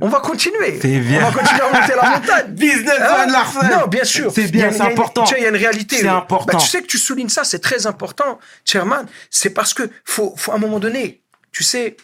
On 0.00 0.08
va 0.08 0.20
continuer. 0.20 0.78
C'est 0.82 0.98
bien. 0.98 1.24
On 1.24 1.30
va 1.30 1.38
continuer 1.40 1.60
à 1.60 1.80
monter 1.80 1.94
la 1.94 2.10
montagne. 2.18 2.46
Businessman 2.52 3.00
Hein 3.00 3.26
Larsen. 3.26 3.70
Non, 3.70 3.86
bien 3.86 4.04
sûr. 4.04 4.32
C'est 4.34 4.50
bien, 4.50 4.72
c'est 4.72 4.80
important. 4.82 5.22
Tu 5.24 5.34
sais, 5.34 5.40
il 5.40 5.44
y 5.44 5.46
a 5.46 5.50
une 5.50 5.56
réalité. 5.56 5.98
C'est 5.98 6.08
important. 6.08 6.52
Bah, 6.52 6.58
tu 6.60 6.68
sais 6.68 6.82
que 6.82 6.86
tu 6.88 6.98
soulignes 6.98 7.28
ça, 7.28 7.44
c'est 7.44 7.60
très 7.60 7.86
important, 7.86 8.38
Chairman. 8.64 9.04
C'est 9.30 9.50
parce 9.50 9.72
que 9.72 9.88
faut, 10.04 10.34
faut 10.36 10.50
à 10.52 10.56
un 10.56 10.58
moment 10.58 10.80
donné, 10.80 11.22
tu 11.52 11.62
sais, 11.62 11.96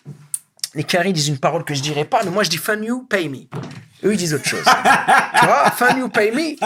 les 0.76 0.84
caries 0.84 1.12
disent 1.12 1.26
une 1.28 1.38
parole 1.38 1.64
que 1.64 1.74
je 1.74 1.82
dirais 1.82 2.04
pas, 2.04 2.22
mais 2.24 2.30
moi 2.30 2.44
je 2.44 2.50
dis 2.50 2.58
fun 2.58 2.76
you, 2.80 3.02
pay 3.10 3.28
me. 3.28 3.38
Eux 4.04 4.12
ils 4.12 4.16
disent 4.16 4.34
autre 4.34 4.46
chose. 4.48 4.62
tu 5.40 5.44
vois, 5.46 5.70
fun 5.72 5.98
you, 5.98 6.08
pay 6.08 6.30
me, 6.30 6.56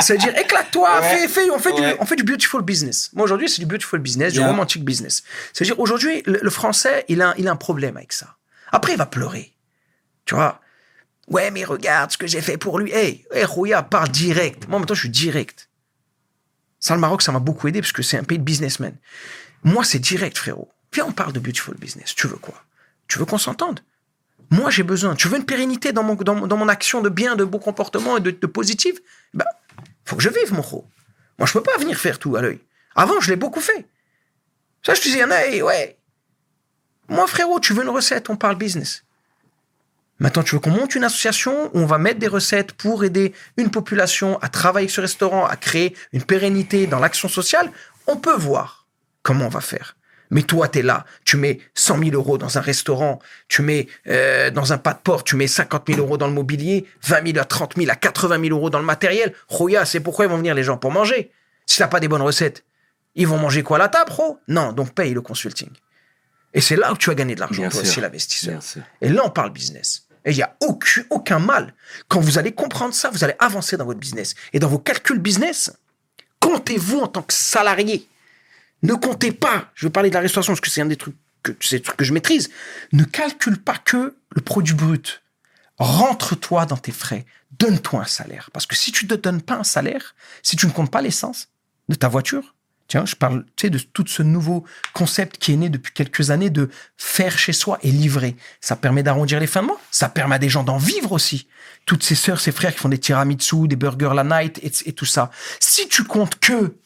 c'est-à-dire 0.00 0.34
éclate-toi, 0.38 1.00
Ouais. 1.02 1.08
fais, 1.08 1.28
fais, 1.28 1.50
on 1.50 1.58
fait, 1.58 1.72
Ouais. 1.72 1.92
du, 1.92 1.96
on 2.00 2.06
fait 2.06 2.16
du 2.16 2.22
beautiful 2.24 2.62
business. 2.62 3.10
Moi 3.12 3.24
aujourd'hui 3.24 3.50
c'est 3.50 3.60
du 3.60 3.66
beautiful 3.66 4.00
business, 4.00 4.32
du 4.32 4.40
romantic 4.40 4.82
business. 4.82 5.22
C'est-à-dire 5.52 5.78
aujourd'hui 5.78 6.22
le, 6.24 6.38
le 6.42 6.50
français 6.50 7.04
il 7.08 7.20
a, 7.20 7.34
il 7.36 7.46
a 7.48 7.50
un 7.50 7.56
problème 7.56 7.98
avec 7.98 8.14
ça. 8.14 8.34
Après 8.72 8.92
il 8.92 8.96
va 8.98 9.04
pleurer. 9.06 9.52
Tu 10.24 10.34
vois, 10.34 10.60
Ouais, 11.30 11.50
mais 11.52 11.64
regarde 11.64 12.10
ce 12.10 12.18
que 12.18 12.26
j'ai 12.26 12.40
fait 12.40 12.58
pour 12.58 12.78
lui. 12.78 12.92
Hey, 12.92 13.24
hey, 13.30 13.44
Rouya, 13.44 13.82
parle 13.82 14.08
direct. 14.08 14.68
Moi, 14.68 14.80
maintenant, 14.80 14.96
je 14.96 15.00
suis 15.00 15.08
direct. 15.08 15.70
Ça, 16.80 16.94
le 16.94 17.00
Maroc, 17.00 17.22
ça 17.22 17.30
m'a 17.30 17.38
beaucoup 17.38 17.68
aidé 17.68 17.80
parce 17.80 17.92
que 17.92 18.02
c'est 18.02 18.18
un 18.18 18.24
pays 18.24 18.38
de 18.38 18.44
businessmen. 18.44 18.96
Moi, 19.62 19.84
c'est 19.84 20.00
direct, 20.00 20.36
frérot. 20.36 20.68
Viens, 20.92 21.06
on 21.06 21.12
parle 21.12 21.32
de 21.32 21.38
beautiful 21.38 21.76
business. 21.76 22.14
Tu 22.14 22.26
veux 22.26 22.36
quoi? 22.36 22.64
Tu 23.06 23.18
veux 23.18 23.26
qu'on 23.26 23.38
s'entende? 23.38 23.80
Moi, 24.50 24.70
j'ai 24.70 24.82
besoin. 24.82 25.14
Tu 25.14 25.28
veux 25.28 25.36
une 25.36 25.44
pérennité 25.44 25.92
dans 25.92 26.02
mon, 26.02 26.14
dans, 26.16 26.46
dans 26.48 26.56
mon 26.56 26.68
action 26.68 27.00
de 27.00 27.08
bien, 27.08 27.36
de 27.36 27.44
bon 27.44 27.60
comportement 27.60 28.16
et 28.16 28.20
de, 28.20 28.32
de 28.32 28.46
positif? 28.46 28.96
Bah, 29.32 29.46
faut 30.04 30.16
que 30.16 30.22
je 30.22 30.30
vive, 30.30 30.52
mon 30.52 30.62
gros. 30.62 30.88
Moi, 31.38 31.46
je 31.46 31.52
peux 31.52 31.62
pas 31.62 31.76
venir 31.78 31.96
faire 31.96 32.18
tout 32.18 32.34
à 32.34 32.42
l'œil. 32.42 32.58
Avant, 32.96 33.20
je 33.20 33.30
l'ai 33.30 33.36
beaucoup 33.36 33.60
fait. 33.60 33.86
Ça, 34.82 34.94
je 34.94 35.00
te 35.00 35.08
dis, 35.08 35.14
il 35.14 35.20
y 35.20 35.24
en 35.24 35.30
a, 35.30 35.36
hey, 35.36 35.62
ouais. 35.62 35.96
Moi, 37.08 37.26
frérot, 37.28 37.60
tu 37.60 37.72
veux 37.72 37.84
une 37.84 37.90
recette, 37.90 38.30
on 38.30 38.36
parle 38.36 38.56
business. 38.56 39.04
Maintenant, 40.20 40.42
tu 40.42 40.54
veux 40.54 40.60
qu'on 40.60 40.70
monte 40.70 40.94
une 40.94 41.04
association 41.04 41.70
où 41.74 41.80
on 41.80 41.86
va 41.86 41.96
mettre 41.98 42.18
des 42.18 42.28
recettes 42.28 42.72
pour 42.72 43.04
aider 43.04 43.32
une 43.56 43.70
population 43.70 44.38
à 44.42 44.48
travailler 44.48 44.86
sur 44.86 44.96
ce 44.96 45.00
restaurant, 45.00 45.46
à 45.46 45.56
créer 45.56 45.96
une 46.12 46.22
pérennité 46.22 46.86
dans 46.86 47.00
l'action 47.00 47.28
sociale? 47.28 47.72
On 48.06 48.16
peut 48.16 48.36
voir 48.36 48.86
comment 49.22 49.46
on 49.46 49.50
va 49.50 49.62
faire. 49.62 49.96
Mais 50.30 50.42
toi, 50.42 50.68
tu 50.68 50.78
es 50.78 50.82
là, 50.82 51.06
tu 51.24 51.36
mets 51.38 51.58
100 51.74 51.98
000 52.04 52.10
euros 52.12 52.38
dans 52.38 52.58
un 52.58 52.60
restaurant, 52.60 53.18
tu 53.48 53.62
mets 53.62 53.88
euh, 54.06 54.50
dans 54.50 54.72
un 54.72 54.78
pas 54.78 54.92
de 54.92 54.98
porte, 54.98 55.26
tu 55.26 55.36
mets 55.36 55.48
50 55.48 55.88
000 55.88 56.00
euros 56.00 56.18
dans 56.18 56.28
le 56.28 56.32
mobilier, 56.32 56.86
20 57.02 57.32
000 57.32 57.38
à 57.38 57.44
30 57.44 57.76
000 57.76 57.90
à 57.90 57.96
80 57.96 58.40
000 58.40 58.56
euros 58.56 58.70
dans 58.70 58.78
le 58.78 58.84
matériel. 58.84 59.34
Roya, 59.48 59.84
c'est 59.84 60.00
pourquoi 60.00 60.26
ils 60.26 60.30
vont 60.30 60.36
venir 60.36 60.54
les 60.54 60.62
gens 60.62 60.76
pour 60.76 60.92
manger. 60.92 61.32
Si 61.66 61.78
t'as 61.78 61.88
pas 61.88 61.98
des 61.98 62.08
bonnes 62.08 62.22
recettes, 62.22 62.64
ils 63.16 63.26
vont 63.26 63.38
manger 63.38 63.62
quoi 63.62 63.78
à 63.78 63.80
la 63.80 63.88
table, 63.88 64.12
ro? 64.12 64.38
Non, 64.46 64.72
donc 64.72 64.94
paye 64.94 65.14
le 65.14 65.22
consulting. 65.22 65.70
Et 66.52 66.60
c'est 66.60 66.76
là 66.76 66.92
où 66.92 66.96
tu 66.96 67.10
vas 67.10 67.14
gagner 67.14 67.34
de 67.34 67.40
l'argent, 67.40 67.68
toi 67.68 67.80
aussi, 67.80 68.00
l'investisseur. 68.00 68.60
Et 69.00 69.08
là, 69.08 69.22
on 69.24 69.30
parle 69.30 69.50
business. 69.50 70.06
Et 70.24 70.32
il 70.32 70.36
n'y 70.36 70.42
a 70.42 70.56
aucun, 70.60 71.38
mal. 71.38 71.74
Quand 72.08 72.20
vous 72.20 72.38
allez 72.38 72.52
comprendre 72.52 72.94
ça, 72.94 73.10
vous 73.10 73.24
allez 73.24 73.34
avancer 73.38 73.76
dans 73.76 73.84
votre 73.84 74.00
business. 74.00 74.34
Et 74.52 74.58
dans 74.58 74.68
vos 74.68 74.78
calculs 74.78 75.18
business, 75.18 75.72
comptez-vous 76.40 77.00
en 77.00 77.06
tant 77.06 77.22
que 77.22 77.32
salarié. 77.32 78.08
Ne 78.82 78.94
comptez 78.94 79.32
pas, 79.32 79.70
je 79.74 79.86
vais 79.86 79.90
parler 79.90 80.10
de 80.10 80.14
la 80.14 80.20
restauration 80.20 80.52
parce 80.52 80.60
que 80.60 80.70
c'est 80.70 80.80
un 80.80 80.86
des 80.86 80.96
trucs 80.96 81.16
que, 81.42 81.52
des 81.70 81.80
trucs 81.80 81.96
que 81.96 82.04
je 82.04 82.12
maîtrise. 82.12 82.50
Ne 82.92 83.04
calcule 83.04 83.58
pas 83.58 83.76
que 83.76 84.16
le 84.30 84.40
produit 84.40 84.74
brut. 84.74 85.22
Rentre-toi 85.78 86.66
dans 86.66 86.76
tes 86.76 86.92
frais. 86.92 87.24
Donne-toi 87.58 88.00
un 88.00 88.06
salaire. 88.06 88.50
Parce 88.52 88.66
que 88.66 88.76
si 88.76 88.92
tu 88.92 89.06
ne 89.06 89.10
te 89.10 89.14
donnes 89.14 89.42
pas 89.42 89.56
un 89.56 89.64
salaire, 89.64 90.14
si 90.42 90.56
tu 90.56 90.66
ne 90.66 90.72
comptes 90.72 90.90
pas 90.90 91.02
l'essence 91.02 91.48
de 91.88 91.94
ta 91.94 92.08
voiture, 92.08 92.54
tiens, 92.90 93.06
je 93.06 93.14
parle 93.14 93.44
tu 93.56 93.70
de 93.70 93.78
tout 93.78 94.04
ce 94.06 94.22
nouveau 94.22 94.64
concept 94.92 95.38
qui 95.38 95.52
est 95.52 95.56
né 95.56 95.68
depuis 95.68 95.92
quelques 95.92 96.30
années 96.30 96.50
de 96.50 96.68
faire 96.98 97.38
chez 97.38 97.52
soi 97.52 97.78
et 97.82 97.90
livrer. 97.90 98.36
Ça 98.60 98.76
permet 98.76 99.02
d'arrondir 99.02 99.38
les 99.40 99.46
fins 99.46 99.62
de 99.62 99.68
mois. 99.68 99.80
Ça 99.90 100.08
permet 100.08 100.34
à 100.34 100.38
des 100.38 100.48
gens 100.48 100.64
d'en 100.64 100.76
vivre 100.76 101.12
aussi. 101.12 101.46
Toutes 101.86 102.02
ces 102.02 102.16
sœurs, 102.16 102.40
ces 102.40 102.52
frères 102.52 102.74
qui 102.74 102.80
font 102.80 102.88
des 102.88 102.98
tiramisu, 102.98 103.68
des 103.68 103.76
burgers 103.76 104.12
la 104.14 104.24
night 104.24 104.60
et, 104.62 104.92
tout 104.92 105.06
ça. 105.06 105.30
Si 105.60 105.88
tu 105.88 106.02
comptes 106.02 106.38
que 106.40 106.76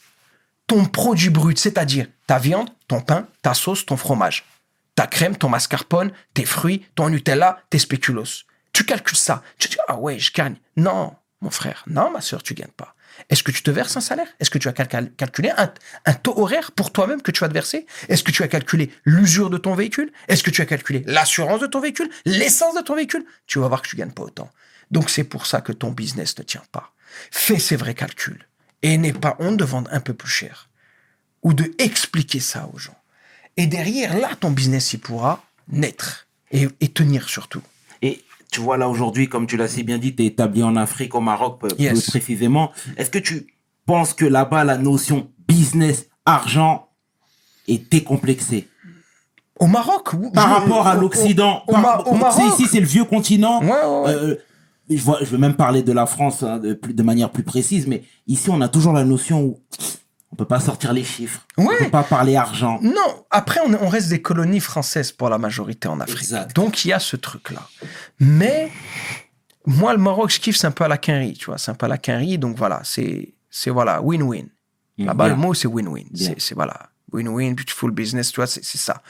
ton 0.67 0.85
produit 0.85 1.31
brut, 1.31 1.59
c'est-à-dire 1.59 2.07
ta 2.27 2.39
viande, 2.39 2.69
ton 2.87 3.01
pain, 3.01 3.27
ta 3.43 3.55
sauce, 3.55 3.87
ton 3.87 3.97
fromage, 3.97 4.45
ta 4.95 5.07
crème, 5.07 5.37
ton 5.37 5.49
mascarpone, 5.49 6.13
tes 6.35 6.45
fruits, 6.45 6.85
ton 6.95 7.09
Nutella, 7.09 7.63
tes 7.71 7.79
spéculoos. 7.79 8.45
Tu 8.75 8.85
calcules 8.85 9.17
ça. 9.17 9.43
Tu 9.59 9.69
dis, 9.69 9.77
ah 9.89 9.97
ouais, 9.97 10.19
je 10.19 10.33
gagne. 10.33 10.57
Non, 10.77 11.15
mon 11.41 11.51
frère, 11.51 11.83
non, 11.87 12.11
ma 12.11 12.21
soeur, 12.21 12.43
tu 12.43 12.53
gagnes 12.53 12.69
pas. 12.77 12.94
Est-ce 13.31 13.43
que 13.43 13.51
tu 13.51 13.63
te 13.63 13.71
verses 13.71 13.97
un 13.97 14.01
salaire? 14.01 14.29
Est-ce 14.41 14.51
que 14.51 14.59
tu 14.59 14.69
as 14.69 14.73
cal- 14.73 15.13
calculé 15.15 15.51
un, 15.57 16.13
taux 16.15 16.39
horaire 16.39 16.73
pour 16.73 16.93
toi-même 16.93 17.23
que 17.23 17.31
tu 17.31 17.41
vas 17.41 17.49
te 17.49 17.55
verser? 17.55 17.87
Est-ce 18.09 18.23
que 18.23 18.31
tu 18.31 18.43
as 18.43 18.49
calculé 18.49 18.91
l'usure 19.05 19.51
de 19.51 19.59
ton 19.59 19.75
véhicule? 19.75 20.13
Est-ce 20.29 20.43
que 20.43 20.51
tu 20.51 20.61
as 20.63 20.67
calculé 20.67 21.03
l'assurance 21.07 21.61
de 21.61 21.67
ton 21.67 21.81
véhicule? 21.81 22.11
L'essence 22.25 22.75
de 22.75 22.81
ton 22.83 22.95
véhicule? 22.97 23.25
Tu 23.47 23.59
vas 23.59 23.69
voir 23.69 23.83
que 23.83 23.89
tu 23.89 23.97
gagnes 23.97 24.13
pas 24.13 24.23
autant. 24.25 24.51
Donc 24.91 25.11
c'est 25.11 25.25
pour 25.25 25.47
ça 25.47 25.61
que 25.61 25.73
ton 25.73 25.91
business 25.91 26.37
ne 26.39 26.43
tient 26.45 26.65
pas. 26.73 26.93
Fais 27.31 27.59
ces 27.59 27.77
vrais 27.77 27.95
calculs 27.95 28.47
et 28.83 28.99
n'aie 28.99 29.13
pas 29.13 29.37
honte 29.39 29.57
de 29.57 29.65
vendre 29.65 29.91
un 29.93 30.01
peu 30.01 30.15
plus 30.15 30.31
cher 30.31 30.69
ou 31.43 31.55
de 31.55 31.73
expliquer 31.79 32.41
ça 32.41 32.69
aux 32.73 32.79
gens. 32.79 32.99
Et 33.57 33.67
derrière, 33.67 34.17
là, 34.19 34.31
ton 34.39 34.51
business, 34.51 34.93
il 34.93 34.99
pourra 35.01 35.45
naître 35.69 36.27
et 36.51 36.69
tenir 36.89 37.29
surtout. 37.29 37.63
Tu 38.53 38.61
vois, 38.61 38.77
là, 38.77 38.89
aujourd'hui, 38.89 39.29
comme 39.29 39.47
tu 39.47 39.57
l'as 39.57 39.69
si 39.69 39.83
bien 39.83 39.99
dit, 39.99 40.15
tu 40.15 40.23
es 40.23 40.27
établi 40.27 40.63
en 40.63 40.77
Afrique, 40.77 41.15
au 41.15 41.21
Maroc, 41.21 41.61
plus 41.61 41.71
Yes. 41.79 42.03
plus 42.03 42.11
précisément. 42.11 42.71
Est-ce 42.97 43.11
que 43.11 43.19
tu 43.19 43.47
penses 43.87 44.15
que 44.15 44.25
là-bas, 44.25 44.65
la 44.65 44.79
notion 44.79 45.29
business, 45.49 46.09
argent 46.25 46.89
est 47.69 47.91
décomplexée 47.91 48.69
Au 49.59 49.67
Maroc 49.67 50.15
Par 50.33 50.49
rapport 50.51 50.87
à 50.87 50.95
l'Occident. 50.95 51.63
Au, 51.67 51.73
Par- 51.73 51.83
Maroc 52.17 52.43
Ici, 52.53 52.67
c'est 52.71 52.81
le 52.81 52.87
vieux 52.87 53.05
continent. 53.05 53.61
Ouais, 53.63 53.69
ouais, 53.69 53.75
ouais. 54.05 54.11
Euh, 54.15 54.37
je, 54.91 55.03
vois, 55.03 55.19
je 55.21 55.27
veux 55.27 55.39
même 55.39 55.55
parler 55.55 55.83
de 55.83 55.93
la 55.93 56.07
France 56.07 56.43
hein, 56.43 56.59
de, 56.59 56.79
de 56.85 57.03
manière 57.03 57.31
plus 57.31 57.43
précise, 57.43 57.87
mais 57.87 58.03
ici, 58.27 58.51
on 58.51 58.61
a 58.61 58.69
toujours 58.69 58.93
la 58.93 59.05
notion 59.05 59.41
où 59.43 59.59
on 60.35 60.37
peut 60.37 60.47
pas 60.47 60.59
sortir 60.59 60.93
les 60.93 61.05
chiffres. 61.05 61.47
Ouais. 61.57 61.77
On 61.81 61.85
peut 61.85 61.91
pas 61.93 62.03
parler 62.03 62.35
argent. 62.35 62.81
Non, 62.83 63.25
après, 63.31 63.61
on, 63.65 63.73
on 63.75 63.89
reste 63.89 64.09
des 64.09 64.21
colonies 64.21 64.59
françaises 64.59 65.13
pour 65.13 65.29
la 65.29 65.39
majorité 65.39 65.87
en 65.87 66.01
Afrique. 66.01 66.19
Exact. 66.19 66.57
Donc, 66.57 66.85
il 66.85 66.89
y 66.89 66.93
a 66.93 66.99
ce 66.99 67.15
truc-là. 67.15 67.63
Mais, 68.19 68.73
moi, 69.65 69.93
le 69.93 70.01
Maroc, 70.01 70.31
je 70.31 70.41
kiffe, 70.41 70.57
c'est 70.57 70.67
un 70.67 70.73
peu 70.73 70.83
à 70.83 70.89
la 70.89 70.99
quinrie, 70.99 71.35
tu 71.35 71.47
vois. 71.47 71.59
C'est 71.59 71.71
un 71.71 71.75
peu 71.75 71.87
à 71.87 71.89
la 71.89 71.99
quinrie, 71.99 72.37
donc 72.37 72.57
voilà, 72.57 72.81
c'est, 72.83 73.33
c'est 73.49 73.71
voilà, 73.71 74.03
win-win. 74.03 74.49
Là-bas, 74.99 75.29
le 75.29 75.37
mot, 75.37 75.55
c'est 75.55 75.69
win-win. 75.69 76.09
C'est, 76.17 76.41
c'est 76.41 76.57
voilà, 76.57 76.91
win-win, 77.13 77.55
beautiful 77.55 77.93
business, 77.93 78.33
tu 78.33 78.37
vois, 78.37 78.49
c'est, 78.49 78.65
c'est 78.65 78.79
ça. 78.79 79.03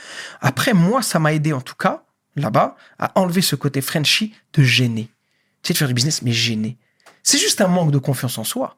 Après, 0.43 0.75
moi, 0.75 1.01
ça 1.01 1.19
m'a 1.19 1.33
aidé, 1.33 1.55
en 1.55 1.63
tout 1.63 1.75
cas, 1.75 2.03
là-bas, 2.37 2.77
à 2.99 3.19
enlever 3.19 3.41
ce 3.41 3.57
côté 3.57 3.81
Frenchy 3.81 4.35
de 4.53 4.63
gêner. 4.63 5.09
Tu 5.63 5.69
sais, 5.69 5.73
de 5.73 5.79
faire 5.79 5.89
du 5.89 5.95
business, 5.95 6.21
mais 6.21 6.33
gêner. 6.33 6.77
C'est 7.23 7.39
juste 7.39 7.63
un 7.63 7.69
manque 7.69 7.93
de 7.93 7.99
confiance 7.99 8.37
en 8.37 8.45
soi. 8.45 8.77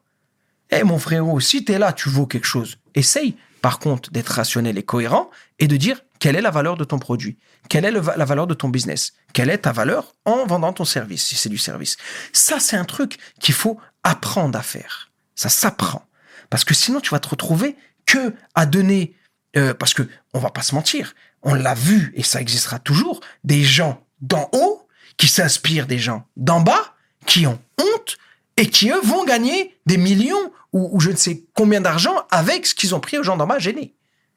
Eh, 0.71 0.83
mon 0.83 0.99
frérot, 0.99 1.39
si 1.39 1.63
t'es 1.63 1.79
là, 1.79 1.93
tu 1.93 2.09
vaux 2.09 2.27
quelque 2.27 2.45
chose. 2.47 2.77
Essaye, 2.95 3.35
par 3.61 3.79
contre, 3.79 4.11
d'être 4.11 4.29
rationnel 4.29 4.77
et 4.77 4.83
cohérent 4.83 5.29
et 5.59 5.67
de 5.67 5.77
dire 5.77 6.01
quelle 6.19 6.35
est 6.35 6.41
la 6.41 6.51
valeur 6.51 6.77
de 6.77 6.83
ton 6.83 6.99
produit, 6.99 7.37
quelle 7.69 7.85
est 7.85 7.91
la 7.91 8.25
valeur 8.25 8.47
de 8.47 8.53
ton 8.53 8.69
business, 8.69 9.13
quelle 9.33 9.49
est 9.49 9.59
ta 9.59 9.71
valeur 9.71 10.13
en 10.25 10.45
vendant 10.45 10.73
ton 10.73 10.85
service, 10.85 11.25
si 11.25 11.35
c'est 11.35 11.49
du 11.49 11.57
service. 11.57 11.97
Ça, 12.33 12.59
c'est 12.59 12.75
un 12.75 12.85
truc 12.85 13.17
qu'il 13.39 13.53
faut 13.53 13.79
apprendre 14.03 14.57
à 14.57 14.63
faire. 14.63 15.11
Ça 15.35 15.49
s'apprend. 15.49 16.05
Parce 16.49 16.63
que 16.63 16.73
sinon, 16.73 16.99
tu 16.99 17.11
vas 17.11 17.19
te 17.19 17.29
retrouver 17.29 17.75
que 18.05 18.33
à 18.55 18.65
donner, 18.65 19.15
euh, 19.55 19.73
parce 19.73 19.93
que 19.93 20.07
on 20.33 20.39
va 20.39 20.49
pas 20.49 20.63
se 20.63 20.75
mentir, 20.75 21.13
on 21.43 21.53
l'a 21.53 21.75
vu 21.75 22.13
et 22.15 22.23
ça 22.23 22.41
existera 22.41 22.79
toujours, 22.79 23.19
des 23.43 23.63
gens 23.63 24.03
d'en 24.21 24.49
haut 24.53 24.87
qui 25.17 25.27
s'inspirent 25.27 25.87
des 25.87 25.99
gens 25.99 26.25
d'en 26.35 26.61
bas, 26.61 26.95
qui 27.25 27.45
ont 27.47 27.59
honte 27.79 28.17
et 28.57 28.67
qui, 28.67 28.89
eux, 28.89 28.99
vont 29.03 29.23
gagner 29.23 29.75
des 29.85 29.97
millions 29.97 30.51
ou, 30.73 30.89
ou 30.91 30.99
je 30.99 31.11
ne 31.11 31.15
sais 31.15 31.43
combien 31.53 31.81
d'argent 31.81 32.15
avec 32.31 32.65
ce 32.65 32.75
qu'ils 32.75 32.93
ont 32.95 32.99
pris 32.99 33.17
aux 33.17 33.23
bas 33.35 33.59
gênés. 33.59 33.93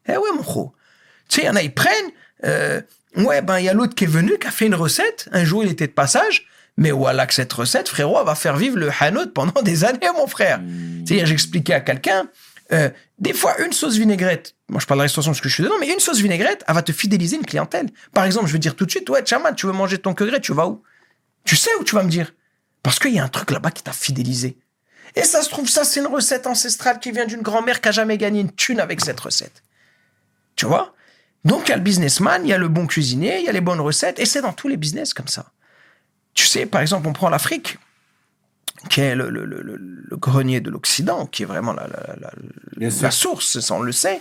Eh 0.09 0.17
ouais, 0.17 0.33
mon 0.35 0.43
gros. 0.43 0.73
Tu 1.29 1.37
sais, 1.37 1.43
il 1.43 1.47
y 1.47 1.51
en 1.51 1.57
a, 1.57 1.63
ils 1.63 1.75
prennent. 1.75 2.11
euh, 2.45 2.81
ouais, 3.17 3.43
ben, 3.43 3.59
il 3.59 3.65
y 3.65 3.69
a 3.69 3.75
l'autre 3.75 3.95
qui 3.95 4.05
est 4.05 4.09
venu, 4.09 4.39
qui 4.39 4.47
a 4.47 4.51
fait 4.51 4.67
une 4.67 4.75
recette. 4.75 5.29
Un 5.33 5.45
jour, 5.45 5.65
il 5.65 5.71
était 5.71 5.87
de 5.87 5.93
passage. 5.93 6.47
Mais 6.77 6.91
voilà 6.93 7.27
que 7.27 7.35
cette 7.35 7.53
recette, 7.53 7.89
frérot, 7.89 8.19
elle 8.21 8.27
va 8.27 8.35
faire 8.35 8.57
vivre 8.57 8.79
le 8.79 8.91
hanout 9.01 9.33
pendant 9.35 9.63
des 9.63 9.85
années, 9.85 9.99
mon 10.17 10.27
frère. 10.27 10.61
Tu 11.07 11.19
sais, 11.19 11.27
j'expliquais 11.27 11.75
à 11.75 11.81
quelqu'un, 11.81 12.29
euh, 12.73 12.89
des 13.19 13.33
fois, 13.33 13.61
une 13.61 13.73
sauce 13.73 13.97
vinaigrette, 13.97 14.55
moi 14.69 14.81
je 14.81 14.87
parle 14.87 14.99
de 14.99 15.03
la 15.03 15.05
restauration 15.05 15.33
parce 15.33 15.41
que 15.41 15.49
je 15.49 15.55
suis 15.55 15.65
dedans, 15.65 15.75
mais 15.81 15.93
une 15.93 15.99
sauce 15.99 16.19
vinaigrette, 16.21 16.65
elle 16.69 16.75
va 16.75 16.83
te 16.83 16.93
fidéliser 16.93 17.37
une 17.37 17.45
clientèle. 17.45 17.87
Par 18.15 18.25
exemple, 18.25 18.47
je 18.47 18.53
vais 18.53 18.59
dire 18.61 18.77
tout 18.77 18.87
de 18.87 18.91
suite, 18.91 19.11
ouais, 19.11 19.23
Chaman, 19.27 19.55
tu 19.55 19.67
veux 19.67 19.73
manger 19.73 19.99
ton 19.99 20.15
queugret, 20.15 20.41
tu 20.41 20.53
vas 20.55 20.69
où? 20.69 20.83
Tu 21.45 21.57
sais 21.57 21.71
où 21.81 21.85
tu 21.85 21.97
vas 21.97 22.03
me 22.03 22.09
dire? 22.11 22.33
Parce 22.83 22.99
qu'il 22.99 23.13
y 23.13 23.19
a 23.19 23.25
un 23.25 23.29
truc 23.29 23.51
là-bas 23.51 23.71
qui 23.71 23.83
t'a 23.83 23.93
fidélisé. 23.93 24.57
Et 25.17 25.23
ça 25.23 25.43
se 25.43 25.51
trouve, 25.51 25.69
ça, 25.69 25.85
c'est 25.85 26.01
une 26.01 26.07
recette 26.07 26.47
ancestrale 26.47 27.01
qui 27.01 27.11
vient 27.11 27.27
d'une 27.27 27.43
grand-mère 27.43 27.81
qui 27.81 27.89
a 27.89 27.93
jamais 27.93 28.17
gagné 28.17 28.41
une 28.41 28.53
thune 28.53 28.81
avec 28.81 29.01
cette 29.01 29.19
recette. 29.21 29.63
Tu 30.57 30.67
vois? 30.67 30.95
Donc, 31.45 31.67
il 31.67 31.71
y 31.71 31.73
a 31.73 31.77
le 31.77 31.83
businessman, 31.83 32.43
il 32.45 32.49
y 32.49 32.53
a 32.53 32.59
le 32.59 32.69
bon 32.69 32.87
cuisinier, 32.87 33.39
il 33.41 33.45
y 33.45 33.49
a 33.49 33.53
les 33.53 33.61
bonnes 33.61 33.81
recettes, 33.81 34.19
et 34.19 34.27
c'est 34.27 34.43
dans 34.43 34.53
tous 34.53 34.69
les 34.69 34.77
business 34.77 35.15
comme 35.15 35.29
ça. 35.29 35.53
Tu 36.35 36.47
sais, 36.47 36.67
par 36.67 36.81
exemple, 36.81 37.09
on 37.09 37.13
prend 37.13 37.29
l'Afrique, 37.29 37.79
qui 38.89 39.01
est 39.01 39.15
le, 39.15 39.31
le- 39.31 39.45
le- 39.45 39.63
le- 39.63 39.77
le 39.77 40.17
grenier 40.17 40.61
de 40.61 40.71
l'Occident, 40.71 41.27
qui 41.27 41.43
est 41.43 41.47
vraiment 41.47 41.73
la, 41.73 41.87
la- 41.89 43.11
source, 43.11 43.61
ça 43.61 43.75
on 43.75 43.81
le 43.81 43.93
sait. 43.93 44.21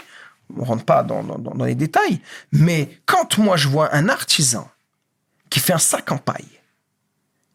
On 0.57 0.64
rentre 0.64 0.86
pas 0.86 1.03
dans, 1.03 1.24
dans- 1.24 1.38
dans- 1.38 1.53
dans 1.53 1.66
les 1.66 1.76
détails. 1.76 2.20
Mais 2.51 2.89
quand 3.05 3.38
moi, 3.38 3.57
je 3.57 3.68
vois 3.68 3.93
un 3.93 4.10
artisan 4.10 4.70
qui 5.49 5.60
fait 5.60 5.74
un 5.74 5.78
sac 5.78 6.12
en 6.12 6.18
paille, 6.18 6.60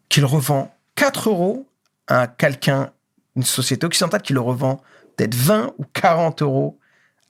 qu'il 0.08 0.24
revend 0.24 0.73
4 0.96 1.28
euros 1.30 1.68
à 2.06 2.26
quelqu'un, 2.26 2.90
une 3.36 3.42
société 3.42 3.86
occidentale 3.86 4.22
qui 4.22 4.32
le 4.32 4.40
revend 4.40 4.80
peut-être 5.16 5.34
20 5.34 5.74
ou 5.78 5.84
40 5.92 6.42
euros 6.42 6.78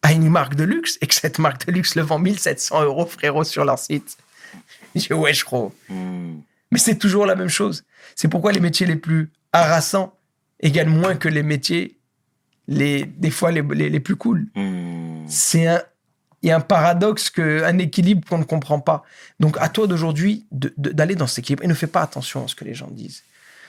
à 0.03 0.13
une 0.13 0.29
marque 0.29 0.55
de 0.55 0.65
luxe 0.65 0.99
et 1.01 1.07
que 1.07 1.15
cette 1.15 1.39
marque 1.39 1.67
de 1.67 1.73
luxe 1.73 1.95
le 1.95 2.03
vend 2.03 2.19
1700 2.19 2.83
euros, 2.85 3.07
frérot, 3.07 3.45
sur 3.45 3.65
leur 3.65 3.79
site. 3.79 4.17
Je 4.95 5.01
dis, 5.01 5.13
ouais, 5.13 5.33
je 5.33 5.45
crois. 5.45 5.73
Hmm. 5.89 6.41
Mais 6.71 6.79
c'est 6.79 6.97
toujours 6.97 7.27
la 7.27 7.35
même 7.35 7.49
chose. 7.49 7.85
C'est 8.15 8.29
pourquoi 8.29 8.53
les 8.53 8.61
métiers 8.61 8.87
les 8.87 8.97
plus 8.97 9.31
harassants 9.53 10.15
égalent 10.61 10.91
moins 10.91 11.17
que 11.17 11.29
les 11.29 11.43
métiers, 11.43 11.99
les, 12.69 13.05
des 13.05 13.31
fois, 13.31 13.51
les, 13.51 13.63
les, 13.63 13.89
les 13.89 14.01
plus 14.01 14.17
cool. 14.17 14.47
Hmm. 14.55 15.25
C'est 15.27 15.67
un, 15.67 15.83
il 16.43 16.49
y 16.49 16.51
a 16.51 16.57
un 16.57 16.61
paradoxe, 16.61 17.31
que, 17.31 17.65
un 17.65 17.79
équilibre 17.79 18.29
qu'on 18.29 18.39
ne 18.39 18.45
comprend 18.45 18.79
pas. 18.79 19.05
Donc, 19.41 19.57
à 19.59 19.71
toi 19.71 19.87
d'aujourd'hui 19.87 20.47
d'aller 20.53 21.15
dans 21.15 21.27
cet 21.27 21.39
équilibre 21.39 21.65
et 21.65 21.67
ne 21.67 21.75
fais 21.75 21.87
pas 21.87 22.03
attention 22.03 22.45
à 22.45 22.49
ce 22.49 22.55
que 22.55 22.65
les 22.65 22.75
gens 22.75 22.91
disent. 22.91 23.23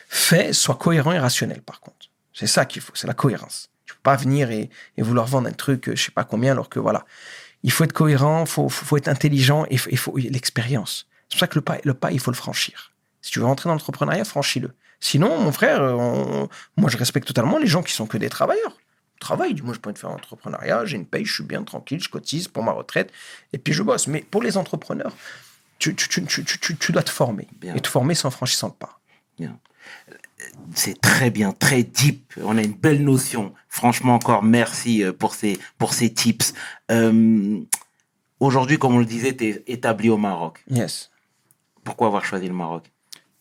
Fais, 0.08 0.54
sois 0.54 0.76
cohérent 0.76 1.12
et 1.12 1.20
rationnel, 1.20 1.62
par 1.62 1.80
contre. 1.80 2.08
C'est 2.34 2.48
ça 2.48 2.66
qu'il 2.66 2.82
faut, 2.82 2.92
c'est 2.96 3.08
la 3.08 3.14
cohérence. 3.14 3.70
Tu 3.86 3.94
peux 3.94 4.02
pas 4.04 4.16
venir 4.16 4.52
et, 4.52 4.70
et 4.98 5.02
vouloir 5.02 5.26
vendre 5.26 5.48
un 5.48 5.52
truc, 5.54 5.90
euh, 5.90 5.96
je 5.96 6.04
sais 6.04 6.12
pas 6.12 6.24
combien, 6.24 6.52
alors 6.52 6.70
que 6.70 6.80
voilà. 6.80 7.06
Il 7.64 7.72
faut 7.72 7.84
être 7.84 7.94
cohérent, 7.94 8.46
faut, 8.46 8.70
faut, 8.70 8.86
faut 8.86 8.98
être 8.98 9.08
intelligent 9.08 9.66
et 9.70 9.78
il 9.92 9.98
faut, 9.98 10.16
l'expérience. 10.18 11.08
C'est 11.30 11.36
pour 11.36 11.40
ça 11.40 11.48
que 11.48 11.56
le 11.56 11.62
pas, 11.62 11.78
le 11.84 11.94
pas, 11.94 12.12
il 12.12 12.20
faut 12.20 12.32
le 12.32 12.36
franchir. 12.36 12.92
Si 13.22 13.32
tu 13.32 13.40
veux 13.40 13.46
rentrer 13.46 13.68
dans 13.70 13.74
l'entrepreneuriat, 13.74 14.24
franchis-le. 14.26 14.74
Sinon, 15.00 15.40
mon 15.40 15.52
frère, 15.52 15.82
euh, 15.82 15.94
on- 15.94 16.50
moi, 16.78 16.90
je 16.90 16.98
respecte 16.98 17.28
totalement 17.28 17.58
les 17.58 17.68
gens 17.68 17.82
qui 17.84 17.94
sont 17.94 18.06
que 18.06 18.18
des 18.18 18.30
travailleurs. 18.30 18.78
Travail, 19.20 19.54
dis 19.54 19.62
moi, 19.62 19.74
je 19.74 19.80
peux 19.80 19.92
te 19.94 19.98
faire 20.00 20.10
un 20.12 20.16
entrepreneuriat, 20.16 20.86
j'ai 20.86 20.98
une 20.98 21.06
paye, 21.06 21.26
je 21.26 21.34
suis 21.34 21.44
bien 21.44 21.64
tranquille, 21.64 22.00
je 22.02 22.10
cotise 22.10 22.48
pour 22.48 22.64
ma 22.64 22.72
retraite 22.74 23.12
et 23.54 23.58
puis 23.58 23.74
je 23.74 23.82
bosse. 23.82 24.08
Mais 24.08 24.22
pour 24.22 24.44
les 24.44 24.58
entrepreneurs, 24.58 25.14
tu, 25.80 25.96
tu, 25.96 26.08
tu, 26.10 26.24
tu, 26.26 26.44
tu- 26.44 26.60
tu- 26.60 26.76
tu 26.78 26.92
dois 26.92 27.02
te 27.04 27.10
former. 27.10 27.48
Bien. 27.60 27.76
Et 27.76 27.80
te 27.80 27.88
former 27.88 28.14
sans 28.14 28.30
franchissant 28.30 28.68
le 28.68 28.74
pas. 28.74 29.00
C'est 30.74 31.00
très 31.00 31.30
bien, 31.30 31.52
très 31.54 31.84
deep. 31.84 32.34
On 32.44 32.58
a 32.58 32.62
une 32.64 32.74
belle 32.74 33.04
notion. 33.04 33.54
Franchement, 33.70 34.16
encore 34.16 34.44
merci 34.44 35.04
euh, 35.04 35.14
pour 35.14 35.34
ces, 35.34 35.58
pour 35.78 35.94
ces 35.94 36.14
tips. 36.14 36.54
Euh, 36.92 37.60
Aujourd'hui, 38.40 38.78
comme 38.78 38.96
on 38.96 39.00
le 39.00 39.06
disait, 39.06 39.34
tu 39.36 39.46
es 39.46 39.64
établi 39.68 40.10
au 40.10 40.18
Maroc. 40.18 40.62
Yes. 40.70 41.10
Pourquoi 41.86 42.08
avoir 42.08 42.26
choisi 42.26 42.48
le 42.48 42.54
Maroc? 42.54 42.84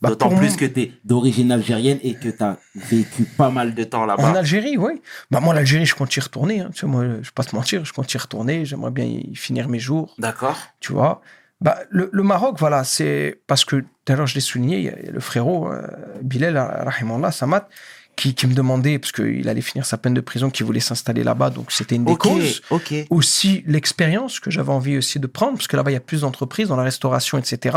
Bah, 0.01 0.11
D'autant 0.11 0.29
plus 0.29 0.49
moi- 0.51 0.57
que 0.57 0.65
tu 0.67 0.81
es 0.83 0.93
d'origine 1.05 1.51
algérienne 1.51 1.99
et 2.03 2.15
que 2.15 2.29
tu 2.29 2.43
as 2.43 2.59
vécu 2.75 3.25
pas 3.25 3.51
mal 3.51 3.75
de 3.75 3.85
temps 3.85 4.03
En 4.03 4.07
là-bas. 4.07 4.39
Algérie, 4.39 4.77
oui. 4.79 5.03
Bah, 5.31 5.41
moi, 5.41 5.53
l'Algérie, 5.53 5.85
je 5.87 5.95
compte 5.97 6.15
y 6.15 6.21
retourner. 6.21 6.61
hein. 6.61 6.71
Tu 6.73 6.81
sais, 6.81 6.87
moi, 6.87 7.05
je 7.05 7.09
vais 7.17 7.23
pas 7.35 7.43
te 7.43 7.57
mentir, 7.57 7.85
je 7.85 7.93
compte 7.93 8.13
y 8.13 8.19
retourner. 8.19 8.65
J'aimerais 8.65 8.93
bien 8.93 9.05
y 9.05 9.35
finir 9.35 9.69
mes 9.69 9.81
jours. 9.81 10.15
D'accord 10.19 10.59
tu 10.79 10.93
vois? 10.93 11.23
Bah, 11.65 11.79
le, 11.91 12.11
le 12.13 12.23
Maroc, 12.23 12.57
voilà, 12.61 12.85
c'est 12.85 13.41
parce 13.49 13.65
que 13.65 13.77
tout 13.77 14.13
à 14.13 14.17
l'heure 14.17 14.27
je 14.29 14.35
l'ai 14.37 14.41
souligné, 14.43 14.77
il 14.79 14.85
y 14.85 14.89
a 14.91 14.95
le 15.11 15.19
frérot 15.21 15.73
euh, 15.73 15.83
Bilal, 16.23 16.57
rahimallah, 16.59 17.33
Samat, 17.33 17.69
qui, 18.17 18.35
qui 18.35 18.47
me 18.47 18.55
demandait, 18.55 18.99
parce 19.01 19.11
qu'il 19.13 19.49
allait 19.49 19.61
finir 19.63 19.85
sa 19.87 19.97
peine 19.97 20.15
de 20.15 20.21
prison, 20.21 20.51
qui 20.51 20.63
voulait 20.63 20.79
s'installer 20.79 21.25
là-bas, 21.25 21.51
donc 21.51 21.73
c'était 21.73 21.97
une 21.97 22.05
des 22.05 22.13
Ok, 22.13 22.21
causes. 22.29 22.63
ok. 22.71 22.95
Aussi 23.11 23.65
l'expérience 23.67 24.39
que 24.41 24.51
j'avais 24.51 24.71
envie 24.73 24.97
aussi 24.99 25.19
de 25.19 25.27
prendre, 25.27 25.55
parce 25.57 25.67
que 25.67 25.77
là-bas 25.77 25.91
il 25.91 25.95
y 25.95 25.97
a 25.97 26.01
plus 26.01 26.21
d'entreprises 26.21 26.69
dans 26.69 26.77
la 26.77 26.85
restauration, 26.85 27.39
etc., 27.39 27.77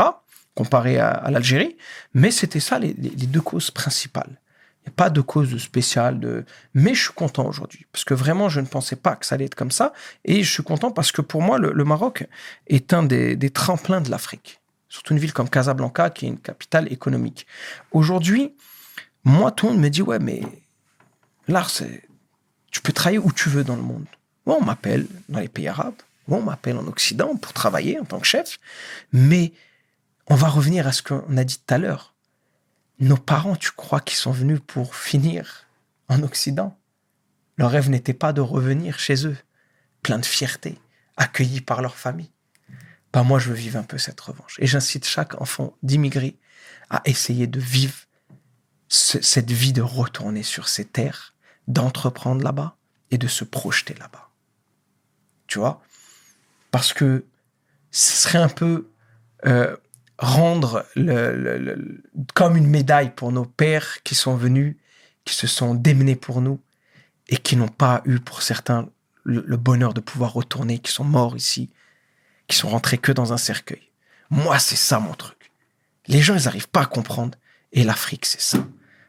comparé 0.54 0.98
à, 0.98 1.08
à 1.08 1.30
l'Algérie. 1.30 1.76
Mais 2.14 2.30
c'était 2.30 2.60
ça 2.60 2.78
les- 2.78 2.92
les 2.92 3.26
deux 3.26 3.40
causes 3.40 3.70
principales. 3.70 4.38
Pas 4.88 5.10
de 5.10 5.20
cause 5.20 5.56
spéciale. 5.58 6.20
De... 6.20 6.44
Mais 6.74 6.94
je 6.94 7.04
suis 7.04 7.12
content 7.12 7.46
aujourd'hui, 7.46 7.86
parce 7.92 8.04
que 8.04 8.14
vraiment 8.14 8.48
je 8.48 8.60
ne 8.60 8.66
pensais 8.66 8.96
pas 8.96 9.16
que 9.16 9.26
ça 9.26 9.34
allait 9.34 9.46
être 9.46 9.54
comme 9.54 9.70
ça. 9.70 9.92
Et 10.24 10.42
je 10.42 10.52
suis 10.52 10.62
content 10.62 10.90
parce 10.90 11.12
que 11.12 11.20
pour 11.20 11.42
moi, 11.42 11.58
le, 11.58 11.84
Maroc 11.84 12.26
est 12.66 12.92
un 12.92 13.02
des, 13.02 13.36
des 13.36 13.50
tremplins 13.50 14.00
de 14.00 14.10
l'Afrique. 14.10 14.60
Surtout 14.88 15.12
une 15.12 15.18
ville 15.18 15.32
comme 15.32 15.50
Casablanca, 15.50 16.10
qui 16.10 16.26
est 16.26 16.28
une 16.28 16.38
capitale 16.38 16.90
économique. 16.92 17.46
Aujourd'hui, 17.92 18.54
moi, 19.24 19.52
tout 19.52 19.66
le 19.66 19.72
monde 19.72 19.82
me 19.82 19.90
dit, 19.90 20.02
ouais, 20.02 20.18
mais 20.18 20.42
l'art, 21.46 21.70
c'est... 21.70 22.04
Tu 22.70 22.80
peux 22.80 22.92
travailler 22.92 23.18
où 23.18 23.32
tu 23.32 23.48
veux 23.48 23.64
dans 23.64 23.76
le 23.76 23.82
monde. 23.82 24.06
Ouais, 24.46 24.56
on 24.58 24.64
m'appelle 24.64 25.06
dans 25.28 25.40
les 25.40 25.48
pays 25.48 25.68
arabes. 25.68 25.94
Ouais, 26.26 26.38
on 26.38 26.42
m'appelle 26.42 26.76
en 26.76 26.86
Occident 26.86 27.36
pour 27.36 27.52
travailler 27.52 27.98
en 27.98 28.04
tant 28.04 28.20
que 28.20 28.26
chef. 28.26 28.58
Mais 29.12 29.52
on 30.26 30.34
va 30.34 30.48
revenir 30.48 30.86
à 30.86 30.92
ce 30.92 31.02
qu'on 31.02 31.36
a 31.36 31.44
dit 31.44 31.58
tout 31.58 31.74
à 31.74 31.78
l'heure. 31.78 32.14
Nos 33.00 33.16
parents, 33.16 33.56
tu 33.56 33.70
crois 33.70 34.00
qu'ils 34.00 34.16
sont 34.16 34.32
venus 34.32 34.60
pour 34.66 34.94
finir 34.94 35.66
en 36.08 36.22
Occident? 36.22 36.76
Leur 37.56 37.70
rêve 37.70 37.90
n'était 37.90 38.14
pas 38.14 38.32
de 38.32 38.40
revenir 38.40 38.98
chez 38.98 39.26
eux, 39.26 39.36
plein 40.02 40.18
de 40.18 40.26
fierté, 40.26 40.78
accueillis 41.16 41.60
par 41.60 41.82
leur 41.82 41.96
famille. 41.96 42.30
Bah 43.12 43.22
moi, 43.22 43.38
je 43.38 43.48
veux 43.48 43.54
vivre 43.54 43.78
un 43.78 43.84
peu 43.84 43.98
cette 43.98 44.20
revanche. 44.20 44.56
Et 44.60 44.66
j'incite 44.66 45.06
chaque 45.06 45.40
enfant 45.40 45.76
d'immigré 45.82 46.36
à 46.90 47.02
essayer 47.04 47.46
de 47.46 47.60
vivre 47.60 47.94
ce- 48.88 49.20
cette 49.20 49.50
vie 49.50 49.72
de 49.72 49.82
retourner 49.82 50.42
sur 50.42 50.68
ces 50.68 50.84
terres, 50.84 51.34
d'entreprendre 51.68 52.42
là-bas 52.42 52.76
et 53.10 53.18
de 53.18 53.28
se 53.28 53.44
projeter 53.44 53.94
là-bas. 53.94 54.30
Tu 55.46 55.58
vois? 55.58 55.82
Parce 56.70 56.92
que 56.92 57.24
ce 57.90 58.22
serait 58.22 58.38
un 58.38 58.48
peu 58.48 58.88
euh, 59.46 59.76
rendre 60.18 60.84
le, 60.96 61.36
le- 61.36 61.58
le- 61.58 62.02
comme 62.34 62.56
une 62.56 62.66
médaille 62.66 63.10
pour 63.14 63.32
nos 63.32 63.44
pères 63.44 64.02
qui 64.02 64.14
sont 64.14 64.34
venus, 64.36 64.76
qui 65.24 65.34
se 65.34 65.46
sont 65.46 65.74
démenés 65.74 66.16
pour 66.16 66.40
nous 66.40 66.60
et 67.28 67.36
qui 67.36 67.56
n'ont 67.56 67.68
pas 67.68 68.02
eu 68.04 68.18
pour 68.18 68.42
certains 68.42 68.88
le, 69.24 69.56
bonheur 69.56 69.92
de 69.92 70.00
pouvoir 70.00 70.32
retourner, 70.32 70.78
qui 70.78 70.90
sont 70.90 71.04
morts 71.04 71.36
ici, 71.36 71.68
qui 72.46 72.56
sont 72.56 72.68
rentrés 72.68 72.96
que 72.98 73.12
dans 73.12 73.32
un 73.34 73.36
cercueil. 73.36 73.82
Moi, 74.30 74.58
c'est 74.58 74.76
ça 74.76 74.98
mon 74.98 75.12
truc. 75.12 75.36
Les 76.06 76.20
gens, 76.22 76.34
ils 76.34 76.44
n'arrivent 76.44 76.68
pas 76.68 76.82
à 76.82 76.86
comprendre. 76.86 77.36
Et 77.72 77.84
l'Afrique, 77.84 78.24
c'est 78.24 78.40
ça. 78.40 78.58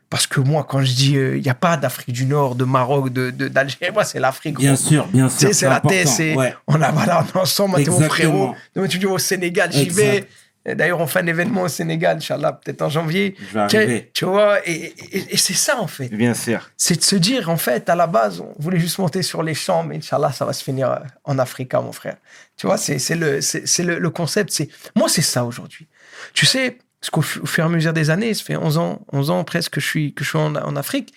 Parce 0.10 0.28
que 0.28 0.41
moi, 0.41 0.66
quand 0.68 0.82
je 0.82 0.91
dis, 0.93 1.16
euh, 1.16 1.38
il 1.38 1.43
n'y 1.43 1.49
a 1.49 1.55
pas 1.55 1.78
d'Afrique 1.78 2.12
du 2.14 2.26
Nord, 2.26 2.55
de 2.55 2.66
Maroc, 2.66 3.14
de 3.14 3.30
d'Algérie, 3.30 3.93
moi, 3.93 4.03
c'est 4.03 4.20
l'Afrique. 4.20 4.57
Bien 4.57 4.76
sûr, 4.76 5.07
bien 5.07 5.30
sûr. 5.30 5.53
c'est 5.53 5.70
la 5.70 5.82
c'est. 6.05 6.36
ouais. 6.36 6.53
On 6.68 6.82
a, 6.82 6.91
voilà, 6.91 7.22
on 7.24 7.26
est 7.26 7.41
ensemble, 7.41 7.78
t'es 7.78 7.89
mon 7.89 8.01
frérot. 8.01 8.55
Donc, 8.76 8.89
tu 8.89 8.97
dis 8.99 9.05
au 9.05 9.18
Sénégal, 9.18 9.72
j'y 9.72 9.88
vais. 9.89 10.28
D'ailleurs, 10.66 10.99
on 10.99 11.07
fait 11.07 11.20
un 11.20 11.28
événement 11.28 11.62
au 11.64 11.68
Sénégal, 11.68 12.18
Inch'Allah, 12.18 12.53
peut-être 12.53 12.82
en 12.82 12.89
janvier. 12.89 13.36
Je 13.39 13.53
vais 13.53 13.60
arriver. 13.62 14.12
Tu 14.14 14.26
vois, 14.26 14.60
et, 14.68 14.93
et- 15.12 15.34
et 15.34 15.38
c'est 15.38 15.53
ça, 15.53 15.80
en 15.80 15.88
fait. 15.88 16.10
Bien 16.10 16.34
sûr. 16.34 16.70
C'est 16.78 16.97
de 16.97 17.01
se 17.03 17.16
dire, 17.16 17.49
en 17.49 17.57
fait, 17.57 17.89
à 17.89 17.95
la 17.95 18.07
base, 18.07 18.41
on 18.41 18.53
voulait 18.60 18.80
juste 18.80 18.99
monter 18.99 19.22
sur 19.24 19.41
les 19.41 19.53
champs, 19.53 19.84
mais 19.84 19.97
Inch'Allah, 19.97 20.32
ça 20.32 20.45
va 20.45 20.53
se 20.53 20.64
finir 20.64 20.91
euh, 20.91 20.97
en 21.24 21.39
Afrique, 21.39 21.74
mon 21.76 21.91
frère. 21.93 22.18
Tu 22.57 22.68
vois, 22.68 22.78
c'est 22.78 22.97
le, 23.16 24.10
concept. 24.10 24.51
c'est 24.51 24.70
Moi, 24.95 25.07
c'est 25.10 25.22
ça 25.22 25.45
aujourd'hui. 25.45 25.88
Tu 26.34 26.45
sais, 26.45 26.78
parce 26.99 27.10
qu'au 27.10 27.22
fu- 27.22 27.39
au 27.39 27.45
fur 27.45 27.64
et 27.64 27.68
à 27.68 27.70
mesure 27.70 27.93
des 27.93 28.10
années, 28.10 28.34
ça 28.34 28.43
fait 28.43 28.57
11 28.57 28.78
ans, 28.78 29.01
11 29.14 29.30
ans 29.32 29.43
presque 29.45 29.72
que 29.74 29.80
je 29.82 29.88
suis, 29.88 30.14
que 30.14 30.24
je 30.26 30.30
suis 30.30 30.38
en, 30.38 30.55
en 30.55 30.76
Afrique. 30.76 31.14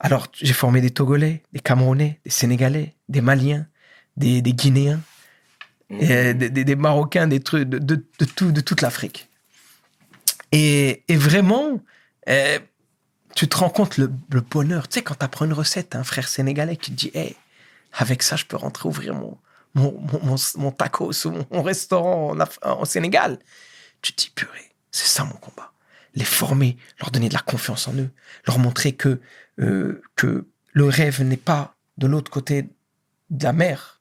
Alors, 0.00 0.28
j'ai 0.40 0.54
formé 0.54 0.80
des 0.80 0.90
Togolais, 0.90 1.42
des 1.52 1.60
Camerounais, 1.60 2.18
des 2.24 2.30
Sénégalais, 2.30 2.94
des 3.10 3.20
Maliens, 3.20 3.66
des, 4.16 4.40
des 4.40 4.54
Guinéens, 4.54 5.00
des, 5.90 6.76
Marocains, 6.76 7.26
des 7.26 7.40
trucs, 7.40 7.68
de, 7.68 7.96
tout, 8.36 8.52
de 8.52 8.60
toute 8.60 8.80
l'Afrique. 8.80 9.28
Et, 10.52 11.02
vraiment, 11.08 11.80
euh, 12.28 12.58
tu 13.34 13.48
te 13.48 13.56
rends 13.56 13.70
compte 13.70 13.98
le, 13.98 14.08
bonheur. 14.50 14.88
Tu 14.88 14.94
sais, 14.94 15.02
quand 15.02 15.16
tu 15.16 15.24
apprends 15.24 15.44
une 15.44 15.52
recette, 15.52 15.94
un 15.94 16.04
frère 16.04 16.28
sénégalais 16.28 16.76
qui 16.76 16.90
te 16.90 16.96
dit 16.96 17.10
Hey, 17.14 17.36
avec 17.92 18.22
ça, 18.22 18.36
je 18.36 18.44
peux 18.44 18.56
rentrer 18.56 18.88
ouvrir 18.88 19.14
mon, 19.14 19.36
mon, 19.74 20.00
mon, 20.22 20.36
mon, 20.56 20.72
tacos 20.72 21.26
ou 21.26 21.32
mon, 21.50 21.62
restaurant 21.62 22.36
en 22.62 22.84
Sénégal. 22.84 23.38
Tu 24.02 24.12
te 24.12 24.22
dis 24.22 24.30
Purée, 24.30 24.70
c'est 24.90 25.08
ça 25.08 25.24
mon 25.24 25.34
combat. 25.34 25.72
Les 26.14 26.24
former, 26.24 26.76
leur 26.98 27.10
donner 27.10 27.28
de 27.28 27.34
la 27.34 27.40
confiance 27.40 27.86
en 27.86 27.94
eux, 27.94 28.10
leur 28.46 28.58
montrer 28.58 28.92
que, 28.92 29.20
euh, 29.60 30.02
que 30.16 30.46
le 30.72 30.84
rêve 30.84 31.22
n'est 31.22 31.36
pas 31.36 31.76
de 31.98 32.08
l'autre 32.08 32.30
côté 32.30 32.68
de 33.30 33.44
la 33.44 33.52
mer, 33.52 33.99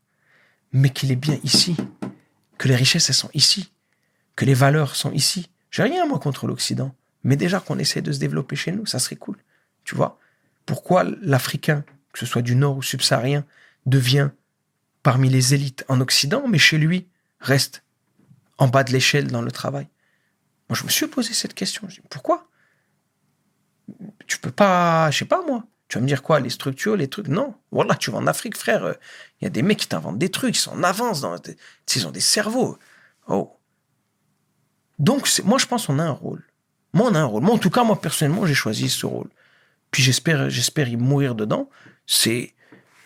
mais 0.71 0.89
qu'il 0.89 1.11
est 1.11 1.15
bien 1.15 1.39
ici, 1.43 1.75
que 2.57 2.67
les 2.67 2.75
richesses, 2.75 3.09
elles 3.09 3.15
sont 3.15 3.31
ici, 3.33 3.71
que 4.35 4.45
les 4.45 4.53
valeurs 4.53 4.95
sont 4.95 5.11
ici. 5.11 5.49
J'ai 5.71 5.83
rien, 5.83 6.05
moi, 6.05 6.19
contre 6.19 6.47
l'Occident. 6.47 6.93
Mais 7.23 7.35
déjà 7.35 7.59
qu'on 7.59 7.79
essaie 7.79 8.01
de 8.01 8.11
se 8.11 8.19
développer 8.19 8.55
chez 8.55 8.71
nous, 8.71 8.85
ça 8.85 8.99
serait 8.99 9.15
cool. 9.15 9.37
Tu 9.83 9.95
vois? 9.95 10.19
Pourquoi 10.65 11.03
l'Africain, 11.21 11.83
que 12.13 12.19
ce 12.19 12.25
soit 12.25 12.41
du 12.41 12.55
Nord 12.55 12.77
ou 12.77 12.81
subsaharien, 12.81 13.45
devient 13.85 14.29
parmi 15.03 15.29
les 15.29 15.53
élites 15.53 15.83
en 15.87 15.99
Occident, 16.01 16.47
mais 16.47 16.57
chez 16.57 16.77
lui, 16.77 17.07
reste 17.39 17.83
en 18.57 18.67
bas 18.67 18.83
de 18.83 18.91
l'échelle 18.91 19.27
dans 19.27 19.41
le 19.41 19.51
travail? 19.51 19.87
Moi, 20.69 20.77
je 20.77 20.83
me 20.83 20.89
suis 20.89 21.07
posé 21.07 21.33
cette 21.33 21.55
question. 21.55 21.87
Pourquoi? 22.09 22.47
Tu 24.27 24.37
peux 24.37 24.51
pas, 24.51 25.09
je 25.11 25.19
sais 25.19 25.25
pas 25.25 25.43
moi. 25.45 25.65
Tu 25.89 25.97
vas 25.97 26.03
me 26.03 26.07
dire 26.07 26.21
quoi 26.21 26.39
Les 26.39 26.51
structures, 26.51 26.95
les 26.95 27.07
trucs? 27.07 27.27
Non. 27.27 27.55
Voilà, 27.71 27.95
tu 27.95 28.11
vas 28.11 28.19
en 28.19 28.27
Afrique, 28.27 28.55
frère. 28.55 28.95
Il 29.41 29.45
y 29.45 29.47
a 29.47 29.49
des 29.49 29.63
mecs 29.63 29.79
qui 29.79 29.87
t'inventent 29.87 30.19
des 30.19 30.29
trucs, 30.29 30.55
ils 30.55 30.59
sont 30.59 30.71
en 30.71 30.83
avance, 30.83 31.25
ils 31.95 32.07
ont 32.07 32.11
des 32.11 32.19
cerveaux. 32.19 32.77
Oh. 33.27 33.59
Donc, 34.99 35.27
moi, 35.43 35.57
je 35.57 35.65
pense 35.65 35.87
qu'on 35.87 35.97
a 35.97 36.03
un 36.03 36.11
rôle. 36.11 36.43
Moi, 36.93 37.09
on 37.11 37.15
a 37.15 37.19
un 37.19 37.25
rôle. 37.25 37.43
Moi, 37.43 37.55
en 37.55 37.57
tout 37.57 37.71
cas, 37.71 37.83
moi, 37.83 37.99
personnellement, 37.99 38.45
j'ai 38.45 38.53
choisi 38.53 38.87
ce 38.87 39.07
rôle. 39.07 39.29
Puis 39.89 40.03
j'espère, 40.03 40.49
j'espère 40.49 40.87
y 40.87 40.95
mourir 40.95 41.33
dedans. 41.33 41.69
C'est 42.05 42.53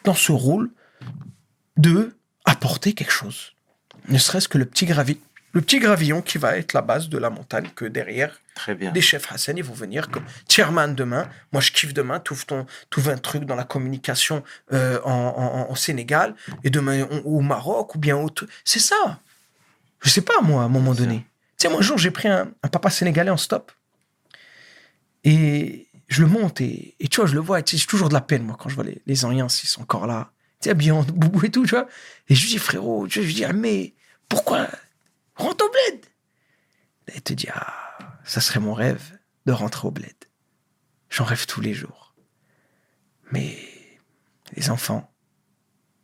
dans 0.03 0.13
ce 0.13 0.33
rôle 0.33 0.69
de 1.77 2.17
apporter 2.43 2.93
quelque 2.93 3.11
chose. 3.11 3.53
Ne 4.09 4.17
serait-ce 4.17 4.49
que 4.49 4.57
le 4.57 4.65
petit 4.65 4.85
le 5.53 5.61
petit 5.61 5.79
gravillon 5.79 6.21
qui 6.21 6.37
va 6.37 6.57
être 6.57 6.73
la 6.73 6.81
base 6.81 7.07
de 7.07 7.17
la 7.17 7.29
montagne 7.29 7.69
que 7.75 7.85
derrière 7.85 8.41
Très 8.55 8.75
bien. 8.75 8.91
des 8.91 9.01
chefs 9.01 9.31
Hassan, 9.31 9.57
ils 9.57 9.63
vont 9.63 9.73
venir 9.73 10.09
comme 10.09 10.23
chairman 10.47 10.89
demain. 10.93 11.27
Moi, 11.51 11.61
je 11.61 11.71
kiffe 11.71 11.93
demain. 11.93 12.19
Ton, 12.19 12.65
t'ouvres 12.89 13.09
un 13.11 13.17
truc 13.17 13.45
dans 13.45 13.55
la 13.55 13.63
communication 13.63 14.43
euh, 14.71 14.99
en, 15.03 15.11
en- 15.11 15.59
en- 15.61 15.69
au 15.71 15.75
Sénégal 15.75 16.35
et 16.63 16.69
demain 16.69 17.07
on- 17.09 17.19
au 17.37 17.41
Maroc 17.41 17.95
ou 17.95 17.97
bien 17.99 18.15
au. 18.15 18.29
C'est 18.63 18.79
ça. 18.79 19.19
Je 20.01 20.09
sais 20.09 20.21
pas 20.21 20.39
moi 20.41 20.61
à 20.61 20.65
un 20.65 20.69
moment 20.69 20.93
donné. 20.93 21.25
Tu 21.57 21.63
sais, 21.63 21.69
moi 21.69 21.79
un 21.79 21.81
jour 21.81 21.97
j'ai 21.97 22.11
pris 22.11 22.27
un, 22.27 22.51
un 22.61 22.67
papa 22.67 22.89
sénégalais 22.89 23.31
en 23.31 23.37
stop 23.37 23.71
et 25.23 25.87
je 26.07 26.21
le 26.21 26.27
monte 26.27 26.61
et, 26.61 26.95
et 26.99 27.07
tu 27.07 27.19
vois 27.21 27.27
je 27.29 27.33
le 27.33 27.39
vois. 27.39 27.59
Et 27.59 27.63
j'ai 27.65 27.85
toujours 27.85 28.09
de 28.09 28.13
la 28.13 28.21
peine 28.21 28.43
moi 28.43 28.57
quand 28.59 28.69
je 28.69 28.75
vois 28.75 28.83
les, 28.83 29.01
les 29.05 29.25
Anciens 29.25 29.47
ils 29.47 29.67
sont 29.67 29.81
encore 29.81 30.07
là. 30.07 30.31
Tu 30.61 30.65
sais 30.65 30.69
habillés 30.71 30.91
en 30.91 31.03
boubou 31.03 31.43
et 31.45 31.49
tout, 31.51 31.63
tu 31.63 31.71
vois. 31.71 31.87
Et 32.29 32.35
je 32.35 32.41
lui 32.43 32.49
dis 32.49 32.57
frérot, 32.57 33.07
tu 33.07 33.19
vois, 33.19 33.23
je 33.23 33.27
lui 33.27 33.33
dis 33.33 33.45
ah, 33.45 33.53
mais 33.53 33.93
pourquoi? 34.29 34.67
Rentre 35.35 35.65
au 35.65 35.69
bled 35.69 36.05
Et 37.09 37.13
il 37.15 37.21
te 37.21 37.33
dit 37.33 37.47
ah 37.53 37.73
ça 38.23 38.41
serait 38.41 38.59
mon 38.59 38.73
rêve 38.73 39.17
de 39.45 39.51
rentrer 39.51 39.87
au 39.87 39.91
bled. 39.91 40.15
J'en 41.09 41.25
rêve 41.25 41.45
tous 41.45 41.61
les 41.61 41.73
jours. 41.73 42.15
Mais 43.31 43.57
les 44.55 44.69
enfants, 44.69 45.13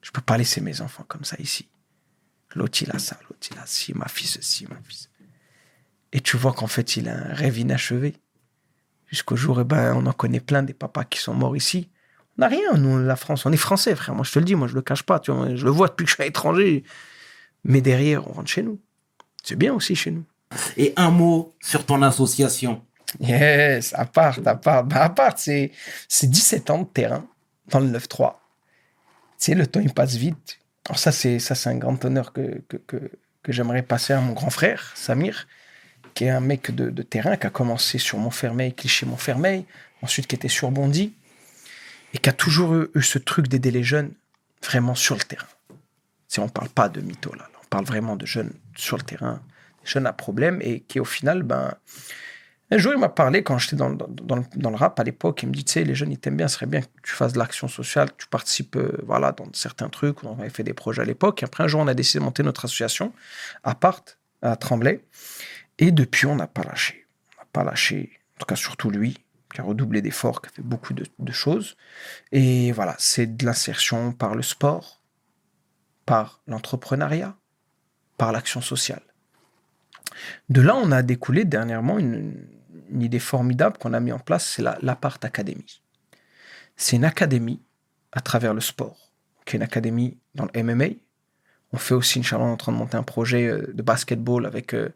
je 0.02 0.12
peux 0.12 0.22
pas 0.22 0.38
laisser 0.38 0.62
mes 0.62 0.82
enfants 0.82 1.06
comme 1.08 1.24
ça 1.24 1.36
ici. 1.40 1.70
L'autre 2.56 2.82
il 2.82 2.92
a 2.92 3.00
ça, 3.00 3.20
l'autre 3.24 3.48
il 3.52 3.58
a 3.58 3.66
ci, 3.66 3.94
ma 3.94 4.08
fille 4.08 4.28
ceci, 4.28 4.66
ma 4.68 4.80
fille. 4.82 5.08
Et 6.12 6.22
tu 6.22 6.38
vois 6.38 6.54
qu'en 6.54 6.68
fait 6.68 6.98
il 6.98 7.08
a 7.10 7.16
un 7.16 7.34
rêve 7.34 7.58
inachevé. 7.58 8.16
Jusqu'au 9.08 9.36
jour, 9.36 9.62
eh 9.62 9.64
ben, 9.64 9.96
on 9.96 10.06
en 10.06 10.14
connaît 10.14 10.40
plein 10.40 10.62
des 10.62 10.74
papas 10.74 11.04
qui 11.04 11.20
sont 11.20 11.34
morts 11.34 11.58
ici. 11.58 11.90
On 12.38 12.42
n'a 12.42 12.48
rien, 12.48 12.74
nous, 12.74 13.00
la 13.00 13.16
France. 13.16 13.46
On 13.46 13.52
est 13.52 13.58
français, 13.58 13.96
frère. 13.96 14.14
Moi, 14.14 14.24
je 14.24 14.32
te 14.32 14.40
le 14.40 14.46
dis, 14.46 14.54
moi, 14.54 14.68
je 14.68 14.76
le 14.76 14.84
cache 14.84 15.02
pas. 15.02 15.20
Tu 15.20 15.32
je 15.32 15.66
le 15.66 15.72
vois 15.72 15.88
depuis 15.88 16.06
que 16.06 16.10
je 16.10 16.16
suis 16.16 16.22
à 16.22 16.28
l'étranger. 16.28 16.84
Mais 17.64 17.82
derrière, 17.82 18.28
on 18.28 18.34
rentre 18.34 18.50
chez 18.50 18.62
nous. 18.62 18.80
C'est 19.44 19.56
bien 19.56 19.74
aussi 19.74 19.96
chez 19.96 20.12
nous. 20.12 20.26
Et 20.78 20.94
un 20.96 21.12
mot 21.12 21.54
sur 21.62 21.86
ton 21.86 22.02
association. 22.02 22.82
Yes, 23.20 23.94
à 23.94 24.06
part, 24.06 24.40
à 24.46 24.56
part. 24.56 24.84
Bah, 24.84 25.04
à 25.04 25.10
part, 25.10 25.38
c'est, 25.38 25.72
c'est 26.08 26.30
17 26.30 26.70
ans 26.70 26.80
de 26.80 26.88
terrain 26.88 27.26
dans 27.68 27.80
le 27.80 27.88
9-3. 27.88 28.34
Tu 28.34 28.38
sais, 29.38 29.56
le 29.56 29.68
temps, 29.68 29.80
il 29.80 29.94
passe 29.94 30.16
vite. 30.16 30.60
Alors 30.86 31.00
ça, 31.00 31.12
c'est, 31.12 31.40
un 31.68 31.76
grand 31.76 32.04
honneur 32.04 32.34
que, 32.34 32.62
que, 32.68 32.78
que, 32.88 33.52
j'aimerais 33.52 33.84
passer 33.84 34.14
à 34.14 34.22
mon 34.22 34.34
grand 34.34 34.50
frère, 34.50 34.92
Samir, 34.96 35.48
qui 36.14 36.26
est 36.26 36.30
un 36.30 36.40
mec 36.40 36.74
de, 36.74 37.04
terrain, 37.04 37.38
qui 37.38 37.48
a 37.48 37.50
commencé 37.50 38.00
sur 38.00 38.18
Montfermeil, 38.18 38.74
Cliché-Montfermeil, 38.74 39.66
ensuite 40.02 40.28
qui 40.28 40.36
était 40.36 40.48
sur 40.50 40.72
Bondy, 40.72 41.14
et 42.14 42.18
qui 42.18 42.30
a 42.30 42.34
toujours 42.34 42.76
eu, 42.76 42.88
eu 42.96 43.04
ce 43.04 43.20
truc 43.20 43.48
d'aider 43.48 43.72
les 43.72 43.84
jeunes 43.84 44.12
vraiment 44.64 44.96
sur 44.96 45.16
le 45.16 45.22
terrain. 45.22 45.48
Si 46.28 46.40
on 46.40 46.50
parle 46.50 46.70
pas 46.70 46.90
de 46.90 47.02
mythos, 47.02 47.36
là, 47.36 47.48
on 47.62 47.66
parle 47.68 47.86
vraiment 47.86 48.16
de 48.16 48.26
jeunes 48.26 48.54
sur 48.76 48.98
le 48.98 49.04
terrain, 49.04 49.42
des 49.90 49.94
jeunes 49.94 50.08
à 50.08 50.14
problème, 50.14 50.60
et 50.62 50.82
qui 50.82 51.00
au 51.00 51.06
final, 51.06 51.44
ben, 51.44 51.74
un 52.72 52.78
jour, 52.78 52.94
il 52.94 53.00
m'a 53.00 53.10
parlé 53.10 53.42
quand 53.42 53.58
j'étais 53.58 53.76
dans 53.76 53.90
le 53.90 54.76
rap 54.76 55.00
à 55.00 55.04
l'époque. 55.04 55.42
Il 55.42 55.50
me 55.50 55.54
dit, 55.54 55.66
tu 55.66 55.74
sais, 55.74 55.84
les 55.84 55.96
jeunes, 55.96 56.12
ils 56.12 56.20
t'aiment 56.20 56.38
bien, 56.38 56.48
ce 56.48 56.56
serait 56.56 56.68
bien 56.68 56.82
que 56.82 56.88
tu 57.02 57.14
fasses 57.14 57.34
de 57.34 57.40
l'action 57.40 57.68
sociale, 57.68 58.12
que 58.12 58.18
tu 58.18 58.28
participes 58.28 58.76
euh, 58.76 58.96
voilà, 59.04 59.32
dans 59.32 59.46
certains 59.54 59.90
trucs. 59.90 60.24
On 60.24 60.38
avait 60.40 60.52
fait 60.52 60.64
des 60.64 60.76
projets 60.76 61.02
à 61.02 61.06
l'époque. 61.06 61.42
Et 61.42 61.46
après, 61.46 61.64
un 61.64 61.68
jour, 61.68 61.82
on 61.82 61.88
a 61.88 61.96
décidé 61.96 62.20
de 62.20 62.26
monter 62.26 62.44
notre 62.44 62.66
association 62.66 63.12
à 63.64 63.74
Part, 63.74 64.02
à 64.44 64.56
Tremblay. 64.56 65.04
Et 65.80 65.92
depuis, 65.92 66.28
on 66.28 66.36
n'a 66.36 66.46
pas 66.46 66.62
lâché. 66.64 67.08
On 67.38 67.42
n'a 67.42 67.48
pas 67.52 67.64
lâché, 67.64 68.12
en 68.36 68.40
tout 68.42 68.46
cas, 68.46 68.56
surtout 68.56 68.92
lui, 68.92 69.18
qui 69.52 69.62
a 69.62 69.64
redoublé 69.64 70.04
d'efforts, 70.04 70.40
qui 70.44 70.50
a 70.50 70.52
fait 70.52 70.62
beaucoup 70.62 70.94
de, 70.94 71.06
de 71.18 71.32
choses. 71.32 71.76
Et 72.32 72.72
voilà, 72.72 72.96
c'est 73.00 73.36
de 73.36 73.46
l'insertion 73.48 74.12
par 74.12 74.36
le 74.36 74.44
sport, 74.44 75.02
par 76.06 76.44
l'entrepreneuriat, 76.46 77.36
par 78.18 78.32
l'action 78.32 78.62
sociale. 78.62 79.02
De 80.50 80.62
là, 80.62 80.76
on 80.76 80.92
a 80.92 81.02
découlé 81.02 81.46
dernièrement 81.46 82.00
une, 82.00 82.34
idée 82.92 83.20
formidable 83.20 83.78
qu'on 83.78 83.94
a 83.94 84.00
mis 84.00 84.12
en 84.12 84.18
place, 84.18 84.50
c'est 84.56 84.64
la- 84.64 84.80
l'Apart 84.82 85.20
Academy. 85.22 85.82
C'est 86.76 86.96
une 86.96 87.06
académie 87.06 87.62
à 88.12 88.20
travers 88.20 88.56
le 88.56 88.62
sport, 88.62 89.12
qui 89.46 89.56
est 89.56 89.58
une 89.58 89.64
académie 89.64 90.18
dans 90.34 90.46
le 90.46 90.64
MMA. 90.64 90.96
On 91.72 91.78
fait 91.78 91.94
aussi, 91.94 92.20
Inch'Allah, 92.20 92.46
on 92.46 92.54
en 92.54 92.58
train 92.58 92.72
de 92.72 92.78
monter 92.78 92.98
un 92.98 93.04
projet 93.04 93.48
euh, 93.48 93.72
de 93.74 93.84
basketball 93.84 94.48
avec 94.48 94.74
euh, 94.74 94.90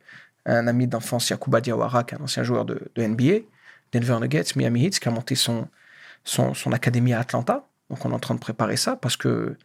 un 0.45 0.65
ami 0.65 0.87
d'enfance, 0.87 1.29
Yacouba 1.29 1.61
Diawara, 1.61 2.03
qui 2.03 2.15
est 2.15 2.17
un 2.17 2.23
ancien 2.23 2.43
joueur 2.43 2.65
de, 2.65 2.89
NBA, 2.97 3.45
Denver 3.91 4.17
Nuggets, 4.19 4.55
Miami 4.55 4.85
Heat, 4.85 4.99
qui 4.99 5.07
a 5.07 5.11
monté 5.11 5.35
son, 5.35 5.67
son 6.23 6.71
académie 6.71 7.13
à 7.13 7.19
Atlanta. 7.19 7.67
Donc 7.89 8.05
on 8.05 8.11
est 8.11 8.13
en 8.13 8.19
train 8.19 8.33
de 8.35 8.39
préparer 8.39 8.77
ça 8.77 8.95
parce 8.95 9.17
que 9.17 9.55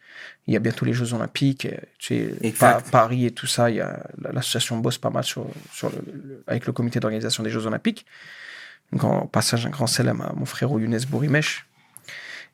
il 0.46 0.52
y 0.52 0.56
a 0.56 0.60
bientôt 0.60 0.84
les 0.84 0.92
Jeux 0.92 1.14
Olympiques, 1.14 1.68
tu 1.98 2.14
sais, 2.14 2.34
Exact. 2.42 2.84
Pa- 2.84 2.90
Paris 2.90 3.24
et 3.26 3.30
tout 3.30 3.46
ça. 3.46 3.70
Il 3.70 3.76
y 3.76 3.80
a 3.80 4.06
l'association 4.32 4.76
bosse 4.78 4.98
pas 4.98 5.10
mal 5.10 5.24
sur, 5.24 5.46
sur 5.72 5.88
le- 5.90 6.02
le- 6.12 6.44
avec 6.46 6.66
le 6.66 6.72
comité 6.72 7.00
d'organisation 7.00 7.42
des 7.42 7.50
Jeux 7.50 7.66
Olympiques. 7.66 8.04
Un 8.92 8.96
grand 8.96 9.26
passage, 9.26 9.64
un 9.66 9.70
grand 9.70 9.86
salam 9.86 10.20
à 10.20 10.32
mon 10.34 10.44
frère 10.46 10.70
Younes 10.70 10.98
Bourimesh. 11.08 11.66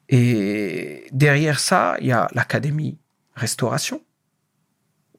Et 0.09 1.07
derrière 1.12 1.59
ça, 1.61 1.97
il 2.01 2.07
y 2.09 2.12
a 2.12 2.28
l'académie 2.35 2.99
restauration 3.35 4.03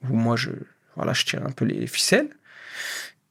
où 0.07 0.15
moi 0.15 0.35
je 0.35 0.51
voilà 0.95 1.13
je 1.13 1.25
tire 1.25 1.43
un 1.45 1.51
peu 1.51 1.65
les 1.65 1.87
ficelles. 1.87 2.29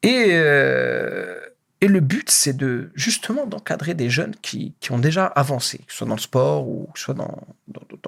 Et 0.03 0.31
euh, 0.32 1.39
et 1.81 1.89
le 1.89 2.01
but, 2.01 2.31
c'est 2.31 2.57
de 2.57 2.91
justement 2.95 3.47
d'encadrer 3.47 3.95
des 3.95 4.09
jeunes 4.09 4.35
qui, 4.37 4.75
qui 4.81 4.93
ont 4.93 4.99
déjà 4.99 5.27
avancé, 5.27 5.79
que 5.79 5.93
ce 5.93 5.99
soit 5.99 6.07
dans 6.07 6.15
le 6.15 6.21
sport 6.21 6.69
ou 6.69 6.89
que 6.93 6.99
ce 6.99 7.07
soit 7.07 7.15
dans, 7.15 7.47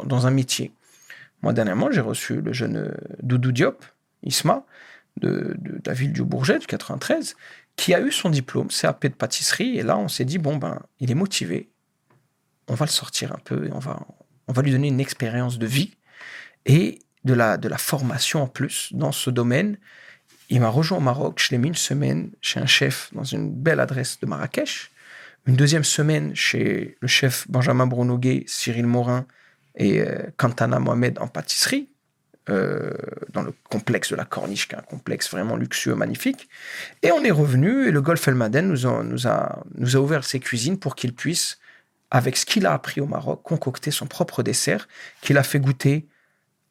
dans, 0.05 0.27
un 0.27 0.31
métier. 0.31 0.73
Moi, 1.43 1.53
dernièrement, 1.53 1.91
j'ai 1.91 2.01
reçu 2.01 2.41
le 2.41 2.53
jeune 2.53 2.77
euh, 2.77 2.95
Doudou 3.23 3.53
Diop, 3.53 3.85
Isma, 4.23 4.65
de, 5.19 5.57
de, 5.59 5.73
de 5.73 5.83
la 5.85 5.93
ville 5.93 6.13
du 6.13 6.23
Bourget, 6.23 6.59
du 6.59 6.67
93, 6.67 7.37
qui 7.77 7.93
a 7.93 8.01
eu 8.01 8.11
son 8.11 8.31
diplôme 8.31 8.69
CAP 8.69 9.03
de 9.07 9.15
pâtisserie. 9.15 9.77
Et 9.77 9.83
là, 9.83 9.99
on 9.99 10.09
s'est 10.09 10.25
dit, 10.25 10.39
bon, 10.39 10.57
ben, 10.57 10.81
il 11.01 11.11
est 11.11 11.15
motivé. 11.15 11.69
On 12.69 12.75
va 12.75 12.87
le 12.87 12.91
sortir 12.91 13.33
un 13.33 13.41
peu 13.45 13.67
et 13.67 13.73
on 13.73 13.79
va, 13.79 14.01
on 14.49 14.53
va 14.53 14.63
lui 14.63 14.73
donner 14.73 14.89
une 14.89 15.01
expérience 15.01 15.59
de 15.59 15.67
vie 15.67 15.97
et 16.65 17.01
de 17.25 17.35
la, 17.35 17.57
de 17.59 17.69
la 17.69 17.79
formation 17.79 18.43
en 18.43 18.47
plus 18.47 18.93
dans 18.93 19.13
ce 19.13 19.31
domaine. 19.31 19.79
Il 20.49 20.61
m'a 20.61 20.69
rejoint 20.69 20.99
au 20.99 21.03
Maroc. 21.03 21.43
Je 21.43 21.51
l'ai 21.51 21.59
mis 21.59 21.69
une 21.69 21.75
semaine 21.75 22.31
chez 22.41 22.61
un 22.61 22.67
chef 22.67 23.11
dans 23.13 23.25
une 23.25 23.53
belle 23.53 23.81
adresse 23.81 24.21
de 24.21 24.27
Marrakech. 24.27 24.91
Une 25.47 25.57
deuxième 25.57 25.85
semaine 25.85 26.35
chez 26.35 26.97
le 27.01 27.09
chef 27.09 27.49
Benjamin 27.49 27.87
Brunoguet, 27.87 28.45
Cyril 28.47 28.87
Morin 28.87 29.27
et 29.77 30.01
euh, 30.01 30.23
Kantana 30.37 30.79
Mohamed 30.79 31.19
en 31.21 31.29
pâtisserie, 31.29 31.89
euh, 32.49 32.91
dans 33.33 33.43
le 33.43 33.53
complexe 33.71 34.11
de 34.11 34.17
la 34.17 34.25
Corniche, 34.25 34.69
qui 34.69 34.75
est 34.75 34.79
un 34.79 34.83
complexe 34.83 35.31
vraiment 35.31 35.57
luxueux, 35.57 35.95
magnifique. 35.95 36.49
Et 37.03 37.13
on 37.13 37.23
est 37.23 37.31
revenu 37.31 37.87
et 37.87 37.91
le 37.91 38.01
Golf 38.01 38.27
El 38.27 38.35
Maden 38.35 38.69
nous 38.69 39.27
a 39.27 40.01
ouvert 40.01 40.25
ses 40.25 40.41
cuisines 40.41 40.79
pour 40.79 40.97
qu'il 40.97 41.15
puisse, 41.15 41.59
avec 42.11 42.37
ce 42.37 42.47
qu'il 42.47 42.67
a 42.67 42.73
appris 42.73 43.01
au 43.01 43.07
Maroc, 43.07 43.43
concocter 43.43 43.91
son 43.91 44.07
propre 44.07 44.43
dessert 44.43 44.89
qu'il 45.21 45.39
a 45.39 45.43
fait 45.43 45.61
goûter 45.61 46.07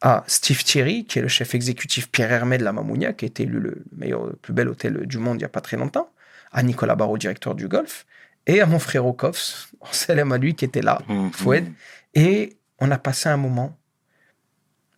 à 0.02 0.24
Steve 0.28 0.64
Thierry, 0.64 1.06
qui 1.06 1.20
est 1.20 1.22
le 1.22 1.28
chef 1.28 1.56
exécutif 1.56 2.10
Pierre 2.12 2.32
Hermé 2.32 2.58
de 2.58 2.64
la 2.64 2.72
Mamounia, 2.74 3.14
qui 3.14 3.26
a 3.26 3.28
été 3.28 3.44
élu 3.44 3.60
le 3.60 3.84
meilleur, 3.96 4.26
le 4.28 4.34
plus 4.34 4.54
bel 4.54 4.68
hôtel 4.70 5.06
du 5.06 5.18
monde 5.18 5.36
il 5.36 5.40
n'y 5.40 5.46
a 5.46 5.50
pas 5.50 5.62
très 5.62 5.78
longtemps, 5.78 6.10
à 6.52 6.64
Nicolas 6.64 6.96
Barraud, 6.96 7.18
directeur 7.18 7.56
du 7.56 7.68
Golf, 7.68 8.06
et 8.48 8.62
à 8.62 8.66
mon 8.66 8.78
frère 8.80 9.06
Okovs, 9.06 9.70
on 9.82 9.92
s'aime 9.92 10.32
à 10.32 10.38
lui 10.38 10.54
qui 10.56 10.66
était 10.66 10.82
là, 10.82 11.02
Mhm. 11.08 11.32
Foued. 11.32 11.72
Et 12.14 12.58
on 12.80 12.92
a 12.92 12.98
passé 12.98 13.30
un 13.30 13.38
moment 13.38 13.78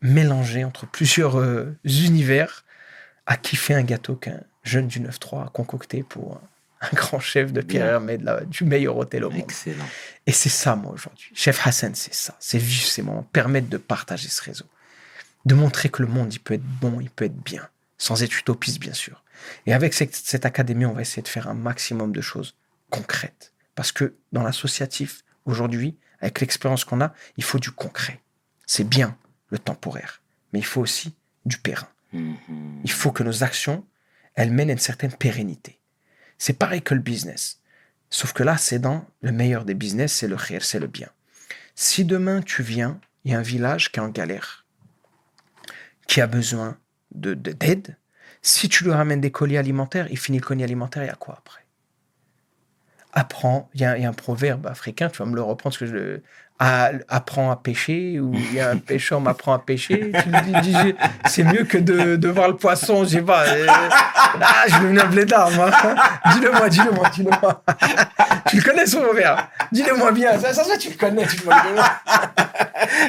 mélangé 0.02 0.64
entre 0.64 0.86
plusieurs 0.88 1.40
euh, 1.40 1.76
univers 1.84 2.66
à 3.26 3.38
kiffer 3.38 3.74
un 3.74 3.84
gâteau 3.84 4.16
qu'un 4.16 4.42
jeune 4.64 4.88
du 4.88 5.00
9-3 5.00 5.46
a 5.46 5.50
concocté 5.50 6.04
pour 6.04 6.40
un, 6.82 6.88
grand 6.94 7.20
chef 7.20 7.52
de 7.52 7.62
Pierre. 7.62 7.86
Hermé 7.88 8.18
de 8.18 8.26
la- 8.26 8.42
du 8.46 8.64
meilleur 8.64 8.98
hôtel 8.98 9.24
au 9.26 9.30
monde. 9.32 9.40
Excellent. 9.40 9.86
Et 10.28 10.32
c'est 10.32 10.50
ça, 10.50 10.76
moi, 10.76 10.92
aujourd'hui. 10.94 11.32
Chef 11.34 11.66
Hassan, 11.66 11.96
c'est 11.96 12.14
ça. 12.14 12.36
C'est 12.40 12.60
vivre 12.60 12.86
ces 12.86 13.02
moments, 13.02 13.24
permettre 13.34 13.68
de 13.70 13.78
partager 13.78 14.28
ce 14.30 14.42
réseau. 14.44 14.66
De 15.48 15.56
montrer 15.56 15.88
que 15.88 16.02
le 16.02 16.10
monde, 16.10 16.34
il 16.34 16.40
peut 16.40 16.56
être 16.56 16.80
bon, 16.82 17.00
il 17.00 17.10
peut 17.10 17.24
être 17.24 17.42
bien. 17.42 17.70
Sans 17.98 18.22
être 18.22 18.38
utopiste, 18.38 18.80
bien 18.80 18.94
sûr. 18.94 19.24
Et 19.66 19.74
avec 19.74 19.94
cette, 19.94 20.14
cette 20.14 20.46
académie, 20.46 20.86
on 20.86 20.92
va 20.92 21.02
essayer 21.02 21.22
de 21.22 21.28
faire 21.30 21.48
un 21.48 21.54
maximum 21.54 22.12
de 22.12 22.20
choses 22.20 22.58
concrètes. 22.90 23.54
Parce 23.74 23.94
que 23.94 24.18
dans 24.34 24.44
l'associatif, 24.44 25.24
aujourd'hui, 25.46 25.98
avec 26.20 26.42
l'expérience 26.42 26.84
qu'on 26.84 27.00
a, 27.00 27.14
il 27.38 27.46
faut 27.46 27.60
du 27.60 27.72
concret. 27.72 28.20
C'est 28.66 28.84
bien 28.84 29.18
le 29.48 29.58
temporaire, 29.58 30.22
mais 30.52 30.60
il 30.60 30.66
faut 30.66 30.82
aussi 30.82 31.16
du 31.46 31.58
périn. 31.58 31.88
Mhm. 32.12 32.82
Il 32.84 32.92
faut 32.92 33.14
que 33.14 33.24
nos 33.24 33.42
actions, 33.42 33.86
elles 34.36 34.52
mènent 34.52 34.70
à 34.70 34.74
une 34.74 34.80
certaine 34.80 35.14
pérennité. 35.14 35.80
C'est 36.38 36.60
pareil 36.60 36.82
que 36.82 36.94
le 36.94 37.00
business. 37.00 37.62
Sauf 38.10 38.34
que 38.34 38.44
là, 38.44 38.58
c'est 38.58 38.80
dans 38.80 39.06
le 39.22 39.32
meilleur 39.32 39.64
des 39.64 39.76
business, 39.76 40.12
c'est 40.12 40.28
le 40.28 40.36
khair, 40.36 40.66
c'est 40.66 40.80
le 40.80 40.88
bien. 40.88 41.10
Si 41.76 42.04
demain 42.04 42.42
tu 42.42 42.64
viens, 42.64 43.00
il 43.24 43.32
y 43.32 43.36
a 43.36 43.40
un 43.40 43.44
village 43.44 43.92
qui 43.92 44.00
est 44.00 44.04
en 44.04 44.10
galère, 44.10 44.66
qui 46.08 46.22
a 46.22 46.28
besoin 46.28 46.78
de 47.12 47.34
de- 47.34 47.52
d'aide, 47.52 47.98
si 48.42 48.70
tu 48.70 48.84
lui 48.86 48.92
ramènes 48.92 49.22
des 49.22 49.32
colis 49.32 49.58
alimentaires, 49.58 50.08
il 50.10 50.18
finit 50.18 50.40
le 50.40 50.46
colis 50.46 50.64
alimentaire, 50.64 51.04
il 51.04 51.08
y 51.08 51.10
a 51.10 51.16
quoi 51.16 51.36
après? 51.38 51.66
Apprends, 53.14 53.70
il 53.74 53.82
y, 53.82 53.86
a 53.86 54.10
un 54.10 54.14
proverbe 54.14 54.68
africain, 54.68 55.10
tu 55.10 55.18
vas 55.18 55.26
me 55.26 55.36
le 55.36 55.42
reprendre, 55.42 55.76
parce 55.76 55.78
que 55.78 55.86
je 55.88 56.22
à, 56.60 56.90
apprend 57.08 57.52
à 57.52 57.56
pêcher 57.56 58.20
ou 58.20 58.32
il 58.34 58.54
y 58.56 58.60
a 58.60 58.70
un 58.72 58.78
pêcheur 58.78 59.22
m'apprend 59.22 59.54
à 59.54 59.60
pêcher. 59.60 60.12
Tu 60.24 60.30
me 60.30 60.62
dis, 60.62 60.72
dis, 60.72 60.96
c'est 61.26 61.44
mieux 61.44 61.64
que 61.66 61.78
de, 61.78 62.16
de 62.16 62.28
voir 62.30 62.48
le 62.48 62.56
poisson, 62.56 63.04
je 63.04 63.10
sais 63.10 63.22
pas. 63.22 63.44
euh, 63.48 63.66
ah, 63.70 64.64
je 64.68 64.80
deviens 64.80 65.04
un 65.04 65.08
blédard, 65.08 65.52
moi. 65.52 65.70
Dis-le 66.34 66.52
moi, 66.52 66.70
dis-le 66.70 66.92
moi, 66.92 67.10
dis-le 67.14 67.30
moi. 67.42 67.64
tu 68.50 68.58
le 68.58 68.64
connais, 68.64 68.86
son 68.86 69.02
frère. 69.14 69.50
Dis-le 69.72 69.96
moi 69.96 70.12
bien. 70.12 70.38
Ça, 70.40 70.54
ça, 70.54 70.64
ça, 70.64 70.78
tu 70.78 70.90
le 70.90 70.96
connais, 70.96 71.26
tu 71.28 71.38
le. 71.38 71.52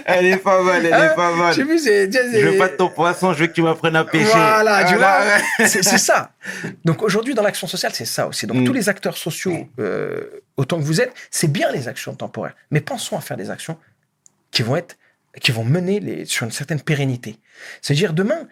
Elle 0.04 0.26
est 0.26 0.36
pas 0.38 0.62
mal, 0.62 0.84
elle 0.84 0.92
Hein 0.94 1.10
est 1.12 1.14
pas 1.14 1.32
mal. 1.32 1.54
Je 1.54 1.62
veux 1.62 2.58
pas 2.58 2.68
de 2.68 2.76
ton 2.76 2.88
poisson, 2.88 3.32
je 3.32 3.40
veux 3.40 3.46
que 3.46 3.52
tu 3.52 3.62
m'apprennes 3.62 3.96
à 3.96 4.04
pêcher. 4.04 4.26
Voilà, 4.30 4.84
tu 4.84 4.94
Voilà. 4.94 5.20
vois, 5.58 5.66
c'est 5.66 5.82
c'est 5.82 5.98
ça. 5.98 6.30
Donc 6.84 7.02
aujourd'hui, 7.02 7.34
dans 7.34 7.42
l'action 7.42 7.66
sociale, 7.66 7.92
c'est 7.94 8.04
ça 8.04 8.26
aussi. 8.26 8.46
Donc 8.46 8.58
Mm. 8.58 8.64
tous 8.64 8.72
les 8.72 8.88
acteurs 8.88 9.16
sociaux, 9.16 9.68
euh, 9.78 10.42
autant 10.56 10.78
que 10.78 10.82
vous 10.82 11.00
êtes, 11.00 11.12
c'est 11.30 11.46
bien 11.48 11.70
les 11.70 11.86
actions 11.88 12.14
temporaires. 12.14 12.54
Mais 12.70 12.80
pensons 12.80 13.16
à 13.16 13.20
faire 13.20 13.36
des 13.38 13.50
actions 13.50 13.78
qui 14.50 14.62
vont 14.62 14.76
être, 14.76 14.96
qui 15.40 15.52
vont 15.52 15.64
mener 15.64 16.00
les, 16.00 16.24
sur 16.24 16.44
une 16.44 16.52
certaine 16.52 16.80
pérennité. 16.80 17.38
C'est-à-dire 17.80 18.12
demain, 18.12 18.48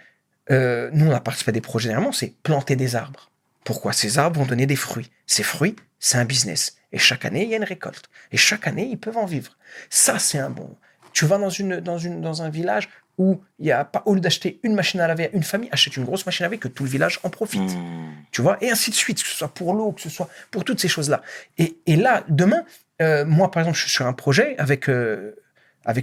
euh, 0.51 0.91
nous 0.93 1.07
on 1.07 1.11
a 1.15 1.21
participé 1.21 1.51
à 1.51 1.53
des 1.53 1.61
projets 1.61 1.89
dernièrement, 1.89 2.13
c'est 2.13 2.35
planter 2.43 2.77
des 2.77 2.97
arbres. 2.97 3.31
Pourquoi 3.65 3.93
Ces 3.93 4.19
arbres 4.19 4.39
vont 4.39 4.47
donner 4.47 4.67
des 4.67 4.77
fruits? 4.77 5.11
Ces 5.27 5.43
fruits, 5.43 5.75
c'est 5.99 6.19
un 6.19 6.25
business. 6.25 6.77
Et 6.93 6.99
chaque 6.99 7.25
année, 7.25 7.43
il 7.43 7.51
y 7.51 7.55
a 7.55 7.57
une 7.57 7.65
récolte. 7.65 8.09
Et 8.31 8.37
chaque 8.37 8.69
année, 8.69 8.89
ils 8.91 8.99
peuvent 8.99 9.17
en 9.17 9.27
vivre. 9.27 9.57
Ça, 9.91 10.19
c'est 10.21 10.39
un 10.39 10.51
bon. 10.51 10.77
Tu 11.13 11.27
vas 11.27 11.39
dans, 11.39 11.51
une, 11.51 11.81
dans, 11.81 11.99
une, 11.99 12.21
dans 12.21 12.43
un 12.43 12.49
village 12.49 12.89
où 13.19 13.43
il 13.59 13.67
y 13.67 13.73
a 13.73 13.85
pas, 13.85 14.03
au 14.05 14.15
lieu 14.15 14.21
d'acheter 14.21 14.61
une 14.63 14.75
machine 14.75 15.01
à 15.01 15.09
laver 15.09 15.25
à 15.25 15.31
une 15.33 15.43
famille, 15.43 15.69
achète 15.73 15.97
une 15.97 16.05
grosse 16.05 16.27
machine 16.27 16.45
à 16.45 16.47
laver 16.47 16.59
que 16.59 16.69
tout 16.69 16.85
le 16.85 16.91
village 16.91 17.19
en 17.25 17.31
profite. 17.31 17.63
Mmh. 17.63 18.13
Tu 18.31 18.43
vois, 18.43 18.57
et 18.63 18.71
ainsi 18.71 18.91
de 18.91 18.95
suite, 18.95 19.23
que 19.23 19.29
ce 19.29 19.35
soit 19.35 19.53
pour 19.53 19.75
l'eau, 19.75 19.93
que 19.93 20.01
ce 20.01 20.11
soit 20.11 20.29
pour 20.51 20.63
toutes 20.63 20.79
ces 20.79 20.89
choses-là. 20.89 21.23
Et, 21.59 21.77
et 21.87 21.97
là, 21.97 22.25
demain, 22.29 22.63
euh, 23.02 23.24
moi, 23.24 23.51
par 23.51 23.62
exemple, 23.62 23.77
je 23.77 23.82
suis 23.82 23.90
sur 23.90 24.06
un 24.06 24.12
projet 24.12 24.56
avec, 24.59 24.89
euh, 24.89 25.32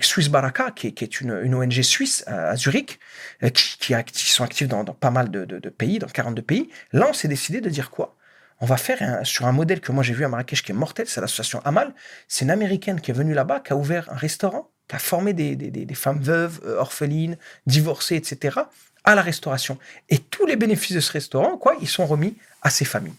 Swiss 0.02 0.30
Baraka, 0.30 0.72
qui 0.72 0.88
est, 0.88 1.22
une, 1.22 1.56
ONG 1.56 1.82
suisse 1.82 2.24
à, 2.28 2.56
Zurich, 2.56 3.00
euh, 3.44 3.50
qui, 3.50 3.94
sont 4.32 4.44
actifs 4.44 4.68
dans, 4.68 4.86
pas 4.86 5.12
mal 5.12 5.30
de, 5.32 5.70
pays, 5.70 6.00
dans 6.00 6.08
42 6.08 6.42
pays. 6.42 6.70
Là, 6.92 7.08
on 7.10 7.14
s'est 7.14 7.28
décidé 7.28 7.62
de 7.62 7.70
dire 7.70 7.90
quoi? 7.90 8.16
On 8.60 8.66
va 8.66 8.78
faire 8.78 9.26
sur 9.26 9.46
un 9.46 9.52
modèle 9.52 9.82
que 9.82 9.92
moi 9.92 10.04
j'ai 10.04 10.14
vu 10.14 10.24
à 10.24 10.30
Marrakech 10.30 10.64
qui 10.64 10.72
est 10.72 10.76
mortel, 10.76 11.06
c'est 11.10 11.20
l'association 11.20 11.60
Amal. 11.66 11.94
C'est 12.30 12.46
une 12.46 12.52
américaine 12.52 13.02
qui 13.02 13.12
est 13.12 13.14
venue 13.14 13.34
là-bas, 13.34 13.60
qui 13.60 13.74
a 13.74 13.76
ouvert 13.76 14.10
un 14.10 14.16
restaurant, 14.16 14.72
qui 14.88 14.96
a 14.96 15.00
formé 15.00 15.34
des- 15.34 15.56
des 15.58 15.96
femmes 15.96 16.22
veuves, 16.22 16.62
euh, 16.66 16.78
orphelines, 16.78 17.38
divorcées, 17.66 18.16
etc., 18.16 18.60
à 19.04 19.16
la 19.16 19.22
restauration. 19.22 19.78
Et 20.10 20.18
tous 20.20 20.46
les 20.46 20.56
bénéfices 20.56 20.96
de 20.96 21.02
ce 21.02 21.12
restaurant, 21.12 21.58
quoi, 21.58 21.76
ils 21.82 21.90
sont 21.90 22.06
remis 22.06 22.38
à 22.62 22.70
ces 22.70 22.86
familles. 22.86 23.16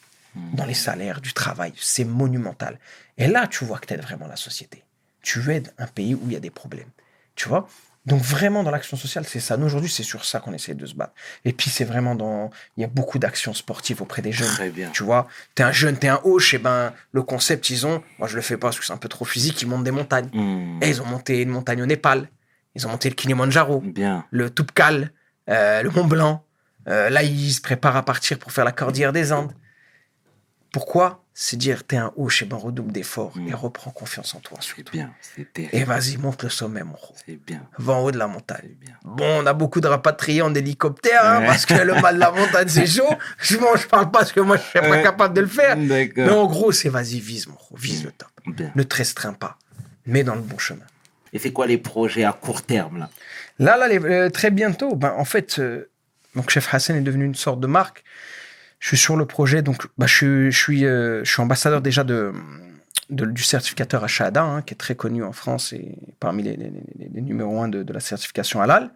Dans 0.52 0.64
les 0.64 0.74
salaires, 0.74 1.20
du 1.20 1.32
travail, 1.32 1.72
c'est 1.76 2.04
monumental. 2.04 2.78
Et 3.18 3.28
là, 3.28 3.46
tu 3.46 3.64
vois 3.64 3.78
que 3.78 3.86
tu 3.86 3.94
aides 3.94 4.02
vraiment 4.02 4.26
la 4.26 4.36
société. 4.36 4.82
Tu 5.22 5.52
aides 5.52 5.72
un 5.78 5.86
pays 5.86 6.14
où 6.14 6.22
il 6.26 6.32
y 6.32 6.36
a 6.36 6.40
des 6.40 6.50
problèmes. 6.50 6.90
Tu 7.36 7.48
vois? 7.48 7.68
Donc 8.06 8.20
vraiment, 8.20 8.62
dans 8.62 8.70
l'action 8.70 8.96
sociale, 8.96 9.24
c'est 9.26 9.40
ça. 9.40 9.56
Nous, 9.56 9.64
aujourd'hui, 9.64 9.88
c'est 9.88 10.02
sur 10.02 10.24
ça 10.24 10.38
qu'on 10.40 10.52
essaie 10.52 10.74
de 10.74 10.84
se 10.84 10.94
battre. 10.94 11.14
Et 11.44 11.52
puis, 11.52 11.70
c'est 11.70 11.84
vraiment 11.84 12.14
dans... 12.14 12.50
Il 12.76 12.82
y 12.82 12.84
a 12.84 12.88
beaucoup 12.88 13.18
d'actions 13.18 13.54
sportives 13.54 14.02
auprès 14.02 14.20
des 14.20 14.32
jeunes. 14.32 14.48
Très 14.48 14.70
bien. 14.70 14.90
Tu 14.90 15.02
vois, 15.02 15.26
t'es 15.54 15.62
un 15.62 15.72
jeune, 15.72 15.96
t'es 15.96 16.08
un 16.08 16.20
hoche, 16.24 16.52
et 16.52 16.58
ben, 16.58 16.92
le 17.12 17.22
concept, 17.22 17.70
ils 17.70 17.86
ont... 17.86 18.02
Moi, 18.18 18.28
je 18.28 18.36
le 18.36 18.42
fais 18.42 18.56
pas 18.56 18.68
parce 18.68 18.78
que 18.78 18.84
c'est 18.84 18.92
un 18.92 18.98
peu 18.98 19.08
trop 19.08 19.24
physique, 19.24 19.62
ils 19.62 19.68
montent 19.68 19.84
des 19.84 19.90
montagnes. 19.90 20.28
Mmh. 20.34 20.80
Et 20.82 20.90
ils 20.90 21.00
ont 21.00 21.06
monté 21.06 21.40
une 21.40 21.48
montagne 21.48 21.80
au 21.80 21.86
Népal. 21.86 22.28
Ils 22.74 22.86
ont 22.86 22.90
monté 22.90 23.08
le 23.08 23.14
Kilimanjaro 23.14 23.80
Bien. 23.80 24.26
le 24.30 24.50
Toubkal, 24.50 25.12
euh, 25.48 25.82
le 25.82 25.90
Mont 25.90 26.04
Blanc. 26.04 26.44
Euh, 26.88 27.08
là, 27.08 27.22
ils 27.22 27.52
se 27.52 27.62
préparent 27.62 27.96
à 27.96 28.04
partir 28.04 28.38
pour 28.38 28.52
faire 28.52 28.64
la 28.64 28.72
Cordillère 28.72 29.12
des 29.12 29.32
Andes. 29.32 29.52
Pourquoi? 30.74 31.22
C'est 31.34 31.56
dire, 31.56 31.84
t'es 31.84 31.96
un 31.96 32.12
hoche, 32.16 32.42
et 32.42 32.46
ben 32.46 32.56
redouble 32.56 32.90
d'efforts 32.90 33.36
Mm. 33.36 33.48
et 33.48 33.54
reprends 33.54 33.92
confiance 33.92 34.34
en 34.34 34.40
toi. 34.40 34.58
C'est 34.60 34.90
bien. 34.90 35.12
C'est. 35.20 35.46
Et 35.72 35.84
vas-y, 35.84 36.16
monte 36.16 36.42
le 36.42 36.48
sommet, 36.48 36.82
mon 36.82 36.94
gros. 36.94 37.14
C'est 37.24 37.36
bien. 37.36 37.62
Va 37.78 37.92
en 37.92 38.00
haut 38.02 38.10
de 38.10 38.18
la 38.18 38.26
montagne. 38.26 38.70
Bien. 38.80 38.94
Bon, 39.04 39.40
on 39.42 39.46
a 39.46 39.52
beaucoup 39.52 39.80
de 39.80 39.86
rapatriés 39.86 40.42
en 40.42 40.52
hélicoptère, 40.52 41.24
hein, 41.24 41.42
parce 41.46 41.64
que 41.64 41.74
le 41.74 41.94
mal 42.00 42.16
de 42.16 42.20
la 42.20 42.32
montagne, 42.32 42.66
c'est 42.66 42.88
chaud. 42.88 43.08
Je, 43.38 43.56
bon, 43.56 43.76
je 43.76 43.86
parle 43.86 44.10
pas 44.10 44.18
parce 44.18 44.32
que 44.32 44.40
moi, 44.40 44.56
je 44.56 44.62
suis 44.62 44.80
pas 44.80 45.00
capable 45.00 45.34
de 45.36 45.42
le 45.42 45.46
faire. 45.46 45.76
Mais 45.76 46.28
en 46.28 46.46
gros, 46.46 46.72
c'est 46.72 46.88
vas-y, 46.88 47.20
vise, 47.20 47.46
mon 47.46 47.54
gros. 47.54 47.76
Vise 47.76 48.02
Mm. 48.02 48.06
le 48.06 48.12
top. 48.12 48.28
Bien. 48.48 48.72
Ne 48.74 48.82
te 48.82 48.96
restreins 48.96 49.32
pas. 49.34 49.56
Mais 50.06 50.24
dans 50.24 50.34
le 50.34 50.40
bon 50.42 50.58
chemin. 50.58 50.84
Et 51.32 51.38
c'est 51.38 51.52
quoi 51.52 51.68
les 51.68 51.78
projets 51.78 52.24
à 52.24 52.32
court 52.32 52.62
terme 52.62 52.98
là? 52.98 53.10
Là, 53.60 53.76
là, 53.76 53.86
les- 53.86 54.00
euh, 54.04 54.28
très 54.28 54.50
bientôt, 54.50 54.96
ben, 54.96 55.14
en 55.16 55.24
fait, 55.24 55.60
euh, 55.60 55.88
donc 56.34 56.50
Chef 56.50 56.74
Hassan 56.74 56.96
est 56.96 57.00
devenu 57.00 57.24
une 57.26 57.36
sorte 57.36 57.60
de 57.60 57.68
marque. 57.68 58.02
Je 58.84 58.88
suis 58.88 58.98
sur 58.98 59.16
le 59.16 59.24
projet, 59.24 59.62
donc 59.62 59.86
bah, 59.96 60.04
je, 60.06 60.50
je, 60.50 60.58
suis, 60.58 60.84
euh, 60.84 61.24
je 61.24 61.32
suis 61.32 61.40
ambassadeur 61.40 61.80
déjà 61.80 62.04
de, 62.04 62.34
de- 63.08 63.24
du 63.24 63.42
certificateur 63.42 64.04
Ashada, 64.04 64.42
hein, 64.42 64.60
qui 64.60 64.74
est 64.74 64.76
très 64.76 64.94
connu 64.94 65.24
en 65.24 65.32
France 65.32 65.72
et 65.72 65.96
parmi 66.20 66.42
les, 66.42 66.54
les, 66.56 66.70
les- 66.98 67.08
les 67.14 67.22
numéros 67.22 67.62
un 67.62 67.68
de, 67.68 67.82
de 67.82 67.92
la 67.94 68.00
certification 68.00 68.60
halal. 68.60 68.90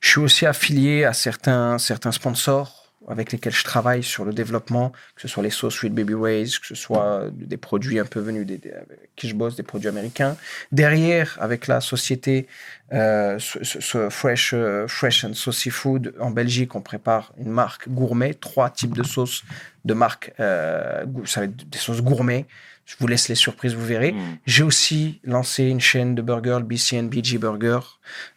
Je 0.00 0.08
suis 0.08 0.20
aussi 0.20 0.46
affilié 0.46 1.04
à 1.04 1.12
certains, 1.12 1.78
certains 1.78 2.10
sponsors 2.10 2.79
avec 3.10 3.32
lesquels 3.32 3.52
je 3.54 3.64
travaille 3.64 4.02
sur 4.02 4.24
le 4.24 4.32
développement, 4.32 4.92
que 5.14 5.22
ce 5.22 5.28
soit 5.28 5.42
les 5.42 5.50
sauces 5.50 5.74
Sweet 5.74 5.94
Baby 5.94 6.14
Rays, 6.14 6.44
que 6.60 6.66
ce 6.66 6.74
soit 6.74 7.24
des 7.32 7.56
produits 7.56 7.98
un 7.98 8.04
peu 8.04 8.20
venus 8.20 8.46
des, 8.46 8.58
des- 8.58 8.72
avec 8.72 9.10
qui 9.16 9.28
je 9.28 9.34
bosse, 9.34 9.56
des 9.56 9.62
produits 9.62 9.88
américains. 9.88 10.36
Derrière, 10.72 11.36
avec 11.40 11.66
la 11.66 11.80
société 11.80 12.46
euh, 12.92 13.38
ce- 13.38 13.62
ce- 13.62 13.80
ce 13.80 14.10
Fresh, 14.10 14.52
euh, 14.54 14.86
Fresh 14.88 15.24
and 15.24 15.34
Saucy 15.34 15.70
Food 15.70 16.14
en 16.20 16.30
Belgique, 16.30 16.74
on 16.74 16.80
prépare 16.80 17.32
une 17.38 17.50
marque 17.50 17.88
gourmet, 17.88 18.34
trois 18.34 18.68
types 18.70 18.94
de 18.96 19.02
sauces 19.04 19.42
de 19.84 19.94
marque, 19.94 20.32
euh, 20.40 21.04
ça 21.26 21.40
va 21.40 21.46
être 21.46 21.68
des 21.68 21.78
sauces 21.78 22.02
gourmet. 22.02 22.46
Je 22.86 22.96
vous 22.98 23.06
laisse 23.06 23.28
les 23.28 23.36
surprises, 23.36 23.74
vous 23.74 23.84
verrez. 23.86 24.10
Mmh. 24.12 24.18
J'ai 24.46 24.62
aussi 24.64 25.20
lancé 25.22 25.62
une 25.64 25.78
chaîne 25.80 26.16
de 26.16 26.22
burgers, 26.22 26.56
le 26.58 26.64
BCN 26.64 27.08
BG 27.08 27.38
Burger, 27.38 27.78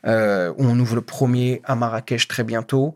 euh, 0.06 0.54
où 0.58 0.66
on 0.66 0.78
ouvre 0.80 0.94
le 0.96 1.02
premier 1.02 1.62
à 1.66 1.74
Marrakech 1.76 2.28
très 2.28 2.44
bientôt. 2.44 2.94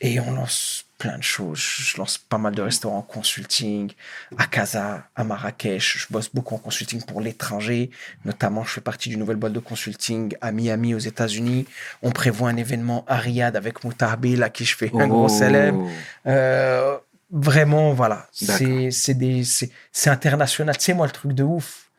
Et 0.00 0.20
on 0.20 0.32
lance 0.32 0.84
plein 1.02 1.18
de 1.18 1.22
choses. 1.24 1.58
Je 1.58 1.96
lance 1.96 2.16
pas 2.16 2.38
mal 2.38 2.54
de 2.54 2.62
restaurants 2.62 2.98
en 2.98 3.02
consulting, 3.02 3.90
à 4.38 4.46
Casa, 4.46 5.08
à 5.16 5.24
Marrakech. 5.24 5.98
Je 5.98 6.06
bosse 6.12 6.30
beaucoup 6.32 6.54
en 6.54 6.58
consulting 6.58 7.02
pour 7.04 7.20
l'étranger. 7.20 7.90
Notamment, 8.24 8.62
je 8.62 8.70
fais 8.70 8.80
partie 8.80 9.08
du 9.08 9.16
nouvelle 9.16 9.34
boîte 9.34 9.52
de 9.52 9.58
consulting 9.58 10.36
à 10.40 10.52
Miami, 10.52 10.94
aux 10.94 11.00
États-Unis. 11.00 11.66
On 12.02 12.12
prévoit 12.12 12.50
un 12.50 12.56
événement 12.56 13.04
à 13.08 13.16
Riyad 13.16 13.56
avec 13.56 13.82
Moutabil, 13.82 14.40
à 14.44 14.48
qui 14.48 14.64
je 14.64 14.76
fais 14.76 14.92
un 14.94 15.08
gros 15.08 15.24
Oh. 15.24 15.28
célèbre. 15.28 15.90
Euh, 16.28 16.96
vraiment, 17.32 17.94
voilà. 17.94 18.28
C'est 18.30 20.08
international. 20.08 20.76
Tu 20.78 20.84
sais, 20.84 20.94
moi, 20.94 21.06
le 21.06 21.12
truc 21.12 21.32
de 21.32 21.42
ouf. 21.42 21.90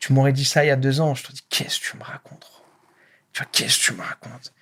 Tu 0.00 0.12
m'aurais 0.12 0.32
dit 0.32 0.44
ça 0.44 0.64
il 0.64 0.68
y 0.68 0.70
a 0.72 0.76
deux 0.76 1.00
ans. 1.00 1.14
Je 1.14 1.22
te 1.22 1.32
dis, 1.32 1.44
qu'est-ce 1.48 1.78
que 1.78 1.84
tu 1.92 1.96
me 1.96 2.02
racontes 2.02 2.40
gros? 2.40 2.64
Tu 3.32 3.40
vois, 3.40 3.48
qu'est-ce 3.52 3.78
que 3.78 3.84
tu 3.84 3.92
me 3.94 4.02
racontes? 4.02 4.52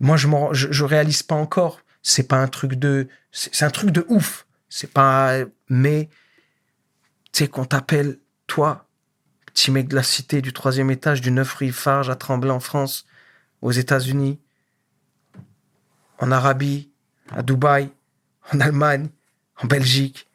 Moi, 0.00 0.16
je, 0.16 0.28
je 0.52 0.84
réalise 0.84 1.22
pas 1.22 1.34
encore. 1.34 1.80
C'est 2.04 2.28
pas 2.28 2.36
un 2.36 2.46
truc 2.46 2.74
de. 2.74 3.08
C'est 3.32 3.64
un 3.64 3.70
truc 3.70 3.90
de 3.90 4.04
ouf. 4.08 4.46
C'est 4.68 4.92
pas. 4.92 5.38
Mais, 5.68 6.10
tu 7.32 7.44
sais, 7.44 7.48
qu'on 7.48 7.64
t'appelle, 7.64 8.18
toi, 8.46 8.86
petit 9.46 9.70
mec 9.70 9.88
de 9.88 9.96
la 9.96 10.02
cité 10.02 10.42
du 10.42 10.52
troisième 10.52 10.90
étage 10.90 11.22
du 11.22 11.30
9 11.32 11.54
rue 11.54 11.72
Farge 11.72 12.10
à 12.10 12.14
Tremblay 12.14 12.50
en 12.50 12.60
France, 12.60 13.06
aux 13.62 13.72
États-Unis, 13.72 14.38
en 16.18 16.30
Arabie, 16.30 16.92
à 17.30 17.42
Dubaï, 17.42 17.90
en 18.52 18.60
Allemagne, 18.60 19.08
en 19.62 19.66
Belgique. 19.66 20.28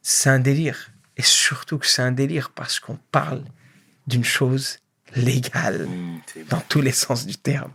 C'est 0.00 0.30
un 0.30 0.38
délire. 0.38 0.92
Et 1.18 1.22
surtout 1.22 1.78
que 1.78 1.86
c'est 1.86 2.02
un 2.02 2.12
délire 2.12 2.50
parce 2.50 2.80
qu'on 2.80 2.98
parle 3.12 3.44
d'une 4.06 4.24
chose 4.24 4.78
légale 5.14 5.86
Mmh, 5.86 6.20
dans 6.48 6.60
tous 6.60 6.80
les 6.80 6.92
sens 6.92 7.26
du 7.26 7.36
terme. 7.36 7.72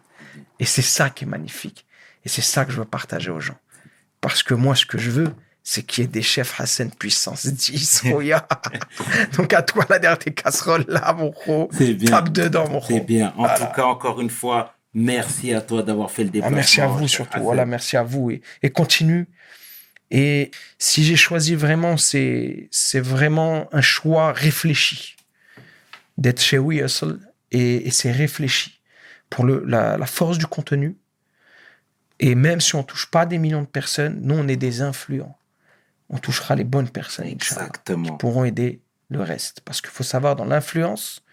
Et 0.59 0.65
c'est 0.65 0.81
ça 0.81 1.09
qui 1.09 1.25
est 1.25 1.27
magnifique. 1.27 1.85
Et 2.25 2.29
c'est 2.29 2.41
ça 2.41 2.65
que 2.65 2.71
je 2.71 2.77
veux 2.77 2.85
partager 2.85 3.31
aux 3.31 3.39
gens. 3.39 3.57
Parce 4.21 4.43
que 4.43 4.53
moi, 4.53 4.75
ce 4.75 4.85
que 4.85 4.97
je 4.97 5.09
veux, 5.09 5.33
c'est 5.63 5.83
qu'il 5.83 6.03
y 6.03 6.05
ait 6.05 6.07
des 6.09 6.21
chefs 6.21 6.59
Hassan 6.59 6.91
puissance 6.91 7.45
10, 7.47 8.03
Roya. 8.11 8.47
Donc 9.37 9.53
à 9.53 9.61
toi, 9.61 9.85
là, 9.89 9.99
derrière 9.99 10.19
tes 10.19 10.33
casseroles, 10.33 10.85
là, 10.87 11.13
mon 11.13 11.29
gros. 11.29 11.69
C'est 11.71 11.93
bien. 11.93 12.11
Tape 12.11 12.29
dedans, 12.29 12.67
mon 12.69 12.81
C'est 12.81 12.97
gros. 12.97 13.05
bien. 13.05 13.33
En 13.37 13.43
Voilà. 13.45 13.59
tout 13.67 13.75
cas, 13.75 13.85
encore 13.85 14.21
une 14.21 14.29
fois, 14.29 14.75
merci 14.93 15.53
à 15.53 15.61
toi 15.61 15.81
d'avoir 15.83 16.11
fait 16.11 16.23
le 16.23 16.29
Ah, 16.29 16.33
déplacement. 16.33 16.55
merci 16.55 16.81
à 16.81 16.87
vous 16.87 16.99
cher 17.07 17.09
surtout. 17.09 17.31
Hassan. 17.33 17.43
Voilà, 17.43 17.65
merci 17.65 17.97
à 17.97 18.03
vous. 18.03 18.31
Et, 18.31 18.41
et 18.61 18.69
continue. 18.69 19.27
Et 20.11 20.51
si 20.77 21.03
j'ai 21.03 21.15
choisi 21.15 21.55
vraiment, 21.55 21.95
c'est 21.97 22.67
c'est 22.69 22.99
vraiment 22.99 23.69
un 23.71 23.81
choix 23.81 24.33
réfléchi 24.33 25.15
d'être 26.17 26.41
chez 26.41 26.57
We 26.59 26.81
Hustle. 26.83 27.19
Et, 27.51 27.87
et 27.87 27.91
c'est 27.91 28.11
réfléchi 28.11 28.79
pour 29.29 29.45
le, 29.45 29.63
la, 29.65 29.97
la 29.97 30.05
force 30.05 30.37
du 30.37 30.45
contenu. 30.47 30.97
Et 32.21 32.35
même 32.35 32.61
si 32.61 32.75
on 32.75 32.83
touche 32.83 33.07
pas 33.09 33.25
des 33.25 33.39
millions 33.39 33.61
de 33.61 33.67
personnes, 33.67 34.19
nous, 34.21 34.35
on 34.35 34.47
est 34.47 34.55
des 34.55 34.81
influents. 34.81 35.37
On 36.09 36.19
touchera 36.19 36.55
les 36.55 36.63
bonnes 36.63 36.89
personnes, 36.89 37.25
Exactement. 37.25 38.03
qui 38.03 38.17
pourront 38.17 38.45
aider 38.45 38.79
le 39.09 39.21
reste. 39.21 39.61
Parce 39.61 39.81
qu'il 39.81 39.89
faut 39.89 40.03
savoir, 40.03 40.35
dans 40.35 40.45
l'influence, 40.45 41.23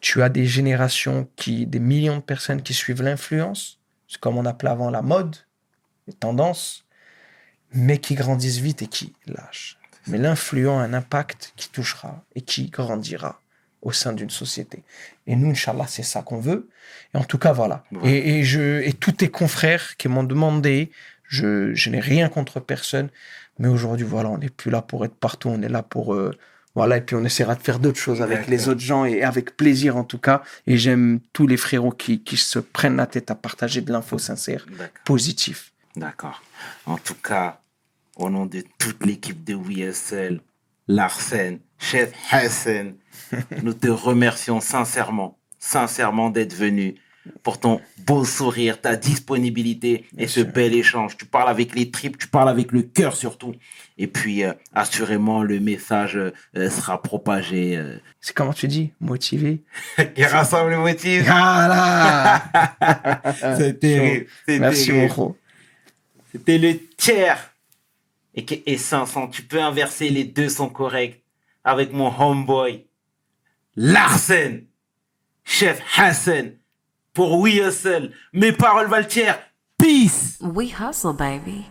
tu 0.00 0.22
as 0.22 0.28
des 0.28 0.44
générations 0.44 1.28
qui, 1.36 1.64
des 1.66 1.78
millions 1.78 2.16
de 2.16 2.22
personnes 2.22 2.62
qui 2.62 2.74
suivent 2.74 3.02
l'influence. 3.02 3.78
C'est 4.08 4.18
comme 4.18 4.36
on 4.36 4.44
appelait 4.44 4.70
avant 4.70 4.90
la 4.90 5.00
mode, 5.00 5.36
les 6.08 6.12
tendances, 6.12 6.84
mais 7.72 7.98
qui 7.98 8.16
grandissent 8.16 8.58
vite 8.58 8.82
et 8.82 8.88
qui 8.88 9.12
lâchent. 9.26 9.78
Mais 10.08 10.18
l'influent 10.18 10.70
a 10.70 10.80
un 10.80 10.92
impact 10.92 11.52
qui 11.56 11.68
touchera 11.68 12.24
et 12.34 12.40
qui 12.40 12.68
grandira 12.68 13.40
au 13.86 13.92
sein 13.92 14.12
d'une 14.12 14.30
société. 14.30 14.82
Et 15.28 15.36
nous, 15.36 15.50
Inch'Allah, 15.50 15.86
c'est 15.86 16.02
ça 16.02 16.22
qu'on 16.22 16.40
veut. 16.40 16.68
Et 17.14 17.18
en 17.18 17.22
tout 17.22 17.38
cas, 17.38 17.52
voilà. 17.52 17.84
Et, 18.02 18.38
et 18.38 18.42
je, 18.42 18.82
et 18.82 18.92
tous 18.92 19.12
tes 19.12 19.28
confrères 19.28 19.96
qui 19.96 20.08
m'ont 20.08 20.24
demandé, 20.24 20.90
je, 21.28 21.72
je 21.72 21.90
n'ai 21.90 22.00
rien 22.00 22.28
contre 22.28 22.58
personne, 22.58 23.10
mais 23.60 23.68
aujourd'hui, 23.68 24.04
voilà, 24.04 24.28
on 24.30 24.38
n'est 24.38 24.50
plus 24.50 24.72
là 24.72 24.82
pour 24.82 25.04
être 25.04 25.14
partout, 25.14 25.48
on 25.48 25.62
est 25.62 25.68
là 25.68 25.84
pour, 25.84 26.14
euh, 26.14 26.32
voilà, 26.74 26.96
et 26.96 27.00
puis 27.00 27.14
on 27.14 27.24
essaiera 27.24 27.54
de 27.54 27.62
faire 27.62 27.78
d'autres 27.78 28.00
choses 28.00 28.22
avec 28.22 28.48
les 28.48 28.68
autres 28.68 28.80
gens 28.80 29.04
et 29.04 29.22
avec 29.22 29.56
plaisir 29.56 29.96
en 29.96 30.04
tout 30.04 30.18
cas. 30.18 30.42
Et 30.66 30.76
j'aime 30.76 31.20
tous 31.32 31.46
les 31.46 31.56
frérots 31.56 31.92
qui, 31.92 32.24
qui 32.24 32.36
se 32.36 32.58
prennent 32.58 32.96
la 32.96 33.06
tête 33.06 33.30
à 33.30 33.36
partager 33.36 33.82
de 33.82 33.92
l'info 33.92 34.18
sincère, 34.18 34.66
positif. 35.04 35.72
D'accord. 35.94 36.42
En 36.86 36.98
tout 36.98 37.14
cas, 37.14 37.60
au 38.16 38.30
nom 38.30 38.46
de 38.46 38.64
toute 38.78 39.06
l'équipe 39.06 39.44
de 39.44 39.54
WSL, 39.54 40.40
Larsen, 40.88 41.58
chef 41.78 42.12
Hassan, 42.30 42.94
nous 43.62 43.74
te 43.74 43.88
remercions 43.88 44.60
sincèrement, 44.60 45.38
sincèrement 45.58 46.30
d'être 46.30 46.54
venu 46.54 46.94
pour 47.42 47.58
ton 47.58 47.80
beau 48.06 48.24
sourire, 48.24 48.80
ta 48.80 48.94
disponibilité 48.94 50.04
et 50.16 50.28
ce 50.28 50.42
sûr. 50.42 50.52
bel 50.52 50.74
échange. 50.74 51.16
Tu 51.16 51.26
parles 51.26 51.48
avec 51.48 51.74
les 51.74 51.90
tripes, 51.90 52.18
tu 52.18 52.28
parles 52.28 52.48
avec 52.48 52.70
le 52.70 52.82
cœur 52.82 53.16
surtout. 53.16 53.52
Et 53.98 54.06
puis, 54.06 54.44
euh, 54.44 54.52
assurément, 54.72 55.42
le 55.42 55.58
message 55.58 56.16
euh, 56.16 56.70
sera 56.70 57.02
propagé. 57.02 57.76
euh, 57.76 57.98
C'est 58.20 58.32
comment 58.34 58.52
tu 58.52 58.68
dis? 58.68 58.92
Motivé? 59.00 59.62
Qui 60.14 60.24
rassemble 60.24 60.70
le 60.70 60.78
motif. 60.78 61.24
Voilà 61.24 62.44
c'est 63.56 64.60
Merci, 64.60 64.92
gros. 65.08 65.36
C'était 66.32 66.58
le 66.58 66.78
tiers. 66.96 67.55
Et, 68.36 68.72
et 68.72 68.76
500, 68.76 69.28
tu 69.28 69.42
peux 69.42 69.60
inverser, 69.60 70.10
les 70.10 70.24
deux 70.24 70.48
sont 70.48 70.68
corrects. 70.68 71.22
Avec 71.64 71.92
mon 71.92 72.12
homeboy, 72.16 72.86
Larsen, 73.74 74.66
chef 75.44 75.82
Hassan, 75.96 76.52
pour 77.12 77.40
We 77.40 77.56
Hustle. 77.56 78.12
Mes 78.32 78.52
paroles 78.52 78.88
valent. 78.88 79.08
Peace! 79.78 80.38
We 80.40 80.70
hustle, 80.70 81.12
baby. 81.12 81.66